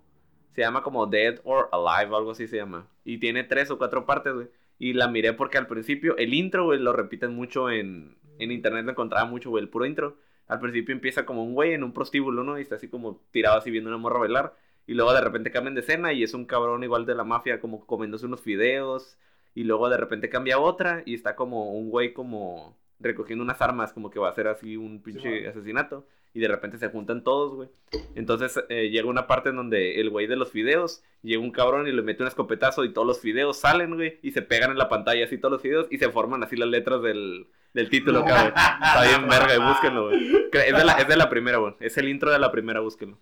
Se 0.56 0.62
llama 0.62 0.84
como 0.84 1.08
Dead 1.08 1.40
or 1.46 1.70
Alive, 1.72 2.16
algo 2.16 2.32
así 2.32 2.48
se 2.48 2.58
llama. 2.58 2.88
Y 3.04 3.18
tiene 3.18 3.44
tres 3.44 3.72
o 3.72 3.78
cuatro 3.78 4.06
partes, 4.06 4.34
güey. 4.34 4.48
Y 4.78 4.94
la 4.94 5.08
miré 5.08 5.34
porque 5.34 5.58
al 5.58 5.66
principio, 5.68 6.16
el 6.18 6.34
intro, 6.34 6.66
güey, 6.66 6.80
lo 6.80 6.94
repiten 6.94 7.34
mucho 7.36 7.72
en, 7.72 8.16
en 8.38 8.52
internet, 8.52 8.86
lo 8.86 8.92
encontraba 8.92 9.26
mucho, 9.26 9.50
güey, 9.50 9.64
el 9.64 9.70
puro 9.70 9.86
intro. 9.86 10.18
Al 10.48 10.60
principio 10.60 10.94
empieza 10.94 11.26
como 11.26 11.44
un 11.44 11.54
güey 11.54 11.74
en 11.74 11.84
un 11.84 11.92
prostíbulo, 11.94 12.44
¿no? 12.44 12.60
Y 12.60 12.62
está 12.62 12.76
así 12.76 12.88
como 12.88 13.20
tirado 13.32 13.58
así 13.58 13.72
viendo 13.72 13.90
una 13.90 13.98
morra 13.98 14.20
bailar. 14.20 14.56
Y 14.86 14.94
luego 14.94 15.14
de 15.14 15.22
repente 15.22 15.52
cambian 15.52 15.74
de 15.74 15.82
escena 15.82 16.14
y 16.14 16.22
es 16.22 16.34
un 16.34 16.46
cabrón 16.46 16.84
igual 16.84 17.06
de 17.06 17.16
la 17.16 17.24
mafia 17.24 17.60
como 17.60 17.86
comiéndose 17.88 18.26
unos 18.28 18.42
fideos. 18.42 19.18
Y 19.56 19.64
luego 19.64 19.90
de 19.90 19.98
repente 19.98 20.30
cambia 20.30 20.60
otra 20.60 21.04
y 21.06 21.14
está 21.14 21.36
como 21.36 21.74
un 21.74 21.90
güey 21.90 22.14
como 22.14 22.78
recogiendo 23.00 23.44
unas 23.44 23.62
armas, 23.62 23.94
como 23.94 24.10
que 24.10 24.20
va 24.20 24.30
a 24.30 24.32
hacer 24.32 24.48
así 24.48 24.78
un 24.78 25.02
pinche 25.02 25.48
asesinato. 25.48 26.08
Y 26.36 26.40
de 26.40 26.48
repente 26.48 26.80
se 26.80 26.90
juntan 26.90 27.24
todos, 27.24 27.54
güey. 27.54 27.70
Entonces 28.16 28.60
eh, 28.70 28.90
llega 28.90 29.08
una 29.08 29.28
parte 29.28 29.50
en 29.50 29.56
donde 29.56 30.02
el 30.02 30.10
güey 30.10 30.26
de 30.26 30.36
los 30.36 30.50
fideos 30.50 31.04
llega 31.22 31.40
un 31.40 31.52
cabrón 31.52 31.88
y 31.88 31.92
le 31.92 32.02
mete 32.02 32.24
un 32.24 32.28
escopetazo 32.28 32.84
y 32.86 32.92
todos 32.92 33.06
los 33.06 33.20
fideos 33.20 33.60
salen, 33.60 33.94
güey. 33.94 34.20
Y 34.24 34.32
se 34.32 34.42
pegan 34.42 34.72
en 34.72 34.80
la 34.80 34.90
pantalla 34.90 35.26
así 35.26 35.38
todos 35.38 35.52
los 35.52 35.62
fideos 35.62 35.88
y 35.92 36.00
se 36.00 36.10
forman 36.10 36.42
así 36.42 36.56
las 36.56 36.70
letras 36.70 37.04
del, 37.04 37.48
del 37.76 37.90
título, 37.90 38.26
cabrón. 38.26 38.54
Está 38.56 39.04
bien 39.04 39.28
verga, 39.30 39.56
y 39.56 39.60
búsquenlo, 39.60 40.08
güey. 40.08 40.36
Es 40.52 40.76
de, 40.76 40.84
la, 40.84 40.94
es 40.94 41.08
de 41.08 41.18
la 41.18 41.30
primera, 41.30 41.58
güey. 41.58 41.76
Es 41.80 41.98
el 41.98 42.10
intro 42.10 42.32
de 42.32 42.40
la 42.40 42.52
primera, 42.52 42.80
búsquenlo. 42.80 43.20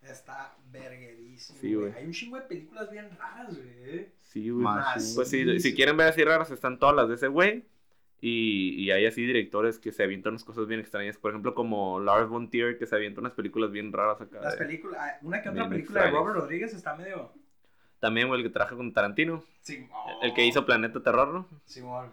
Está 0.00 0.56
verguerísimo. 0.70 1.58
Sí, 1.60 1.74
güey. 1.74 1.92
Hay 1.92 2.06
un 2.06 2.12
chingo 2.12 2.36
de 2.36 2.42
películas 2.44 2.90
bien 2.90 3.10
raras, 3.18 3.54
güey. 3.54 4.08
Sí, 4.28 4.48
güey. 4.50 4.62
Más. 4.64 5.12
Pues 5.16 5.28
sí, 5.28 5.58
si 5.60 5.74
quieren 5.74 5.96
ver 5.96 6.08
así 6.08 6.22
raras, 6.24 6.50
están 6.50 6.78
todas 6.78 6.94
las 6.94 7.08
de 7.08 7.16
ese 7.16 7.28
güey. 7.28 7.64
Y, 8.20 8.74
y 8.82 8.90
hay 8.90 9.06
así 9.06 9.24
directores 9.24 9.78
que 9.78 9.92
se 9.92 10.02
avientan 10.02 10.32
unas 10.32 10.44
cosas 10.44 10.66
bien 10.66 10.80
extrañas. 10.80 11.16
Por 11.18 11.30
ejemplo, 11.30 11.54
como 11.54 12.00
Lars 12.00 12.28
von 12.28 12.50
Trier, 12.50 12.76
que 12.76 12.86
se 12.86 12.96
avienta 12.96 13.20
unas 13.20 13.32
películas 13.32 13.70
bien 13.70 13.92
raras 13.92 14.20
acá. 14.20 14.40
Las 14.40 14.58
de- 14.58 14.64
películas, 14.66 14.98
ah, 15.00 15.18
una 15.22 15.40
que 15.42 15.48
otra 15.50 15.68
película 15.68 16.04
de. 16.04 16.10
Robert 16.10 16.36
Rodríguez 16.40 16.74
está 16.74 16.96
medio. 16.96 17.32
También, 18.00 18.28
güey, 18.28 18.40
el 18.40 18.46
que 18.46 18.52
trabaja 18.52 18.76
con 18.76 18.92
Tarantino. 18.92 19.42
Sí, 19.60 19.88
El 20.22 20.32
que 20.34 20.44
hizo 20.46 20.64
Planeta 20.66 21.02
Terror. 21.02 21.44
Sí, 21.64 21.80
güey. 21.80 22.08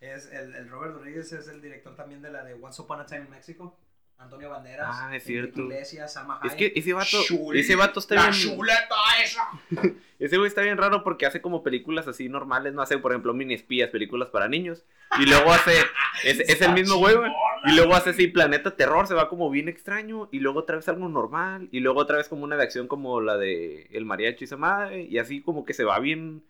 Es 0.00 0.32
el, 0.32 0.54
el 0.54 0.68
Robert 0.68 0.94
Rodríguez 0.94 1.32
es 1.32 1.46
el 1.48 1.60
director 1.62 1.94
también 1.94 2.20
de 2.20 2.30
la 2.30 2.42
de 2.44 2.54
Once 2.54 2.80
Upon 2.82 3.00
a 3.00 3.06
Time 3.06 3.22
in 3.26 3.30
Mexico. 3.30 3.76
Antonio 4.22 4.50
Banderas. 4.50 4.88
Ah, 4.90 5.16
es 5.16 5.24
cierto. 5.24 5.62
Iglesias, 5.62 6.12
Salma 6.12 6.40
Es 6.44 6.54
que 6.54 6.72
ese 6.74 6.92
vato, 6.92 7.18
ese 7.52 7.76
vato 7.76 8.00
está 8.00 8.14
la 8.14 8.30
bien. 8.30 8.34
chuleta 8.56 8.94
esa. 9.22 9.48
Ese 10.18 10.36
güey 10.36 10.46
está 10.46 10.62
bien 10.62 10.78
raro 10.78 11.02
porque 11.02 11.26
hace 11.26 11.40
como 11.42 11.64
películas 11.64 12.06
así 12.06 12.28
normales, 12.28 12.72
no 12.72 12.80
hace, 12.80 12.96
por 12.96 13.10
ejemplo, 13.10 13.34
mini 13.34 13.54
espías, 13.54 13.90
películas 13.90 14.28
para 14.28 14.46
niños. 14.46 14.84
Y 15.18 15.26
luego 15.26 15.52
hace. 15.52 15.72
Es, 16.24 16.38
es 16.38 16.60
el 16.60 16.74
mismo 16.74 16.98
güey. 16.98 17.16
Y 17.64 17.74
luego 17.74 17.94
hace 17.96 18.10
así 18.10 18.28
Planeta 18.28 18.76
Terror, 18.76 19.08
se 19.08 19.14
va 19.14 19.28
como 19.28 19.50
bien 19.50 19.68
extraño. 19.68 20.28
Y 20.30 20.38
luego 20.38 20.60
otra 20.60 20.76
vez 20.76 20.88
algo 20.88 21.08
normal. 21.08 21.68
Y 21.72 21.80
luego 21.80 21.98
otra 21.98 22.18
vez 22.18 22.28
como 22.28 22.44
una 22.44 22.56
de 22.56 22.62
acción 22.62 22.86
como 22.86 23.20
la 23.20 23.36
de 23.36 23.88
El 23.90 24.04
Mariachi 24.04 24.44
esa 24.44 24.56
madre. 24.56 25.02
Y 25.02 25.18
así 25.18 25.40
como 25.42 25.64
que 25.64 25.74
se 25.74 25.82
va 25.82 25.98
bien. 25.98 26.44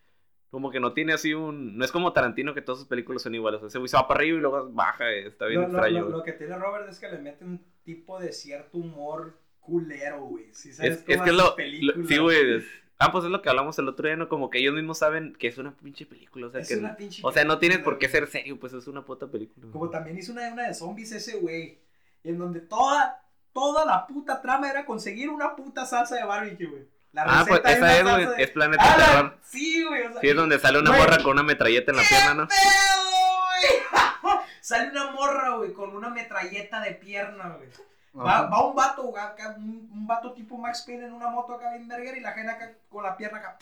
Como 0.53 0.71
que 0.71 0.79
no 0.81 0.93
tiene 0.93 1.15
así 1.15 1.33
un. 1.35 1.77
No 1.79 1.85
es 1.85 1.91
como 1.91 2.13
Tarantino 2.13 2.53
que 2.55 2.61
todas 2.63 2.79
sus 2.79 2.87
películas 2.87 3.23
son 3.23 3.35
iguales. 3.35 3.57
O 3.59 3.61
sea, 3.63 3.69
ese 3.69 3.79
güey 3.79 3.89
se 3.89 3.97
va 3.97 4.07
para 4.07 4.19
arriba 4.19 4.37
y 4.39 4.41
luego 4.43 4.71
baja. 4.71 5.11
Está 5.11 5.47
bien 5.47 5.63
lo- 5.63 5.67
extraño. 5.67 5.95
lo- 6.01 6.05
güey. 6.05 6.19
lo 6.19 6.23
que 6.23 6.33
tiene 6.33 6.57
Robert 6.59 6.89
es 6.91 7.01
que 7.01 7.09
le 7.11 7.19
mete 7.19 7.45
un 7.45 7.65
tipo 7.83 8.21
de 8.21 8.31
cierto 8.33 8.77
humor 8.79 9.39
culero, 9.61 10.21
güey. 10.27 10.53
¿Sí 10.53 10.73
sabes 10.73 10.93
Es, 10.93 10.99
es 11.09 11.23
que 11.23 11.33
lo, 11.33 11.57
lo-? 11.57 12.07
Sí, 12.07 12.19
güey. 12.19 12.57
es- 12.59 12.65
Ah, 12.99 13.11
pues 13.11 13.25
es 13.25 13.31
lo 13.31 13.43
que 13.43 13.49
hablamos 13.49 13.77
el 13.81 13.89
otro 13.89 14.07
día, 14.07 14.17
¿no? 14.17 14.29
Como 14.29 14.49
que 14.51 14.59
ellos 14.59 14.75
mismos 14.75 14.99
saben 14.99 15.35
que 15.37 15.49
es 15.49 15.59
una 15.59 15.75
pinche 15.77 16.07
película. 16.07 16.47
O 16.47 16.51
sea, 16.51 16.61
Es 16.61 16.69
que, 16.69 16.77
una 16.77 16.95
pinche 16.97 17.21
o 17.25 17.33
sea 17.33 17.45
no 17.45 17.59
tienes 17.59 17.79
película, 17.79 17.95
por 17.95 17.99
qué 17.99 18.09
ser 18.09 18.29
serio, 18.29 18.61
pues 18.61 18.73
es 18.75 18.87
una 18.87 19.05
puta 19.05 19.27
película. 19.27 19.67
Como 19.73 19.91
también 19.91 20.19
hizo 20.19 20.31
una, 20.33 20.53
una 20.53 20.69
de 20.69 20.75
zombies 20.75 21.11
ese 21.13 21.39
güey. 21.39 21.81
En 22.23 22.39
donde 22.39 22.61
toda, 22.61 23.25
toda 23.53 23.85
la 23.85 24.07
puta 24.07 24.41
trama 24.41 24.71
era 24.71 24.85
conseguir 24.85 25.31
una 25.31 25.57
puta 25.57 25.85
salsa 25.87 26.15
de 26.17 26.25
barbecue, 26.25 26.67
güey. 26.67 26.83
La 27.13 27.25
Ah, 27.27 27.45
pues 27.47 27.61
esa 27.65 27.71
es, 27.97 28.03
güey. 28.03 28.15
salsa 28.15 28.31
de- 28.37 28.43
Es 28.43 28.51
Planeta 28.51 28.83
¡Ah, 28.87 28.97
Terror. 28.97 29.39
Sí, 29.45 29.85
güey. 29.85 30.07
O 30.07 30.13
sea, 30.13 30.21
Sí, 30.21 30.29
es 30.29 30.37
donde 30.37 30.59
sale 30.59 30.79
una 30.79 30.91
Güey. 30.91 31.03
morra 31.03 31.19
con 31.23 31.33
una 31.33 31.43
metralleta 31.43 31.91
en 31.91 31.97
la 31.99 32.03
pierna, 32.09 32.35
¿no? 32.35 32.49
¡Qué 32.49 32.55
pedo, 32.55 34.23
güey! 34.23 34.39
Sale 34.63 34.91
una 34.91 35.11
morra, 35.11 35.57
güey, 35.57 35.73
con 35.73 35.95
una 35.95 36.09
metralleta 36.09 36.81
de 36.81 36.93
pierna, 36.93 37.49
güey. 37.57 37.69
Va, 38.15 38.67
un 38.69 38.75
vato, 38.77 39.17
acá, 39.19 39.55
un, 39.59 39.89
un 39.93 40.07
vato 40.07 40.33
tipo 40.35 40.57
Max 40.59 40.83
Payne 40.87 41.07
en 41.07 41.13
una 41.15 41.29
moto 41.29 41.55
acá 41.55 41.71
bien 41.73 41.89
verguera 41.89 42.17
y 42.17 42.21
la 42.21 42.33
gente 42.33 42.53
acá 42.53 42.71
con 42.91 43.03
la 43.03 43.17
pierna 43.17 43.39
acá 43.39 43.59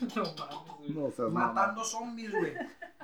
No 0.14 0.22
mames, 0.22 0.76
güey. 0.78 0.90
No 0.90 1.10
seas 1.10 1.28
matando 1.30 1.84
zombies, 1.84 2.30
güey. 2.32 2.54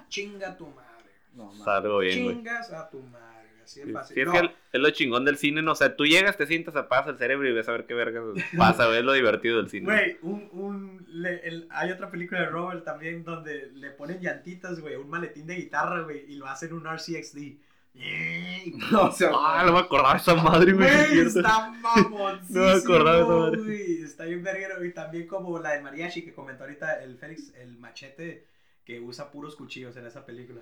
Chinga 0.08 0.56
tu 0.56 0.66
madre. 0.68 1.10
No, 1.34 1.46
mames. 1.46 1.64
Salgo 1.64 1.98
bien, 1.98 2.22
güey. 2.24 2.36
Chingas 2.36 2.72
a 2.72 2.88
tu 2.88 3.00
madre. 3.02 3.24
Así 3.64 3.80
de 3.82 3.92
fácil. 3.92 4.14
sí, 4.14 4.20
es 4.20 4.26
No, 4.26 4.32
que 4.32 4.38
el- 4.38 4.50
es 4.72 4.80
lo 4.80 4.90
chingón 4.90 5.24
del 5.24 5.36
cine, 5.38 5.62
no 5.62 5.72
o 5.72 5.74
sea, 5.74 5.96
tú 5.96 6.04
llegas, 6.06 6.36
te 6.36 6.46
sientas, 6.46 6.76
apagas 6.76 7.08
el 7.08 7.18
cerebro 7.18 7.48
y 7.48 7.52
ves 7.52 7.68
a 7.68 7.72
ver 7.72 7.86
qué 7.86 7.94
verga 7.94 8.22
pasa, 8.56 8.86
güey, 8.86 8.98
es 8.98 9.04
lo 9.04 9.12
divertido 9.12 9.56
del 9.58 9.70
cine. 9.70 9.84
Güey, 9.86 10.18
un, 10.22 10.48
un, 10.52 11.06
le- 11.08 11.46
el- 11.48 11.66
hay 11.70 11.90
otra 11.90 12.10
película 12.10 12.40
de 12.40 12.46
Robert 12.46 12.84
también 12.84 13.24
donde 13.24 13.70
le 13.74 13.90
ponen 13.90 14.20
llantitas, 14.20 14.80
güey, 14.80 14.96
un 14.96 15.08
maletín 15.10 15.46
de 15.46 15.56
guitarra, 15.56 16.02
güey, 16.02 16.24
y 16.30 16.36
lo 16.36 16.46
hacen 16.46 16.72
un 16.72 16.86
RCXD. 16.86 17.58
No 18.90 19.12
seas 19.12 19.32
Ah, 19.34 19.62
no 19.64 19.72
me 19.72 19.78
acordaba 19.78 20.14
de 20.14 20.18
esa 20.18 20.34
madre, 20.34 20.72
güey. 20.72 20.88
está 21.20 21.70
mamoncísimo, 21.70 22.48
No 22.60 22.64
me 22.64 22.72
acordaba 22.72 23.16
de 23.16 23.22
esa 23.22 23.32
madre. 23.32 23.58
güey, 23.62 24.02
Está 24.02 24.24
bien 24.24 24.42
verguero. 24.42 24.84
Y 24.84 24.92
también 24.92 25.26
como 25.28 25.58
la 25.60 25.72
de 25.72 25.80
Mariachi 25.82 26.22
que 26.24 26.34
comentó 26.34 26.64
ahorita 26.64 27.02
el 27.04 27.16
Félix, 27.18 27.54
el 27.54 27.78
machete 27.78 28.46
que 28.84 28.98
usa 29.00 29.30
puros 29.30 29.54
cuchillos 29.56 29.96
en 29.96 30.06
esa 30.06 30.26
película. 30.26 30.60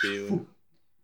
Sí, 0.00 0.26
güey. 0.28 0.40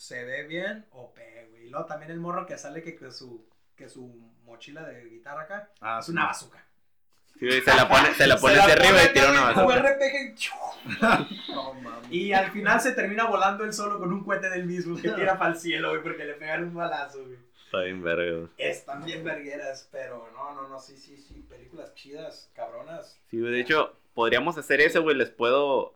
Se 0.01 0.25
ve 0.25 0.45
bien 0.45 0.87
OP, 0.93 1.19
güey. 1.51 1.67
Y 1.67 1.69
luego 1.69 1.85
también 1.85 2.11
el 2.11 2.19
morro 2.19 2.47
que 2.47 2.57
sale 2.57 2.83
que, 2.83 2.97
que 2.97 3.11
su, 3.11 3.47
que 3.77 3.87
su 3.87 4.07
mochila 4.47 4.83
de 4.85 5.05
guitarra 5.05 5.43
acá 5.43 5.71
Ah, 5.79 5.99
es 6.01 6.09
una 6.09 6.25
bazooka. 6.25 6.65
Sí, 7.39 7.47
güey, 7.47 7.61
se 7.61 7.75
la 7.75 7.87
pone, 7.87 8.15
se 8.15 8.27
la 8.27 8.39
pone 8.39 8.55
hacia 8.61 8.73
arriba 8.73 9.05
y 9.05 9.13
tira 9.13 9.31
una 9.31 9.53
bazooka. 9.53 9.83
RPG. 9.83 10.41
Y 12.11 12.33
al 12.33 12.51
final 12.51 12.81
se 12.81 12.93
termina 12.93 13.27
volando 13.27 13.63
él 13.63 13.75
solo 13.75 13.99
con 13.99 14.11
un 14.11 14.25
cohete 14.25 14.49
del 14.49 14.65
mismo 14.65 14.97
que 14.99 15.11
tira 15.11 15.39
para 15.39 15.53
el 15.53 15.59
cielo, 15.59 15.91
güey, 15.91 16.03
porque 16.03 16.25
le 16.25 16.33
pegan 16.33 16.65
un 16.65 16.75
balazo, 16.75 17.23
güey. 17.23 17.37
Está 17.67 17.81
bien 17.83 18.03
verga. 18.03 18.49
Están 18.57 19.05
bien 19.05 19.23
vergueras, 19.23 19.87
pero 19.93 20.31
no, 20.35 20.55
no, 20.55 20.67
no, 20.67 20.81
sí, 20.81 20.97
sí, 20.97 21.19
sí, 21.19 21.45
películas 21.47 21.95
chidas, 21.95 22.51
cabronas. 22.55 23.21
Sí, 23.31 23.39
güey, 23.39 23.53
de 23.53 23.61
hecho, 23.61 23.95
podríamos 24.15 24.57
hacer 24.57 24.81
eso, 24.81 25.03
güey, 25.03 25.15
les 25.15 25.29
puedo... 25.29 25.95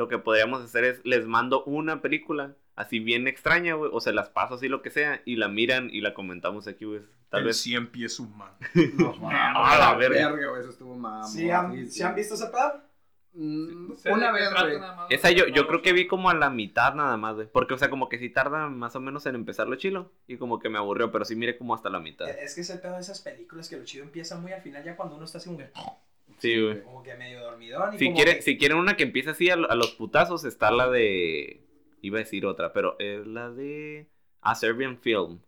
Lo 0.00 0.08
que 0.08 0.16
podríamos 0.16 0.62
hacer 0.62 0.84
es, 0.84 1.04
les 1.04 1.26
mando 1.26 1.62
una 1.64 2.00
película 2.00 2.56
así 2.74 3.00
bien 3.00 3.28
extraña, 3.28 3.74
güey, 3.74 3.90
o 3.92 4.00
se 4.00 4.14
las 4.14 4.30
paso 4.30 4.54
así 4.54 4.66
lo 4.66 4.80
que 4.80 4.88
sea, 4.88 5.20
y 5.26 5.36
la 5.36 5.48
miran 5.48 5.90
y 5.92 6.00
la 6.00 6.14
comentamos 6.14 6.66
aquí, 6.66 6.86
güey. 6.86 7.02
Tal 7.28 7.44
vez... 7.44 7.58
100 7.58 7.88
pies 7.88 8.18
humano. 8.18 8.56
No. 8.94 9.14
A 9.30 9.76
la 9.78 9.94
verga. 9.96 10.30
güey, 10.30 10.60
eso 10.62 10.70
estuvo 10.70 10.96
mamón. 10.96 11.28
¿Sí 11.28 11.50
han, 11.50 11.70
sí, 11.72 11.90
¿sí 11.90 12.02
han 12.02 12.14
visto 12.14 12.32
ese 12.32 12.46
pedo? 12.46 12.82
Mm, 13.34 13.92
Una 14.10 14.32
vez, 14.32 14.50
güey. 14.58 14.80
nada 14.80 14.96
más, 14.96 15.06
Esa 15.10 15.30
yo, 15.32 15.48
yo 15.48 15.66
creo 15.66 15.82
que 15.82 15.92
vi 15.92 16.06
como 16.06 16.30
a 16.30 16.34
la 16.34 16.48
mitad 16.48 16.94
nada 16.94 17.18
más, 17.18 17.34
güey. 17.34 17.46
Porque, 17.52 17.74
o 17.74 17.78
sea, 17.78 17.90
como 17.90 18.08
que 18.08 18.18
sí 18.18 18.30
tarda 18.30 18.70
más 18.70 18.96
o 18.96 19.00
menos 19.00 19.26
en 19.26 19.34
empezar 19.34 19.68
lo 19.68 19.76
chilo. 19.76 20.10
Y 20.26 20.38
como 20.38 20.60
que 20.60 20.70
me 20.70 20.78
aburrió, 20.78 21.12
pero 21.12 21.26
sí 21.26 21.36
miré 21.36 21.58
como 21.58 21.74
hasta 21.74 21.90
la 21.90 22.00
mitad. 22.00 22.26
Es 22.26 22.54
que 22.54 22.62
ese 22.62 22.78
pedo 22.78 22.94
de 22.94 23.00
esas 23.00 23.20
películas 23.20 23.68
que 23.68 23.76
lo 23.76 23.84
chido 23.84 24.02
empieza 24.04 24.38
muy 24.38 24.52
al 24.52 24.62
final, 24.62 24.82
ya 24.82 24.96
cuando 24.96 25.16
uno 25.16 25.26
está 25.26 25.36
así 25.36 25.48
como 25.48 25.58
que, 25.58 25.70
Sí, 26.40 26.60
güey. 26.60 26.82
como 26.82 27.02
que 27.02 27.14
medio 27.14 27.40
dormidón. 27.40 27.94
Y 27.94 27.98
Si 27.98 28.04
como 28.06 28.16
quieren, 28.16 28.36
que- 28.36 28.42
si 28.42 28.58
quieren 28.58 28.78
una 28.78 28.96
que 28.96 29.02
empiece 29.04 29.30
así 29.30 29.50
a, 29.50 29.56
lo- 29.56 29.70
a 29.70 29.74
los 29.74 29.92
putazos, 29.92 30.44
está 30.44 30.70
la 30.70 30.88
de... 30.88 31.60
Iba 32.02 32.18
a 32.18 32.20
decir 32.22 32.46
otra, 32.46 32.72
pero 32.72 32.96
es 32.98 33.26
la 33.26 33.50
de... 33.50 34.06
A 34.42 34.54
Serbian 34.54 34.98
Film. 34.98 35.38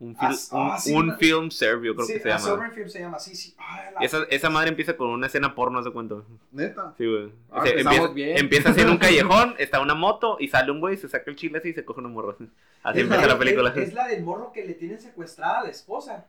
Un, 0.00 0.16
Ah, 0.18 0.30
fil- 0.32 0.48
ah, 0.52 0.72
un, 0.74 0.80
sí, 0.80 0.92
un 0.92 1.06
no- 1.06 1.16
film 1.18 1.50
serbio, 1.50 1.94
creo 1.94 2.06
sí, 2.06 2.14
que 2.14 2.20
se 2.20 2.32
a 2.32 2.38
llama. 2.38 2.70
Film 2.70 2.88
se 2.88 2.98
llama, 2.98 3.18
sí, 3.18 3.36
sí. 3.36 3.54
Ay, 3.58 3.94
la- 3.94 4.00
Esa, 4.00 4.24
esa 4.28 4.50
madre 4.50 4.70
empieza 4.70 4.96
con 4.96 5.08
una 5.10 5.28
escena 5.28 5.54
porno, 5.54 5.82
¿se 5.84 5.90
cuenta? 5.92 6.16
Neta. 6.50 6.94
Sí, 6.98 7.06
güey. 7.06 7.30
Ah, 7.52 7.62
empieza, 7.64 8.08
bien. 8.08 8.38
empieza 8.38 8.70
así 8.70 8.80
en 8.80 8.90
un 8.90 8.98
callejón, 8.98 9.54
está 9.58 9.80
una 9.80 9.94
moto 9.94 10.36
y 10.40 10.48
sale 10.48 10.72
un 10.72 10.80
güey, 10.80 10.96
se 10.96 11.08
saca 11.08 11.30
el 11.30 11.36
chile 11.36 11.58
así 11.58 11.68
y 11.68 11.72
se 11.74 11.84
coge 11.84 12.00
una 12.00 12.08
morra. 12.08 12.34
Así 12.82 12.98
Es 12.98 13.04
empieza 13.04 13.26
la 13.26 13.32
es- 13.34 13.38
película. 13.38 13.72
Es, 13.76 13.94
la 13.94 14.08
del 14.08 14.22
morro 14.24 14.52
que 14.52 14.64
le 14.64 14.74
tienen 14.74 14.98
secuestrada 15.00 15.60
a 15.60 15.64
la 15.64 15.70
esposa. 15.70 16.26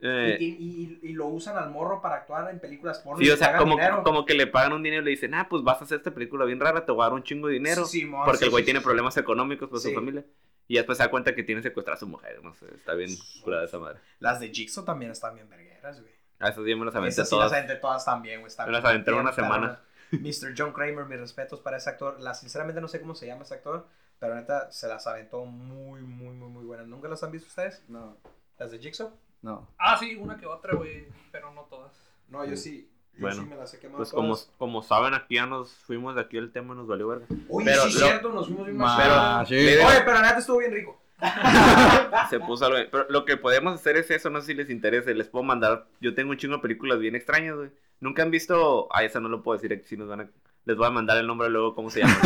Eh, 0.00 0.36
y, 0.38 0.98
y- 1.02 1.12
lo 1.14 1.26
usan 1.26 1.56
al 1.56 1.70
morro 1.70 2.02
para 2.02 2.16
actuar 2.16 2.50
en 2.50 2.58
películas 2.60 2.98
porno. 2.98 3.24
Sí, 3.24 3.30
o 3.30 3.36
sea, 3.36 3.56
como, 3.56 4.26
que 4.26 4.34
le 4.34 4.46
pagan 4.46 4.72
un 4.74 4.82
dinero 4.82 5.02
y 5.02 5.04
le 5.06 5.10
dicen, 5.12 5.32
ah, 5.34 5.46
pues 5.48 5.62
vas 5.62 5.80
a 5.80 5.84
hacer 5.84 5.98
esta 5.98 6.12
película 6.12 6.44
bien 6.44 6.60
rara, 6.60 6.84
te 6.84 6.92
voy 6.92 7.02
a 7.02 7.04
dar 7.06 7.14
un 7.14 7.22
chingo 7.22 7.48
de 7.48 7.54
dinero. 7.54 7.84
Sí, 7.86 8.04
porque 8.06 8.38
sí, 8.38 8.44
el 8.44 8.50
güey 8.50 8.62
sí, 8.62 8.66
tiene 8.66 8.80
sí, 8.80 8.84
problemas 8.84 9.16
económicos 9.16 9.68
con 9.70 9.80
Sí. 9.80 9.88
su 9.90 9.94
familia. 9.94 10.24
Y 10.66 10.76
después 10.76 10.98
se 10.98 11.04
da 11.04 11.10
cuenta 11.10 11.34
que 11.34 11.42
tiene 11.42 11.62
secuestrada 11.62 11.96
a 11.96 12.00
su 12.00 12.06
mujer. 12.08 12.40
No 12.42 12.54
sé, 12.54 12.66
está 12.74 12.94
bien 12.94 13.10
curada 13.42 13.64
esa 13.64 13.78
madre. 13.78 13.98
Las 14.18 14.40
de 14.40 14.48
Jigsaw 14.48 14.84
también 14.84 15.10
están 15.12 15.34
bien 15.34 15.48
vergueras, 15.48 16.00
güey. 16.00 16.12
A 16.40 16.48
esos 16.48 16.64
días 16.64 16.78
me 16.78 16.84
las 16.84 16.94
aventé 16.96 17.12
Esas 17.12 17.28
sí 17.28 17.36
todas. 17.36 17.50
las 17.50 17.58
aventé 17.60 17.76
todas 17.80 18.04
también, 18.04 18.40
güey. 18.40 18.52
Me 18.66 18.72
las 18.72 18.84
aventé 18.84 19.10
en 19.10 19.16
una 19.18 19.32
semana. 19.32 19.80
Mr. 20.10 20.54
John 20.56 20.72
Kramer, 20.72 21.04
mis 21.06 21.18
respetos 21.20 21.60
para 21.60 21.76
ese 21.76 21.90
actor. 21.90 22.20
La, 22.20 22.34
sinceramente 22.34 22.80
no 22.80 22.88
sé 22.88 23.00
cómo 23.00 23.14
se 23.14 23.26
llama 23.26 23.42
ese 23.42 23.54
actor, 23.54 23.86
pero 24.18 24.34
neta 24.34 24.70
se 24.70 24.86
las 24.88 25.06
aventó 25.06 25.44
muy, 25.44 26.02
muy, 26.02 26.34
muy, 26.34 26.48
muy 26.48 26.64
buenas. 26.64 26.86
¿Nunca 26.86 27.08
las 27.08 27.22
han 27.22 27.30
visto 27.30 27.48
ustedes? 27.48 27.82
No, 27.88 28.16
¿Las 28.58 28.70
de 28.70 28.78
Jigsaw? 28.78 29.10
No. 29.44 29.68
Ah, 29.78 29.96
sí, 29.98 30.16
una 30.16 30.36
que 30.36 30.46
otra, 30.46 30.74
güey, 30.74 31.06
pero 31.30 31.52
no 31.52 31.62
todas. 31.62 31.92
No, 32.28 32.44
yo 32.44 32.56
sí. 32.56 32.90
Yo 33.14 33.20
Bueno, 33.20 33.42
sí 33.42 33.48
me 33.48 33.54
las 33.56 33.72
he 33.72 33.78
quemado 33.78 33.98
Pues 33.98 34.10
como, 34.10 34.36
como 34.58 34.82
saben, 34.82 35.14
aquí 35.14 35.36
ya 35.36 35.46
nos 35.46 35.72
fuimos 35.72 36.16
de 36.16 36.22
aquí 36.22 36.36
el 36.36 36.50
tema, 36.50 36.74
nos 36.74 36.88
valió 36.88 37.06
verga. 37.06 37.26
Oye, 37.48 37.66
pero 37.66 37.82
sí, 37.82 37.92
lo- 38.00 38.06
cierto, 38.06 38.28
nos 38.30 38.46
fuimos 38.46 38.64
bien 38.66 38.76
más. 38.76 38.98
Ah, 39.04 39.44
sí. 39.46 39.54
Pero- 39.54 39.86
Oye, 39.86 40.00
pero 40.04 40.20
neta 40.20 40.38
estuvo 40.38 40.58
bien 40.58 40.72
rico. 40.72 41.00
Se 42.30 42.40
puso 42.40 42.66
algo. 42.66 42.78
Pero 42.90 43.06
lo 43.08 43.24
que 43.24 43.36
podemos 43.36 43.74
hacer 43.74 43.96
es 43.96 44.10
eso, 44.10 44.30
no 44.30 44.40
sé 44.40 44.48
si 44.48 44.54
les 44.54 44.68
interese. 44.70 45.14
Les 45.14 45.28
puedo 45.28 45.44
mandar. 45.44 45.86
Yo 46.00 46.12
tengo 46.14 46.30
un 46.32 46.36
chingo 46.38 46.56
de 46.56 46.62
películas 46.62 46.98
bien 46.98 47.14
extrañas, 47.14 47.54
güey. 47.56 47.70
Nunca 48.00 48.22
han 48.22 48.30
visto. 48.32 48.88
Ah, 48.92 49.04
esa 49.04 49.20
no 49.20 49.28
lo 49.28 49.42
puedo 49.42 49.56
decir 49.58 49.72
aquí 49.72 49.86
si 49.86 49.96
nos 49.96 50.08
van 50.08 50.22
a. 50.22 50.28
Les 50.66 50.78
voy 50.78 50.86
a 50.86 50.90
mandar 50.90 51.18
el 51.18 51.26
nombre 51.26 51.50
luego, 51.50 51.74
cómo 51.74 51.90
se 51.90 52.00
llama. 52.00 52.16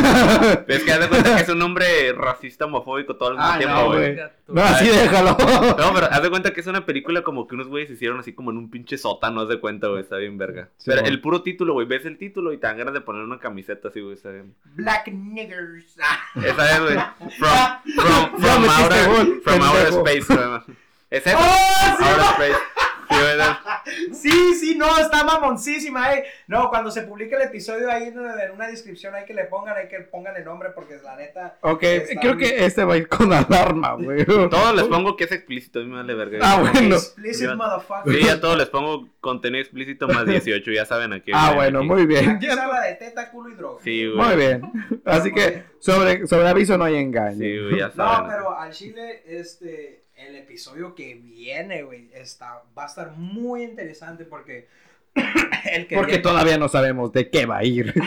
Pero 0.65 0.78
es 0.78 0.85
que 0.85 0.93
haz 0.93 1.01
de 1.01 1.09
cuenta 1.09 1.35
que 1.35 1.43
es 1.43 1.48
un 1.48 1.59
nombre 1.59 2.12
racista, 2.12 2.66
homofóbico 2.66 3.16
todo 3.16 3.31
el 3.31 3.35
mismo 3.36 3.51
Ay, 3.51 3.59
tiempo, 3.59 3.77
no, 3.77 3.86
güey. 3.89 4.16
No, 4.47 4.62
así 4.62 4.86
déjalo. 4.86 5.36
No, 5.77 5.93
pero 5.93 6.06
haz 6.09 6.23
de 6.23 6.31
cuenta 6.31 6.52
que 6.52 6.60
es 6.60 6.66
una 6.69 6.86
película 6.86 7.23
como 7.23 7.48
que 7.48 7.56
unos 7.56 7.66
güeyes 7.66 7.90
hicieron 7.90 8.20
así 8.20 8.32
como 8.32 8.52
en 8.52 8.59
un 8.59 8.70
pinche 8.70 8.97
sótano, 8.97 9.40
haz 9.40 9.48
de 9.48 9.59
cuenta, 9.59 9.89
güey. 9.89 10.02
Está 10.02 10.19
bien 10.19 10.39
verga. 10.39 10.69
Sí, 10.77 10.89
pero 10.89 11.05
el 11.05 11.20
puro 11.20 11.43
título, 11.43 11.73
güey. 11.73 11.89
Ves 11.89 12.06
el 12.06 12.16
título 12.16 12.52
y 12.52 12.59
te 12.59 12.69
dan 12.69 12.78
ganas 12.78 12.94
de 12.94 13.01
poner 13.01 13.23
una 13.23 13.40
camiseta 13.40 13.89
así, 13.89 14.01
güey. 14.01 14.15
Está 14.15 14.31
bien. 14.31 14.55
Black 14.77 15.09
niggers. 15.09 15.97
Ah. 16.01 16.20
Esa 16.36 16.73
es, 16.73 16.81
güey. 16.81 16.97
From, 17.39 17.82
from, 17.97 18.40
from, 18.40 18.65
outer, 18.70 19.09
gol, 19.09 19.40
from 19.43 19.62
outer 19.62 19.89
space, 19.89 20.32
güey. 20.32 20.77
Es 21.10 21.27
eso. 21.27 21.39
¡Oh, 21.40 21.97
sí, 21.98 22.05
outer 22.05 22.19
no! 22.19 22.31
space. 22.31 22.77
Sí, 23.09 24.28
no. 24.28 24.55
Sí, 24.55 24.74
no, 24.76 24.98
está 24.98 25.24
mamoncísima, 25.24 26.14
eh. 26.14 26.24
No, 26.47 26.68
cuando 26.68 26.90
se 26.90 27.02
publique 27.02 27.35
el 27.35 27.43
episodio 27.43 27.90
ahí 27.90 28.05
en 28.09 28.18
una, 28.18 28.66
descripción 28.68 29.14
hay 29.14 29.24
que 29.24 29.35
le 29.35 29.44
pongan, 29.44 29.76
hay 29.76 29.89
que 29.89 30.01
pongan 30.01 30.36
el 30.36 30.44
nombre 30.44 30.70
porque 30.74 30.98
la 31.02 31.16
neta. 31.16 31.56
Ok, 31.62 31.82
Está 31.82 32.20
creo 32.20 32.36
que 32.36 32.64
este 32.64 32.85
va 32.85 32.94
a 32.94 32.97
ir 32.98 33.09
con 33.09 33.32
alarma, 33.32 33.94
güey. 33.94 34.24
Todos 34.24 34.74
les 34.76 34.85
pongo 34.86 35.16
que 35.16 35.24
es 35.24 35.32
explícito, 35.32 35.80
a 35.80 35.82
mí 35.82 35.89
me 35.89 35.97
vale 35.97 36.14
verga. 36.14 36.39
Ah, 36.43 36.60
bueno. 36.60 36.97
Explicit 36.97 37.48
Ya. 37.48 37.55
motherfucker. 37.55 38.14
Sí, 38.14 38.28
a 38.28 38.40
todos 38.40 38.56
les 38.59 38.68
pongo 38.68 39.09
contenido 39.20 39.60
explícito 39.62 40.06
más 40.09 40.26
18, 40.26 40.70
ya 40.70 40.85
saben 40.85 41.12
aquí. 41.12 41.30
Ah, 41.35 41.52
bueno, 41.55 41.82
muy 41.82 42.06
bien. 42.06 42.28
Aquí 42.30 42.47
se 42.47 42.52
habla 42.52 42.80
de 42.82 42.94
teta, 42.94 43.30
culo 43.30 43.51
y 43.51 43.55
droga. 43.55 43.80
Sí, 43.82 44.06
güey. 44.06 44.26
Muy 44.26 44.36
bien. 44.36 44.62
Así 45.05 45.32
que 45.32 45.64
sobre, 45.78 46.26
sobre 46.26 46.48
aviso 46.48 46.76
no 46.76 46.85
hay 46.85 46.97
engaño. 46.97 47.39
Sí, 47.39 47.59
güey, 47.59 47.78
ya 47.78 47.89
No, 47.89 47.94
saben. 47.94 48.30
pero 48.30 48.59
al 48.59 48.70
chile, 48.72 49.22
este, 49.26 50.05
el 50.19 50.36
episodio 50.36 50.95
que 50.95 51.15
viene, 51.15 51.82
güey, 51.82 52.11
está, 52.12 52.62
va 52.77 52.85
a 52.85 52.86
estar 52.86 53.12
muy 53.12 53.62
interesante 53.62 54.24
porque 54.24 54.69
el 55.73 55.86
que 55.86 55.97
Porque 55.97 56.12
viene- 56.12 56.23
todavía 56.23 56.59
no 56.59 56.69
sabemos 56.69 57.12
de 57.12 57.31
qué 57.31 57.47
va 57.47 57.59
a 57.59 57.65
ir. 57.65 57.95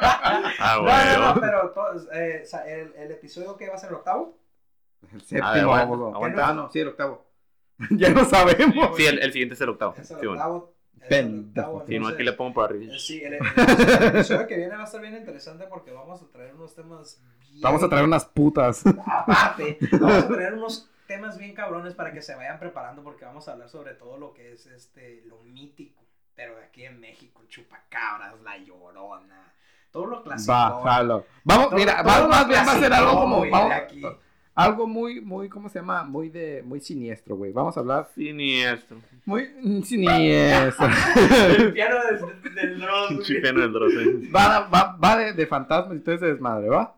Ah, 0.00 0.76
No, 0.76 0.82
no, 0.82 1.26
no, 1.26 1.34
bueno. 1.34 1.40
pero 1.40 1.70
to- 1.70 2.12
eh, 2.12 2.44
el, 2.66 2.92
el 2.96 3.12
episodio 3.12 3.56
que 3.56 3.68
va 3.68 3.74
a 3.74 3.78
ser 3.78 3.90
el 3.90 3.96
octavo. 3.96 4.38
El 5.12 5.18
A 5.18 5.20
séptimo, 5.20 5.52
ver, 5.52 5.60
aguanta, 5.62 5.84
boludo. 5.86 6.14
aguanta. 6.14 6.48
Ah, 6.48 6.52
no, 6.54 6.70
sí, 6.70 6.80
el 6.80 6.88
octavo. 6.88 7.26
ya 7.90 8.10
no 8.10 8.24
sabemos. 8.24 8.96
Sí, 8.96 9.06
el, 9.06 9.18
el 9.20 9.32
siguiente 9.32 9.54
es 9.54 9.60
el 9.60 9.68
octavo. 9.70 9.94
Es 9.98 10.08
Sí, 10.08 10.14
el 10.14 10.28
bueno. 10.28 10.32
octavo. 10.34 10.74
Pendejo. 11.08 11.70
octavo, 11.70 11.84
Si 11.88 11.98
no, 11.98 12.08
aquí 12.08 12.22
le 12.22 12.32
pongo 12.32 12.54
por 12.54 12.64
arriba. 12.70 12.92
Eh, 12.94 12.98
Sí, 12.98 13.22
el, 13.22 13.34
el- 13.34 13.40
el 14.00 14.06
episodio 14.16 14.46
que 14.46 14.56
viene 14.56 14.74
va 14.74 14.82
a 14.82 14.84
estar 14.84 15.00
bien 15.00 15.16
interesante 15.16 15.64
porque 15.68 15.92
vamos 15.92 16.22
a 16.22 16.26
traer 16.30 16.54
unos 16.54 16.74
temas 16.74 17.22
bien... 17.40 17.60
Vamos 17.62 17.82
a 17.82 17.88
traer 17.88 18.04
unas 18.04 18.24
putas. 18.24 18.84
Aparte, 18.86 19.78
vamos 19.92 20.24
a 20.24 20.28
traer 20.28 20.54
unos 20.54 20.90
temas 21.08 21.36
bien 21.38 21.54
cabrones 21.54 21.94
para 21.94 22.12
que 22.12 22.22
se 22.22 22.36
vayan 22.36 22.60
preparando 22.60 23.02
porque 23.02 23.24
vamos 23.24 23.48
a 23.48 23.52
hablar 23.52 23.68
sobre 23.68 23.94
todo 23.94 24.16
lo 24.18 24.32
que 24.32 24.52
es 24.52 24.66
este, 24.66 25.22
lo 25.26 25.42
mítico, 25.42 26.04
pero 26.36 26.54
de 26.54 26.62
aquí 26.64 26.84
en 26.84 27.00
México, 27.00 27.42
chupacabras, 27.48 28.40
la 28.42 28.58
llorona, 28.58 29.52
todo 29.90 30.06
lo 30.06 30.22
clásico. 30.22 30.52
Va, 30.52 30.80
jalo. 30.84 31.24
Vamos, 31.42 31.70
Todo- 31.70 31.76
mira, 31.78 31.96
todo 32.04 32.06
va- 32.12 32.20
lo 32.20 32.28
más 32.28 32.46
bien 32.46 32.60
va 32.64 32.72
a 32.72 32.78
ser 32.78 32.92
algo 32.92 33.20
como. 33.20 33.36
güey, 33.38 33.50
vamos- 33.50 33.68
de 33.70 33.74
aquí. 33.74 34.02
algo 34.54 34.86
muy, 34.86 35.20
muy, 35.20 35.48
¿cómo 35.48 35.68
se 35.68 35.78
llama? 35.78 36.04
Muy 36.04 36.28
de, 36.30 36.62
muy 36.64 36.80
siniestro, 36.80 37.36
güey. 37.36 37.52
Vamos 37.52 37.76
a 37.76 37.80
hablar 37.80 38.08
Siniestro. 38.14 38.98
muy 39.24 39.48
mm, 39.62 39.82
siniestro. 39.82 40.88
El 41.56 41.72
piano 41.74 41.96
del, 42.04 42.54
del 42.54 42.80
Dross. 42.80 43.24
Chifeno 43.26 43.60
del 43.62 43.72
droce. 43.72 44.04
va, 44.34 44.68
va, 44.68 44.96
va 45.02 45.16
de, 45.16 45.32
de 45.32 45.46
fantasmas 45.46 45.96
y 45.96 46.00
todo 46.00 46.14
ese 46.16 46.26
desmadre, 46.26 46.68
¿va? 46.68 46.94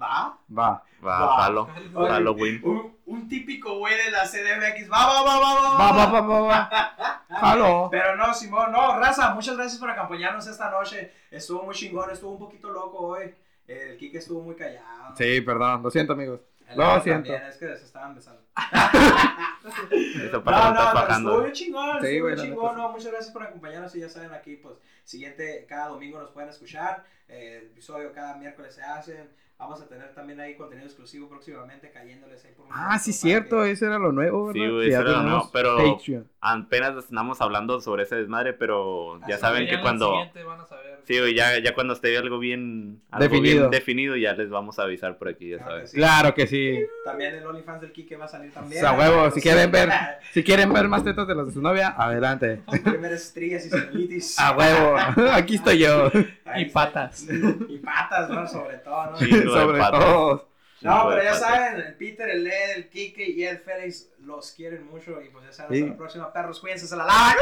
¿Va? 0.00 0.38
Va. 0.56 0.82
Va, 1.04 1.20
Va. 1.26 1.42
jalo. 1.42 1.68
Oye, 1.94 2.10
Halloween. 2.10 2.60
Un, 2.64 2.96
un 3.06 3.28
típico 3.28 3.78
güey 3.78 3.94
de 3.96 4.10
la 4.10 4.24
CDMX. 4.26 4.90
Va, 4.90 5.06
va, 5.06 5.22
va, 5.22 5.38
va, 5.38 5.54
va. 5.54 5.92
Va, 5.92 6.06
va, 6.06 6.20
va, 6.20 6.40
va. 6.40 7.24
Jalo. 7.40 7.88
Pero 7.90 8.16
no, 8.16 8.34
Simón, 8.34 8.70
no, 8.72 8.98
raza, 8.98 9.34
muchas 9.34 9.56
gracias 9.56 9.78
por 9.80 9.88
acompañarnos 9.90 10.46
esta 10.46 10.70
noche. 10.70 11.12
Estuvo 11.30 11.62
muy 11.62 11.74
chingón, 11.74 12.10
estuvo 12.10 12.32
un 12.32 12.38
poquito 12.38 12.70
loco 12.70 12.98
hoy. 12.98 13.34
El 13.66 13.96
Kike 13.96 14.18
estuvo 14.18 14.42
muy 14.42 14.56
callado. 14.56 15.14
Sí, 15.16 15.40
perdón. 15.40 15.82
Lo 15.82 15.90
siento, 15.90 16.12
amigos. 16.12 16.40
El 16.68 16.76
Lo 16.76 17.00
siento. 17.00 17.30
También, 17.32 17.50
es 17.50 17.56
que 17.56 17.76
se 17.76 17.84
estaban 17.84 18.14
besando. 18.14 18.42
Eso 20.24 20.42
para 20.44 20.58
No, 20.58 20.74
no, 20.74 20.94
bajando. 20.94 21.30
estuvo 21.30 21.40
bien 21.42 21.52
chingón, 21.52 22.00
Sí, 22.00 22.06
estuvo 22.08 22.28
la 22.30 22.36
chingón, 22.36 22.76
no, 22.76 22.88
muchas 22.90 23.10
gracias 23.12 23.32
por 23.32 23.42
acompañarnos 23.42 23.94
y 23.94 24.00
ya 24.00 24.08
saben 24.08 24.32
aquí, 24.32 24.56
pues, 24.56 24.74
siguiente, 25.04 25.66
cada 25.68 25.88
domingo 25.88 26.18
nos 26.20 26.30
pueden 26.30 26.50
escuchar, 26.50 27.04
eh, 27.28 27.58
el 27.62 27.66
episodio 27.68 28.12
cada 28.12 28.34
miércoles 28.36 28.74
se 28.74 28.82
hacen, 28.82 29.30
vamos 29.60 29.80
a 29.82 29.86
tener 29.88 30.12
también 30.14 30.40
ahí 30.40 30.56
contenido 30.56 30.86
exclusivo 30.86 31.28
próximamente 31.28 31.90
cayéndoles 31.90 32.44
ahí 32.44 32.52
por 32.56 32.66
un 32.66 32.72
Ah, 32.74 32.98
sí, 32.98 33.12
cierto, 33.12 33.62
que- 33.62 33.70
ese 33.72 33.86
era 33.86 33.98
lo 33.98 34.10
nuevo, 34.10 34.46
¿verdad? 34.46 34.62
Sí, 34.62 34.68
güey, 34.70 34.88
Que 34.88 34.92
eso 34.94 35.02
era 35.02 35.10
lo 35.12 35.22
nuevo, 35.22 35.50
pero- 35.52 35.76
Patreon. 35.76 36.26
Apenas 36.42 36.96
estamos 36.96 37.38
hablando 37.42 37.80
sobre 37.82 38.04
ese 38.04 38.16
desmadre, 38.16 38.54
pero 38.54 39.20
ya 39.28 39.34
Así 39.34 39.42
saben 39.42 39.68
que 39.68 39.78
cuando... 39.82 40.10
siguiente 40.10 40.42
van 40.42 40.60
a 40.62 40.66
saber. 40.66 40.90
Sí, 41.04 41.18
güey, 41.18 41.34
ya, 41.34 41.58
ya 41.58 41.74
cuando 41.74 41.92
esté 41.92 42.16
algo 42.16 42.38
bien, 42.38 43.00
algo 43.10 43.24
Definido. 43.24 43.58
bien 43.58 43.70
definido, 43.70 44.16
ya 44.16 44.32
les 44.34 44.48
vamos 44.48 44.78
a 44.78 44.82
avisar 44.84 45.18
por 45.18 45.28
aquí, 45.28 45.50
ya 45.50 45.56
Claro 45.58 45.70
que 45.72 45.76
sabes. 45.76 45.90
sí. 45.90 45.96
Claro 45.98 46.34
que 46.34 46.46
sí. 46.46 46.78
También 47.04 47.34
el 47.34 47.46
OnlyFans 47.46 47.80
del 47.82 47.92
Kike 47.92 48.16
va 48.16 48.24
a 48.26 48.28
salir 48.28 48.50
O 48.50 48.54
también. 48.54 48.80
sea, 48.80 48.92
huevo, 48.92 49.30
si 49.30 49.40
quieren 49.42 49.70
ver, 49.70 49.90
si 50.32 50.42
quieren 50.44 50.72
ver 50.72 50.88
más 50.88 51.04
tetas 51.04 51.26
de 51.28 51.34
las 51.34 51.46
de 51.48 51.52
su 51.52 51.60
novia, 51.60 51.88
adelante. 51.98 52.62
Primeras 52.84 53.20
estrías 53.22 53.66
y 53.66 53.70
celulitis. 53.70 54.38
A 54.38 54.56
huevo, 54.56 54.96
aquí 55.32 55.56
estoy 55.56 55.78
yo. 55.78 56.10
Ahí 56.46 56.62
Y 56.62 56.66
está. 56.66 56.86
patas. 56.86 57.26
Y 57.68 57.78
patas, 57.78 58.30
¿no? 58.30 58.46
Sobre 58.46 58.78
todo, 58.78 59.10
¿no? 59.10 59.16
Sí. 59.18 59.30
Sobre 59.52 59.80
todo. 59.80 60.48
No, 60.82 61.08
pero 61.10 61.22
ya 61.22 61.34
saben, 61.34 61.80
el 61.80 61.94
Peter, 61.96 62.28
el 62.30 62.44
Led, 62.44 62.70
el 62.76 62.88
Kike 62.88 63.28
y 63.28 63.44
el 63.44 63.58
Félix 63.58 64.08
los 64.20 64.52
quieren 64.52 64.86
mucho. 64.86 65.20
Y 65.20 65.28
pues 65.28 65.44
ya 65.44 65.52
saben, 65.52 65.72
Sí. 65.76 65.80
hasta 65.82 65.90
la 65.92 65.96
próxima, 65.98 66.32
perros. 66.32 66.60
Cuídense, 66.60 66.86
se 66.86 66.96
la 66.96 67.04
lavan. 67.04 67.34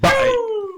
Bye. 0.00 0.77